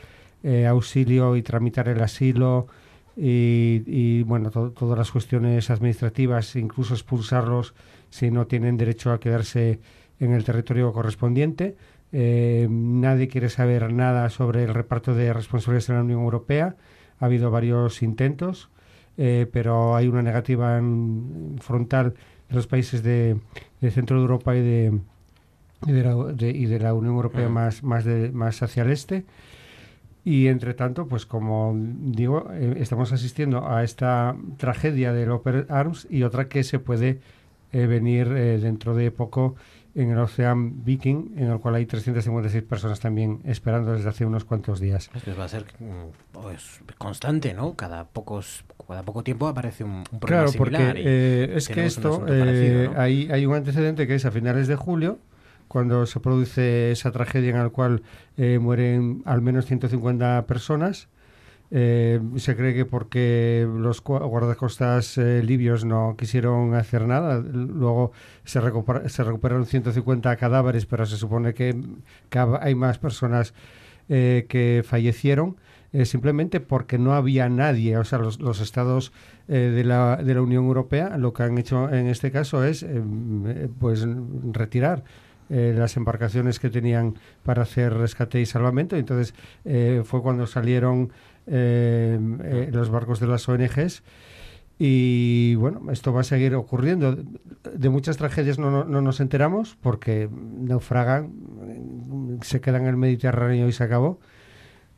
auxilio 0.67 1.35
y 1.35 1.41
tramitar 1.41 1.89
el 1.89 2.01
asilo 2.01 2.67
y, 3.17 4.23
bueno, 4.23 4.51
todas 4.51 4.97
las 4.97 5.11
cuestiones 5.11 5.69
administrativas, 5.69 6.55
incluso 6.55 6.93
expulsarlos 6.93 7.73
si 8.09 8.29
no 8.31 8.45
tienen 8.47 8.77
derecho 8.77 9.11
a 9.11 9.19
quedarse 9.19 9.79
en 10.19 10.33
el 10.33 10.43
territorio 10.43 10.91
correspondiente. 10.91 11.75
Eh, 12.17 12.69
nadie 12.69 13.27
quiere 13.27 13.49
saber 13.49 13.91
nada 13.91 14.29
sobre 14.29 14.63
el 14.63 14.73
reparto 14.73 15.13
de 15.13 15.33
responsabilidades 15.33 15.89
en 15.89 15.95
la 15.95 16.01
Unión 16.01 16.21
Europea. 16.21 16.77
Ha 17.19 17.25
habido 17.25 17.51
varios 17.51 18.01
intentos, 18.01 18.69
eh, 19.17 19.47
pero 19.51 19.97
hay 19.97 20.07
una 20.07 20.21
negativa 20.21 20.81
frontal 21.59 22.13
de 22.47 22.55
los 22.55 22.67
países 22.67 23.03
de, 23.03 23.35
centro 23.91 24.15
de 24.15 24.21
Europa 24.21 24.55
y 24.55 24.61
de, 24.61 24.99
y 25.87 25.91
de, 25.91 26.79
la, 26.79 26.93
Unión 26.93 27.15
Europea 27.15 27.49
más, 27.49 27.83
más, 27.83 28.05
más 28.31 28.63
hacia 28.63 28.83
el 28.83 28.91
este. 28.91 29.25
Y 30.23 30.47
entre 30.47 30.73
tanto, 30.73 31.09
pues 31.09 31.25
como 31.25 31.75
digo, 31.75 32.49
eh, 32.53 32.75
estamos 32.77 33.11
asistiendo 33.11 33.67
a 33.67 33.83
esta 33.83 34.37
tragedia 34.55 35.11
del 35.11 35.31
Open 35.31 35.65
Arms 35.67 36.07
y 36.09 36.23
otra 36.23 36.47
que 36.47 36.63
se 36.63 36.79
puede 36.79 37.19
venir 37.73 38.29
dentro 38.29 38.95
de 38.95 39.11
poco 39.11 39.55
en 39.95 40.11
el 40.11 40.19
Ocean 40.19 40.83
Viking, 40.83 41.33
en 41.37 41.51
el 41.51 41.59
cual 41.59 41.75
hay 41.75 41.85
356 41.85 42.63
personas 42.63 42.99
también 42.99 43.39
esperando 43.45 43.93
desde 43.93 44.09
hace 44.09 44.25
unos 44.25 44.43
cuantos 44.43 44.79
días. 44.79 45.09
Es 45.13 45.39
va 45.39 45.45
a 45.45 45.47
ser 45.47 45.65
mm, 45.79 46.33
pues, 46.33 46.81
constante, 46.97 47.53
¿no? 47.53 47.75
Cada, 47.75 48.03
pocos, 48.05 48.65
cada 48.87 49.03
poco 49.03 49.23
tiempo 49.23 49.47
aparece 49.47 49.85
un, 49.85 50.03
un 50.11 50.19
problema 50.19 50.43
Claro, 50.43 50.57
porque 50.57 50.93
eh, 50.97 51.53
es 51.55 51.69
que 51.69 51.85
esto, 51.85 52.25
eh, 52.27 52.91
hay, 52.97 53.29
hay 53.31 53.45
un 53.45 53.55
antecedente 53.55 54.05
que 54.05 54.15
es 54.15 54.25
a 54.25 54.31
finales 54.31 54.67
de 54.67 54.75
julio, 54.75 55.17
cuando 55.67 56.05
se 56.05 56.19
produce 56.19 56.91
esa 56.91 57.11
tragedia 57.11 57.51
en 57.51 57.63
la 57.63 57.69
cual 57.69 58.03
eh, 58.37 58.59
mueren 58.59 59.23
al 59.25 59.41
menos 59.41 59.65
150 59.65 60.45
personas. 60.45 61.07
Eh, 61.77 62.21
se 62.37 62.55
cree 62.55 62.73
que 62.73 62.85
porque 62.85 63.67
los 63.69 64.01
guardacostas 64.01 65.17
eh, 65.17 65.43
libios 65.43 65.83
no 65.83 66.15
quisieron 66.17 66.73
hacer 66.73 67.05
nada, 67.05 67.39
luego 67.39 68.13
se, 68.45 68.61
se 69.07 69.23
recuperaron 69.25 69.65
150 69.65 70.37
cadáveres, 70.37 70.85
pero 70.85 71.05
se 71.05 71.17
supone 71.17 71.53
que, 71.53 71.75
hay 72.61 72.75
más 72.75 72.97
personas 72.97 73.53
que 74.07 74.83
fallecieron. 74.85 75.57
simplemente 76.05 76.61
porque 76.61 76.97
no 76.97 77.13
había 77.13 77.49
nadie, 77.49 77.97
o 77.97 78.05
sea, 78.05 78.19
los, 78.19 78.39
los 78.39 78.61
estados 78.61 79.11
de, 79.47 79.83
la, 79.83 80.15
de 80.17 80.33
la 80.33 80.41
Unión 80.41 80.65
Europea 80.65 81.17
lo 81.17 81.33
que 81.33 81.43
han 81.43 81.57
hecho 81.57 81.89
en 81.91 82.07
este 82.07 82.31
caso 82.31 82.63
es 82.63 82.85
pues 83.79 84.05
retirar 84.51 85.03
eh, 85.47 85.75
las 85.77 85.95
embarcaciones 85.95 86.59
que 86.59 86.71
tenían 86.71 87.19
para 87.43 87.61
hacer 87.63 87.93
rescate 87.93 88.41
y 88.41 88.47
salvamento. 88.47 88.95
Entonces 88.95 89.35
eh, 89.63 90.01
fue 90.03 90.21
cuando 90.23 90.47
salieron 90.47 91.11
eh, 91.47 92.69
los 92.71 92.89
barcos 92.89 93.19
de 93.19 93.27
las 93.27 93.47
ONGs. 93.47 94.03
Y 94.77 95.55
bueno, 95.55 95.89
esto 95.91 96.11
va 96.11 96.21
a 96.21 96.23
seguir 96.23 96.53
ocurriendo. 96.55 97.15
De 97.15 97.89
muchas 97.89 98.17
tragedias 98.17 98.59
no, 98.59 98.83
no, 98.83 99.01
nos 99.01 99.19
enteramos 99.21 99.77
porque 99.81 100.29
naufragan, 100.31 101.31
se 102.41 102.59
quedan 102.59 102.81
en 102.81 102.87
el 102.89 102.97
Mediterráneo 102.97 103.67
y 103.67 103.71
se 103.71 103.83
acabó. 103.83 104.19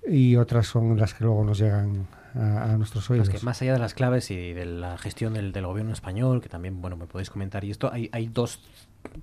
Y 0.08 0.36
otras 0.38 0.68
son 0.68 0.98
las 0.98 1.14
que 1.14 1.26
luego 1.26 1.44
nos 1.44 1.60
llegan 1.60 2.08
a, 2.34 2.76
nuestros 2.78 3.10
oídos. 3.10 3.30
que 3.30 3.40
más 3.40 3.62
allá 3.62 3.74
de 3.74 3.80
las 3.80 3.94
claves 3.94 4.32
y 4.32 4.54
de 4.54 4.66
la 4.66 4.98
gestión 4.98 5.34
del, 5.34 5.52
del, 5.52 5.66
gobierno 5.66 5.94
español, 5.94 6.42
que 6.42 6.50
también, 6.50 6.82
bueno, 6.82 6.98
me 6.98 7.06
podéis 7.06 7.30
comentar, 7.30 7.64
y 7.64 7.72
esto, 7.72 7.92
hay, 7.92 8.10
hay 8.12 8.28
dos 8.28 8.60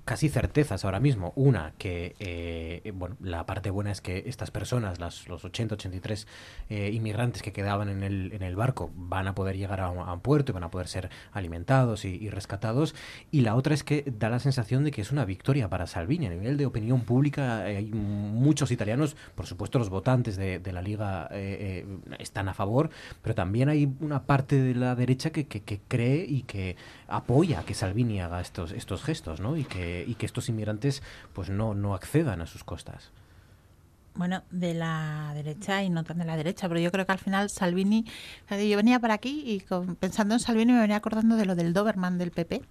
casi 0.05 0.28
certezas 0.28 0.85
ahora 0.85 1.01
mismo. 1.01 1.32
Una, 1.36 1.73
que 1.78 2.15
eh, 2.19 2.93
bueno, 2.94 3.16
la 3.20 3.47
parte 3.47 3.70
buena 3.70 3.90
es 3.90 4.01
que 4.01 4.24
estas 4.27 4.51
personas, 4.51 4.98
las, 4.98 5.28
los 5.28 5.44
80, 5.44 5.74
83 5.74 6.27
eh, 6.69 6.90
inmigrantes 6.93 7.43
que 7.43 7.52
quedaban 7.52 7.89
en 7.89 8.02
el, 8.02 8.32
en 8.32 8.43
el 8.43 8.56
barco, 8.56 8.90
van 8.94 9.28
a 9.28 9.35
poder 9.35 9.56
llegar 9.56 9.81
a 9.81 9.90
un, 9.90 10.20
puerto 10.20 10.52
y 10.52 10.55
van 10.55 10.65
a 10.65 10.70
poder 10.70 10.89
ser 10.89 11.11
alimentados 11.32 12.05
y, 12.05 12.28
rescatados. 12.31 12.94
Y 13.31 13.40
la 13.40 13.55
otra 13.55 13.74
es 13.74 13.85
que 13.85 14.05
da 14.19 14.28
la 14.28 14.39
sensación 14.39 14.85
de 14.85 14.90
que 14.90 15.01
es 15.01 15.12
una 15.12 15.24
victoria 15.24 15.69
para 15.69 15.86
Salvini. 15.86 16.27
A 16.27 16.31
nivel 16.31 16.56
de 16.56 16.66
opinión 16.66 17.02
pública, 17.02 17.70
eh, 17.70 17.78
hay 17.78 17.86
muchos 17.86 18.70
italianos, 18.70 19.16
por 19.35 19.47
supuesto, 19.47 19.78
los 19.78 19.90
votantes 19.90 20.36
de, 20.36 20.61
la 20.74 20.82
Liga 20.82 21.28
están 22.19 22.48
a 22.48 22.55
favor, 22.55 22.90
pero 23.23 23.35
también 23.35 23.69
hay 23.69 23.89
una 24.01 24.24
parte 24.24 24.61
de 24.61 24.74
la 24.74 24.94
derecha 24.94 25.31
que, 25.31 25.47
que, 25.47 25.81
cree 25.89 26.24
y 26.24 26.43
que 26.43 26.77
apoya 27.09 27.64
que 27.64 27.74
Salvini 27.74 28.20
haga 28.20 28.40
estos, 28.40 28.72
estos 28.72 29.02
gestos, 29.02 29.40
¿no? 29.40 29.56
Y 29.56 29.66
y 30.06 30.14
que 30.14 30.26
estos 30.26 30.48
inmigrantes 30.48 31.02
pues 31.32 31.51
no, 31.51 31.74
no 31.74 31.94
accedan 31.94 32.40
a 32.40 32.47
sus 32.47 32.64
costas. 32.64 33.10
Bueno, 34.16 34.44
de 34.52 34.74
la 34.74 35.32
derecha 35.35 35.82
y 35.82 35.90
no 35.90 36.05
tan 36.05 36.18
de 36.18 36.24
la 36.24 36.36
derecha, 36.36 36.68
pero 36.68 36.78
yo 36.78 36.93
creo 36.93 37.05
que 37.05 37.10
al 37.10 37.18
final 37.18 37.51
Salvini, 37.51 38.05
yo 38.48 38.76
venía 38.76 39.01
por 39.01 39.10
aquí 39.10 39.43
y 39.44 39.64
pensando 39.97 40.35
en 40.35 40.40
Salvini 40.40 40.72
me 40.72 40.81
venía 40.81 40.97
acordando 40.97 41.35
de 41.35 41.47
lo 41.47 41.56
del 41.56 41.72
Doberman 41.72 42.16
del 42.16 42.31
PP. 42.31 42.62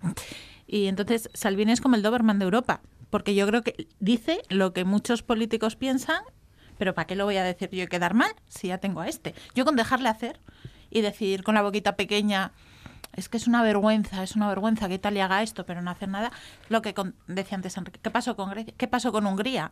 Y 0.68 0.88
entonces 0.88 1.30
Salvini 1.34 1.73
es 1.73 1.81
como 1.81 1.97
el 1.97 2.01
Doberman 2.01 2.39
de 2.39 2.45
Europa, 2.45 2.80
porque 3.10 3.35
yo 3.35 3.45
creo 3.45 3.61
que 3.61 3.88
dice 3.99 4.41
lo 4.47 4.72
que 4.72 4.85
muchos 4.85 5.22
políticos 5.22 5.76
piensan, 5.76 6.23
pero 6.77 6.93
¿para 6.95 7.07
qué 7.07 7.15
lo 7.15 7.26
voy 7.26 7.35
a 7.35 7.43
decir 7.43 7.69
yo 7.72 7.84
y 7.84 7.88
quedar 7.88 8.14
mal 8.14 8.31
si 8.47 8.69
ya 8.69 8.77
tengo 8.77 9.01
a 9.01 9.10
este? 9.10 9.35
Yo 9.53 9.65
con 9.65 9.76
dejarle 9.76 10.07
hacer 10.07 10.39
y 10.89 11.01
decir 11.01 11.43
con 11.43 11.55
la 11.55 11.61
boquita 11.61 11.97
pequeña, 11.97 12.53
es 13.15 13.30
que 13.30 13.38
es 13.38 13.48
una 13.48 13.61
vergüenza, 13.64 14.23
es 14.23 14.35
una 14.35 14.48
vergüenza 14.48 14.88
que 14.88 14.95
Italia 14.95 15.26
haga 15.26 15.44
esto, 15.44 15.65
pero 15.65 15.81
no 15.81 15.91
hacer 15.91 16.10
nada. 16.10 16.31
Lo 16.69 16.81
que 16.81 16.94
decía 17.27 17.56
antes 17.56 17.77
Enrique, 17.77 17.99
¿qué 18.02 18.11
pasó 18.11 18.35
con 18.35 18.49
Grecia? 18.49 18.73
¿Qué 18.77 18.88
pasó 18.88 19.11
con 19.11 19.26
Hungría? 19.26 19.72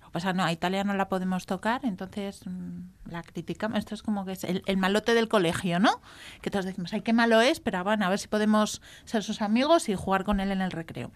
Que 0.00 0.10
pasa, 0.10 0.32
no, 0.32 0.42
a 0.42 0.52
Italia 0.52 0.84
no 0.84 0.94
la 0.94 1.08
podemos 1.08 1.44
tocar, 1.44 1.84
entonces 1.84 2.46
mm, 2.46 3.10
la 3.10 3.22
criticamos. 3.22 3.78
Esto 3.78 3.94
es 3.94 4.02
como 4.02 4.24
que 4.24 4.32
es 4.32 4.44
el, 4.44 4.62
el, 4.64 4.78
malote 4.78 5.12
del 5.12 5.28
colegio, 5.28 5.80
¿no? 5.80 6.00
Que 6.40 6.50
todos 6.50 6.64
decimos, 6.64 6.92
ay, 6.94 7.02
qué 7.02 7.12
malo 7.12 7.42
es, 7.42 7.60
pero 7.60 7.84
bueno, 7.84 8.06
a 8.06 8.08
ver 8.08 8.18
si 8.18 8.28
podemos 8.28 8.80
ser 9.04 9.22
sus 9.22 9.42
amigos 9.42 9.88
y 9.90 9.94
jugar 9.94 10.24
con 10.24 10.40
él 10.40 10.50
en 10.50 10.62
el 10.62 10.70
recreo. 10.70 11.10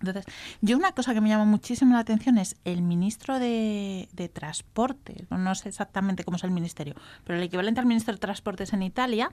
Entonces, 0.00 0.24
yo 0.60 0.76
una 0.76 0.92
cosa 0.92 1.14
que 1.14 1.20
me 1.20 1.28
llama 1.28 1.44
muchísimo 1.44 1.94
la 1.94 2.00
atención 2.00 2.38
es 2.38 2.56
el 2.64 2.82
ministro 2.82 3.38
de, 3.38 4.08
de 4.12 4.28
Transporte, 4.28 5.26
no 5.30 5.54
sé 5.54 5.68
exactamente 5.68 6.24
cómo 6.24 6.36
es 6.36 6.44
el 6.44 6.50
ministerio, 6.50 6.94
pero 7.24 7.38
el 7.38 7.44
equivalente 7.44 7.80
al 7.80 7.86
ministro 7.86 8.14
de 8.14 8.20
Transportes 8.20 8.72
en 8.72 8.82
Italia, 8.82 9.32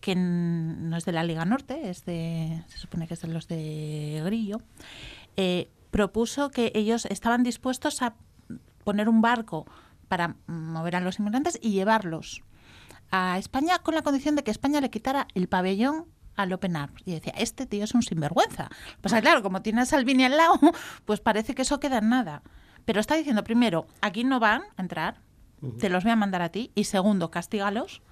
que 0.00 0.14
no 0.16 0.96
es 0.96 1.04
de 1.04 1.12
la 1.12 1.22
Liga 1.22 1.44
Norte, 1.44 1.88
es 1.90 2.04
de, 2.04 2.62
se 2.68 2.78
supone 2.78 3.06
que 3.06 3.14
es 3.14 3.20
de 3.20 3.28
los 3.28 3.46
de 3.48 4.22
Grillo, 4.24 4.58
eh, 5.36 5.70
propuso 5.90 6.50
que 6.50 6.72
ellos 6.74 7.06
estaban 7.06 7.42
dispuestos 7.42 8.02
a 8.02 8.14
poner 8.84 9.08
un 9.08 9.20
barco 9.20 9.66
para 10.08 10.36
mover 10.46 10.96
a 10.96 11.00
los 11.00 11.18
inmigrantes 11.18 11.58
y 11.62 11.70
llevarlos 11.70 12.42
a 13.10 13.38
España 13.38 13.78
con 13.78 13.94
la 13.94 14.02
condición 14.02 14.34
de 14.34 14.42
que 14.42 14.50
España 14.50 14.80
le 14.80 14.90
quitara 14.90 15.28
el 15.34 15.48
pabellón 15.48 16.06
al 16.36 16.52
Open 16.52 16.76
Arms. 16.76 17.02
Y 17.04 17.12
decía, 17.12 17.34
este 17.36 17.66
tío 17.66 17.84
es 17.84 17.94
un 17.94 18.02
sinvergüenza. 18.02 18.68
Pues 19.00 19.14
claro, 19.20 19.42
como 19.42 19.62
tiene 19.62 19.82
a 19.82 19.86
Salvini 19.86 20.24
al 20.24 20.36
lado, 20.36 20.58
pues 21.04 21.20
parece 21.20 21.54
que 21.54 21.62
eso 21.62 21.80
queda 21.80 21.98
en 21.98 22.08
nada. 22.08 22.42
Pero 22.84 23.00
está 23.00 23.14
diciendo, 23.16 23.44
primero, 23.44 23.86
aquí 24.00 24.24
no 24.24 24.40
van 24.40 24.62
a 24.76 24.82
entrar, 24.82 25.20
te 25.78 25.88
los 25.88 26.02
voy 26.02 26.12
a 26.12 26.16
mandar 26.16 26.42
a 26.42 26.48
ti. 26.48 26.72
Y 26.74 26.84
segundo, 26.84 27.30
castígalos 27.30 28.02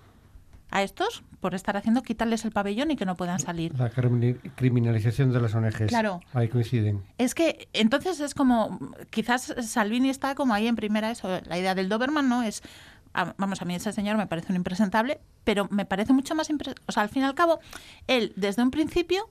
a 0.70 0.82
estos 0.82 1.24
por 1.40 1.54
estar 1.54 1.76
haciendo 1.76 2.02
quitarles 2.02 2.44
el 2.44 2.52
pabellón 2.52 2.90
y 2.90 2.96
que 2.96 3.06
no 3.06 3.16
puedan 3.16 3.38
salir. 3.38 3.76
La 3.78 3.90
criminalización 3.90 5.32
de 5.32 5.40
las 5.40 5.54
ONGs. 5.54 5.88
Claro. 5.88 6.20
Ahí 6.32 6.48
coinciden. 6.48 7.02
Es 7.18 7.34
que 7.34 7.68
entonces 7.72 8.20
es 8.20 8.34
como, 8.34 8.78
quizás 9.10 9.54
Salvini 9.62 10.10
está 10.10 10.34
como 10.34 10.54
ahí 10.54 10.66
en 10.66 10.76
primera 10.76 11.10
eso, 11.10 11.40
la 11.46 11.58
idea 11.58 11.74
del 11.74 11.88
Doberman 11.88 12.28
no 12.28 12.42
es 12.42 12.62
vamos, 13.12 13.60
a 13.60 13.64
mí 13.64 13.74
ese 13.74 13.92
señor 13.92 14.16
me 14.16 14.26
parece 14.26 14.52
un 14.52 14.56
impresentable, 14.56 15.20
pero 15.44 15.68
me 15.70 15.84
parece 15.84 16.12
mucho 16.12 16.34
más 16.34 16.50
impresentable. 16.50 16.84
O 16.88 16.92
sea, 16.92 17.02
al 17.02 17.08
fin 17.08 17.22
y 17.22 17.26
al 17.26 17.34
cabo, 17.34 17.60
él 18.06 18.32
desde 18.36 18.62
un 18.62 18.70
principio 18.70 19.28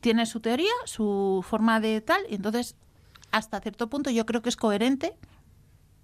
tiene 0.00 0.26
su 0.26 0.40
teoría, 0.40 0.72
su 0.84 1.44
forma 1.48 1.80
de 1.80 2.00
tal, 2.00 2.22
y 2.28 2.34
entonces 2.34 2.76
hasta 3.30 3.60
cierto 3.60 3.88
punto 3.88 4.10
yo 4.10 4.26
creo 4.26 4.42
que 4.42 4.48
es 4.48 4.56
coherente. 4.56 5.14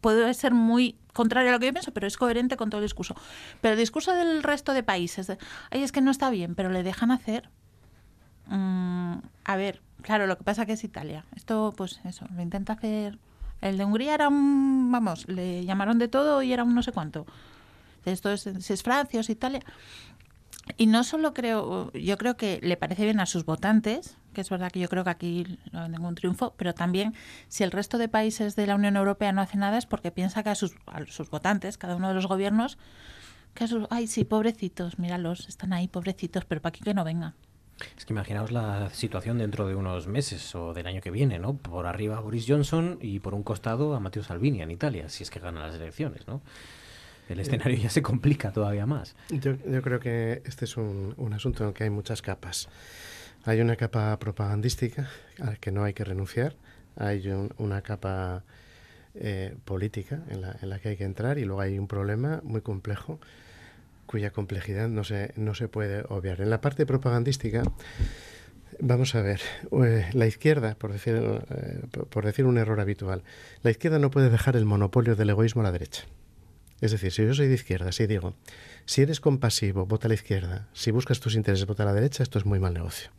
Puede 0.00 0.32
ser 0.34 0.54
muy 0.54 0.96
contrario 1.12 1.50
a 1.50 1.52
lo 1.52 1.58
que 1.58 1.66
yo 1.66 1.72
pienso, 1.72 1.92
pero 1.92 2.06
es 2.06 2.16
coherente 2.16 2.56
con 2.56 2.70
todo 2.70 2.80
el 2.80 2.84
discurso. 2.84 3.14
Pero 3.60 3.74
el 3.74 3.78
discurso 3.78 4.14
del 4.14 4.42
resto 4.42 4.72
de 4.72 4.82
países, 4.82 5.30
ay, 5.70 5.82
es 5.82 5.92
que 5.92 6.00
no 6.00 6.10
está 6.10 6.30
bien, 6.30 6.54
pero 6.54 6.70
le 6.70 6.82
dejan 6.82 7.10
hacer. 7.10 7.50
Mm, 8.46 9.18
a 9.44 9.56
ver, 9.56 9.82
claro, 10.02 10.26
lo 10.26 10.38
que 10.38 10.44
pasa 10.44 10.66
que 10.66 10.72
es 10.72 10.84
Italia. 10.84 11.24
Esto, 11.34 11.74
pues 11.76 12.00
eso, 12.04 12.26
lo 12.34 12.40
intenta 12.40 12.74
hacer 12.74 13.18
el 13.60 13.78
de 13.78 13.84
Hungría 13.84 14.14
era 14.14 14.28
un, 14.28 14.90
vamos, 14.90 15.28
le 15.28 15.64
llamaron 15.64 15.98
de 15.98 16.08
todo 16.08 16.42
y 16.42 16.52
era 16.52 16.64
un 16.64 16.74
no 16.74 16.82
sé 16.82 16.92
cuánto. 16.92 17.26
Esto 18.04 18.30
es, 18.30 18.46
es 18.46 18.82
Francia 18.82 19.20
es 19.20 19.30
Italia. 19.30 19.60
Y 20.76 20.86
no 20.86 21.02
solo 21.02 21.32
creo, 21.32 21.92
yo 21.92 22.18
creo 22.18 22.36
que 22.36 22.60
le 22.62 22.76
parece 22.76 23.04
bien 23.04 23.20
a 23.20 23.26
sus 23.26 23.44
votantes, 23.44 24.16
que 24.34 24.42
es 24.42 24.50
verdad 24.50 24.70
que 24.70 24.80
yo 24.80 24.88
creo 24.88 25.02
que 25.02 25.10
aquí 25.10 25.58
no 25.72 25.82
hay 25.82 25.88
ningún 25.88 26.14
triunfo, 26.14 26.54
pero 26.56 26.74
también 26.74 27.14
si 27.48 27.64
el 27.64 27.70
resto 27.70 27.96
de 27.96 28.08
países 28.08 28.54
de 28.54 28.66
la 28.66 28.74
Unión 28.74 28.96
Europea 28.96 29.32
no 29.32 29.40
hace 29.40 29.56
nada 29.56 29.78
es 29.78 29.86
porque 29.86 30.10
piensa 30.10 30.42
que 30.42 30.50
a 30.50 30.54
sus, 30.54 30.74
a 30.86 31.04
sus 31.06 31.30
votantes, 31.30 31.78
cada 31.78 31.96
uno 31.96 32.08
de 32.08 32.14
los 32.14 32.26
gobiernos, 32.26 32.78
que 33.54 33.64
a 33.64 33.66
sus, 33.66 33.86
ay 33.90 34.06
sí, 34.06 34.24
pobrecitos, 34.24 34.98
míralos, 34.98 35.48
están 35.48 35.72
ahí, 35.72 35.88
pobrecitos, 35.88 36.44
pero 36.44 36.60
para 36.60 36.70
aquí 36.70 36.84
que 36.84 36.94
no 36.94 37.04
vengan. 37.04 37.34
Es 37.96 38.04
que 38.04 38.12
imaginaos 38.12 38.50
la 38.50 38.90
situación 38.90 39.38
dentro 39.38 39.68
de 39.68 39.74
unos 39.74 40.06
meses 40.06 40.54
o 40.54 40.74
del 40.74 40.86
año 40.86 41.00
que 41.00 41.10
viene, 41.10 41.38
¿no? 41.38 41.56
Por 41.56 41.86
arriba 41.86 42.20
Boris 42.20 42.44
Johnson 42.46 42.98
y 43.00 43.20
por 43.20 43.34
un 43.34 43.42
costado 43.42 43.94
a 43.94 44.00
Matteo 44.00 44.22
Salvini 44.22 44.62
en 44.62 44.70
Italia, 44.70 45.08
si 45.08 45.22
es 45.22 45.30
que 45.30 45.40
gana 45.40 45.66
las 45.66 45.76
elecciones, 45.76 46.26
¿no? 46.26 46.42
El 47.28 47.40
escenario 47.40 47.76
ya 47.76 47.90
se 47.90 48.02
complica 48.02 48.52
todavía 48.52 48.86
más. 48.86 49.14
Yo, 49.28 49.56
creo 49.82 50.00
que 50.00 50.42
este 50.46 50.64
es 50.64 50.76
un, 50.76 51.14
asunto 51.34 51.62
en 51.62 51.68
el 51.68 51.74
que 51.74 51.84
hay 51.84 51.90
muchas 51.90 52.22
capas. 52.22 52.68
Hay 53.44 53.60
una 53.60 53.76
capa 53.76 54.18
propagandística 54.18 55.08
a 55.40 55.46
la 55.46 55.56
que 55.56 55.70
no 55.70 55.84
hay 55.84 55.92
que 55.92 56.04
renunciar. 56.04 56.56
Hay 56.96 57.28
una 57.58 57.82
capa 57.82 58.44
eh, 59.14 59.54
política 59.64 60.22
en 60.30 60.40
la, 60.40 60.56
en 60.62 60.70
la 60.70 60.78
que 60.78 60.88
hay 60.88 60.96
que 60.96 61.04
entrar 61.04 61.38
y 61.38 61.44
luego 61.44 61.60
hay 61.60 61.78
un 61.78 61.86
problema 61.86 62.40
muy 62.42 62.62
complejo 62.62 63.20
cuya 64.08 64.32
complejidad 64.32 64.88
no 64.88 65.04
se, 65.04 65.32
no 65.36 65.54
se 65.54 65.68
puede 65.68 66.02
obviar. 66.08 66.40
En 66.40 66.50
la 66.50 66.60
parte 66.60 66.86
propagandística, 66.86 67.62
vamos 68.80 69.14
a 69.14 69.22
ver, 69.22 69.40
eh, 69.84 70.08
la 70.12 70.26
izquierda, 70.26 70.74
por 70.74 70.92
decir, 70.92 71.14
eh, 71.14 71.80
por 72.10 72.24
decir 72.24 72.46
un 72.46 72.58
error 72.58 72.80
habitual, 72.80 73.22
la 73.62 73.70
izquierda 73.70 73.98
no 73.98 74.10
puede 74.10 74.30
dejar 74.30 74.56
el 74.56 74.64
monopolio 74.64 75.14
del 75.14 75.30
egoísmo 75.30 75.60
a 75.60 75.64
la 75.64 75.72
derecha. 75.72 76.04
Es 76.80 76.92
decir, 76.92 77.12
si 77.12 77.24
yo 77.24 77.34
soy 77.34 77.48
de 77.48 77.54
izquierda, 77.54 77.92
si 77.92 78.06
digo, 78.06 78.34
si 78.86 79.02
eres 79.02 79.20
compasivo, 79.20 79.84
vota 79.84 80.06
a 80.06 80.10
la 80.10 80.14
izquierda, 80.14 80.68
si 80.72 80.90
buscas 80.90 81.20
tus 81.20 81.34
intereses, 81.34 81.66
vota 81.66 81.82
a 81.82 81.86
la 81.86 81.92
derecha, 81.92 82.22
esto 82.22 82.38
es 82.38 82.46
muy 82.46 82.60
mal 82.60 82.72
negocio. 82.72 83.10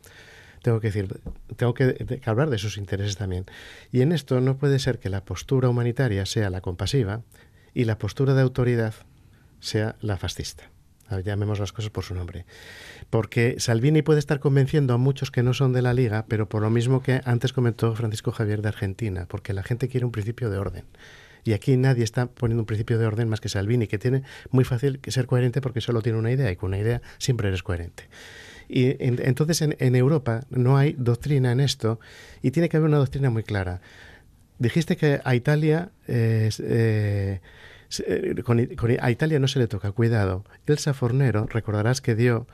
Tengo 0.62 0.80
que 0.80 0.88
decir, 0.88 1.20
tengo 1.56 1.72
que, 1.72 2.20
hablar 2.24 2.50
de 2.50 2.58
sus 2.58 2.76
intereses 2.76 3.16
también. 3.16 3.46
Y 3.92 4.00
en 4.02 4.12
esto 4.12 4.40
no 4.40 4.58
puede 4.58 4.78
ser 4.78 4.98
que 4.98 5.08
la 5.08 5.24
postura 5.24 5.68
humanitaria 5.68 6.26
sea 6.26 6.50
la 6.50 6.60
compasiva 6.60 7.22
y 7.72 7.84
la 7.84 7.98
postura 7.98 8.34
de 8.34 8.42
autoridad 8.42 8.94
sea 9.60 9.96
la 10.00 10.16
fascista. 10.16 10.70
Llamemos 11.24 11.58
las 11.58 11.72
cosas 11.72 11.90
por 11.90 12.04
su 12.04 12.14
nombre. 12.14 12.46
Porque 13.10 13.56
Salvini 13.58 14.02
puede 14.02 14.18
estar 14.18 14.40
convenciendo 14.40 14.94
a 14.94 14.98
muchos 14.98 15.30
que 15.30 15.42
no 15.42 15.54
son 15.54 15.72
de 15.72 15.82
la 15.82 15.94
Liga, 15.94 16.24
pero 16.28 16.48
por 16.48 16.62
lo 16.62 16.70
mismo 16.70 17.02
que 17.02 17.20
antes 17.24 17.52
comentó 17.52 17.94
Francisco 17.94 18.32
Javier 18.32 18.62
de 18.62 18.68
Argentina, 18.68 19.26
porque 19.28 19.52
la 19.52 19.62
gente 19.62 19.88
quiere 19.88 20.06
un 20.06 20.12
principio 20.12 20.50
de 20.50 20.58
orden. 20.58 20.84
Y 21.44 21.52
aquí 21.52 21.76
nadie 21.76 22.04
está 22.04 22.26
poniendo 22.26 22.62
un 22.62 22.66
principio 22.66 22.98
de 22.98 23.06
orden 23.06 23.28
más 23.28 23.40
que 23.40 23.48
Salvini, 23.48 23.86
que 23.86 23.98
tiene 23.98 24.22
muy 24.50 24.64
fácil 24.64 25.00
ser 25.08 25.26
coherente 25.26 25.60
porque 25.60 25.80
solo 25.80 26.02
tiene 26.02 26.18
una 26.18 26.30
idea 26.30 26.50
y 26.50 26.56
con 26.56 26.68
una 26.68 26.78
idea 26.78 27.00
siempre 27.18 27.48
eres 27.48 27.62
coherente. 27.62 28.08
Y 28.68 28.96
entonces 29.00 29.62
en, 29.62 29.96
Europa 29.96 30.44
no 30.48 30.76
hay 30.76 30.94
doctrina 30.96 31.50
en 31.50 31.58
esto 31.58 31.98
y 32.40 32.52
tiene 32.52 32.68
que 32.68 32.76
haber 32.76 32.88
una 32.88 32.98
doctrina 32.98 33.28
muy 33.28 33.42
clara. 33.42 33.80
Dijiste 34.60 34.96
que 34.96 35.20
a 35.24 35.34
Italia 35.34 35.90
eh, 36.06 36.50
eh, 36.60 37.40
a 39.00 39.10
Italia 39.10 39.38
no 39.38 39.48
se 39.48 39.58
le 39.58 39.66
toca, 39.66 39.92
cuidado. 39.92 40.44
Elsa 40.66 40.94
Fornero, 40.94 41.46
recordarás 41.46 42.00
que 42.00 42.14
dio 42.14 42.46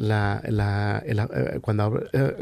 la, 0.00 0.42
la, 0.48 1.02
eh, 1.04 1.58
cuando 1.60 2.02
eh, 2.12 2.36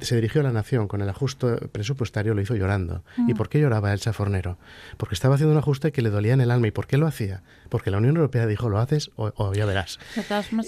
se 0.00 0.16
dirigió 0.16 0.40
a 0.40 0.44
la 0.44 0.52
nación 0.52 0.88
con 0.88 1.00
el 1.00 1.08
ajuste 1.08 1.68
presupuestario 1.68 2.34
lo 2.34 2.40
hizo 2.40 2.54
llorando. 2.54 3.02
¿Y 3.16 3.32
mm. 3.32 3.36
por 3.36 3.48
qué 3.48 3.60
lloraba 3.60 3.92
Elsa 3.92 4.12
Fornero? 4.12 4.58
Porque 4.96 5.14
estaba 5.14 5.36
haciendo 5.36 5.52
un 5.52 5.58
ajuste 5.58 5.92
que 5.92 6.02
le 6.02 6.10
dolía 6.10 6.34
en 6.34 6.40
el 6.40 6.50
alma. 6.50 6.66
¿Y 6.66 6.70
por 6.72 6.86
qué 6.86 6.98
lo 6.98 7.06
hacía? 7.06 7.42
Porque 7.68 7.90
la 7.90 7.98
Unión 7.98 8.16
Europea 8.16 8.46
dijo, 8.46 8.68
lo 8.68 8.78
haces 8.78 9.10
o, 9.16 9.54
ya 9.54 9.64
verás. 9.64 9.98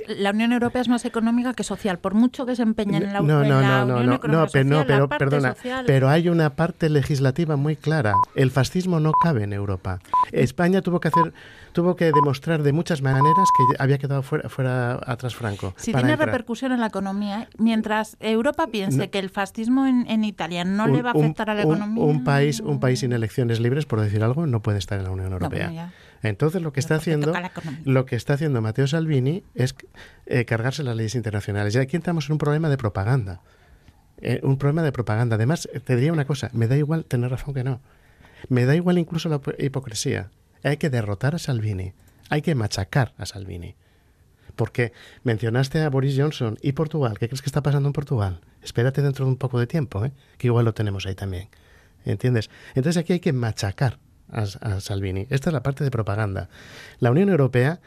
La 0.08 0.30
Unión 0.30 0.52
Europea 0.52 0.82
es 0.82 0.88
más 0.88 1.04
económica 1.04 1.52
que 1.54 1.64
social, 1.64 1.98
por 1.98 2.14
mucho 2.14 2.46
que 2.46 2.56
se 2.56 2.62
empeñen 2.62 3.02
en 3.02 3.12
la, 3.12 3.20
no, 3.20 3.44
no, 3.44 3.60
no, 3.60 3.84
no, 3.84 4.02
no, 4.02 4.20
no, 4.22 4.46
pero, 4.86 5.08
perdona, 5.08 5.56
pero 5.86 6.08
hay 6.08 6.28
una 6.28 6.50
parte 6.50 6.88
legislativa 6.88 7.56
muy 7.56 7.76
clara. 7.76 8.14
El 8.34 8.50
fascismo 8.50 9.00
no 9.00 9.12
cabe 9.12 9.44
en 9.44 9.52
Europa. 9.52 10.00
España 10.32 10.80
tuvo 10.82 11.00
que 11.00 11.08
hacer 11.08 11.32
tuvo 11.76 11.94
que 11.94 12.10
demostrar 12.10 12.62
de 12.62 12.72
muchas 12.72 13.02
maneras 13.02 13.50
que 13.54 13.76
había 13.78 13.98
quedado 13.98 14.22
fuera, 14.22 14.48
fuera 14.48 14.98
atrás 15.04 15.34
Franco. 15.34 15.74
Si 15.76 15.92
tiene 15.92 16.16
repercusión 16.16 16.72
en 16.72 16.80
la 16.80 16.86
economía, 16.86 17.50
mientras 17.58 18.16
Europa 18.18 18.68
piense 18.68 19.10
que 19.10 19.18
el 19.18 19.28
fascismo 19.28 19.86
en, 19.86 20.24
Italia 20.24 20.64
no 20.64 20.86
le 20.86 21.02
va 21.02 21.10
a 21.10 21.12
afectar 21.12 21.50
a 21.50 21.54
la 21.54 21.64
economía. 21.64 22.02
Un 22.02 22.24
país, 22.24 22.60
un 22.60 22.80
país 22.80 23.00
sin 23.00 23.12
elecciones 23.12 23.60
libres, 23.60 23.84
por 23.84 24.00
decir 24.00 24.24
algo, 24.24 24.46
no 24.46 24.62
puede 24.62 24.78
estar 24.78 24.96
en 24.96 25.04
la 25.04 25.10
Unión 25.10 25.30
Europea. 25.34 25.92
Entonces 26.22 26.62
lo 26.62 26.72
que 26.72 26.80
está 26.80 26.94
haciendo, 26.94 27.34
lo 27.84 28.06
que 28.06 28.16
está 28.16 28.32
haciendo 28.32 28.62
Matteo 28.62 28.86
Salvini 28.86 29.44
es 29.54 29.74
eh, 30.24 30.46
cargarse 30.46 30.82
las 30.82 30.96
leyes 30.96 31.14
internacionales. 31.14 31.74
Y 31.74 31.78
aquí 31.78 31.94
entramos 31.96 32.30
en 32.30 32.32
un 32.32 32.38
problema 32.38 32.70
de 32.70 32.78
propaganda. 32.78 33.42
Eh, 34.22 34.40
un 34.42 34.56
problema 34.56 34.82
de 34.82 34.92
propaganda. 34.92 35.36
Además, 35.36 35.68
te 35.84 35.94
diría 35.94 36.14
una 36.14 36.24
cosa, 36.24 36.48
me 36.54 36.68
da 36.68 36.76
igual 36.78 37.04
tener 37.04 37.30
razón 37.30 37.52
que 37.52 37.64
no. 37.64 37.82
Me 38.48 38.64
da 38.64 38.74
igual 38.74 38.96
incluso 38.96 39.28
la 39.28 39.42
hipocresía. 39.58 40.30
Hay 40.66 40.78
que 40.78 40.90
derrotar 40.90 41.34
a 41.36 41.38
Salvini. 41.38 41.92
Hay 42.28 42.42
que 42.42 42.56
machacar 42.56 43.14
a 43.18 43.26
Salvini. 43.26 43.76
Porque 44.56 44.92
mencionaste 45.22 45.82
a 45.82 45.90
Boris 45.90 46.16
Johnson 46.18 46.58
y 46.60 46.72
Portugal. 46.72 47.18
¿Qué 47.18 47.28
crees 47.28 47.40
que 47.40 47.48
está 47.48 47.62
pasando 47.62 47.88
en 47.88 47.92
Portugal? 47.92 48.40
Espérate 48.62 49.00
dentro 49.00 49.24
de 49.24 49.30
un 49.30 49.36
poco 49.36 49.60
de 49.60 49.68
tiempo, 49.68 50.04
¿eh? 50.04 50.12
que 50.38 50.48
igual 50.48 50.64
lo 50.64 50.74
tenemos 50.74 51.06
ahí 51.06 51.14
también. 51.14 51.48
¿Entiendes? 52.04 52.50
Entonces 52.74 53.00
aquí 53.00 53.12
hay 53.12 53.20
que 53.20 53.32
machacar 53.32 53.98
a, 54.28 54.80
Salvini. 54.80 55.28
Esta 55.30 55.50
es 55.50 55.54
la 55.54 55.62
parte 55.62 55.84
de 55.84 55.90
propaganda. 55.92 56.48
La 56.98 57.12
Unión 57.12 57.28
Europea 57.28 57.80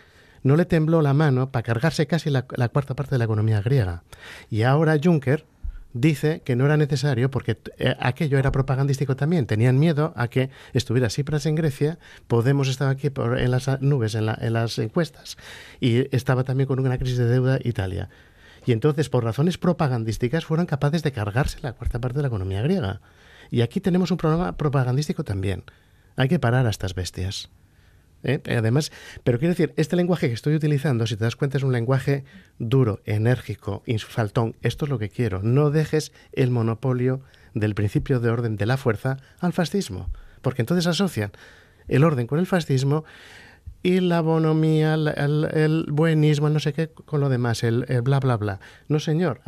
no 0.43 0.55
le 0.55 0.63
tembló 0.63 1.01
la 1.01 1.13
mano 1.13 1.51
para 1.51 1.63
cargarse 1.63 2.07
casi 2.07 2.29
la 2.29 2.43
cuarta 2.43 2.95
parte 2.95 3.11
de 3.11 3.17
la 3.17 3.25
economía 3.25 3.61
griega. 3.61 4.03
Y 4.49 4.63
ahora 4.63 4.97
Juncker 5.03 5.45
dice 5.93 6.41
que 6.41 6.55
no 6.55 6.65
era 6.65 6.77
necesario 6.77 7.31
porque 7.31 7.57
eh, 7.77 7.95
aquello 7.99 8.37
era 8.37 8.51
propagandístico 8.51 9.15
también. 9.15 9.45
Tenían 9.45 9.79
miedo 9.79 10.13
a 10.15 10.27
que 10.27 10.49
estuviera 10.73 11.09
Cipras 11.09 11.45
en 11.45 11.55
Grecia, 11.55 11.99
Podemos 12.27 12.67
estaba 12.67 12.91
aquí 12.91 13.11
en 13.15 13.51
las 13.51 13.81
nubes, 13.81 14.15
en, 14.15 14.25
las 14.25 14.77
encuestas, 14.79 15.37
y 15.79 16.15
estaba 16.15 16.43
también 16.43 16.67
con 16.67 16.79
una 16.79 16.97
crisis 16.97 17.17
de 17.17 17.25
deuda 17.25 17.59
Italia. 17.63 18.09
Y 18.65 18.71
entonces, 18.71 19.09
por 19.09 19.23
razones 19.23 19.57
propagandísticas, 19.57 20.45
fueron 20.45 20.65
capaces 20.65 21.01
de 21.01 21.11
cargarse 21.11 21.59
la 21.61 21.73
cuarta 21.73 21.99
parte 21.99 22.17
de 22.17 22.23
la 22.23 22.27
economía 22.27 22.61
griega. 22.61 23.01
Y 23.49 23.61
aquí 23.61 23.79
tenemos 23.79 24.11
un 24.11 24.17
problema 24.17 24.57
propagandístico 24.57 25.23
también. 25.23 25.63
Hay 26.15 26.27
que 26.27 26.39
parar 26.39 26.67
a 26.67 26.69
estas 26.69 26.93
bestias. 26.93 27.49
¿Eh? 28.23 28.41
Además, 28.57 28.91
pero 29.23 29.39
quiero 29.39 29.53
decir, 29.53 29.73
este 29.77 29.95
lenguaje 29.95 30.27
que 30.27 30.33
estoy 30.33 30.55
utilizando, 30.55 31.07
si 31.07 31.15
te 31.15 31.23
das 31.23 31.35
cuenta, 31.35 31.57
es 31.57 31.63
un 31.63 31.71
lenguaje 31.71 32.23
duro, 32.57 33.01
enérgico, 33.05 33.83
infaltón. 33.85 34.55
Esto 34.61 34.85
es 34.85 34.89
lo 34.89 34.99
que 34.99 35.09
quiero. 35.09 35.41
No 35.43 35.71
dejes 35.71 36.11
el 36.33 36.51
monopolio 36.51 37.21
del 37.53 37.75
principio 37.75 38.19
de 38.19 38.29
orden 38.29 38.55
de 38.55 38.65
la 38.65 38.77
fuerza 38.77 39.17
al 39.39 39.53
fascismo, 39.53 40.09
porque 40.41 40.61
entonces 40.61 40.87
asocian 40.87 41.31
el 41.87 42.03
orden 42.03 42.27
con 42.27 42.39
el 42.39 42.45
fascismo 42.45 43.03
y 43.81 44.01
la 44.01 44.21
bonomía, 44.21 44.95
el, 44.95 45.85
buenismo, 45.89 46.49
no 46.49 46.59
sé 46.59 46.73
qué, 46.73 46.89
con 46.89 47.21
lo 47.21 47.29
demás, 47.29 47.63
el, 47.63 47.85
bla, 48.03 48.19
bla, 48.19 48.35
bla. 48.35 48.59
No, 48.89 48.99
señor, 48.99 49.41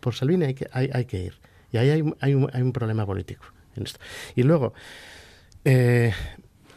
por 0.00 0.14
Salvini 0.14 0.46
hay 0.46 0.54
que, 0.54 0.68
hay, 0.72 1.04
que 1.04 1.22
ir. 1.22 1.34
Y 1.70 1.76
ahí 1.76 1.90
hay, 1.90 2.02
hay, 2.20 2.34
un, 2.34 2.48
hay 2.52 2.62
un 2.62 2.72
problema 2.72 3.04
político. 3.04 3.44
En 3.76 3.82
esto. 3.82 3.98
Y 4.34 4.44
luego, 4.44 4.72
eh, 5.64 6.12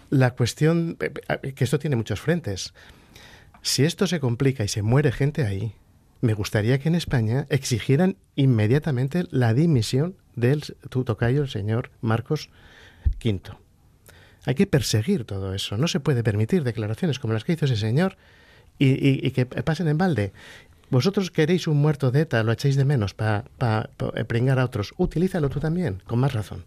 la 0.10 0.32
cuestión, 0.36 0.98
eh, 1.00 1.12
eh, 1.44 1.54
que 1.54 1.64
esto 1.64 1.80
tiene 1.80 1.96
muchos 1.96 2.20
frentes. 2.20 2.74
Si 3.62 3.84
esto 3.84 4.08
se 4.08 4.20
complica 4.20 4.64
y 4.64 4.68
se 4.68 4.82
muere 4.82 5.12
gente 5.12 5.46
ahí, 5.46 5.74
me 6.22 6.34
gustaría 6.34 6.80
que 6.80 6.90
en 6.90 6.96
España 6.96 7.46
exigieran 7.50 8.18
inmediatamente 8.36 9.26
la 9.30 9.54
dimisión 9.54 10.16
del 10.36 10.64
tocayo, 10.90 11.44
el 11.44 11.50
señor 11.50 11.92
Marcos 12.02 12.50
V. 13.24 13.42
Hay 14.46 14.56
que 14.56 14.68
perseguir 14.68 15.26
todo 15.26 15.54
eso. 15.54 15.78
No 15.78 15.88
se 15.88 16.00
puede 16.00 16.24
permitir 16.24 16.64
declaraciones 16.64 17.20
como 17.20 17.34
las 17.34 17.44
que 17.44 17.54
hizo 17.54 17.66
ese 17.66 17.76
señor 17.76 18.18
y, 18.80 19.30
que 19.32 19.46
pasen 19.46 19.90
en 19.90 19.98
balde. 19.98 20.32
Vosotros 20.90 21.32
queréis 21.32 21.68
un 21.68 21.78
muerto 21.78 22.12
de 22.12 22.22
ETA, 22.22 22.44
lo 22.44 22.54
echáis 22.54 22.78
de 22.78 22.86
menos 22.86 23.14
para 23.14 23.44
pringar 24.28 24.60
a 24.60 24.66
otros. 24.66 24.94
Utilízalo 24.98 25.50
tú 25.50 25.60
también, 25.60 26.02
con 26.06 26.20
más 26.20 26.34
razón. 26.34 26.66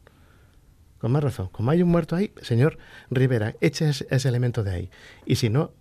Con 1.00 1.12
más 1.12 1.24
razón. 1.24 1.48
Como 1.50 1.70
hay 1.70 1.82
un 1.82 1.88
muerto 1.88 2.14
ahí, 2.14 2.32
señor 2.42 2.78
Rivera, 3.10 3.54
eche 3.60 3.88
ese, 3.88 4.28
elemento 4.28 4.62
de 4.62 4.70
ahí. 4.70 4.90
Y 5.24 5.36
si 5.36 5.48
no, 5.48 5.72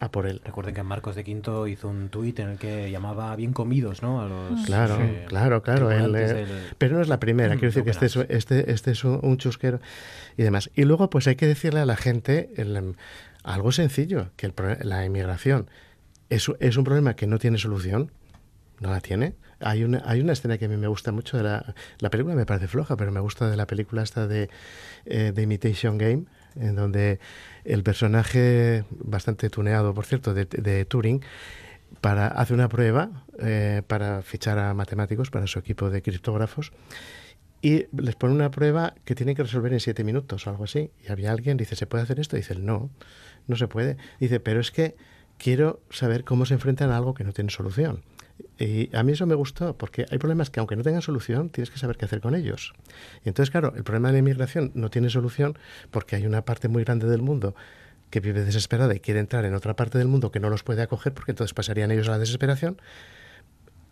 a 0.00 0.10
por 0.10 0.26
él. 0.26 0.42
Recuerden 0.44 0.74
que 0.74 0.82
Marcos 0.82 1.14
de 1.14 1.22
Quinto 1.22 1.68
hizo 1.68 1.88
un 1.88 2.08
tuit 2.08 2.38
en 2.40 2.50
el 2.50 2.58
que 2.58 2.90
llamaba 2.90 3.34
bien 3.36 3.52
comidos, 3.52 4.02
¿no? 4.02 4.20
A 4.20 4.26
los, 4.26 4.66
claro, 4.66 4.98
claro, 5.28 5.62
claro. 5.62 5.88
Pero 6.78 6.96
no 6.96 7.02
es 7.02 7.08
la 7.08 7.20
primera. 7.20 7.54
Quiero 7.54 7.68
decir 7.68 7.84
que 7.84 7.90
este 7.90 8.06
es, 8.06 8.16
este, 8.28 8.72
este 8.72 8.90
es 8.90 9.04
un, 9.04 9.36
chusquero 9.38 9.80
y 10.36 10.42
demás. 10.42 10.70
Y 10.74 10.82
luego, 10.82 11.08
pues 11.10 11.28
hay 11.28 11.36
que 11.36 11.46
decirle 11.46 11.80
a 11.80 11.86
la 11.86 11.96
gente 11.96 12.50
algo 13.44 13.70
sencillo, 13.70 14.30
que 14.36 14.52
la 14.82 15.06
inmigración 15.06 15.70
es, 16.28 16.50
es 16.58 16.76
un 16.76 16.84
problema 16.84 17.14
que 17.14 17.28
no 17.28 17.38
tiene 17.38 17.58
solución. 17.58 18.10
No 18.80 18.90
la 18.90 19.00
tiene. 19.00 19.34
Hay 19.60 19.84
una, 19.84 20.02
hay 20.04 20.20
una 20.20 20.32
escena 20.32 20.58
que 20.58 20.66
a 20.66 20.68
mí 20.68 20.76
me 20.76 20.88
gusta 20.88 21.12
mucho 21.12 21.36
de 21.36 21.44
la, 21.44 21.74
la 21.98 22.10
película, 22.10 22.34
me 22.34 22.46
parece 22.46 22.68
floja, 22.68 22.96
pero 22.96 23.10
me 23.12 23.20
gusta 23.20 23.48
de 23.48 23.56
la 23.56 23.66
película 23.66 24.02
esta 24.02 24.26
de, 24.26 24.50
eh, 25.06 25.32
Imitation 25.36 25.98
Game, 25.98 26.24
en 26.56 26.76
donde 26.76 27.20
el 27.64 27.82
personaje, 27.82 28.84
bastante 28.90 29.48
tuneado, 29.50 29.94
por 29.94 30.04
cierto, 30.04 30.34
de, 30.34 30.44
de 30.44 30.84
Turing, 30.84 31.22
para, 32.00 32.28
hace 32.28 32.54
una 32.54 32.68
prueba 32.68 33.24
eh, 33.38 33.82
para 33.86 34.22
fichar 34.22 34.58
a 34.58 34.74
matemáticos 34.74 35.30
para 35.30 35.46
su 35.46 35.58
equipo 35.58 35.90
de 35.90 36.02
criptógrafos 36.02 36.72
y 37.62 37.86
les 37.96 38.14
pone 38.14 38.34
una 38.34 38.50
prueba 38.50 38.94
que 39.04 39.14
tienen 39.14 39.34
que 39.34 39.42
resolver 39.42 39.72
en 39.72 39.80
siete 39.80 40.04
minutos 40.04 40.46
o 40.46 40.50
algo 40.50 40.64
así. 40.64 40.90
Y 41.04 41.10
había 41.10 41.32
alguien, 41.32 41.56
dice, 41.56 41.74
¿se 41.74 41.86
puede 41.86 42.04
hacer 42.04 42.20
esto? 42.20 42.36
Dice, 42.36 42.54
no, 42.54 42.90
no 43.46 43.56
se 43.56 43.66
puede. 43.66 43.96
Dice, 44.20 44.40
pero 44.40 44.60
es 44.60 44.70
que 44.70 44.94
quiero 45.38 45.80
saber 45.90 46.24
cómo 46.24 46.46
se 46.46 46.54
enfrentan 46.54 46.90
a 46.90 46.96
algo 46.96 47.14
que 47.14 47.24
no 47.24 47.32
tiene 47.32 47.50
solución. 47.50 48.02
Y 48.58 48.94
a 48.96 49.02
mí 49.02 49.12
eso 49.12 49.26
me 49.26 49.34
gustó, 49.34 49.76
porque 49.76 50.06
hay 50.10 50.18
problemas 50.18 50.50
que 50.50 50.60
aunque 50.60 50.76
no 50.76 50.82
tengan 50.82 51.02
solución, 51.02 51.50
tienes 51.50 51.70
que 51.70 51.78
saber 51.78 51.96
qué 51.96 52.06
hacer 52.06 52.20
con 52.20 52.34
ellos. 52.34 52.72
Y 53.24 53.28
entonces, 53.28 53.50
claro, 53.50 53.72
el 53.76 53.84
problema 53.84 54.08
de 54.08 54.14
la 54.14 54.18
inmigración 54.20 54.72
no 54.74 54.90
tiene 54.90 55.10
solución 55.10 55.58
porque 55.90 56.16
hay 56.16 56.26
una 56.26 56.42
parte 56.42 56.68
muy 56.68 56.84
grande 56.84 57.06
del 57.06 57.22
mundo 57.22 57.54
que 58.10 58.20
vive 58.20 58.44
desesperada 58.44 58.94
y 58.94 59.00
quiere 59.00 59.20
entrar 59.20 59.44
en 59.44 59.54
otra 59.54 59.74
parte 59.74 59.98
del 59.98 60.08
mundo 60.08 60.30
que 60.30 60.40
no 60.40 60.48
los 60.48 60.62
puede 60.62 60.82
acoger 60.82 61.12
porque 61.12 61.32
entonces 61.32 61.54
pasarían 61.54 61.90
ellos 61.90 62.08
a 62.08 62.12
la 62.12 62.18
desesperación. 62.18 62.80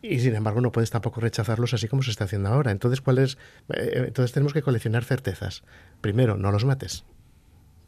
Y 0.00 0.20
sin 0.20 0.34
embargo 0.34 0.60
no 0.60 0.72
puedes 0.72 0.90
tampoco 0.90 1.20
rechazarlos 1.20 1.72
así 1.72 1.88
como 1.88 2.02
se 2.02 2.10
está 2.10 2.24
haciendo 2.24 2.50
ahora. 2.50 2.70
Entonces, 2.70 3.00
¿cuál 3.00 3.18
es? 3.18 3.38
Eh, 3.74 4.04
entonces 4.06 4.32
tenemos 4.32 4.52
que 4.52 4.62
coleccionar 4.62 5.04
certezas. 5.04 5.62
Primero, 6.00 6.36
no 6.36 6.52
los 6.52 6.64
mates. 6.64 7.04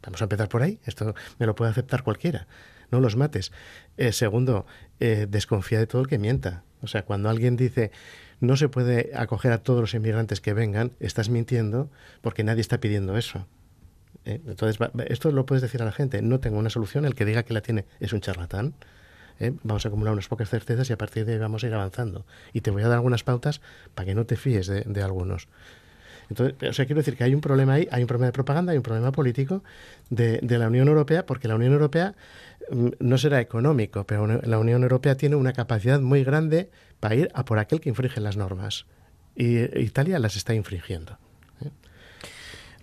Vamos 0.03 0.21
a 0.21 0.25
empezar 0.25 0.49
por 0.49 0.63
ahí. 0.63 0.79
Esto 0.85 1.15
me 1.39 1.45
lo 1.45 1.55
puede 1.55 1.71
aceptar 1.71 2.03
cualquiera 2.03 2.47
no 2.91 2.99
los 2.99 3.15
mates. 3.15 3.51
Eh, 3.97 4.11
segundo, 4.11 4.65
eh, 4.99 5.27
desconfía 5.29 5.79
de 5.79 5.87
todo 5.87 6.01
el 6.01 6.07
que 6.07 6.17
mienta. 6.17 6.63
O 6.81 6.87
sea, 6.87 7.03
cuando 7.03 7.29
alguien 7.29 7.55
dice 7.55 7.91
no 8.39 8.55
se 8.55 8.69
puede 8.69 9.11
acoger 9.15 9.51
a 9.51 9.57
todos 9.57 9.81
los 9.81 9.93
inmigrantes 9.93 10.41
que 10.41 10.53
vengan, 10.53 10.91
estás 10.99 11.29
mintiendo 11.29 11.89
porque 12.21 12.43
nadie 12.43 12.61
está 12.61 12.79
pidiendo 12.79 13.17
eso. 13.17 13.47
¿eh? 14.25 14.41
Entonces, 14.45 14.77
esto 15.07 15.31
lo 15.31 15.45
puedes 15.45 15.63
decir 15.63 15.81
a 15.81 15.85
la 15.85 15.91
gente. 15.91 16.21
No 16.21 16.39
tengo 16.39 16.59
una 16.59 16.69
solución. 16.69 17.05
El 17.05 17.15
que 17.15 17.25
diga 17.25 17.43
que 17.43 17.53
la 17.53 17.61
tiene 17.61 17.85
es 17.99 18.13
un 18.13 18.21
charlatán. 18.21 18.75
Vamos 19.63 19.85
a 19.85 19.89
acumular 19.89 20.13
unas 20.13 20.27
pocas 20.27 20.49
certezas 20.49 20.89
y 20.89 20.93
a 20.93 20.97
partir 20.97 21.25
de 21.25 21.33
ahí 21.33 21.39
vamos 21.39 21.63
a 21.63 21.67
ir 21.67 21.73
avanzando. 21.73 22.25
Y 22.53 22.61
te 22.61 22.71
voy 22.71 22.81
a 22.83 22.87
dar 22.87 22.97
algunas 22.97 23.23
pautas 23.23 23.61
para 23.93 24.07
que 24.07 24.15
no 24.15 24.25
te 24.25 24.35
fíes 24.35 24.67
de, 24.67 25.03
algunos. 25.03 25.47
Entonces, 26.29 26.55
o 26.69 26.73
sea, 26.73 26.85
quiero 26.85 26.99
decir 26.99 27.15
que 27.15 27.23
hay 27.23 27.33
un 27.33 27.41
problema 27.41 27.73
ahí, 27.73 27.87
hay 27.91 28.03
un 28.03 28.07
problema 28.07 28.27
de 28.27 28.33
propaganda, 28.33 28.71
hay 28.71 28.77
un 28.77 28.83
problema 28.83 29.11
político 29.11 29.63
de, 30.09 30.39
de 30.41 30.57
la 30.57 30.67
Unión 30.67 30.87
Europea, 30.87 31.25
porque 31.25 31.47
la 31.47 31.55
Unión 31.55 31.73
Europea 31.73 32.15
mm, 32.71 32.89
no 32.99 33.17
será 33.17 33.39
económico, 33.39 34.05
pero 34.05 34.27
la 34.27 34.59
Unión 34.59 34.83
Europea 34.83 35.15
tiene 35.15 35.35
una 35.35 35.53
capacidad 35.53 35.99
muy 35.99 36.23
grande 36.23 36.69
para 36.99 37.15
ir 37.15 37.29
a 37.33 37.45
por 37.45 37.59
aquel 37.59 37.79
que 37.79 37.89
infringe 37.89 38.19
las 38.19 38.37
normas. 38.37 38.85
Y 39.35 39.59
Italia 39.79 40.19
las 40.19 40.35
está 40.35 40.53
infringiendo. 40.53 41.17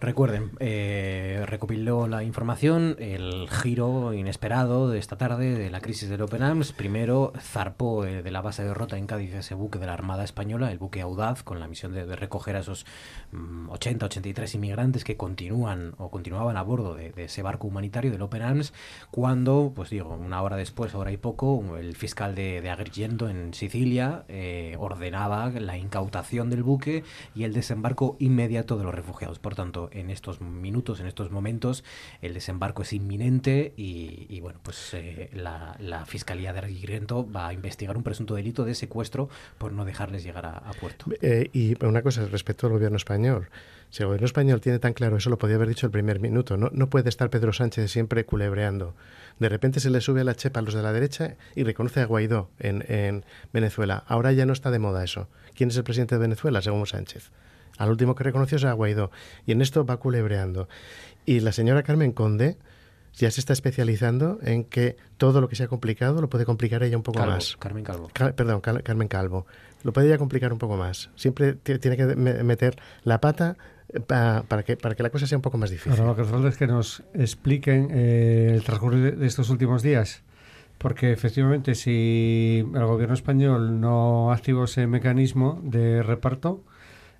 Recuerden, 0.05 0.51
eh, 0.61 1.45
recopiló 1.47 2.07
la 2.09 2.23
información, 2.25 2.95
el 2.99 3.49
giro 3.49 4.13
inesperado 4.13 4.91
de 4.91 4.99
esta 4.99 5.17
tarde 5.17 5.55
de 5.57 5.71
la 5.71 5.81
crisis 5.81 6.11
del 6.11 6.21
Open 6.21 6.43
Arms. 6.43 6.75
Primero 6.75 7.33
zarpó 7.41 8.05
eh, 8.05 8.23
de 8.23 8.31
la 8.31 8.43
base 8.43 8.63
de 8.65 8.75
Rota 8.75 8.99
en 8.99 9.07
Cádiz 9.07 9.33
ese 9.33 9.55
buque 9.55 9.79
de 9.79 9.87
la 9.87 9.95
Armada 9.95 10.23
Española, 10.23 10.71
el 10.71 10.77
buque 10.77 11.01
Audaz, 11.01 11.43
con 11.43 11.59
la 11.59 11.69
misión 11.69 11.95
de, 11.95 12.05
recoger 12.17 12.55
a 12.57 12.59
esos 12.59 12.85
80, 13.71 14.05
mm, 14.05 14.07
83 14.07 14.55
inmigrantes 14.57 15.05
que 15.05 15.17
continúan 15.17 15.95
o 15.97 16.11
continuaban 16.11 16.59
a 16.59 16.63
bordo 16.63 16.95
de, 16.95 17.15
ese 17.17 17.41
barco 17.41 17.67
humanitario 17.67 18.11
del 18.13 18.21
Open 18.21 18.43
Arms, 18.43 18.75
cuando, 19.11 19.73
pues 19.75 19.89
digo, 19.89 20.11
una 20.11 20.43
hora 20.43 20.57
después, 20.57 20.95
hora 20.95 21.13
y 21.13 21.17
poco, 21.17 21.79
el 21.79 21.97
fiscal 21.97 22.35
de, 22.35 22.61
de 22.61 22.69
Agrigento 22.69 23.31
en 23.31 23.55
Sicilia 23.55 24.27
eh, 24.29 24.77
ordenaba 24.79 25.49
la 25.49 25.79
incautación 25.79 26.51
del 26.51 26.63
buque 26.63 27.05
y 27.35 27.45
el 27.45 27.55
desembarco 27.55 28.17
inmediato 28.19 28.77
de 28.77 28.85
los 28.85 28.95
refugiados. 28.95 29.39
Por 29.39 29.55
tanto, 29.55 29.89
en 29.95 30.11
estos 30.11 30.41
minutos, 30.41 31.01
en 31.01 31.07
estos 31.07 31.31
momentos, 31.31 31.85
el 32.21 32.35
desembarco 32.35 32.83
es 32.83 32.93
inminente 32.93 33.73
y, 33.77 34.41
bueno, 34.41 34.61
pues 34.63 34.93
eh, 34.95 35.31
la, 35.33 36.05
Fiscalía 36.07 36.53
de 36.53 36.59
Arguirento 36.59 37.31
va 37.31 37.49
a 37.49 37.53
investigar 37.53 37.97
un 37.97 38.03
presunto 38.03 38.35
delito 38.35 38.65
de 38.65 38.75
secuestro 38.75 39.29
por 39.59 39.73
no 39.73 39.85
dejarles 39.85 40.23
llegar 40.23 40.45
a, 40.47 40.71
puerto. 40.81 41.07
Eh, 41.23 41.49
y 41.53 41.83
una 41.85 42.03
cosa 42.03 42.27
respecto 42.27 42.67
al 42.67 42.75
gobierno 42.75 42.97
español. 42.97 43.49
Si 43.91 44.03
el 44.03 44.09
gobierno 44.09 44.27
español 44.27 44.61
tiene 44.61 44.79
tan 44.79 44.93
claro 44.93 45.17
eso, 45.17 45.31
lo 45.31 45.39
podía 45.39 45.57
haber 45.57 45.69
dicho 45.69 45.87
el 45.87 45.93
primer 45.93 46.21
minuto. 46.21 46.57
No, 46.57 46.91
puede 46.91 47.09
estar 47.09 47.31
Pedro 47.31 47.53
Sánchez 47.53 47.91
siempre 47.91 48.25
culebreando. 48.25 48.95
De 49.39 49.49
repente 49.49 49.81
se 49.81 49.91
le 49.91 50.01
sube 50.01 50.25
la 50.25 50.35
chepa 50.35 50.61
a 50.61 50.63
los 50.63 50.75
de 50.75 50.83
la 50.83 50.93
derecha 50.93 51.37
y 51.55 51.63
reconoce 51.63 52.01
a 52.01 52.07
Guaidó 52.07 52.51
en 52.59 53.25
Venezuela. 53.53 54.05
Ahora 54.07 54.33
ya 54.33 54.47
no 54.47 54.53
está 54.53 54.71
de 54.71 54.81
moda 54.81 55.05
eso. 55.05 55.29
¿Quién 55.55 55.71
es 55.71 55.77
el 55.77 55.85
presidente 55.85 56.17
de 56.17 56.21
Venezuela, 56.21 56.61
según 56.61 56.87
Sánchez? 56.87 57.31
Al 57.79 57.91
último 57.91 58.15
que 58.15 58.25
reconoció 58.25 58.57
es 58.57 58.65
a 58.65 58.73
Guaidó. 58.73 59.11
Y 59.47 59.53
en 59.53 59.63
esto 59.63 59.85
va 59.85 59.97
culebreando. 59.99 60.69
Y 61.27 61.41
la 61.41 61.53
señora 61.53 61.83
Carmen 61.83 62.13
Conde 62.13 62.57
ya 63.15 63.31
se 63.31 63.41
está 63.41 63.53
especializando 63.53 64.39
en 64.43 64.65
que 64.65 64.97
todo 65.17 65.41
lo 65.41 65.49
que 65.49 65.57
sea 65.57 65.69
complicado 65.69 66.21
lo 66.21 66.29
puede 66.29 66.45
complicar 66.45 66.83
ella 66.83 66.97
un 66.97 67.03
poco 67.03 67.25
más. 67.25 67.57
Carmen 67.59 67.85
Calvo. 67.85 68.11
perdón, 68.13 68.61
Carmen 68.61 69.09
Calvo. 69.09 69.47
Lo 69.83 69.93
puede 69.93 70.09
ella 70.09 70.19
complicar 70.19 70.53
un 70.53 70.59
poco 70.59 70.77
más. 70.77 71.11
Siempre 71.15 71.55
tiene 71.55 71.97
que 71.97 72.07
meter 72.17 72.77
la 73.05 73.21
pata 73.21 73.57
eh, 73.89 74.01
para, 74.01 74.63
que, 74.65 74.77
para 74.77 74.95
que 74.95 75.03
la 75.03 75.11
cosa 75.11 75.27
sea 75.27 75.39
un 75.39 75.43
poco 75.43 75.59
más 75.59 75.71
difícil. 75.71 76.05
lo 76.05 76.17
que 76.17 76.23
nos 76.23 76.31
falta 76.31 76.49
es 76.49 76.57
que 76.57 76.67
nos 76.67 77.03
expliquen 77.15 77.89
eh, 77.91 78.53
el 78.55 78.65
transcurso 78.65 78.99
de 78.99 79.27
estos 79.27 79.51
últimos 79.51 79.83
días. 79.83 80.23
Porque 80.79 81.13
efectivamente, 81.13 81.75
si 81.75 82.67
el 82.75 82.85
gobierno 82.85 83.15
español 83.15 83.81
no 83.81 84.33
activó 84.33 84.65
ese 84.65 84.87
mecanismo 84.87 85.61
de 85.63 86.03
reparto, 86.03 86.65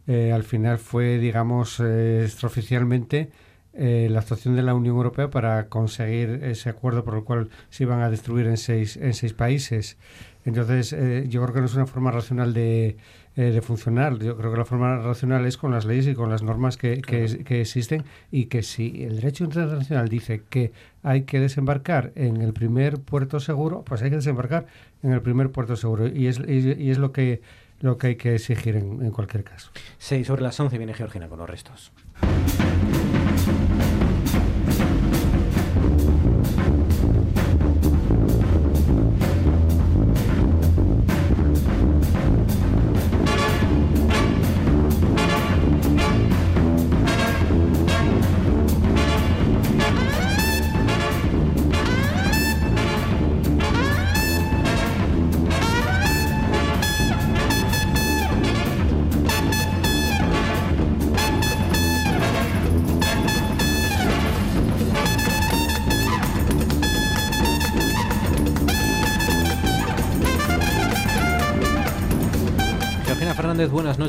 eh, 0.07 0.33
al 0.33 0.43
final 0.43 0.79
fue, 0.79 1.19
digamos, 1.19 1.81
eh, 1.81 2.23
extraoficialmente 2.25 3.31
eh, 3.73 4.09
la 4.11 4.21
actuación 4.21 4.55
de 4.55 4.63
la 4.63 4.75
Unión 4.75 4.97
Europea 4.97 5.31
para 5.31 5.69
conseguir 5.69 6.41
ese 6.45 6.69
acuerdo 6.69 7.05
por 7.05 7.15
el 7.17 7.25
cual 7.25 7.49
se 7.71 7.85
iban 7.85 8.03
a 8.03 8.11
destruir 8.11 8.47
en 8.47 8.57
seis, 8.59 8.97
en 8.97 9.15
seis 9.15 9.33
países. 9.33 9.97
Entonces, 10.45 10.95
yo 11.31 11.43
creo 11.43 11.55
que 11.55 11.61
no 11.61 11.67
es 11.67 11.75
una 11.75 11.87
forma 11.87 12.11
racional 12.11 12.53
de, 12.53 12.99
de, 13.35 13.63
funcionar. 13.63 14.19
Yo 14.19 14.37
creo 14.37 14.53
que 14.53 14.59
la 14.59 14.67
forma 14.67 14.99
racional 14.99 15.47
es 15.47 15.57
con 15.57 15.71
las 15.71 15.87
leyes 15.87 16.07
y 16.07 16.15
con 16.15 16.29
las 16.29 16.43
normas 16.43 16.77
que, 16.77 17.01
que, 17.01 17.61
existen 17.63 18.05
y 18.31 18.45
que 18.45 18.63
si 18.63 19.05
el 19.05 19.17
derecho 19.17 19.45
internacional 19.45 20.07
dice 20.11 20.43
que 20.51 20.73
hay 21.03 21.23
que 21.23 21.41
desembarcar 21.41 22.13
en 22.15 22.43
el 22.43 22.53
primer 22.53 23.01
puerto 23.01 23.41
seguro, 23.41 23.85
pues 23.87 24.03
hay 24.03 24.11
que 24.11 24.17
desembarcar 24.17 24.67
en 25.03 25.13
el 25.13 25.23
primer 25.23 25.51
puerto 25.51 25.77
seguro. 25.77 26.09
Y 26.09 26.27
es, 26.27 26.39
y 26.47 26.91
es 26.91 26.99
lo 26.99 27.11
que 27.13 27.41
lo 27.81 27.99
que 27.99 28.09
hay 28.09 28.17
que 28.17 28.35
exigir 28.35 28.77
en, 28.77 29.05
en 29.05 29.11
cualquier 29.11 29.45
caso. 29.45 29.71
Sí, 29.99 30.25
sobre 30.25 30.43
las 30.43 30.59
11 30.59 30.77
viene 30.79 30.95
Georgina 30.95 31.29
con 31.29 31.39
los 31.39 31.49
restos. 31.49 31.93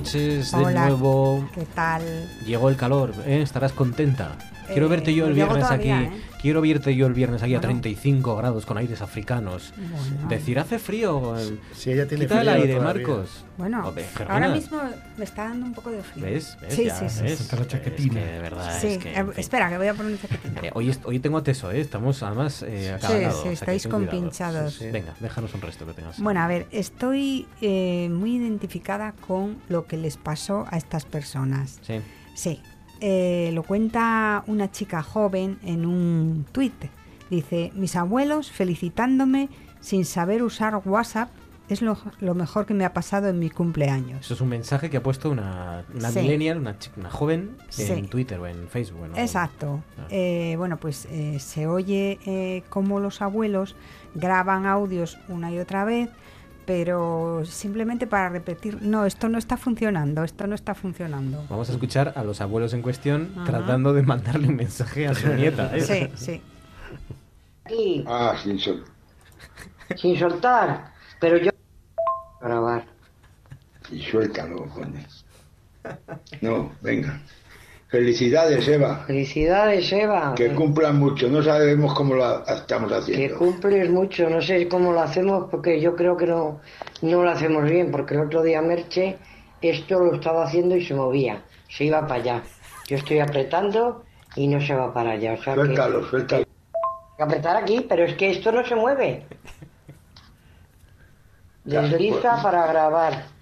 Noches 0.06 0.52
de 0.52 0.74
nuevo. 0.74 1.50
¿Qué 1.54 1.66
tal? 1.74 2.04
Llegó 2.46 2.70
el 2.70 2.78
calor, 2.78 3.14
¿eh? 3.26 3.42
estarás 3.42 3.72
contenta. 3.72 4.38
Quiero 4.68 4.88
verte 4.88 5.14
yo 5.14 5.28
el 5.28 5.34
viernes 5.34 5.66
aquí. 5.66 5.90
¿eh? 5.90 6.12
Quiero 6.46 6.62
verte 6.62 6.96
yo 6.96 7.08
el 7.08 7.14
viernes 7.16 7.42
aquí 7.42 7.56
a 7.56 7.60
35 7.60 8.36
grados 8.36 8.68
con 8.68 8.78
aires 8.78 9.02
africanos. 9.02 9.74
Decir, 10.30 10.60
hace 10.60 10.78
frío. 10.78 11.34
Si 11.74 11.92
ella 11.92 12.08
tiene 12.08 12.26
Quita 12.26 12.42
el 12.42 12.50
aire, 12.50 12.80
Marcos. 12.80 13.44
Bueno, 13.58 13.92
ahora 14.30 14.50
mismo 14.50 14.80
me 15.18 15.24
está 15.24 15.46
dando 15.46 15.66
un 15.66 15.74
poco 15.74 15.90
de 15.90 16.04
frío. 16.04 16.24
¿Ves? 16.24 16.56
Sí, 16.68 16.88
sí, 16.92 17.10
sí. 17.10 17.26
Está 17.26 17.56
la 17.56 17.66
chaquetina. 17.66 18.22
de 18.24 18.40
verdad. 18.42 18.80
Sí, 18.80 19.00
eh, 19.04 19.26
espera, 19.38 19.72
que 19.72 19.80
voy 19.80 19.88
a 19.88 19.96
poner 19.96 20.12
una 20.12 20.22
chaquetina. 20.22 20.62
Eh, 20.62 20.72
hoy, 20.76 20.96
hoy 21.06 21.18
tengo 21.18 21.42
teso, 21.42 21.72
¿eh? 21.72 21.82
Estamos 21.82 22.22
además 22.22 22.64
eh, 22.68 22.96
Sí, 23.02 23.14
sí, 23.42 23.50
estáis 23.50 23.88
compinchados. 23.88 24.82
Venga, 24.92 25.16
déjanos 25.20 25.52
un 25.56 25.62
resto 25.62 25.88
que 25.88 25.94
tengas. 25.94 26.20
Bueno, 26.20 26.42
a 26.42 26.48
ver, 26.48 26.68
estoy 26.70 27.48
muy 27.60 28.36
identificada 28.36 29.14
con 29.14 29.58
lo 29.68 29.88
que 29.88 29.98
les 29.98 30.18
pasó 30.18 30.68
a 30.70 30.78
estas 30.78 31.06
personas. 31.06 31.80
Sí. 31.82 32.02
Sí, 32.36 32.62
eh, 33.02 33.52
lo 33.54 33.64
cuenta 33.64 34.44
una 34.48 34.72
chica 34.72 35.04
joven 35.04 35.60
en 35.64 35.86
un 35.86 36.46
tuit. 36.52 36.74
Dice, 37.30 37.72
mis 37.76 37.96
abuelos 37.96 38.52
felicitándome 38.52 39.50
sin 39.80 40.06
saber 40.06 40.44
usar 40.44 40.82
WhatsApp 40.86 41.30
es 41.70 41.82
lo, 41.82 41.98
mejor 42.36 42.66
que 42.66 42.74
me 42.74 42.86
ha 42.86 42.94
pasado 42.94 43.28
en 43.28 43.40
mi 43.40 43.50
cumpleaños. 43.50 44.22
Eso 44.22 44.36
es 44.36 44.42
un 44.42 44.50
mensaje 44.50 44.90
que 44.90 44.98
ha 44.98 45.04
puesto 45.04 45.32
una, 45.32 45.84
una 45.94 46.12
millennial, 46.12 46.60
una, 46.60 46.76
una 46.96 47.10
joven, 47.10 47.58
en 47.78 48.08
Twitter 48.08 48.40
o 48.40 48.48
en 48.48 48.68
Facebook. 48.68 49.10
Exacto. 49.16 49.82
Ah. 49.98 50.08
Eh, 50.10 50.56
bueno, 50.58 50.78
pues 50.78 51.08
eh, 51.12 51.40
se 51.40 51.66
oye 51.68 52.20
eh, 52.26 52.64
cómo 52.70 53.00
los 53.00 53.22
abuelos 53.22 53.76
graban 54.14 54.66
audios 54.68 55.18
una 55.28 55.52
y 55.52 55.60
otra 55.60 55.86
vez 55.86 56.10
pero 56.66 57.44
simplemente 57.46 58.08
para 58.08 58.30
repetir, 58.30 58.82
no, 58.82 59.06
esto 59.06 59.30
no 59.30 59.38
está 59.38 59.58
funcionando, 59.58 60.24
esto 60.24 60.48
no 60.48 60.56
está 60.56 60.74
funcionando. 60.74 61.46
Vamos 61.50 61.70
a 61.70 61.74
escuchar 61.74 62.14
a 62.16 62.24
los 62.24 62.42
abuelos 62.42 62.74
en 62.74 62.82
cuestión 62.82 63.34
tratando 63.46 63.94
de 63.94 64.02
mandarle 64.02 64.48
un 64.48 64.56
mensaje 64.56 65.08
a 65.08 65.14
su 65.14 65.28
nieta. 65.34 65.76
¿eh? 65.76 65.82
Sí, 65.86 66.10
sí. 66.16 66.42
Aquí. 67.64 68.04
Ah, 68.08 68.36
sin 68.42 68.60
soltar. 68.60 68.94
Sin 69.96 70.18
soltar, 70.18 70.92
pero 71.20 71.38
yo... 71.38 71.52
Grabar. 72.42 72.86
Y 73.92 74.02
suéltalo, 74.02 74.66
coño. 74.70 75.00
No, 76.42 76.72
venga. 76.82 77.22
Felicidades, 77.96 78.68
Eva. 78.68 79.06
Felicidades, 79.08 79.90
Eva. 79.94 80.34
Que 80.36 80.54
cumplan 80.54 81.00
mucho. 81.00 81.30
No 81.30 81.42
sabemos 81.42 81.94
cómo 81.94 82.14
lo 82.16 82.46
estamos 82.46 82.92
haciendo. 82.92 83.26
Que 83.26 83.34
cumples 83.34 83.90
mucho. 83.90 84.30
No 84.30 84.42
sé 84.42 84.68
cómo 84.68 84.92
lo 84.92 85.00
hacemos 85.00 85.48
porque 85.50 85.80
yo 85.80 85.96
creo 85.96 86.18
que 86.18 86.26
no, 86.26 86.60
no 87.02 87.24
lo 87.24 87.32
hacemos 87.32 87.64
bien. 87.64 87.92
Porque 87.92 88.16
el 88.16 88.22
otro 88.22 88.44
día 88.44 88.62
Merche 88.62 89.16
esto 89.62 89.98
lo 90.00 90.16
estaba 90.16 90.44
haciendo 90.44 90.76
y 90.76 90.86
se 90.86 90.94
movía. 90.94 91.44
Se 91.70 91.86
iba 91.86 92.02
para 92.02 92.16
allá. 92.16 92.44
Yo 92.86 92.98
estoy 92.98 93.20
apretando 93.20 94.04
y 94.36 94.48
no 94.50 94.60
se 94.60 94.76
va 94.76 94.94
para 94.94 95.12
allá. 95.12 95.32
O 95.40 95.42
sea 95.42 95.56
suéltalo, 95.56 96.02
que, 96.02 96.10
suéltalo. 96.10 96.46
apretar 97.18 97.56
aquí, 97.56 97.86
pero 97.88 98.04
es 98.04 98.16
que 98.16 98.30
esto 98.30 98.52
no 98.52 98.66
se 98.66 98.76
mueve. 98.76 99.26
Desliza 101.64 102.32
pues. 102.32 102.44
para 102.44 102.68
grabar. 102.68 103.35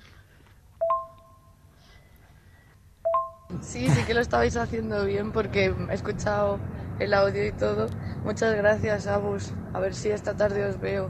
Sí, 3.61 3.87
sí 3.89 4.03
que 4.05 4.13
lo 4.13 4.21
estabais 4.21 4.55
haciendo 4.57 5.05
bien 5.05 5.31
porque 5.31 5.73
he 5.89 5.93
escuchado 5.93 6.59
el 6.99 7.13
audio 7.13 7.45
y 7.45 7.51
todo. 7.51 7.87
Muchas 8.23 8.55
gracias, 8.55 9.07
Abus. 9.07 9.53
A 9.73 9.79
ver 9.79 9.93
si 9.93 10.09
esta 10.09 10.35
tarde 10.35 10.65
os 10.65 10.79
veo. 10.79 11.09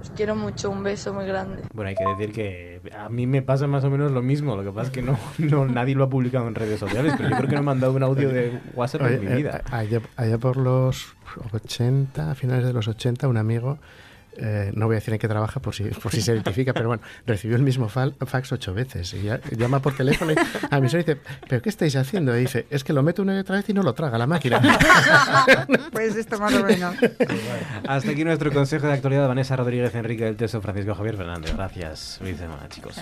Os 0.00 0.10
quiero 0.10 0.36
mucho, 0.36 0.70
un 0.70 0.82
beso 0.82 1.14
muy 1.14 1.24
grande. 1.24 1.62
Bueno, 1.72 1.88
hay 1.88 1.94
que 1.94 2.04
decir 2.04 2.32
que 2.32 2.92
a 2.94 3.08
mí 3.08 3.26
me 3.26 3.40
pasa 3.40 3.66
más 3.66 3.84
o 3.84 3.90
menos 3.90 4.12
lo 4.12 4.20
mismo, 4.20 4.54
lo 4.54 4.62
que 4.62 4.70
pasa 4.70 4.88
es 4.88 4.92
que 4.92 5.00
no, 5.00 5.18
no 5.38 5.66
nadie 5.66 5.94
lo 5.94 6.04
ha 6.04 6.10
publicado 6.10 6.46
en 6.46 6.54
redes 6.54 6.78
sociales, 6.78 7.14
pero 7.16 7.30
yo 7.30 7.36
creo 7.36 7.48
que 7.48 7.56
no 7.56 7.62
me 7.62 7.70
han 7.70 7.78
mandado 7.78 7.94
un 7.94 8.02
audio 8.02 8.28
de 8.28 8.60
WhatsApp 8.74 9.02
en 9.02 9.20
mi 9.20 9.32
eh, 9.32 9.36
vida. 9.36 9.62
allá, 9.70 10.02
allá 10.16 10.36
por 10.36 10.58
los 10.58 11.16
80, 11.52 12.32
a 12.32 12.34
finales 12.34 12.66
de 12.66 12.74
los 12.74 12.86
80, 12.86 13.28
un 13.28 13.38
amigo 13.38 13.78
eh, 14.36 14.72
no 14.74 14.86
voy 14.86 14.94
a 14.94 14.98
decir 14.98 15.14
en 15.14 15.20
qué 15.20 15.28
trabaja 15.28 15.60
por 15.60 15.74
si, 15.74 15.84
por 15.84 16.12
si 16.12 16.20
se 16.20 16.32
identifica, 16.32 16.72
pero 16.72 16.88
bueno, 16.88 17.02
recibió 17.26 17.56
el 17.56 17.62
mismo 17.62 17.88
fax 17.88 18.52
ocho 18.52 18.74
veces. 18.74 19.14
Y 19.14 19.28
llama 19.56 19.80
por 19.80 19.94
teléfono 19.96 20.32
y 20.32 20.36
a 20.70 20.80
mí 20.80 20.88
se 20.88 20.98
dice, 20.98 21.18
¿pero 21.48 21.62
qué 21.62 21.68
estáis 21.68 21.96
haciendo? 21.96 22.36
Y 22.36 22.40
dice, 22.40 22.66
es 22.70 22.84
que 22.84 22.92
lo 22.92 23.02
meto 23.02 23.22
una 23.22 23.36
y 23.36 23.38
otra 23.38 23.56
vez 23.56 23.68
y 23.68 23.74
no 23.74 23.82
lo 23.82 23.94
traga 23.94 24.18
la 24.18 24.26
máquina. 24.26 24.60
pues 25.92 26.16
esto 26.16 26.38
más 26.38 26.54
o 26.54 26.64
menos. 26.64 26.94
Hasta 27.86 28.10
aquí 28.10 28.24
nuestro 28.24 28.52
consejo 28.52 28.86
de 28.86 28.94
actualidad. 28.94 29.28
Vanessa 29.28 29.56
Rodríguez, 29.56 29.94
Enrique 29.94 30.24
del 30.24 30.36
Teso, 30.36 30.60
Francisco 30.60 30.94
Javier 30.94 31.16
Fernández. 31.16 31.54
Gracias. 31.54 32.16
Feliz 32.18 32.38
semana, 32.38 32.68
chicos. 32.68 32.96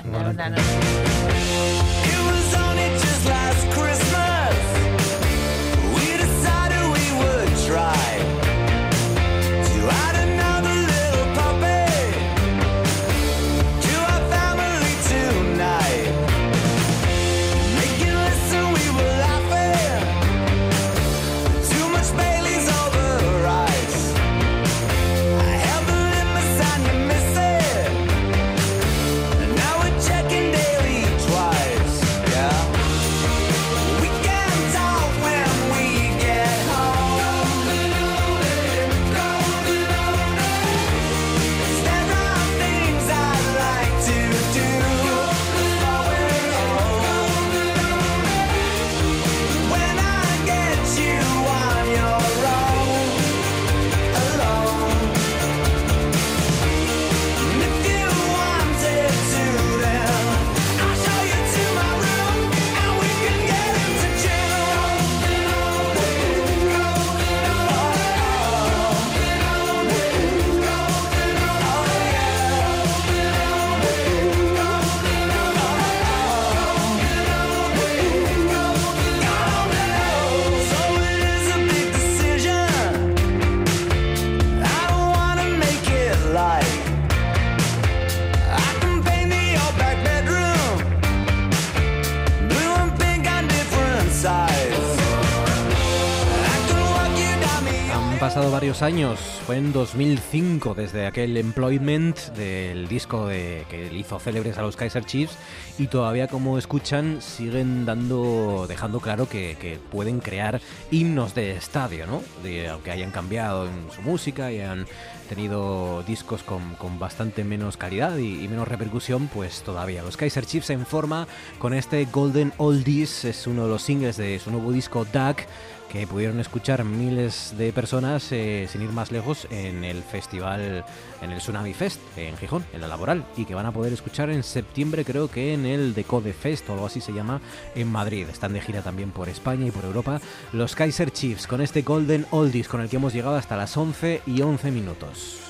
Años, 98.82 99.20
fue 99.46 99.59
en 99.59 99.72
2005, 99.72 100.74
desde 100.74 101.06
aquel 101.06 101.36
Employment 101.36 102.16
del 102.34 102.88
disco 102.88 103.28
de, 103.28 103.64
que 103.70 103.92
hizo 103.94 104.18
célebres 104.18 104.59
a 104.59 104.62
los 104.62 104.76
Kaiser 104.76 105.04
Chiefs 105.04 105.36
y 105.78 105.86
todavía 105.86 106.26
como 106.26 106.59
escuchan 106.59 107.22
siguen 107.22 107.84
dando, 107.84 108.66
dejando 108.68 109.00
claro 109.00 109.28
que, 109.28 109.78
pueden 109.90 110.20
crear 110.20 110.60
himnos 110.90 111.34
de 111.34 111.52
estadio, 111.52 112.06
¿no? 112.06 112.22
De, 112.42 112.68
aunque 112.68 112.90
hayan 112.90 113.10
cambiado 113.10 113.66
en 113.66 113.90
su 113.94 114.02
música 114.02 114.50
y 114.50 114.60
han 114.60 114.86
tenido 115.28 116.02
discos 116.02 116.42
con, 116.42 116.76
bastante 116.98 117.44
menos 117.44 117.76
calidad 117.76 118.16
y, 118.16 118.44
y, 118.44 118.48
menos 118.48 118.66
repercusión, 118.66 119.28
pues 119.28 119.62
todavía. 119.62 120.02
Los 120.02 120.16
Kaiser 120.16 120.44
Chiefs 120.44 120.70
en 120.70 120.86
forma 120.86 121.28
con 121.59 121.72
este 121.72 122.04
Golden 122.06 122.52
Oldies, 122.56 123.24
es 123.24 123.46
uno 123.46 123.64
de 123.64 123.68
los 123.68 123.82
singles 123.82 124.16
de 124.16 124.38
su 124.38 124.50
nuevo 124.50 124.72
disco 124.72 125.04
Duck 125.04 125.46
que 125.93 126.06
pudieron 126.06 126.40
escuchar 126.40 126.85
miles 126.85 127.55
de 127.59 127.70
personas 127.70 128.32
eh, 128.32 128.66
sin 128.73 128.81
ir 128.81 128.93
más 128.93 129.12
lejos 129.12 129.47
en 129.51 129.85
el 129.85 130.02
festival, 130.02 130.86
en 131.20 131.31
el 131.31 131.39
Tsunami 131.39 131.74
Fest 131.74 132.01
en 132.16 132.35
Gijón, 132.39 132.64
en 132.73 132.81
la 132.81 132.89
laboral, 132.89 133.27
y 133.36 133.44
que 133.44 133.55
van 133.55 133.66
a 133.66 133.73
poder 133.73 133.93
escuchar 133.93 134.31
en 134.31 134.43
septiembre 134.43 135.05
creo 135.05 135.31
que 135.31 135.52
en 135.52 135.66
el 135.66 135.93
Decode 135.93 136.32
Fest 136.32 136.69
o 136.70 136.73
algo 136.73 136.86
así 136.86 137.02
se 137.02 137.12
llama 137.12 137.43
en 137.74 137.93
Madrid. 137.93 138.27
Están 138.31 138.55
de 138.55 138.62
gira 138.62 138.81
también 138.81 139.10
por 139.10 139.28
España 139.28 139.66
y 139.66 139.70
por 139.70 139.85
Europa 139.85 140.23
los 140.52 140.74
Kaiser 140.74 141.10
Chiefs 141.10 141.47
con 141.47 141.60
este 141.60 141.82
Golden 141.82 142.24
Oldies 142.31 142.69
con 142.69 142.81
el 142.81 142.89
que 142.89 142.97
hemos 142.97 143.12
llegado 143.12 143.36
hasta 143.36 143.59
las 143.59 143.77
11 143.77 144.23
y 144.27 144.40
11 144.40 144.70
minutos. 144.70 145.40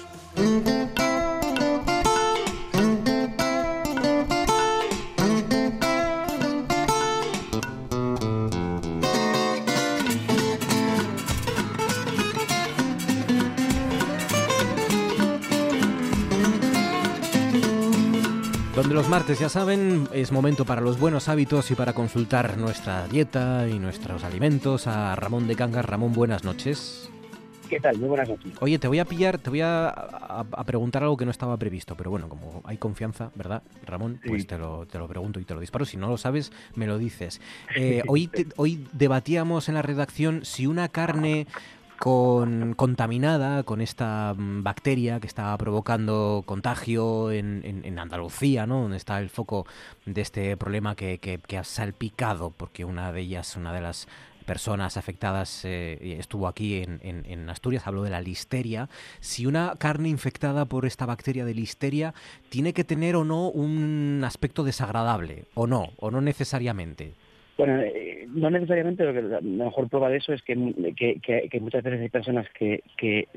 Martes, 19.22 19.38
ya 19.38 19.48
saben, 19.48 20.08
es 20.12 20.32
momento 20.32 20.64
para 20.64 20.80
los 20.80 20.98
buenos 20.98 21.28
hábitos 21.28 21.70
y 21.70 21.76
para 21.76 21.92
consultar 21.92 22.58
nuestra 22.58 23.06
dieta 23.06 23.68
y 23.68 23.78
nuestros 23.78 24.24
alimentos 24.24 24.88
a 24.88 25.14
Ramón 25.14 25.46
de 25.46 25.54
Cangas. 25.54 25.84
Ramón, 25.84 26.12
buenas 26.12 26.42
noches. 26.42 27.08
¿Qué 27.70 27.78
tal? 27.78 27.98
Muy 27.98 28.08
buenas 28.08 28.28
noches. 28.28 28.52
Oye, 28.58 28.80
te 28.80 28.88
voy 28.88 28.98
a 28.98 29.04
pillar, 29.04 29.38
te 29.38 29.48
voy 29.48 29.60
a, 29.62 30.44
preguntar 30.66 31.04
algo 31.04 31.16
que 31.16 31.24
no 31.24 31.30
estaba 31.30 31.56
previsto, 31.56 31.96
pero 31.96 32.10
bueno, 32.10 32.28
como 32.28 32.62
hay 32.64 32.78
confianza, 32.78 33.30
¿verdad, 33.36 33.62
Ramón? 33.86 34.18
Pues 34.26 34.44
te 34.48 34.58
lo, 34.58 34.86
te 34.86 34.98
lo 34.98 35.06
pregunto 35.06 35.38
y 35.38 35.44
te 35.44 35.54
lo 35.54 35.60
disparo. 35.60 35.84
Si 35.84 35.96
no 35.96 36.08
lo 36.08 36.18
sabes, 36.18 36.50
me 36.74 36.88
lo 36.88 36.98
dices. 36.98 37.40
Eh, 37.76 38.02
hoy, 38.08 38.28
hoy 38.56 38.88
debatíamos 38.90 39.68
en 39.68 39.76
la 39.76 39.82
redacción 39.82 40.44
si 40.44 40.66
una 40.66 40.88
carne 40.88 41.46
con, 42.02 42.74
contaminada 42.74 43.62
con 43.62 43.80
esta 43.80 44.34
mm, 44.36 44.64
bacteria 44.64 45.20
que 45.20 45.28
está 45.28 45.56
provocando 45.56 46.42
contagio 46.44 47.30
en, 47.30 47.96
Andalucía, 47.96 48.66
¿no? 48.66 48.82
donde 48.82 48.96
está 48.96 49.20
el 49.20 49.30
foco 49.30 49.66
de 50.04 50.20
este 50.20 50.56
problema 50.56 50.96
que, 50.96 51.18
que, 51.20 51.56
ha 51.56 51.62
salpicado, 51.62 52.50
porque 52.50 52.84
una 52.84 53.12
de 53.12 53.20
ellas, 53.20 53.54
una 53.54 53.72
de 53.72 53.82
las 53.82 54.08
personas 54.44 54.96
afectadas 54.96 55.60
eh, 55.64 56.16
estuvo 56.18 56.48
aquí 56.48 56.82
en, 56.82 56.98
en, 57.02 57.48
Asturias, 57.48 57.86
habló 57.86 58.02
de 58.02 58.10
la 58.10 58.20
listeria. 58.20 58.88
Si 59.20 59.46
una 59.46 59.76
carne 59.78 60.08
infectada 60.08 60.64
por 60.64 60.86
esta 60.86 61.06
bacteria 61.06 61.44
de 61.44 61.54
listeria 61.54 62.14
tiene 62.48 62.72
que 62.72 62.82
tener 62.82 63.14
o 63.14 63.22
no 63.22 63.48
un 63.48 64.24
aspecto 64.26 64.64
desagradable, 64.64 65.44
o 65.54 65.68
no, 65.68 65.90
o 65.98 66.10
no 66.10 66.20
necesariamente. 66.20 67.14
Bueno, 67.64 67.80
eh, 67.80 68.26
no 68.28 68.50
necesariamente, 68.50 69.04
lo 69.04 69.12
que 69.12 69.22
la 69.22 69.40
mejor 69.40 69.88
prueba 69.88 70.08
de 70.08 70.16
eso 70.16 70.32
es 70.32 70.42
que, 70.42 70.56
muchas 70.56 71.84
veces 71.84 72.00
hay 72.00 72.08
personas 72.08 72.48
que, 72.58 72.82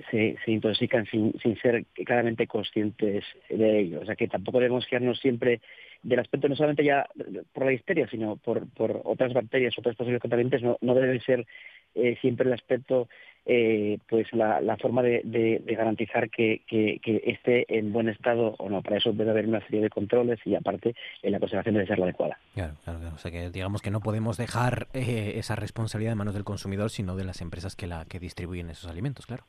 se, 0.09 0.35
intoxican 0.47 1.05
sin, 1.05 1.31
ser 1.61 1.85
claramente 1.93 2.47
conscientes 2.47 3.23
de 3.51 3.79
ello. 3.81 3.99
O 4.01 4.05
sea, 4.05 4.15
que 4.15 4.27
tampoco 4.27 4.57
debemos 4.57 4.87
quedarnos 4.87 5.19
siempre 5.19 5.61
del 6.01 6.17
aspecto 6.17 6.49
no 6.49 6.55
solamente 6.55 6.83
ya 6.83 7.07
por 7.53 7.65
la 7.65 7.73
histeria, 7.73 8.07
sino 8.07 8.37
por, 8.37 8.67
por 8.73 8.99
otras 9.03 9.31
bacterias, 9.31 9.77
otros 9.77 9.95
posibles 9.95 10.21
contaminantes, 10.21 10.63
no, 10.63 10.79
no 10.81 10.95
debe 10.95 11.19
ser 11.19 11.45
eh, 11.93 12.17
siempre 12.19 12.47
el 12.47 12.53
aspecto 12.53 13.07
eh, 13.45 13.99
pues 14.09 14.31
la, 14.33 14.59
la 14.61 14.77
forma 14.77 15.03
de, 15.03 15.21
de, 15.23 15.75
garantizar 15.75 16.29
que, 16.29 16.63
que, 16.67 16.99
esté 17.25 17.65
en 17.77 17.91
buen 17.93 18.09
estado 18.09 18.55
o 18.57 18.69
no. 18.69 18.81
Para 18.81 18.97
eso 18.97 19.13
debe 19.13 19.31
haber 19.31 19.47
una 19.47 19.61
serie 19.65 19.81
de 19.81 19.89
controles 19.89 20.39
y 20.45 20.55
aparte 20.55 20.95
eh, 21.21 21.29
la 21.29 21.39
conservación 21.39 21.75
debe 21.75 21.87
ser 21.87 21.99
la 21.99 22.05
adecuada. 22.05 22.39
Claro, 22.53 22.73
claro, 22.83 22.99
O 23.13 23.17
sea 23.17 23.31
que 23.31 23.49
digamos 23.49 23.81
que 23.81 23.91
no 23.91 23.99
podemos 23.99 24.37
dejar 24.37 24.87
eh, 24.93 25.33
esa 25.35 25.55
responsabilidad 25.55 26.13
en 26.13 26.17
manos 26.17 26.33
del 26.33 26.43
consumidor, 26.43 26.89
sino 26.89 27.15
de 27.15 27.23
las 27.23 27.41
empresas 27.41 27.75
que 27.75 27.87
la 27.87 28.05
que 28.05 28.19
distribuyen 28.19 28.69
esos 28.69 28.89
alimentos, 28.89 29.25
claro. 29.25 29.43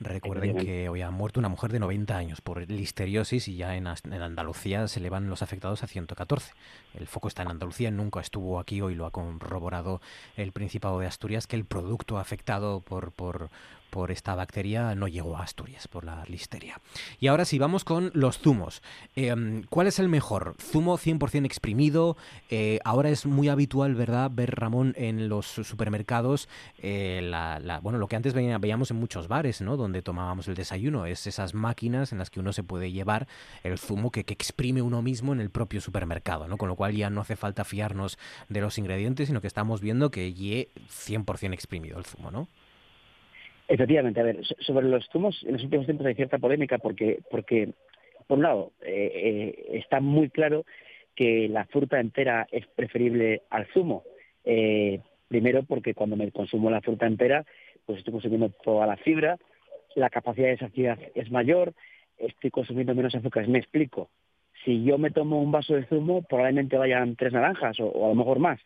Recuerden 0.00 0.56
que 0.56 0.88
hoy 0.88 1.02
ha 1.02 1.10
muerto 1.10 1.40
una 1.40 1.48
mujer 1.48 1.70
de 1.70 1.78
90 1.78 2.16
años 2.16 2.40
por 2.40 2.68
listeriosis 2.68 3.48
y 3.48 3.56
ya 3.56 3.76
en, 3.76 3.86
en 3.86 4.22
Andalucía 4.22 4.88
se 4.88 5.00
le 5.00 5.10
van 5.10 5.28
los 5.28 5.42
afectados 5.42 5.82
a 5.82 5.86
114. 5.86 6.52
El 6.98 7.06
foco 7.06 7.28
está 7.28 7.42
en 7.42 7.50
Andalucía, 7.50 7.90
nunca 7.90 8.20
estuvo 8.20 8.58
aquí, 8.58 8.80
hoy 8.80 8.94
lo 8.94 9.06
ha 9.06 9.10
corroborado 9.10 10.00
el 10.36 10.52
Principado 10.52 10.98
de 10.98 11.06
Asturias, 11.06 11.46
que 11.46 11.56
el 11.56 11.64
producto 11.64 12.18
afectado 12.18 12.80
por, 12.80 13.12
por 13.12 13.35
por 13.90 14.10
esta 14.10 14.34
bacteria 14.34 14.94
no 14.94 15.08
llegó 15.08 15.36
a 15.36 15.42
Asturias, 15.42 15.88
por 15.88 16.04
la 16.04 16.24
listeria. 16.26 16.80
Y 17.18 17.28
ahora 17.28 17.44
sí, 17.44 17.58
vamos 17.58 17.84
con 17.84 18.10
los 18.14 18.38
zumos. 18.38 18.82
Em, 19.14 19.62
¿Cuál 19.70 19.86
es 19.86 19.98
el 19.98 20.08
mejor? 20.08 20.54
¿Zumo 20.60 20.98
100% 20.98 21.46
exprimido? 21.46 22.16
Eh, 22.50 22.78
ahora 22.84 23.08
es 23.08 23.24
muy 23.24 23.48
habitual, 23.48 23.94
¿verdad?, 23.94 24.30
ver, 24.32 24.54
Ramón, 24.54 24.92
en 24.98 25.30
los 25.30 25.46
supermercados, 25.46 26.48
eh, 26.78 27.30
bueno, 27.82 27.98
lo 27.98 28.06
que 28.08 28.16
antes 28.16 28.34
veíamos 28.34 28.90
en 28.90 28.98
muchos 28.98 29.28
bares, 29.28 29.60
¿no?, 29.60 29.76
donde 29.76 30.02
tomábamos 30.02 30.48
el 30.48 30.56
desayuno, 30.56 31.06
es 31.06 31.26
esas 31.26 31.54
máquinas 31.54 32.12
en 32.12 32.18
las 32.18 32.28
que 32.28 32.40
uno 32.40 32.52
se 32.52 32.62
puede 32.62 32.92
llevar 32.92 33.26
el 33.62 33.78
zumo 33.78 34.10
que, 34.10 34.24
que 34.24 34.34
exprime 34.34 34.82
uno 34.82 35.00
mismo 35.00 35.32
en 35.32 35.40
el 35.40 35.48
propio 35.48 35.80
supermercado, 35.80 36.48
¿no? 36.48 36.58
Con 36.58 36.68
lo 36.68 36.76
cual 36.76 36.94
ya 36.94 37.08
no 37.08 37.22
hace 37.22 37.36
falta 37.36 37.64
fiarnos 37.64 38.18
de 38.48 38.60
los 38.60 38.76
ingredientes, 38.76 39.28
sino 39.28 39.40
que 39.40 39.46
estamos 39.46 39.80
viendo 39.80 40.10
que 40.10 40.34
ye 40.34 40.68
100% 40.90 41.54
exprimido 41.54 41.98
el 41.98 42.04
zumo, 42.04 42.30
¿no? 42.30 42.48
Efectivamente, 43.68 44.20
a 44.20 44.24
ver, 44.24 44.44
sobre 44.60 44.86
los 44.86 45.06
zumos 45.10 45.42
en 45.44 45.54
los 45.54 45.64
últimos 45.64 45.86
tiempos 45.86 46.06
hay 46.06 46.14
cierta 46.14 46.38
polémica 46.38 46.78
porque, 46.78 47.20
porque 47.30 47.70
por 48.26 48.38
un 48.38 48.44
lado, 48.44 48.72
eh, 48.82 49.10
eh, 49.14 49.78
está 49.78 50.00
muy 50.00 50.30
claro 50.30 50.64
que 51.14 51.48
la 51.48 51.64
fruta 51.66 51.98
entera 51.98 52.46
es 52.50 52.66
preferible 52.68 53.42
al 53.50 53.66
zumo. 53.72 54.04
Eh, 54.44 55.00
primero 55.28 55.64
porque 55.64 55.94
cuando 55.94 56.16
me 56.16 56.30
consumo 56.30 56.70
la 56.70 56.80
fruta 56.80 57.06
entera, 57.06 57.44
pues 57.84 57.98
estoy 57.98 58.12
consumiendo 58.12 58.50
toda 58.50 58.86
la 58.86 58.96
fibra, 58.96 59.38
la 59.94 60.10
capacidad 60.10 60.48
de 60.48 60.58
saciedad 60.58 60.98
es 61.14 61.30
mayor, 61.30 61.72
estoy 62.18 62.50
consumiendo 62.50 62.94
menos 62.94 63.14
azúcares. 63.14 63.48
Me 63.48 63.58
explico. 63.58 64.10
Si 64.64 64.84
yo 64.84 64.98
me 64.98 65.10
tomo 65.10 65.40
un 65.40 65.50
vaso 65.50 65.74
de 65.74 65.86
zumo, 65.86 66.22
probablemente 66.22 66.76
vayan 66.76 67.16
tres 67.16 67.32
naranjas 67.32 67.78
o 67.80 68.04
a 68.04 68.08
lo 68.08 68.14
mejor 68.14 68.38
más 68.38 68.60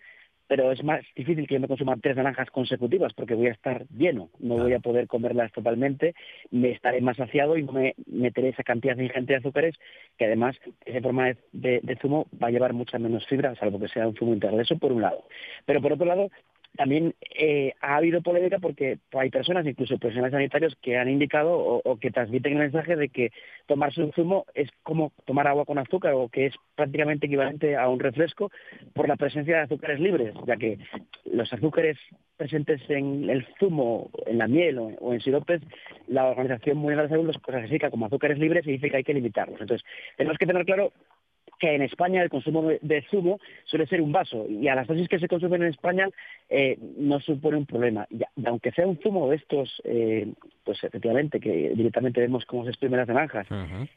pero 0.51 0.73
es 0.73 0.83
más 0.83 1.03
difícil 1.15 1.47
que 1.47 1.55
yo 1.55 1.61
me 1.61 1.69
consuma 1.69 1.97
tres 2.03 2.17
naranjas 2.17 2.51
consecutivas 2.51 3.13
porque 3.15 3.37
voy 3.37 3.47
a 3.47 3.53
estar 3.53 3.87
lleno, 3.97 4.31
no 4.41 4.57
voy 4.57 4.73
a 4.73 4.81
poder 4.81 5.07
comerlas 5.07 5.53
totalmente, 5.53 6.17
me 6.51 6.73
estaré 6.73 7.01
más 7.01 7.19
saciado 7.19 7.57
y 7.57 7.63
no 7.63 7.71
me 7.71 7.95
meteré 8.07 8.49
esa 8.49 8.65
cantidad 8.65 8.99
ingente 8.99 9.33
de 9.33 9.39
azúcares 9.39 9.77
que 10.19 10.25
además 10.25 10.57
esa 10.85 11.01
forma 11.03 11.37
de, 11.53 11.99
zumo 12.03 12.27
va 12.43 12.49
a 12.49 12.51
llevar 12.51 12.73
mucha 12.73 12.99
menos 12.99 13.25
fibra, 13.29 13.55
salvo 13.55 13.79
que 13.79 13.87
sea 13.87 14.09
un 14.09 14.17
zumo 14.17 14.35
integral. 14.35 14.59
Eso 14.59 14.77
por 14.77 14.91
un 14.91 15.03
lado. 15.03 15.23
Pero 15.67 15.81
por 15.81 15.93
otro 15.93 16.07
lado, 16.07 16.33
también 16.77 17.15
eh, 17.37 17.75
ha 17.81 17.97
habido 17.97 18.23
polémica 18.23 18.59
porque 18.59 18.99
hay 19.13 19.31
personas, 19.31 19.67
incluso 19.67 19.99
profesionales 19.99 20.33
sanitarios, 20.33 20.77
que 20.81 20.97
han 20.97 21.09
indicado 21.09 21.53
o, 21.59 21.97
que 21.99 22.11
transmiten 22.11 22.53
el 22.53 22.59
mensaje 22.59 22.97
de 22.97 23.09
que 23.09 23.33
tomarse 23.67 24.03
un 24.03 24.13
zumo 24.13 24.47
es 24.55 24.71
como 24.83 25.13
tomar 25.27 25.47
agua 25.47 25.65
con 25.65 25.79
azúcar 25.79 26.15
o 26.15 26.29
que 26.29 26.47
es 26.47 26.55
prácticamente 26.77 27.27
equivalente 27.27 27.77
a 27.77 27.89
un 27.89 28.01
refresco 28.01 28.51
por 28.95 29.09
la 29.09 29.17
presencia 29.17 29.57
de 29.57 29.63
azúcares 29.63 30.01
libres, 30.01 30.35
ya 30.47 30.57
que 30.57 30.79
los 31.25 31.53
azúcares 31.53 31.99
presentes 32.37 32.81
en 32.89 33.29
el 33.29 33.47
zumo, 33.59 34.11
en 34.27 34.39
la 34.39 34.49
miel 34.49 34.79
o, 34.79 35.13
en 35.13 35.21
siropes, 35.21 35.61
la 36.07 36.27
Organización 36.27 36.79
Mundial 36.79 36.99
de 36.99 37.03
la 37.05 37.09
Salud 37.11 37.27
los 37.27 37.39
clasifica 37.39 37.91
como 37.91 38.07
azúcares 38.07 38.39
libres 38.39 38.67
y 38.67 38.73
dice 38.73 38.91
que 38.91 38.97
hay 38.97 39.05
que 39.05 39.15
limitarlos. 39.15 39.61
Entonces, 39.61 39.87
tenemos 40.17 40.39
que 40.39 40.47
tener 40.47 40.65
claro 40.65 40.93
que 41.61 41.75
en 41.75 41.83
España 41.83 42.23
el 42.23 42.31
consumo 42.31 42.63
de, 42.63 43.03
zumo 43.11 43.39
suele 43.65 43.87
ser 43.87 44.01
un 44.01 44.11
vaso 44.11 44.47
y 44.49 44.67
a 44.67 44.75
las 44.75 44.89
dosis 44.89 45.09
que 45.09 45.19
se 45.21 45.29
consumen 45.29 45.63
en 45.63 45.69
España 45.69 46.09
eh, 46.49 46.77
no 46.97 47.21
supone 47.21 47.59
un 47.59 47.67
problema. 47.67 48.09
Y, 48.11 48.23
aunque 48.47 48.73
sea 48.73 48.87
un 48.87 48.99
zumo 48.99 49.29
de 49.29 49.37
estos, 49.37 49.81
eh, 49.85 50.33
pues 50.65 50.83
efectivamente, 50.83 51.39
que 51.39 51.73
directamente 51.77 52.21
vemos 52.21 52.47
cómo 52.47 52.65
se 52.65 52.71
exprimen 52.71 52.99
las 52.99 53.09
naranjas 53.09 53.47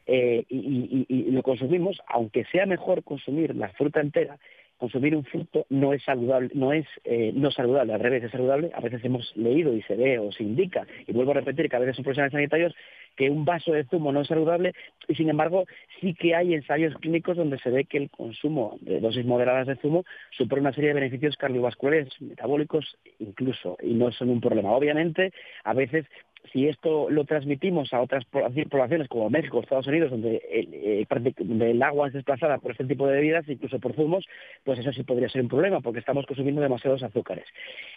eh, 0.05 0.43
y, 0.49 1.31
lo 1.31 1.41
consumimos, 1.41 1.99
aunque 2.07 2.45
sea 2.51 2.65
mejor 2.65 3.03
consumir 3.03 3.55
la 3.55 3.69
fruta 3.69 4.01
entera, 4.01 4.37
consumir 4.83 5.15
un 5.15 5.23
fruto 5.23 5.65
no 5.69 5.93
es 5.93 6.03
saludable, 6.03 6.49
no 6.53 6.73
es 6.73 6.85
no 7.33 7.51
saludable, 7.51 7.93
al 7.93 8.01
revés, 8.01 8.21
es 8.21 8.31
saludable. 8.31 8.69
A 8.73 8.81
veces 8.81 8.99
hemos 9.05 9.31
leído 9.37 9.73
y 9.73 9.81
se 9.83 9.95
ve 9.95 10.19
o 10.19 10.29
se 10.33 10.43
indica, 10.43 10.85
y 11.07 11.13
vuelvo 11.13 11.31
a 11.31 11.35
repetir 11.35 11.69
que 11.69 11.75
a 11.77 11.79
veces 11.79 11.95
son 11.95 12.03
profesionales 12.03 12.33
sanitarios 12.33 12.75
que 13.15 13.29
un 13.29 13.45
vaso 13.45 13.71
de 13.71 13.85
zumo 13.85 14.11
no 14.11 14.21
es 14.21 14.27
saludable 14.27 14.73
y 15.07 15.15
sin 15.15 15.29
embargo 15.29 15.65
sí 16.01 16.13
que 16.15 16.35
hay 16.35 16.53
ensayos 16.53 16.95
clínicos 16.95 17.37
donde 17.37 17.59
se 17.59 17.69
ve 17.69 17.85
que 17.85 17.97
el 17.97 18.09
consumo 18.09 18.77
de 18.81 18.99
dosis 18.99 19.25
moderadas 19.25 19.67
de 19.67 19.75
zumo 19.77 20.03
supone 20.31 20.61
una 20.61 20.73
serie 20.73 20.89
de 20.89 20.95
beneficios 20.95 21.37
cardiovasculares, 21.37 22.09
metabólicos 22.19 22.97
incluso 23.19 23.77
y 23.81 23.93
no 23.93 24.11
son 24.11 24.31
un 24.31 24.41
problema. 24.41 24.71
Obviamente 24.71 25.31
a 25.63 25.73
veces 25.73 26.05
si 26.51 26.67
esto 26.67 27.09
lo 27.09 27.23
transmitimos 27.25 27.93
a 27.93 28.01
otras 28.01 28.25
poblaciones 28.25 29.07
como 29.07 29.29
México, 29.29 29.61
Estados 29.61 29.87
Unidos, 29.87 30.11
donde 30.11 30.41
el, 30.51 30.69
eh, 30.73 31.83
agua 31.83 32.07
es 32.07 32.13
desplazada 32.13 32.57
por 32.57 32.71
este 32.71 32.85
tipo 32.85 33.07
de 33.07 33.13
bebidas, 33.13 33.47
incluso 33.47 33.79
por 33.79 33.95
zumos, 33.95 34.25
pues 34.63 34.79
eso 34.79 34.91
sí 34.91 35.03
podría 35.03 35.29
ser 35.29 35.41
un 35.41 35.47
problema, 35.47 35.79
porque 35.81 35.99
estamos 35.99 36.25
consumiendo 36.25 36.61
demasiados 36.61 37.01
azúcares. 37.03 37.45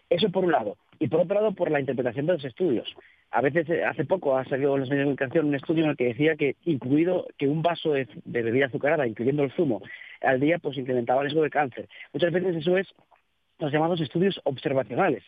Eso 0.08 0.30
por 0.30 0.44
un 0.44 0.52
lado. 0.52 0.76
Y 0.98 1.08
por 1.08 1.20
otro 1.20 1.34
lado, 1.34 1.52
por 1.52 1.70
la 1.70 1.80
interpretación 1.80 2.26
de 2.26 2.34
los 2.34 2.44
estudios. 2.44 2.94
A 3.30 3.40
veces, 3.40 3.68
eh, 3.68 3.84
hace 3.84 4.04
poco 4.04 4.36
ha 4.36 4.44
salido 4.44 4.74
en 4.74 4.80
los 4.80 4.90
medios 4.90 5.02
de 5.02 5.16
comunicación 5.16 5.46
un 5.46 5.54
estudio 5.54 5.84
en 5.84 5.90
el 5.90 5.96
que 5.96 6.06
decía 6.06 6.36
que, 6.36 6.56
incluido 6.64 7.26
que 7.36 7.48
un 7.48 7.62
vaso 7.62 7.92
de, 7.92 8.06
bebida 8.24 8.66
azucarada, 8.66 9.06
incluyendo 9.06 9.42
el 9.42 9.52
zumo, 9.52 9.82
al 10.22 10.40
día, 10.40 10.58
pues 10.58 10.78
incrementaba 10.78 11.20
el 11.20 11.26
riesgo 11.26 11.42
de 11.42 11.50
cáncer. 11.50 11.88
Muchas 12.12 12.32
veces 12.32 12.56
eso 12.56 12.78
es 12.78 12.86
los 13.58 13.72
llamados 13.72 14.00
estudios 14.00 14.40
observacionales. 14.44 15.24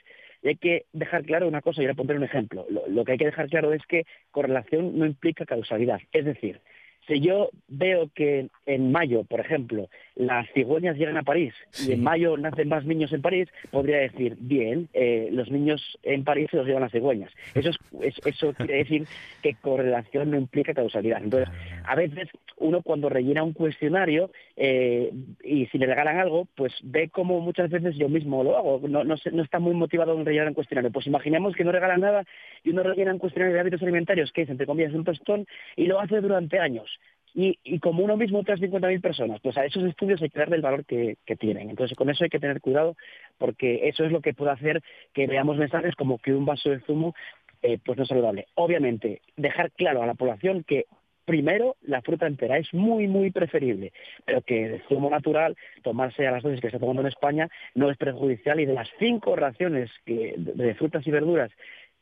Hay 0.48 0.56
que 0.56 0.86
dejar 0.92 1.24
claro 1.24 1.46
una 1.46 1.62
cosa, 1.62 1.82
y 1.82 1.86
voy 1.86 1.92
a 1.92 1.94
poner 1.94 2.16
un 2.16 2.24
ejemplo. 2.24 2.66
lo, 2.70 3.04
que 3.04 3.12
hay 3.12 3.18
que 3.18 3.26
dejar 3.26 3.48
claro 3.48 3.72
es 3.72 3.82
que 3.86 4.04
correlación 4.30 4.98
no 4.98 5.06
implica 5.06 5.44
causalidad. 5.44 6.00
Es 6.12 6.24
decir, 6.24 6.60
si 7.08 7.20
yo 7.20 7.48
veo 7.68 8.10
que 8.14 8.48
en 8.66 8.92
mayo, 8.92 9.24
por 9.24 9.40
ejemplo, 9.40 9.88
las 10.14 10.46
cigüeñas 10.52 10.96
llegan 10.96 11.16
a 11.16 11.22
París 11.22 11.54
y 11.86 11.92
en 11.92 12.02
mayo 12.02 12.36
nacen 12.36 12.68
más 12.68 12.84
niños 12.84 13.12
en 13.12 13.22
París, 13.22 13.48
podría 13.70 13.98
decir, 13.98 14.36
bien, 14.38 14.88
eh, 14.92 15.28
los 15.32 15.50
niños 15.50 15.98
en 16.02 16.24
París 16.24 16.48
se 16.50 16.58
los 16.58 16.66
llevan 16.66 16.82
las 16.82 16.92
cigüeñas. 16.92 17.32
Eso, 17.54 17.70
es, 18.02 18.14
eso 18.24 18.52
quiere 18.52 18.76
decir 18.84 19.06
que 19.42 19.54
correlación 19.54 20.30
no 20.30 20.36
implica 20.36 20.74
causalidad. 20.74 21.22
Entonces, 21.22 21.48
a 21.84 21.94
veces 21.94 22.28
uno 22.58 22.82
cuando 22.82 23.08
rellena 23.08 23.42
un 23.42 23.52
cuestionario 23.52 24.30
eh, 24.56 25.12
y 25.42 25.66
si 25.66 25.78
le 25.78 25.86
regalan 25.86 26.18
algo, 26.18 26.46
pues 26.56 26.74
ve 26.82 27.08
como 27.08 27.40
muchas 27.40 27.70
veces 27.70 27.96
yo 27.96 28.08
mismo 28.08 28.44
lo 28.44 28.58
hago. 28.58 28.80
No, 28.88 29.04
no, 29.04 29.14
no 29.32 29.42
está 29.42 29.60
muy 29.60 29.74
motivado 29.74 30.18
en 30.18 30.26
rellenar 30.26 30.48
un 30.48 30.54
cuestionario. 30.54 30.90
Pues 30.90 31.06
imaginemos 31.06 31.54
que 31.54 31.64
no 31.64 31.72
regalan 31.72 32.00
nada 32.00 32.24
y 32.64 32.70
uno 32.70 32.82
rellena 32.82 33.12
un 33.12 33.18
cuestionario 33.18 33.54
de 33.54 33.60
hábitos 33.60 33.82
alimentarios, 33.82 34.32
que 34.32 34.42
es, 34.42 34.50
entre 34.50 34.66
comillas, 34.66 34.92
un 34.92 35.04
tostón, 35.04 35.46
y 35.76 35.86
lo 35.86 36.00
hace 36.00 36.20
durante 36.20 36.58
años 36.58 36.97
y, 37.34 37.78
como 37.80 38.04
uno 38.04 38.16
mismo 38.16 38.40
otras 38.40 38.60
50.000 38.60 39.00
personas, 39.00 39.40
pues 39.40 39.56
a 39.56 39.64
esos 39.64 39.84
estudios 39.84 40.20
hay 40.22 40.30
que 40.30 40.38
darle 40.38 40.56
el 40.56 40.62
valor 40.62 40.84
que, 40.84 41.16
tienen. 41.38 41.70
Entonces 41.70 41.96
con 41.96 42.10
eso 42.10 42.24
hay 42.24 42.30
que 42.30 42.40
tener 42.40 42.60
cuidado 42.60 42.96
porque 43.38 43.88
eso 43.88 44.04
es 44.04 44.12
lo 44.12 44.20
que 44.20 44.34
puede 44.34 44.50
hacer 44.50 44.82
que 45.12 45.26
veamos 45.26 45.56
mensajes 45.56 45.94
como 45.94 46.18
que 46.18 46.34
un 46.34 46.46
vaso 46.46 46.70
de 46.70 46.80
zumo 46.80 47.14
eh, 47.62 47.78
pues 47.84 47.96
no 47.96 48.04
es 48.04 48.08
saludable. 48.08 48.46
Obviamente, 48.54 49.20
dejar 49.36 49.70
claro 49.72 50.02
a 50.02 50.06
la 50.06 50.14
población 50.14 50.64
que 50.64 50.86
primero 51.24 51.76
la 51.82 52.00
fruta 52.00 52.26
entera 52.26 52.56
es 52.56 52.72
muy, 52.72 53.06
muy 53.06 53.30
preferible, 53.30 53.92
pero 54.24 54.40
que 54.40 54.64
el 54.64 54.82
zumo 54.88 55.10
natural, 55.10 55.56
tomarse 55.82 56.26
a 56.26 56.30
las 56.30 56.42
dosis 56.42 56.60
que 56.60 56.70
se 56.70 56.76
está 56.76 56.80
tomando 56.80 57.02
en 57.02 57.08
España, 57.08 57.48
no 57.74 57.90
es 57.90 57.98
perjudicial 57.98 58.58
y 58.60 58.66
de 58.66 58.72
las 58.72 58.88
cinco 58.98 59.36
raciones 59.36 59.90
de 60.06 60.74
frutas 60.78 61.06
y 61.06 61.10
verduras 61.10 61.50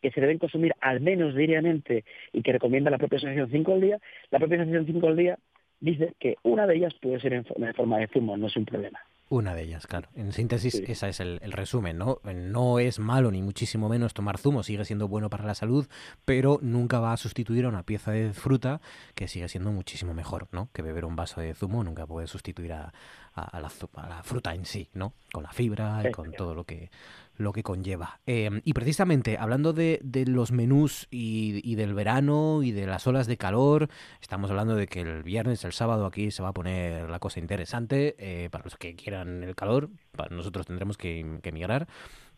que 0.03 0.11
se 0.11 0.21
deben 0.21 0.39
consumir 0.39 0.75
al 0.81 1.01
menos 1.01 1.35
diariamente 1.35 2.05
y 2.33 2.43
que 2.43 2.53
recomienda 2.53 2.91
la 2.91 2.99
propia 2.99 3.19
Asociación 3.19 3.51
5 3.51 3.73
al 3.73 3.81
día, 3.81 3.99
la 4.31 4.39
propia 4.39 4.57
Asociación 4.59 4.87
5 4.87 5.07
al 5.07 5.17
día 5.17 5.39
dice 5.81 6.15
que 6.19 6.37
una 6.43 6.67
de 6.67 6.77
ellas 6.77 6.95
puede 7.01 7.21
ser 7.21 7.33
en 7.33 7.45
forma 7.45 7.99
de 7.99 8.09
zumo, 8.09 8.37
no 8.37 8.47
es 8.47 8.57
un 8.57 8.65
problema. 8.65 9.01
Una 9.29 9.57
de 9.57 9.63
ellas, 9.65 9.89
claro. 9.89 10.09
En 10.15 10.33
síntesis, 10.33 10.77
ese 10.87 11.09
es 11.09 11.19
el, 11.19 11.41
resumen, 11.51 11.99
¿no? 11.99 12.21
No 12.23 12.79
es 12.79 13.01
malo 13.01 13.33
ni 13.33 13.43
muchísimo 13.43 13.89
menos 13.89 14.15
tomar 14.15 14.39
zumo, 14.39 14.63
sigue 14.63 14.85
siendo 14.85 15.09
bueno 15.09 15.29
para 15.31 15.45
la 15.45 15.57
salud, 15.57 15.89
pero 16.25 16.61
nunca 16.63 17.01
va 17.01 17.13
a 17.13 17.17
sustituir 17.17 17.65
a 17.65 17.69
una 17.69 17.83
pieza 17.83 18.13
de 18.13 18.33
fruta 18.33 18.81
que 19.17 19.27
sigue 19.27 19.49
siendo 19.49 19.73
muchísimo 19.73 20.15
mejor, 20.15 20.47
¿no? 20.53 20.69
Que 20.73 20.83
beber 20.83 21.05
un 21.05 21.17
vaso 21.17 21.41
de 21.41 21.55
zumo 21.55 21.83
nunca 21.83 22.07
puede 22.07 22.29
sustituir 22.29 22.73
a, 22.73 22.93
la, 23.35 23.71
a 23.95 24.09
la, 24.09 24.23
fruta 24.23 24.55
en 24.55 24.65
sí, 24.65 24.91
¿no? 24.95 25.13
Con 25.33 25.43
la 25.43 25.51
fibra 25.51 26.03
y 26.09 26.13
con 26.13 26.31
todo 26.33 26.55
lo 26.55 26.63
que 26.63 26.91
lo 27.37 27.53
que 27.53 27.63
conlleva. 27.63 28.21
Em, 28.27 28.61
y 28.65 28.73
precisamente 28.73 29.37
hablando 29.39 29.73
de, 29.73 30.01
los 30.27 30.53
menús 30.53 31.07
y, 31.11 31.75
del 31.75 31.95
verano 31.95 32.63
y 32.63 32.73
de 32.73 32.87
las 32.87 33.07
olas 33.07 33.27
de 33.27 33.37
calor, 33.37 33.89
estamos 34.21 34.51
hablando 34.51 34.75
de 34.75 34.87
que 34.87 35.01
el 35.01 35.23
viernes, 35.23 35.65
el 35.65 35.73
sábado 35.73 36.07
aquí 36.07 36.31
se 36.31 36.43
va 36.43 36.51
a 36.51 36.55
poner 36.55 37.09
la 37.11 37.19
cosa 37.19 37.41
interesante 37.41 38.17
eh, 38.19 38.49
para 38.51 38.65
los 38.65 38.77
que 38.77 38.95
quieran 38.95 39.43
el 39.43 39.55
calor, 39.55 39.91
para 40.13 40.35
nosotros 40.35 40.67
tendremos 40.67 40.97
que, 40.97 41.39
que 41.43 41.53
migrar. 41.53 41.87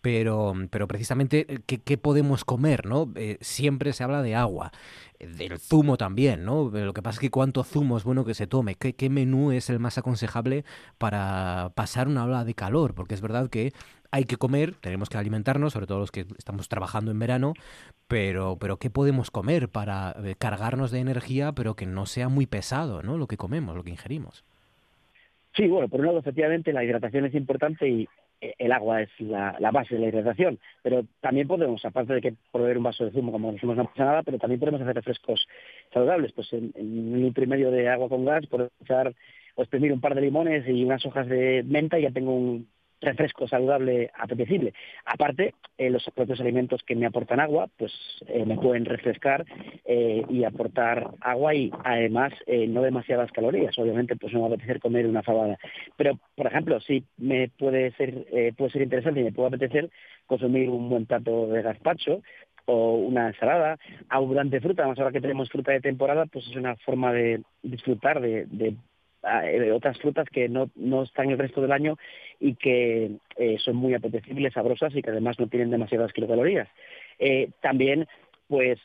Pero, 0.01 0.55
pero 0.71 0.87
precisamente, 0.87 1.47
eh, 1.49 1.59
¿qué, 1.67 1.99
podemos 1.99 2.45
comer? 2.45 2.87
¿no? 2.87 3.11
Eh, 3.17 3.37
siempre 3.41 3.93
se 3.93 4.05
habla 4.05 4.23
de 4.23 4.37
agua, 4.37 4.71
del 5.19 5.59
zumo 5.59 5.97
también, 5.97 6.45
¿no? 6.45 6.71
Lo 6.71 6.95
que 6.95 7.03
pasa 7.03 7.17
es 7.17 7.21
que 7.21 7.31
cuánto 7.31 7.65
zumo 7.65 7.97
es 7.97 8.05
bueno 8.05 8.25
que 8.25 8.35
se 8.35 8.47
tome, 8.47 8.77
¿Qué, 8.77 8.95
qué 8.95 9.11
menú 9.11 9.51
es 9.51 9.71
el 9.71 9.81
más 9.81 9.99
aconsejable 9.99 10.65
para 10.99 11.73
pasar 11.75 12.07
una 12.07 12.25
ola 12.25 12.45
de 12.45 12.55
calor, 12.55 12.95
porque 12.95 13.15
es 13.15 13.21
verdad 13.21 13.51
que 13.51 13.73
hay 14.11 14.25
que 14.25 14.37
comer, 14.37 14.75
tenemos 14.81 15.09
que 15.09 15.19
alimentarnos, 15.19 15.73
sobre 15.73 15.87
todo 15.87 15.99
los 15.99 16.11
que 16.11 16.27
estamos 16.39 16.69
trabajando 16.69 17.11
en 17.11 17.19
verano, 17.19 17.55
pero, 18.07 18.57
pero 18.59 18.79
¿qué 18.79 18.91
podemos 18.91 19.31
comer 19.31 19.69
para 19.69 20.15
eh, 20.25 20.35
cargarnos 20.39 20.91
de 20.91 21.01
energía, 21.01 21.53
pero 21.53 21.75
que 21.75 21.87
no 21.87 22.07
sea 22.07 22.29
muy 22.29 22.47
pesado, 22.47 23.03
¿no? 23.03 23.19
Lo 23.19 23.27
que 23.27 23.37
comemos, 23.37 23.77
lo 23.77 23.85
que 23.85 23.91
ingerimos. 23.91 24.45
Sí, 25.55 25.67
bueno, 25.67 25.89
por 25.89 26.01
un 26.01 26.07
lado, 26.07 26.19
efectivamente, 26.19 26.73
la 26.73 26.85
hidratación 26.85 27.27
es 27.27 27.35
importante 27.35 27.89
y, 27.89 28.09
eh, 28.41 28.55
el 28.59 28.73
agua 28.73 29.03
es 29.03 29.11
la, 29.19 29.57
base 29.73 29.95
de 29.95 30.01
la 30.01 30.09
hidratación, 30.09 30.59
pero 30.83 31.05
también 31.21 31.49
podemos, 31.49 31.85
aparte 31.85 32.15
de 32.15 32.21
que 32.21 32.35
proveer 32.53 32.79
un 32.79 32.85
vaso 32.85 33.05
de 33.05 33.11
zumo, 33.11 33.33
como 33.33 33.53
decimos, 33.53 33.77
no 33.77 33.87
pasa 33.87 34.05
nada, 34.05 34.23
pero 34.23 34.39
también 34.39 34.61
podemos 34.61 34.81
hacer 34.81 34.95
refrescos 34.95 35.47
saludables. 35.93 36.33
Pues 36.33 36.53
en, 36.53 36.73
un 36.77 37.21
litro 37.23 37.45
y 37.45 37.47
medio 37.47 37.71
de 37.71 37.89
agua 37.89 38.09
con 38.09 38.25
gas, 38.25 38.47
puedo 38.47 38.71
echar 38.81 39.15
o 39.57 39.63
exprimir 39.63 39.93
un 39.93 40.01
par 40.01 40.15
de 40.15 40.21
limones 40.21 40.67
y 40.69 40.85
unas 40.85 41.05
hojas 41.05 41.27
de 41.27 41.65
menta 41.67 41.99
y 41.99 42.03
ya 42.03 42.13
tengo 42.13 42.35
un, 42.35 42.69
refresco 43.01 43.47
saludable 43.47 44.11
apetecible. 44.17 44.73
Aparte, 45.05 45.55
eh, 45.77 45.91
los 45.91 46.05
propios 46.15 46.41
alimentos 46.41 46.83
que 46.83 46.97
me 46.97 47.07
aportan 47.07 47.41
agua, 47.41 47.69
pues 47.77 47.93
eh, 48.27 48.45
me 48.45 48.57
pueden 48.57 48.85
refrescar 48.85 49.45
eh, 49.85 50.25
y 50.29 50.45
aportar 50.45 51.11
agua 51.21 51.55
y 51.55 51.71
además 51.85 52.33
no 52.69 52.83
demasiadas 52.83 53.31
calorías. 53.33 53.79
Obviamente, 53.79 54.17
pues 54.17 54.33
no 54.33 54.41
va 54.41 54.47
a 54.47 54.49
apetecer 54.51 54.81
comer 54.81 55.07
una 55.07 55.23
fabada. 55.23 55.59
Pero, 55.97 56.19
por 56.35 56.47
ejemplo, 56.47 56.81
sí 56.81 57.05
me 57.17 57.49
puede 57.49 57.93
ser, 57.93 58.27
puede 58.57 58.71
ser 58.71 58.83
interesante 58.83 59.21
y 59.21 59.25
me 59.25 59.33
puede 59.33 59.49
apetecer 59.49 59.91
consumir 60.27 60.69
un 60.69 60.89
buen 60.89 61.07
plato 61.07 61.47
de 61.49 61.63
gazpacho 61.63 62.23
o 62.67 62.97
una 62.97 63.29
ensalada, 63.29 63.79
abundante 64.11 64.61
fruta, 64.61 64.83
además 64.83 64.99
ahora 64.99 65.13
que 65.13 65.23
tenemos 65.23 65.49
fruta 65.49 65.73
de 65.73 65.81
temporada, 65.81 66.27
pues 66.27 66.47
es 66.47 66.57
una 66.57 66.77
forma 66.77 67.13
de 67.15 67.43
disfrutar 67.63 68.21
de, 68.21 68.45
de 68.47 68.77
otras 69.75 69.99
frutas 69.99 70.29
que 70.31 70.49
no, 70.49 70.71
no 70.77 71.03
están 71.03 71.31
el 71.31 71.39
resto 71.39 71.61
del 71.61 71.73
año 71.73 71.99
y 72.41 72.55
que 72.55 73.13
eh, 73.37 73.57
son 73.59 73.77
muy 73.77 73.95
apetecibles, 73.95 74.55
sabrosas 74.55 74.95
y 74.95 75.03
que 75.03 75.11
además 75.11 75.39
no 75.39 75.49
tienen 75.49 75.71
demasiadas 75.71 76.13
kilocalorías. 76.13 76.69
Eh, 77.19 77.51
también, 77.61 78.07
pues, 78.47 78.79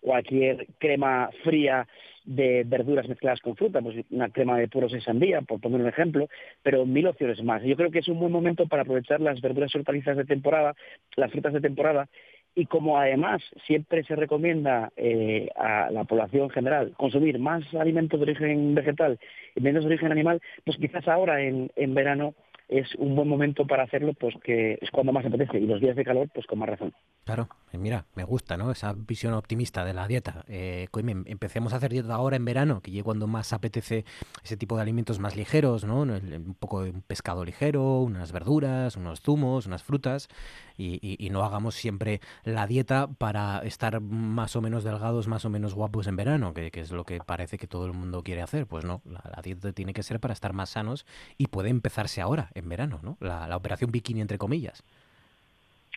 cualquier 0.00 0.66
crema 0.78 1.30
fría 1.42 1.86
de 2.26 2.64
verduras 2.66 3.08
mezcladas 3.08 3.40
con 3.40 3.56
fruta, 3.56 3.80
pues 3.80 4.04
una 4.10 4.28
crema 4.28 4.58
de 4.58 4.68
puros 4.68 4.92
de 4.92 5.00
sandía, 5.00 5.40
por 5.42 5.60
poner 5.60 5.80
un 5.80 5.86
ejemplo, 5.86 6.28
pero 6.62 6.84
mil 6.84 7.06
opciones 7.06 7.42
más. 7.42 7.62
Yo 7.62 7.76
creo 7.76 7.90
que 7.90 8.00
es 8.00 8.08
un 8.08 8.18
buen 8.18 8.32
momento 8.32 8.66
para 8.66 8.82
aprovechar 8.82 9.20
las 9.20 9.40
verduras 9.40 9.72
y 9.72 9.78
hortalizas 9.78 10.16
de 10.16 10.24
temporada, 10.24 10.74
las 11.14 11.30
frutas 11.30 11.52
de 11.52 11.60
temporada, 11.60 12.08
y 12.56 12.66
como 12.66 12.98
además 12.98 13.42
siempre 13.66 14.02
se 14.04 14.16
recomienda 14.16 14.90
eh, 14.96 15.50
a 15.56 15.90
la 15.90 16.04
población 16.04 16.48
general 16.48 16.94
consumir 16.96 17.38
más 17.38 17.62
alimentos 17.74 18.18
de 18.18 18.24
origen 18.24 18.74
vegetal 18.74 19.20
y 19.54 19.60
menos 19.60 19.84
de 19.84 19.90
origen 19.90 20.10
animal, 20.10 20.40
pues 20.64 20.78
quizás 20.78 21.06
ahora 21.06 21.42
en, 21.42 21.70
en 21.76 21.94
verano 21.94 22.34
es 22.68 22.92
un 22.96 23.14
buen 23.14 23.28
momento 23.28 23.66
para 23.66 23.84
hacerlo, 23.84 24.12
pues 24.14 24.34
que 24.42 24.78
es 24.80 24.90
cuando 24.90 25.12
más 25.12 25.24
apetece 25.24 25.58
y 25.58 25.66
los 25.66 25.80
días 25.80 25.94
de 25.94 26.04
calor, 26.04 26.28
pues 26.34 26.46
con 26.46 26.58
más 26.58 26.68
razón. 26.68 26.92
Claro, 27.24 27.48
eh, 27.72 27.78
mira, 27.78 28.06
me 28.14 28.24
gusta, 28.24 28.56
¿no? 28.56 28.70
Esa 28.70 28.92
visión 28.92 29.34
optimista 29.34 29.84
de 29.84 29.94
la 29.94 30.08
dieta. 30.08 30.44
Eh, 30.48 30.86
empecemos 31.26 31.72
a 31.72 31.76
hacer 31.76 31.92
dieta 31.92 32.14
ahora 32.14 32.36
en 32.36 32.44
verano, 32.44 32.80
que 32.80 32.96
es 32.96 33.04
cuando 33.04 33.26
más 33.26 33.52
apetece 33.52 34.04
ese 34.42 34.56
tipo 34.56 34.76
de 34.76 34.82
alimentos 34.82 35.20
más 35.20 35.36
ligeros, 35.36 35.84
¿no? 35.84 36.02
Un 36.02 36.56
poco 36.58 36.82
de 36.82 36.92
pescado 37.06 37.44
ligero, 37.44 38.00
unas 38.00 38.32
verduras, 38.32 38.96
unos 38.96 39.20
zumos, 39.20 39.66
unas 39.66 39.84
frutas, 39.84 40.28
y, 40.76 41.28
no 41.30 41.44
hagamos 41.44 41.74
siempre 41.74 42.20
la 42.44 42.66
dieta 42.66 43.08
para 43.18 43.58
estar 43.60 44.00
más 44.00 44.56
o 44.56 44.62
menos 44.62 44.84
delgados, 44.84 45.28
más 45.28 45.44
o 45.44 45.50
menos 45.50 45.74
guapos 45.74 46.06
en 46.06 46.16
verano, 46.16 46.54
que, 46.54 46.70
es 46.72 46.92
lo 46.92 47.04
que 47.04 47.18
parece 47.18 47.58
que 47.58 47.66
todo 47.66 47.86
el 47.86 47.92
mundo 47.92 48.22
quiere 48.22 48.42
hacer. 48.42 48.66
Pues 48.66 48.84
no, 48.84 49.02
la 49.04 49.42
dieta 49.42 49.72
tiene 49.72 49.92
que 49.92 50.02
ser 50.02 50.20
para 50.20 50.32
estar 50.32 50.52
más 50.52 50.70
sanos 50.70 51.06
y 51.38 51.48
puede 51.48 51.70
empezarse 51.70 52.20
ahora 52.20 52.50
en 52.54 52.68
verano, 52.68 53.00
¿no? 53.02 53.16
La, 53.20 53.56
operación 53.56 53.90
bikini, 53.90 54.20
entre 54.20 54.38
comillas. 54.38 54.82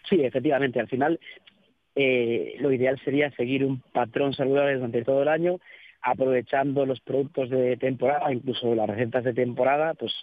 Sí, 0.09 0.23
efectivamente. 0.23 0.79
Al 0.79 0.87
final, 0.87 1.19
eh, 1.95 2.55
lo 2.59 2.71
ideal 2.71 2.99
sería 3.03 3.29
seguir 3.31 3.65
un 3.65 3.81
patrón 3.91 4.33
saludable 4.33 4.75
durante 4.75 5.03
todo 5.03 5.21
el 5.21 5.27
año, 5.27 5.59
aprovechando 6.01 6.85
los 6.85 6.99
productos 7.01 7.49
de 7.49 7.75
temporada, 7.77 8.31
incluso 8.31 8.73
las 8.73 8.89
recetas 8.89 9.23
de 9.23 9.33
temporada, 9.33 9.93
pues, 9.93 10.13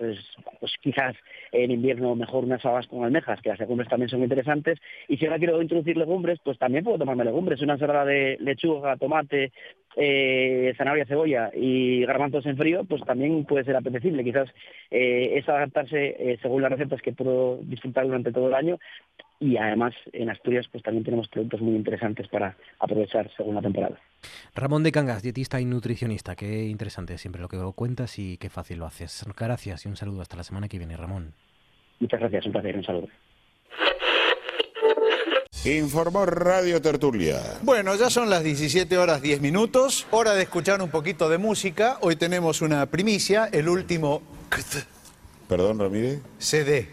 pues 0.60 0.72
quizás 0.80 1.14
en 1.52 1.70
invierno 1.70 2.14
mejor 2.14 2.44
unas 2.44 2.64
habas 2.64 2.86
con 2.86 3.04
almejas, 3.04 3.40
que 3.42 3.50
las 3.50 3.58
legumbres 3.58 3.88
también 3.88 4.08
son 4.08 4.22
interesantes, 4.22 4.78
y 5.08 5.16
si 5.16 5.26
ahora 5.26 5.38
quiero 5.38 5.60
introducir 5.60 5.96
legumbres, 5.96 6.38
pues 6.42 6.58
también 6.58 6.84
puedo 6.84 6.98
tomarme 6.98 7.24
legumbres, 7.24 7.60
una 7.60 7.74
ensalada 7.74 8.04
de 8.04 8.36
lechuga, 8.40 8.96
tomate, 8.96 9.52
eh, 9.96 10.74
zanahoria, 10.76 11.06
cebolla 11.06 11.50
y 11.54 12.04
garbanzos 12.04 12.44
en 12.46 12.56
frío, 12.56 12.84
pues 12.84 13.02
también 13.04 13.44
puede 13.44 13.64
ser 13.64 13.76
apetecible. 13.76 14.22
Quizás 14.22 14.48
eh, 14.90 15.32
es 15.36 15.48
adaptarse 15.48 16.16
eh, 16.18 16.38
según 16.42 16.62
las 16.62 16.70
recetas 16.70 17.00
que 17.00 17.12
puedo 17.12 17.58
disfrutar 17.62 18.06
durante 18.06 18.30
todo 18.30 18.48
el 18.48 18.54
año 18.54 18.78
y 19.40 19.56
además 19.56 19.94
en 20.12 20.30
Asturias 20.30 20.66
pues 20.70 20.82
también 20.82 21.04
tenemos 21.04 21.28
productos 21.28 21.60
muy 21.60 21.76
interesantes 21.76 22.28
para 22.28 22.56
aprovechar 22.78 23.30
según 23.36 23.54
la 23.54 23.62
temporada. 23.62 23.98
Ramón 24.54 24.82
de 24.82 24.92
Cangas, 24.92 25.22
dietista 25.22 25.60
y 25.60 25.64
nutricionista, 25.64 26.36
qué 26.36 26.64
interesante 26.64 27.18
siempre 27.18 27.40
lo 27.40 27.48
que 27.48 27.56
cuentas 27.74 28.18
y 28.18 28.38
qué 28.38 28.48
fácil 28.48 28.78
lo 28.78 28.86
haces. 28.86 29.26
Gracias 29.38 29.84
y 29.84 29.88
un 29.88 29.96
saludo 29.96 30.22
hasta 30.22 30.36
la 30.36 30.44
semana 30.44 30.68
que 30.68 30.78
viene, 30.78 30.96
Ramón. 30.96 31.32
Muchas 32.00 32.20
gracias, 32.20 32.46
un 32.46 32.52
placer, 32.52 32.76
un 32.76 32.84
saludo. 32.84 33.08
Informó 35.66 36.24
Radio 36.24 36.80
Tertulia. 36.80 37.42
Bueno, 37.62 37.96
ya 37.96 38.08
son 38.08 38.30
las 38.30 38.44
17 38.44 38.96
horas 38.98 39.20
10 39.20 39.40
minutos, 39.40 40.06
hora 40.12 40.32
de 40.34 40.44
escuchar 40.44 40.80
un 40.80 40.90
poquito 40.90 41.28
de 41.28 41.38
música. 41.38 41.98
Hoy 42.02 42.14
tenemos 42.14 42.62
una 42.62 42.86
primicia, 42.86 43.48
el 43.50 43.68
último... 43.68 44.22
Perdón, 45.48 45.80
Ramírez. 45.80 46.20
CD. 46.38 46.88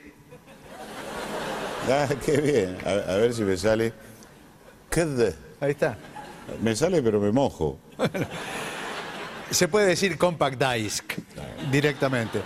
Ah, 1.87 2.07
qué 2.25 2.37
bien. 2.37 2.77
A, 2.83 3.15
ver 3.17 3.35
si 3.35 3.43
me 3.43 3.57
sale... 3.57 3.93
Ahí 5.59 5.71
está. 5.71 5.95
Me 6.59 6.75
sale, 6.75 7.03
pero 7.03 7.19
me 7.19 7.31
mojo. 7.31 7.77
Se 9.51 9.67
puede 9.67 9.85
decir 9.85 10.17
compact 10.17 10.59
disc 10.59 11.13
directamente. 11.71 12.41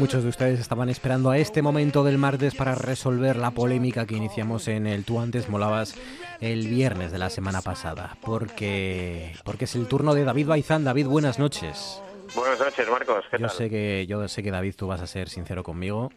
Muchos 0.00 0.22
de 0.22 0.30
ustedes 0.30 0.58
estaban 0.58 0.88
esperando 0.88 1.28
a 1.28 1.36
este 1.36 1.60
momento 1.60 2.02
del 2.04 2.16
martes 2.16 2.54
para 2.54 2.74
resolver 2.74 3.36
la 3.36 3.50
polémica 3.50 4.06
que 4.06 4.16
iniciamos 4.16 4.66
en 4.66 4.86
el 4.86 5.04
Tú 5.04 5.20
antes 5.20 5.50
molabas 5.50 5.94
el 6.40 6.68
viernes 6.68 7.12
de 7.12 7.18
la 7.18 7.28
semana 7.28 7.60
pasada, 7.60 8.16
porque 8.22 9.34
porque 9.44 9.66
es 9.66 9.74
el 9.74 9.86
turno 9.86 10.14
de 10.14 10.24
David 10.24 10.46
Baizán. 10.46 10.84
David, 10.84 11.06
buenas 11.06 11.38
noches. 11.38 12.00
Buenas 12.34 12.58
noches, 12.58 12.88
Marcos. 12.88 13.26
¿Qué 13.30 13.38
yo 13.38 13.48
sé 13.50 13.68
que 13.68 14.06
yo 14.08 14.26
sé 14.26 14.42
que 14.42 14.50
David 14.50 14.74
tú 14.74 14.86
vas 14.86 15.02
a 15.02 15.06
ser 15.06 15.28
sincero 15.28 15.62
conmigo. 15.62 16.10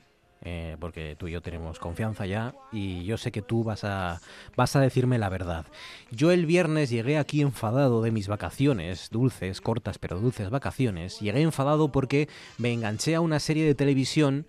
Eh, 0.45 0.75
porque 0.77 1.15
tú 1.17 1.29
y 1.29 1.31
yo 1.31 1.41
tenemos 1.41 1.79
confianza 1.79 2.25
ya 2.25 2.53
y 2.73 3.05
yo 3.05 3.15
sé 3.15 3.31
que 3.31 3.41
tú 3.41 3.63
vas 3.63 3.85
a, 3.85 4.19
vas 4.57 4.75
a 4.75 4.81
decirme 4.81 5.17
la 5.17 5.29
verdad. 5.29 5.65
Yo 6.11 6.31
el 6.31 6.45
viernes 6.45 6.89
llegué 6.89 7.17
aquí 7.17 7.41
enfadado 7.41 8.01
de 8.01 8.11
mis 8.11 8.27
vacaciones, 8.27 9.07
dulces, 9.09 9.61
cortas 9.61 9.99
pero 9.99 10.19
dulces 10.19 10.49
vacaciones, 10.49 11.21
llegué 11.21 11.41
enfadado 11.41 11.93
porque 11.93 12.27
me 12.57 12.73
enganché 12.73 13.15
a 13.15 13.21
una 13.21 13.39
serie 13.39 13.65
de 13.65 13.73
televisión 13.73 14.45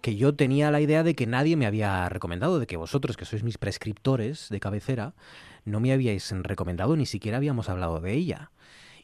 que 0.00 0.14
yo 0.14 0.34
tenía 0.34 0.70
la 0.70 0.80
idea 0.80 1.02
de 1.02 1.16
que 1.16 1.26
nadie 1.26 1.56
me 1.56 1.66
había 1.66 2.08
recomendado, 2.08 2.60
de 2.60 2.66
que 2.66 2.76
vosotros, 2.76 3.16
que 3.16 3.24
sois 3.24 3.42
mis 3.42 3.58
prescriptores 3.58 4.48
de 4.48 4.60
cabecera, 4.60 5.14
no 5.64 5.80
me 5.80 5.92
habíais 5.92 6.30
recomendado, 6.42 6.96
ni 6.96 7.06
siquiera 7.06 7.38
habíamos 7.38 7.68
hablado 7.68 8.00
de 8.00 8.12
ella. 8.12 8.50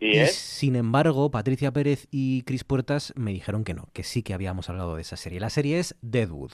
¿Y, 0.00 0.24
sin 0.26 0.76
embargo, 0.76 1.30
Patricia 1.30 1.72
Pérez 1.72 2.06
y 2.10 2.42
Cris 2.42 2.64
Puertas 2.64 3.12
me 3.16 3.32
dijeron 3.32 3.64
que 3.64 3.74
no, 3.74 3.88
que 3.92 4.04
sí 4.04 4.22
que 4.22 4.34
habíamos 4.34 4.70
hablado 4.70 4.94
de 4.94 5.02
esa 5.02 5.16
serie. 5.16 5.40
La 5.40 5.50
serie 5.50 5.78
es 5.78 5.96
Deadwood. 6.02 6.52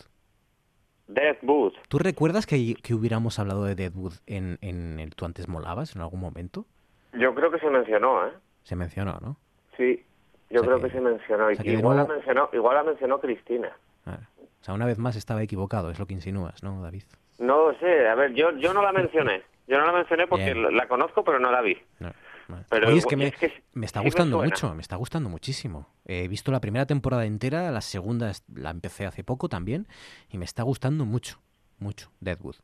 Deadwood. 1.06 1.74
¿Tú 1.88 1.98
recuerdas 1.98 2.46
que, 2.46 2.74
que 2.82 2.94
hubiéramos 2.94 3.38
hablado 3.38 3.64
de 3.64 3.74
Deadwood 3.74 4.14
en, 4.26 4.58
en 4.62 4.98
el 4.98 5.14
Tú 5.14 5.26
antes 5.26 5.48
molabas 5.48 5.94
en 5.94 6.02
algún 6.02 6.20
momento? 6.20 6.64
Yo 7.12 7.34
creo 7.34 7.50
que 7.50 7.58
se 7.58 7.68
mencionó, 7.68 8.26
¿eh? 8.26 8.32
Se 8.62 8.74
mencionó, 8.76 9.18
¿no? 9.20 9.36
Sí, 9.76 10.02
yo 10.50 10.62
creo 10.62 10.80
que, 10.80 10.90
se 10.90 11.00
mencionó. 11.00 11.50
igual, 11.50 11.96
la 11.96 12.06
mencionó 12.06 12.48
igual 12.52 12.76
la 12.76 12.84
mencionó 12.84 13.20
Cristina. 13.20 13.72
Ah, 14.06 14.18
o 14.38 14.64
sea, 14.64 14.74
una 14.74 14.86
vez 14.86 14.98
más 14.98 15.16
estaba 15.16 15.42
equivocado, 15.42 15.90
es 15.90 15.98
lo 15.98 16.06
que 16.06 16.14
insinúas, 16.14 16.62
¿no, 16.62 16.80
David? 16.80 17.02
No 17.38 17.74
sé, 17.80 18.08
a 18.08 18.14
ver, 18.14 18.32
yo, 18.34 18.52
yo 18.52 18.72
no 18.72 18.82
la 18.82 18.92
mencioné. 18.92 19.42
Yo 19.66 19.78
no 19.78 19.86
la 19.86 19.92
mencioné 19.92 20.26
porque 20.26 20.54
la 20.54 20.86
conozco, 20.88 21.24
pero 21.24 21.38
no 21.38 21.50
la 21.50 21.62
vi. 21.62 21.76
Pero 22.68 22.90
es 22.90 23.06
que 23.06 23.16
me, 23.16 23.32
me 23.72 23.86
está 23.86 24.00
gustando 24.00 24.42
mucho, 24.42 24.74
me 24.74 24.82
está 24.82 24.96
gustando 24.96 25.28
muchísimo. 25.28 25.88
He 26.04 26.28
visto 26.28 26.52
la 26.52 26.60
primera 26.60 26.86
temporada 26.86 27.24
entera, 27.24 27.70
la 27.70 27.80
segunda 27.80 28.32
la 28.54 28.70
empecé 28.70 29.06
hace 29.06 29.24
poco 29.24 29.48
también, 29.48 29.88
y 30.30 30.38
me 30.38 30.44
está 30.44 30.62
gustando 30.62 31.04
mucho, 31.04 31.40
mucho, 31.78 32.10
Deadwood. 32.20 32.56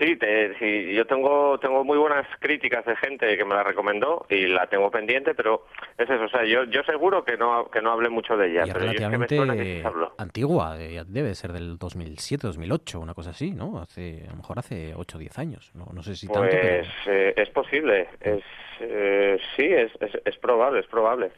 Sí, 0.00 0.18
sí, 0.58 0.94
yo 0.94 1.06
tengo 1.06 1.58
tengo 1.58 1.84
muy 1.84 1.98
buenas 1.98 2.26
críticas 2.38 2.86
de 2.86 2.96
gente 2.96 3.36
que 3.36 3.44
me 3.44 3.54
la 3.54 3.62
recomendó 3.62 4.24
y 4.30 4.46
la 4.46 4.66
tengo 4.66 4.90
pendiente, 4.90 5.34
pero 5.34 5.66
es 5.98 6.08
eso, 6.08 6.24
o 6.24 6.28
sea, 6.30 6.42
yo, 6.46 6.64
yo 6.64 6.82
seguro 6.84 7.22
que 7.22 7.36
no 7.36 7.70
que 7.70 7.82
no 7.82 7.92
hablé 7.92 8.08
mucho 8.08 8.34
de 8.34 8.50
ella, 8.50 8.62
y 8.66 8.70
pero 8.70 8.80
relativamente 8.80 9.36
yo 9.36 9.44
es 9.44 9.50
que 9.50 9.82
me 9.84 10.08
antigua, 10.16 10.80
eh, 10.80 11.02
debe 11.06 11.34
ser 11.34 11.52
del 11.52 11.76
2007, 11.76 12.46
2008, 12.46 12.98
una 12.98 13.12
cosa 13.12 13.30
así, 13.30 13.50
¿no? 13.50 13.78
Hace 13.78 14.24
a 14.26 14.30
lo 14.30 14.36
mejor 14.36 14.58
hace 14.58 14.94
8 14.96 15.18
o 15.18 15.20
10 15.20 15.38
años, 15.38 15.70
no, 15.74 15.86
no 15.92 16.02
sé 16.02 16.16
si 16.16 16.26
tanto, 16.28 16.48
pues, 16.48 16.88
pero... 17.04 17.16
eh, 17.16 17.34
es 17.36 17.50
posible, 17.50 18.08
es 18.22 18.42
eh, 18.80 19.38
sí, 19.54 19.64
es, 19.64 19.92
es, 20.00 20.18
es 20.24 20.38
probable, 20.38 20.80
es 20.80 20.86
probable. 20.86 21.30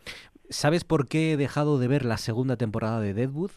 ¿Sabes 0.50 0.84
por 0.84 1.08
qué 1.08 1.32
he 1.32 1.36
dejado 1.36 1.80
de 1.80 1.88
ver 1.88 2.04
la 2.04 2.16
segunda 2.16 2.56
temporada 2.56 3.00
de 3.00 3.12
Deadwood? 3.12 3.50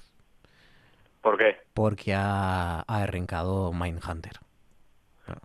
¿Por 1.22 1.38
qué? 1.38 1.58
Porque 1.76 2.16
ha, 2.16 2.80
ha 2.80 3.04
arrancado 3.04 3.72
Mindhunter. 3.72 4.34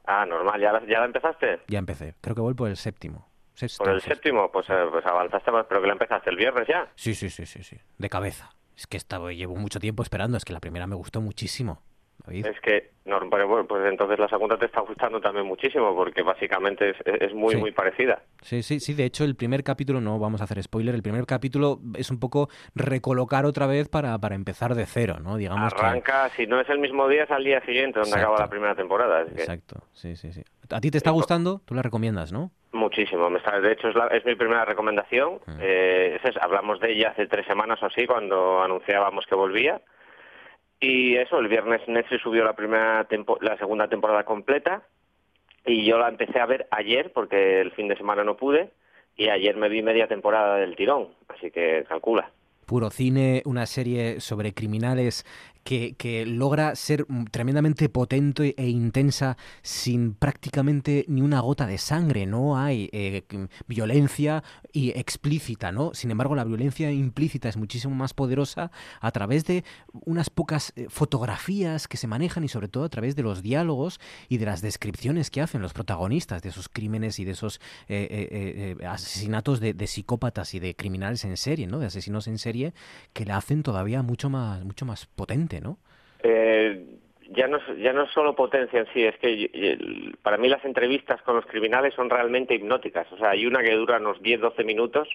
Ah, 0.07 0.27
normal. 0.27 0.61
¿Ya 0.61 0.73
la, 0.73 0.81
¿Ya 0.87 1.01
la 1.01 1.07
empezaste? 1.07 1.61
Ya 1.69 1.79
empecé. 1.79 2.15
Creo 2.21 2.35
que 2.35 2.41
voy 2.43 2.55
por 2.55 2.69
el 2.69 2.77
séptimo. 2.77 3.31
¿Por 3.79 3.91
el 3.91 4.01
séptimo? 4.01 4.51
Pues, 4.51 4.69
eh, 4.71 4.87
pues 4.91 5.05
avanzaste 5.05 5.51
más, 5.51 5.67
pero 5.69 5.81
que 5.81 5.87
la 5.87 5.93
empezaste 5.93 6.31
el 6.31 6.37
viernes 6.37 6.67
ya. 6.67 6.89
Sí, 6.95 7.15
sí, 7.15 7.29
sí, 7.29 7.47
sí, 7.47 7.63
sí. 7.63 7.77
De 7.99 8.09
cabeza. 8.09 8.51
Es 8.77 8.87
que 8.87 8.97
estaba, 8.97 9.33
llevo 9.33 9.57
mucho 9.57 9.79
tiempo 9.81 10.03
esperando. 10.03 10.37
Es 10.37 10.45
que 10.45 10.53
la 10.53 10.61
primera 10.61 10.87
me 10.87 10.95
gustó 10.95 11.21
muchísimo. 11.21 11.83
Es 12.29 12.61
que, 12.61 12.91
no, 13.07 13.19
bueno, 13.29 13.67
pues 13.67 13.85
entonces 13.87 14.19
la 14.19 14.29
segunda 14.29 14.57
te 14.57 14.67
está 14.67 14.81
gustando 14.81 15.21
también 15.21 15.47
muchísimo, 15.47 15.95
porque 15.97 16.23
básicamente 16.23 16.91
es, 16.91 16.97
es 17.05 17.35
muy, 17.35 17.55
Sí. 17.55 17.61
muy 17.61 17.73
parecida. 17.73 18.23
Sí, 18.43 18.63
sí, 18.63 18.79
sí. 18.79 18.95
De 18.95 19.05
hecho, 19.05 19.25
el 19.25 19.35
primer 19.37 19.65
capítulo, 19.65 20.01
no 20.01 20.19
vamos 20.19 20.41
a 20.41 20.45
hacer 20.45 20.63
spoiler, 20.63 20.95
el 20.95 21.03
primer 21.03 21.27
capítulo 21.27 21.81
es 21.97 22.11
un 22.11 22.21
poco 22.21 22.49
recolocar 22.75 23.47
otra 23.47 23.67
vez 23.67 23.89
para, 23.89 24.17
para 24.19 24.35
empezar 24.35 24.75
de 24.75 24.87
cero, 24.87 25.17
¿no? 25.23 25.37
Digamos 25.37 25.75
que- 25.75 25.81
Arranca, 25.81 26.29
si 26.31 26.47
no 26.47 26.61
es 26.61 26.69
el 26.69 26.79
mismo 26.79 27.09
día, 27.09 27.25
es 27.25 27.31
al 27.31 27.45
día 27.45 27.61
siguiente, 27.65 27.99
donde 27.99 28.11
Exacto. 28.11 28.29
acaba 28.33 28.45
la 28.47 28.51
primera 28.51 28.75
temporada. 28.75 29.25
que 29.25 29.33
Exacto, 29.33 29.83
sí, 29.93 30.15
sí, 30.17 30.33
sí. 30.33 30.43
¿A 30.71 30.81
ti 30.81 30.91
te 30.91 30.99
está 30.99 31.11
gustando? 31.11 31.61
Tú 31.65 31.75
la 31.75 31.83
recomiendas, 31.83 32.33
¿no? 32.33 32.51
Muchísimo. 32.73 33.29
Me 33.31 33.39
está- 33.39 33.61
de 33.61 33.73
hecho, 33.73 33.89
es, 33.89 33.95
la- 33.97 34.07
es 34.09 34.25
mi 34.25 34.37
primera 34.37 34.65
recomendación. 34.65 35.41
Mm. 35.47 35.59
Eh, 35.61 36.21
es- 36.23 36.37
hablamos 36.41 36.79
de 36.81 36.93
ella 36.93 37.11
hace 37.11 37.27
tres 37.27 37.45
semanas 37.47 37.83
o 37.83 37.87
así, 37.87 38.07
cuando 38.07 38.63
anunciábamos 38.63 39.27
que 39.27 39.35
volvía. 39.35 39.81
Y 40.81 41.17
eso, 41.17 41.39
el 41.39 41.49
viernes 41.49 41.83
Netflix 41.87 42.23
subió 42.23 42.43
la, 42.45 42.55
primera 42.55 43.05
tempo- 43.05 43.39
la 43.41 43.57
segunda 43.59 43.89
temporada 43.89 44.25
completa. 44.25 44.83
Y 45.67 45.85
yo 45.85 45.99
la 45.99 46.09
empecé 46.09 46.41
a 46.41 46.47
ver 46.47 46.67
ayer, 46.71 47.13
porque 47.13 47.61
el 47.61 47.71
fin 47.73 47.87
de 47.89 47.97
semana 47.97 48.25
no 48.25 48.37
pude. 48.37 48.71
Y 49.17 49.29
ayer 49.29 49.57
me 49.57 49.69
vi 49.69 49.83
media 49.83 50.09
temporada 50.09 50.57
del 50.57 50.77
tirón. 50.77 51.09
Así 51.29 51.51
que 51.51 51.85
calcula. 51.89 52.31
Puro 52.65 52.89
cine, 52.91 53.43
una 53.45 53.67
serie 53.67 54.21
sobre 54.21 54.55
criminales 54.55 55.27
que, 55.71 56.27
logra 56.27 56.75
ser 56.75 57.07
mm, 57.09 57.27
tremendamente 57.27 57.89
potente 57.89 58.55
e 58.59 58.69
intensa 58.69 59.37
sin 59.63 60.15
prácticamente 60.15 61.05
ni 61.09 61.23
una 61.23 61.41
gota 61.41 61.67
de 61.67 61.79
sangre. 61.79 62.27
No 62.27 62.59
hay 62.59 62.89
eh, 62.93 63.23
violencia 63.67 64.43
y 64.73 64.91
explícita, 64.91 65.71
¿no? 65.71 65.95
Sin 65.95 66.11
embargo, 66.11 66.35
la 66.35 66.45
violencia 66.45 66.91
implícita 66.91 67.49
es 67.49 67.57
muchísimo 67.57 67.95
más 67.95 68.15
poderosa 68.15 68.73
a 69.01 69.11
través 69.13 69.45
de 69.45 69.65
unas 69.93 70.31
pocas 70.31 70.73
eh, 70.75 70.87
fotografías 70.89 71.87
que 71.87 71.97
se 71.97 72.07
manejan 72.07 72.43
y 72.45 72.49
sobre 72.49 72.69
todo 72.69 72.85
a 72.85 72.89
través 72.89 73.15
de 73.15 73.23
los 73.23 73.43
diálogos 73.43 74.01
y 74.29 74.39
de 74.39 74.47
las 74.47 74.63
descripciones 74.63 75.31
que 75.31 75.41
hacen 75.41 75.63
los 75.63 75.73
protagonistas 75.73 76.43
de 76.43 76.49
esos 76.49 76.69
crímenes 76.69 77.19
y 77.21 77.25
de 77.25 77.33
esos 77.33 77.61
eh, 77.89 78.77
asesinatos 78.87 79.61
de, 79.61 79.75
de 79.75 79.87
psicópatas 79.87 80.55
y 80.55 80.59
de 80.59 80.75
criminales 80.75 81.25
en 81.25 81.37
serie, 81.37 81.67
¿no? 81.67 81.79
De 81.79 81.87
asesinos 81.87 82.27
en 82.27 82.39
serie 82.39 82.75
que 83.13 83.25
la 83.25 83.37
hacen 83.37 83.63
todavía 83.63 84.03
mucho 84.03 84.31
más, 84.31 84.65
mucho 84.65 84.85
más 84.85 85.07
potente, 85.07 85.60
¿no? 85.61 85.79
Eh, 86.23 86.85
ya 87.31 87.47
no 87.47 87.59
es- 87.59 87.79
ya 87.79 87.93
no 87.93 88.03
es 88.03 88.11
solo 88.11 88.35
potencia 88.35 88.81
en 88.81 88.87
sí, 88.93 89.05
es 89.05 89.17
que 89.19 90.11
para 90.23 90.37
mí 90.37 90.49
las 90.49 90.65
entrevistas 90.65 91.23
con 91.23 91.37
los 91.37 91.47
criminales 91.47 91.95
son 91.95 92.11
realmente 92.11 92.55
hipnóticas. 92.55 93.11
O 93.13 93.17
sea, 93.19 93.31
hay 93.31 93.47
una 93.47 93.63
que 93.63 93.75
dura 93.75 93.99
unos 93.99 94.21
10-12 94.21 94.65
minutos 94.65 95.09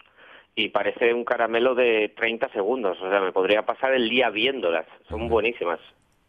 y 0.55 0.69
parece 0.69 1.13
un 1.13 1.25
caramelo 1.25 1.75
de 1.75 2.13
30 2.15 2.49
segundos. 2.53 2.97
O 3.01 3.09
sea, 3.09 3.19
me 3.19 3.33
podría 3.33 3.65
pasar 3.65 3.93
el 3.93 4.09
día 4.09 4.29
viéndolas. 4.29 4.85
Son 5.09 5.27
buenísimas. 5.27 5.79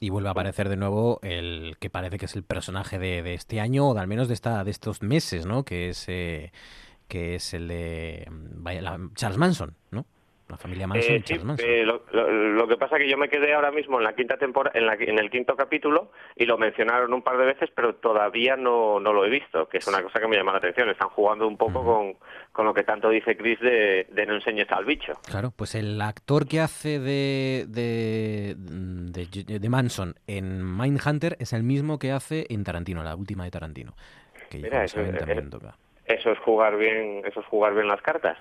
Y 0.01 0.11
vuelve 0.11 0.29
a 0.29 0.33
aparecer 0.33 0.69
de 0.69 0.77
nuevo 0.77 1.21
el 1.23 1.77
que 1.81 1.89
parece 1.89 2.19
que 2.19 2.27
es 2.27 2.35
el 2.37 2.43
personaje 2.43 2.99
de, 2.99 3.23
de 3.23 3.35
este 3.35 3.61
año 3.61 3.89
o 3.89 3.95
de 3.95 4.01
al 4.01 4.09
menos 4.09 4.29
de 4.29 4.35
esta 4.35 4.63
de 4.65 4.71
estos 4.73 5.01
meses, 5.03 5.47
¿no? 5.47 5.65
Que 5.65 5.89
es 5.91 6.07
eh, 6.09 6.51
que 7.09 7.37
es 7.37 7.55
el 7.55 7.69
de 7.69 8.29
Charles 9.15 9.39
Manson, 9.39 9.75
¿no? 9.93 10.05
La 10.48 10.56
familia 10.56 10.86
Manson, 10.86 11.12
Eh, 11.16 11.23
Charles 11.24 11.44
Manson. 11.44 11.66
eh, 11.68 11.85
lo, 11.85 12.05
lo- 12.12 12.31
lo 12.31 12.68
que 12.68 12.77
pasa 12.77 12.98
que 12.98 13.09
yo 13.09 13.18
me 13.18 13.28
quedé 13.28 13.52
ahora 13.55 13.73
mismo 13.73 13.98
en 13.98 14.05
la 14.05 14.14
quinta 14.14 14.36
temporada, 14.36 14.78
en, 14.78 14.86
la- 14.86 14.94
en 14.94 15.18
el 15.18 15.28
quinto 15.28 15.56
capítulo 15.56 16.12
y 16.36 16.44
lo 16.47 16.56
mencionaron 16.56 17.12
un 17.12 17.23
par 17.23 17.36
de 17.36 17.47
veces, 17.47 17.68
pero 17.74 17.97
todavía 17.97 18.55
no, 18.56 19.01
no 19.01 19.12
lo 19.12 19.24
he 19.24 19.28
visto, 19.31 19.68
que 19.68 19.78
es 19.78 19.86
una 19.89 20.01
cosa 20.02 20.20
que 20.20 20.28
me 20.28 20.36
llama 20.36 20.52
la 20.52 20.59
atención. 20.59 20.89
Están 20.89 21.09
jugando 21.09 21.48
un 21.48 21.56
poco 21.56 21.85
con, 21.85 22.14
con 22.52 22.64
lo 22.64 22.73
que 22.74 22.85
tanto 22.85 23.09
dice 23.10 23.36
Chris 23.36 23.59
de, 23.60 24.06
de 24.12 24.27
no 24.27 24.35
enseñes 24.36 24.70
al 24.70 24.85
bicho. 24.85 25.14
Claro, 25.28 25.51
pues 25.51 25.74
el 25.74 26.01
actor 26.01 26.47
que 26.47 26.60
hace 26.60 27.01
de, 27.01 27.64
de, 27.68 28.55
de, 28.56 29.59
de 29.59 29.68
Manson 29.68 30.14
en 30.28 30.64
Mindhunter 30.77 31.36
es 31.40 31.52
el 31.52 31.64
mismo 31.64 31.98
que 31.98 32.12
hace 32.12 32.47
en 32.51 32.62
Tarantino, 32.62 33.02
la 33.02 33.16
última 33.16 33.43
de 33.44 33.51
Tarantino. 33.51 33.94
Que 34.48 34.59
Mira, 34.59 34.78
ya 34.78 34.85
eso, 34.85 34.97
también 35.18 35.47
eh, 35.47 35.51
toca. 35.51 35.77
Eso 36.09 36.31
es 36.31 36.39
jugar 36.41 36.77
bien, 36.77 37.23
eso 37.27 37.41
es 37.41 37.47
jugar 37.47 37.74
bien 37.74 37.89
las 37.89 38.01
cartas. 38.03 38.39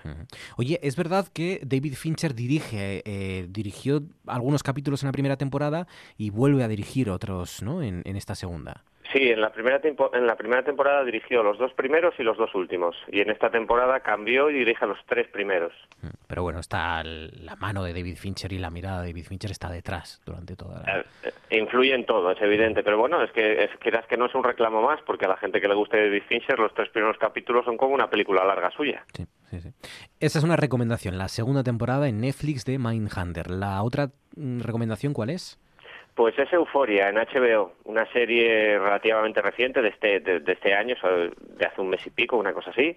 Oye, 0.56 0.78
es 0.82 0.96
verdad 0.96 1.26
que 1.32 1.60
David 1.64 1.94
Fincher 1.94 2.34
dirige, 2.34 3.02
eh, 3.04 3.46
dirigió 3.48 4.02
algunos 4.26 4.62
capítulos 4.62 5.02
en 5.02 5.08
la 5.08 5.12
primera 5.12 5.36
temporada 5.36 5.86
y 6.16 6.30
vuelve 6.30 6.64
a 6.64 6.68
dirigir 6.68 7.10
otros, 7.10 7.62
¿no? 7.62 7.82
En, 7.82 8.02
en 8.04 8.16
esta 8.16 8.34
segunda. 8.34 8.84
Sí, 9.16 9.30
en 9.30 9.40
la 9.40 9.50
primera 9.50 9.80
tempo- 9.80 10.10
en 10.14 10.26
la 10.26 10.36
primera 10.36 10.62
temporada 10.62 11.02
dirigió 11.02 11.42
los 11.42 11.56
dos 11.58 11.72
primeros 11.72 12.12
y 12.18 12.22
los 12.22 12.36
dos 12.36 12.54
últimos, 12.54 12.94
y 13.10 13.20
en 13.20 13.30
esta 13.30 13.48
temporada 13.50 14.00
cambió 14.00 14.50
y 14.50 14.54
dirige 14.58 14.84
a 14.84 14.88
los 14.88 14.98
tres 15.06 15.26
primeros. 15.28 15.72
Pero 16.26 16.42
bueno, 16.42 16.60
está 16.60 17.02
la 17.02 17.56
mano 17.56 17.82
de 17.82 17.94
David 17.94 18.16
Fincher 18.18 18.52
y 18.52 18.58
la 18.58 18.68
mirada 18.68 19.00
de 19.00 19.08
David 19.08 19.24
Fincher 19.26 19.50
está 19.50 19.70
detrás 19.70 20.20
durante 20.26 20.54
toda 20.54 20.82
la... 20.82 21.00
Eh, 21.00 21.32
Influye 21.58 21.94
en 21.94 22.04
todo, 22.04 22.30
es 22.30 22.42
evidente, 22.42 22.82
pero 22.82 22.98
bueno, 22.98 23.22
es 23.22 23.30
que 23.32 23.64
es, 23.64 23.70
quieras 23.80 24.04
que 24.06 24.16
no 24.18 24.26
es 24.26 24.34
un 24.34 24.44
reclamo 24.44 24.82
más, 24.82 25.00
porque 25.06 25.24
a 25.24 25.28
la 25.28 25.36
gente 25.38 25.60
que 25.62 25.68
le 25.68 25.74
guste 25.74 25.96
David 25.96 26.24
Fincher, 26.28 26.58
los 26.58 26.74
tres 26.74 26.90
primeros 26.90 27.16
capítulos 27.18 27.64
son 27.64 27.76
como 27.78 27.94
una 27.94 28.10
película 28.10 28.44
larga 28.44 28.70
suya. 28.72 29.04
Esa 30.20 30.38
es 30.38 30.44
una 30.44 30.56
recomendación, 30.56 31.16
la 31.16 31.28
segunda 31.28 31.62
temporada 31.62 32.08
en 32.08 32.20
Netflix 32.20 32.64
de 32.64 32.78
Mindhunter. 32.78 33.50
La 33.50 33.82
otra 33.82 34.10
mm, 34.36 34.60
recomendación, 34.60 35.14
¿cuál 35.14 35.30
es? 35.30 35.58
Pues 36.16 36.36
es 36.38 36.52
Euforia 36.52 37.10
en 37.10 37.16
HBO, 37.16 37.74
una 37.84 38.10
serie 38.10 38.78
relativamente 38.78 39.40
reciente 39.42 39.82
de 39.82 39.90
este, 39.90 40.20
de, 40.20 40.40
de 40.40 40.52
este 40.52 40.74
año, 40.74 40.96
de 41.04 41.66
hace 41.66 41.80
un 41.80 41.90
mes 41.90 42.04
y 42.06 42.10
pico, 42.10 42.38
una 42.38 42.54
cosa 42.54 42.70
así. 42.70 42.96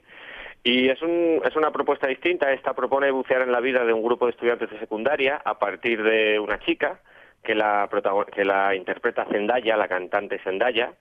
Y 0.63 0.89
es, 0.89 1.01
un, 1.01 1.41
es 1.43 1.55
una 1.55 1.71
propuesta 1.71 2.07
distinta. 2.07 2.51
Esta 2.51 2.73
propone 2.73 3.11
bucear 3.11 3.41
en 3.41 3.51
la 3.51 3.59
vida 3.59 3.85
de 3.85 3.93
un 3.93 4.03
grupo 4.03 4.25
de 4.25 4.31
estudiantes 4.31 4.69
de 4.69 4.79
secundaria 4.79 5.41
a 5.43 5.59
partir 5.59 6.01
de 6.01 6.39
una 6.39 6.59
chica 6.59 6.99
que 7.43 7.55
la, 7.55 7.89
que 8.33 8.45
la 8.45 8.73
interpreta 8.75 9.25
Zendaya, 9.25 9.77
la 9.77 9.89
cantante 9.89 10.39
Zendaya. 10.39 10.93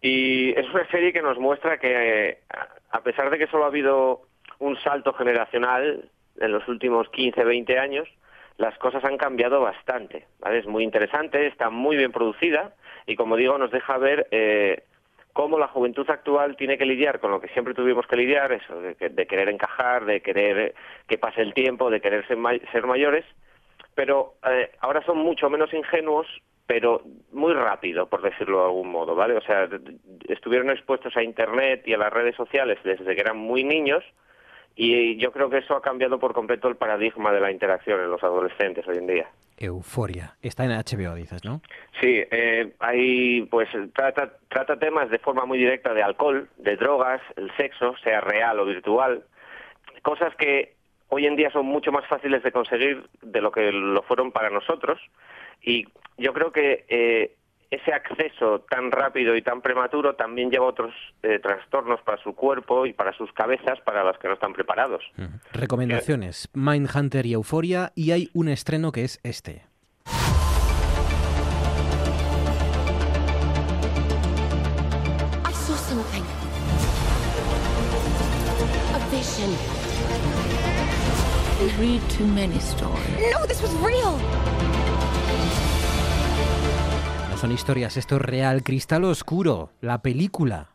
Y 0.00 0.50
es 0.58 0.68
una 0.72 0.88
serie 0.88 1.12
que 1.12 1.22
nos 1.22 1.38
muestra 1.38 1.78
que, 1.78 2.38
a 2.90 3.00
pesar 3.02 3.30
de 3.30 3.38
que 3.38 3.48
solo 3.48 3.64
ha 3.64 3.68
habido 3.68 4.22
un 4.58 4.76
salto 4.82 5.12
generacional 5.14 6.08
en 6.40 6.52
los 6.52 6.66
últimos 6.68 7.08
15, 7.10 7.44
20 7.44 7.78
años, 7.78 8.08
las 8.60 8.76
cosas 8.76 9.02
han 9.04 9.16
cambiado 9.16 9.62
bastante. 9.62 10.26
¿vale? 10.38 10.58
Es 10.58 10.66
muy 10.66 10.84
interesante, 10.84 11.46
está 11.46 11.70
muy 11.70 11.96
bien 11.96 12.12
producida 12.12 12.74
y, 13.06 13.16
como 13.16 13.36
digo, 13.36 13.56
nos 13.56 13.70
deja 13.70 13.96
ver 13.96 14.28
eh, 14.30 14.84
cómo 15.32 15.58
la 15.58 15.68
juventud 15.68 16.08
actual 16.10 16.56
tiene 16.56 16.76
que 16.76 16.84
lidiar 16.84 17.20
con 17.20 17.30
lo 17.30 17.40
que 17.40 17.48
siempre 17.48 17.72
tuvimos 17.72 18.06
que 18.06 18.16
lidiar, 18.16 18.52
eso, 18.52 18.78
de, 18.82 18.94
de 18.94 19.26
querer 19.26 19.48
encajar, 19.48 20.04
de 20.04 20.20
querer 20.20 20.74
que 21.08 21.16
pase 21.16 21.40
el 21.40 21.54
tiempo, 21.54 21.88
de 21.88 22.02
querer 22.02 22.26
ser, 22.28 22.36
ser 22.70 22.86
mayores, 22.86 23.24
pero 23.94 24.34
eh, 24.46 24.70
ahora 24.80 25.02
son 25.06 25.16
mucho 25.16 25.48
menos 25.48 25.72
ingenuos, 25.72 26.26
pero 26.66 27.02
muy 27.32 27.54
rápido, 27.54 28.10
por 28.10 28.20
decirlo 28.20 28.58
de 28.58 28.64
algún 28.66 28.90
modo, 28.90 29.14
¿vale? 29.14 29.38
O 29.38 29.40
sea, 29.40 29.68
estuvieron 30.28 30.68
expuestos 30.68 31.16
a 31.16 31.22
Internet 31.22 31.84
y 31.86 31.94
a 31.94 31.98
las 31.98 32.12
redes 32.12 32.36
sociales 32.36 32.78
desde 32.84 33.14
que 33.14 33.20
eran 33.22 33.38
muy 33.38 33.64
niños 33.64 34.04
y 34.82 35.18
yo 35.18 35.30
creo 35.30 35.50
que 35.50 35.58
eso 35.58 35.76
ha 35.76 35.82
cambiado 35.82 36.18
por 36.18 36.32
completo 36.32 36.66
el 36.66 36.76
paradigma 36.76 37.30
de 37.32 37.40
la 37.40 37.50
interacción 37.50 38.00
en 38.00 38.10
los 38.10 38.22
adolescentes 38.22 38.88
hoy 38.88 38.96
en 38.96 39.06
día. 39.06 39.28
Euforia. 39.58 40.36
Está 40.40 40.64
en 40.64 40.70
HBO, 40.70 41.14
dices, 41.16 41.44
¿no? 41.44 41.60
Sí, 42.00 42.22
eh, 42.30 42.72
hay, 42.78 43.42
pues 43.42 43.68
trata, 43.94 44.32
trata 44.48 44.78
temas 44.78 45.10
de 45.10 45.18
forma 45.18 45.44
muy 45.44 45.58
directa 45.58 45.92
de 45.92 46.02
alcohol, 46.02 46.48
de 46.56 46.76
drogas, 46.76 47.20
el 47.36 47.54
sexo, 47.58 47.94
sea 48.02 48.22
real 48.22 48.58
o 48.58 48.64
virtual, 48.64 49.22
cosas 50.00 50.34
que 50.36 50.72
hoy 51.08 51.26
en 51.26 51.36
día 51.36 51.50
son 51.50 51.66
mucho 51.66 51.92
más 51.92 52.06
fáciles 52.06 52.42
de 52.42 52.50
conseguir 52.50 53.06
de 53.20 53.42
lo 53.42 53.52
que 53.52 53.70
lo 53.72 54.00
fueron 54.04 54.32
para 54.32 54.48
nosotros 54.48 54.98
y 55.60 55.84
yo 56.16 56.32
creo 56.32 56.52
que 56.52 56.86
eh, 56.88 57.34
ese 57.70 57.92
acceso 57.92 58.64
tan 58.68 58.90
rápido 58.90 59.36
y 59.36 59.42
tan 59.42 59.62
prematuro 59.62 60.14
también 60.16 60.50
lleva 60.50 60.66
otros 60.66 60.92
eh, 61.22 61.38
trastornos 61.38 62.00
para 62.02 62.20
su 62.22 62.34
cuerpo 62.34 62.84
y 62.84 62.92
para 62.92 63.12
sus 63.12 63.32
cabezas 63.32 63.80
para 63.84 64.02
las 64.02 64.18
que 64.18 64.28
no 64.28 64.34
están 64.34 64.52
preparados. 64.52 65.02
Mm. 65.16 65.36
Recomendaciones, 65.52 66.48
Mindhunter 66.52 67.26
y 67.26 67.34
Euforia, 67.34 67.92
y 67.94 68.10
hay 68.10 68.28
un 68.34 68.48
estreno 68.48 68.92
que 68.92 69.04
es 69.04 69.20
este. 69.22 69.64
Read 81.78 82.00
too 82.08 82.26
many 82.26 82.58
stories. 82.58 83.32
No, 83.32 83.46
this 83.46 83.62
was 83.62 83.72
real. 83.74 84.18
Son 87.40 87.52
historias, 87.52 87.96
esto 87.96 88.16
es 88.16 88.20
real. 88.22 88.62
Cristal 88.62 89.02
Oscuro, 89.04 89.70
la 89.80 90.02
película. 90.02 90.68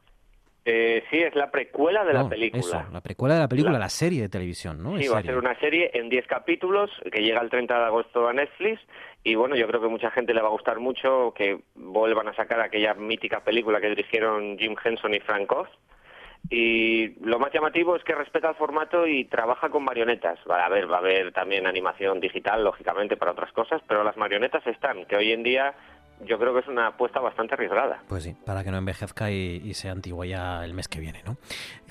Eh, 0.66 1.04
sí, 1.12 1.20
es 1.20 1.36
la 1.36 1.52
precuela 1.52 2.04
de 2.04 2.12
la 2.12 2.28
película. 2.28 2.60
Eso, 2.60 2.84
la 2.92 3.02
precuela 3.02 3.36
de 3.36 3.42
la 3.42 3.48
película, 3.48 3.78
la, 3.78 3.88
serie 3.88 4.24
de 4.24 4.30
televisión, 4.30 4.82
¿no? 4.82 4.98
Sí, 4.98 5.08
va 5.08 5.20
a 5.20 5.22
ser 5.22 5.38
una 5.38 5.54
serie 5.60 5.92
en 5.94 6.10
10 6.10 6.26
capítulos 6.26 6.90
que 7.12 7.22
llega 7.22 7.40
el 7.40 7.52
30 7.52 7.78
de 7.78 7.86
agosto 7.86 8.28
a 8.28 8.34
Netflix 8.34 8.82
y 9.24 9.36
bueno, 9.36 9.56
yo 9.56 9.68
creo 9.68 9.80
que 9.80 9.90
mucha 9.90 10.10
gente 10.10 10.34
le 10.34 10.42
va 10.42 10.48
a 10.48 10.54
gustar 10.54 10.80
mucho 10.80 11.36
que 11.38 11.60
vuelvan 11.76 12.30
a 12.30 12.36
sacar 12.36 12.60
aquella 12.60 12.96
mítica 12.96 13.44
película 13.44 13.80
que 13.80 13.90
dirigieron 13.90 14.58
Jim 14.58 14.76
Henson 14.84 15.14
y 15.14 15.20
Frank 15.20 15.52
Oz. 15.52 15.70
Y 16.50 17.10
lo 17.24 17.38
más 17.38 17.52
llamativo 17.54 17.96
es 17.96 18.04
que 18.04 18.16
respeta 18.16 18.50
el 18.50 18.56
formato 18.56 19.06
y 19.06 19.26
trabaja 19.26 19.70
con 19.70 19.84
marionetas. 19.84 20.40
Va 20.50 20.64
a 20.64 20.66
haber, 20.66 20.92
va 20.92 20.98
a 20.98 21.00
haber 21.00 21.32
también 21.32 21.68
animación 21.68 22.20
digital, 22.20 22.64
lógicamente, 22.64 23.18
para 23.18 23.32
otras 23.34 23.52
cosas, 23.52 23.84
pero 23.88 24.04
las 24.04 24.18
marionetas 24.18 24.66
están, 24.66 25.06
que 25.06 25.16
hoy 25.16 25.32
en 25.32 25.44
día 25.44 25.76
yo 26.22 26.38
creo 26.40 26.54
que 26.54 26.60
es 26.62 26.68
una 26.68 26.88
apuesta 26.88 27.20
bastante 27.20 27.54
arriesgada. 27.54 28.02
Pues 28.08 28.24
sí, 28.24 28.36
para 28.46 28.64
que 28.64 28.72
no 28.72 28.78
envejezca 28.78 29.32
y, 29.32 29.74
sea 29.74 29.92
antigua 29.92 30.26
ya 30.26 30.64
el 30.64 30.74
mes 30.74 30.88
que 30.88 31.00
viene, 31.00 31.22
¿no? 31.26 31.38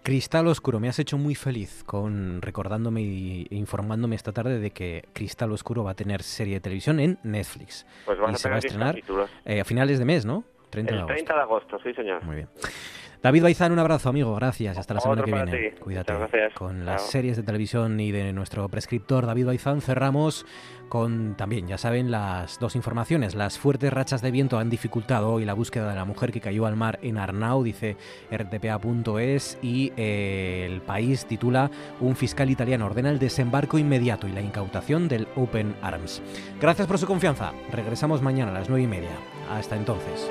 Cristal 0.02 0.46
Oscuro, 0.48 0.80
me 0.80 0.88
has 0.88 0.98
hecho 0.98 1.16
muy 1.16 1.34
feliz 1.34 1.82
con 1.84 2.42
recordándome 2.42 3.00
e 3.00 3.54
informándome 3.54 4.16
esta 4.16 4.32
tarde 4.32 4.58
de 4.58 4.70
que 4.70 5.04
Cristal 5.14 5.50
Oscuro 5.52 5.82
va 5.82 5.92
a 5.92 5.94
tener 5.94 6.22
serie 6.22 6.54
de 6.54 6.60
televisión 6.60 7.00
en 7.00 7.18
Netflix. 7.22 7.86
Pues 8.04 8.18
y 8.32 8.34
se 8.36 8.48
va 8.48 8.56
a 8.56 8.58
estrenar 8.58 8.96
eh, 9.46 9.60
a 9.60 9.64
finales 9.64 9.98
de 9.98 10.04
mes, 10.04 10.26
¿no? 10.26 10.44
30 10.70 10.94
el 10.94 11.06
30 11.06 11.34
de 11.34 11.40
agosto, 11.40 11.78
sí 11.82 11.94
señor. 11.94 12.22
Muy 12.24 12.36
bien. 12.36 12.48
David 13.24 13.42
Baizán, 13.42 13.72
un 13.72 13.78
abrazo, 13.78 14.10
amigo. 14.10 14.34
Gracias. 14.34 14.76
Hasta 14.76 14.92
la 14.92 15.00
semana 15.00 15.24
que 15.24 15.32
viene. 15.32 15.74
Cuídate. 15.80 16.12
Con 16.52 16.84
las 16.84 17.06
series 17.08 17.38
de 17.38 17.42
televisión 17.42 17.98
y 17.98 18.12
de 18.12 18.34
nuestro 18.34 18.68
prescriptor 18.68 19.24
David 19.24 19.46
Baizán 19.46 19.80
cerramos 19.80 20.44
con 20.90 21.34
también, 21.34 21.66
ya 21.66 21.78
saben, 21.78 22.10
las 22.10 22.58
dos 22.58 22.76
informaciones. 22.76 23.34
Las 23.34 23.58
fuertes 23.58 23.90
rachas 23.94 24.20
de 24.20 24.30
viento 24.30 24.58
han 24.58 24.68
dificultado 24.68 25.32
hoy 25.32 25.46
la 25.46 25.54
búsqueda 25.54 25.88
de 25.88 25.96
la 25.96 26.04
mujer 26.04 26.32
que 26.32 26.42
cayó 26.42 26.66
al 26.66 26.76
mar 26.76 26.98
en 27.00 27.16
Arnau, 27.16 27.62
dice 27.62 27.96
rtpa.es, 28.30 29.58
y 29.62 29.94
eh, 29.96 30.68
el 30.70 30.82
país 30.82 31.24
titula 31.24 31.70
Un 32.00 32.16
fiscal 32.16 32.50
italiano 32.50 32.84
ordena 32.84 33.08
el 33.08 33.18
desembarco 33.18 33.78
inmediato 33.78 34.28
y 34.28 34.32
la 34.32 34.42
incautación 34.42 35.08
del 35.08 35.28
Open 35.34 35.74
Arms. 35.80 36.20
Gracias 36.60 36.86
por 36.86 36.98
su 36.98 37.06
confianza. 37.06 37.54
Regresamos 37.72 38.20
mañana 38.20 38.50
a 38.50 38.54
las 38.54 38.68
nueve 38.68 38.84
y 38.84 38.86
media. 38.86 39.16
Hasta 39.50 39.76
entonces. 39.76 40.28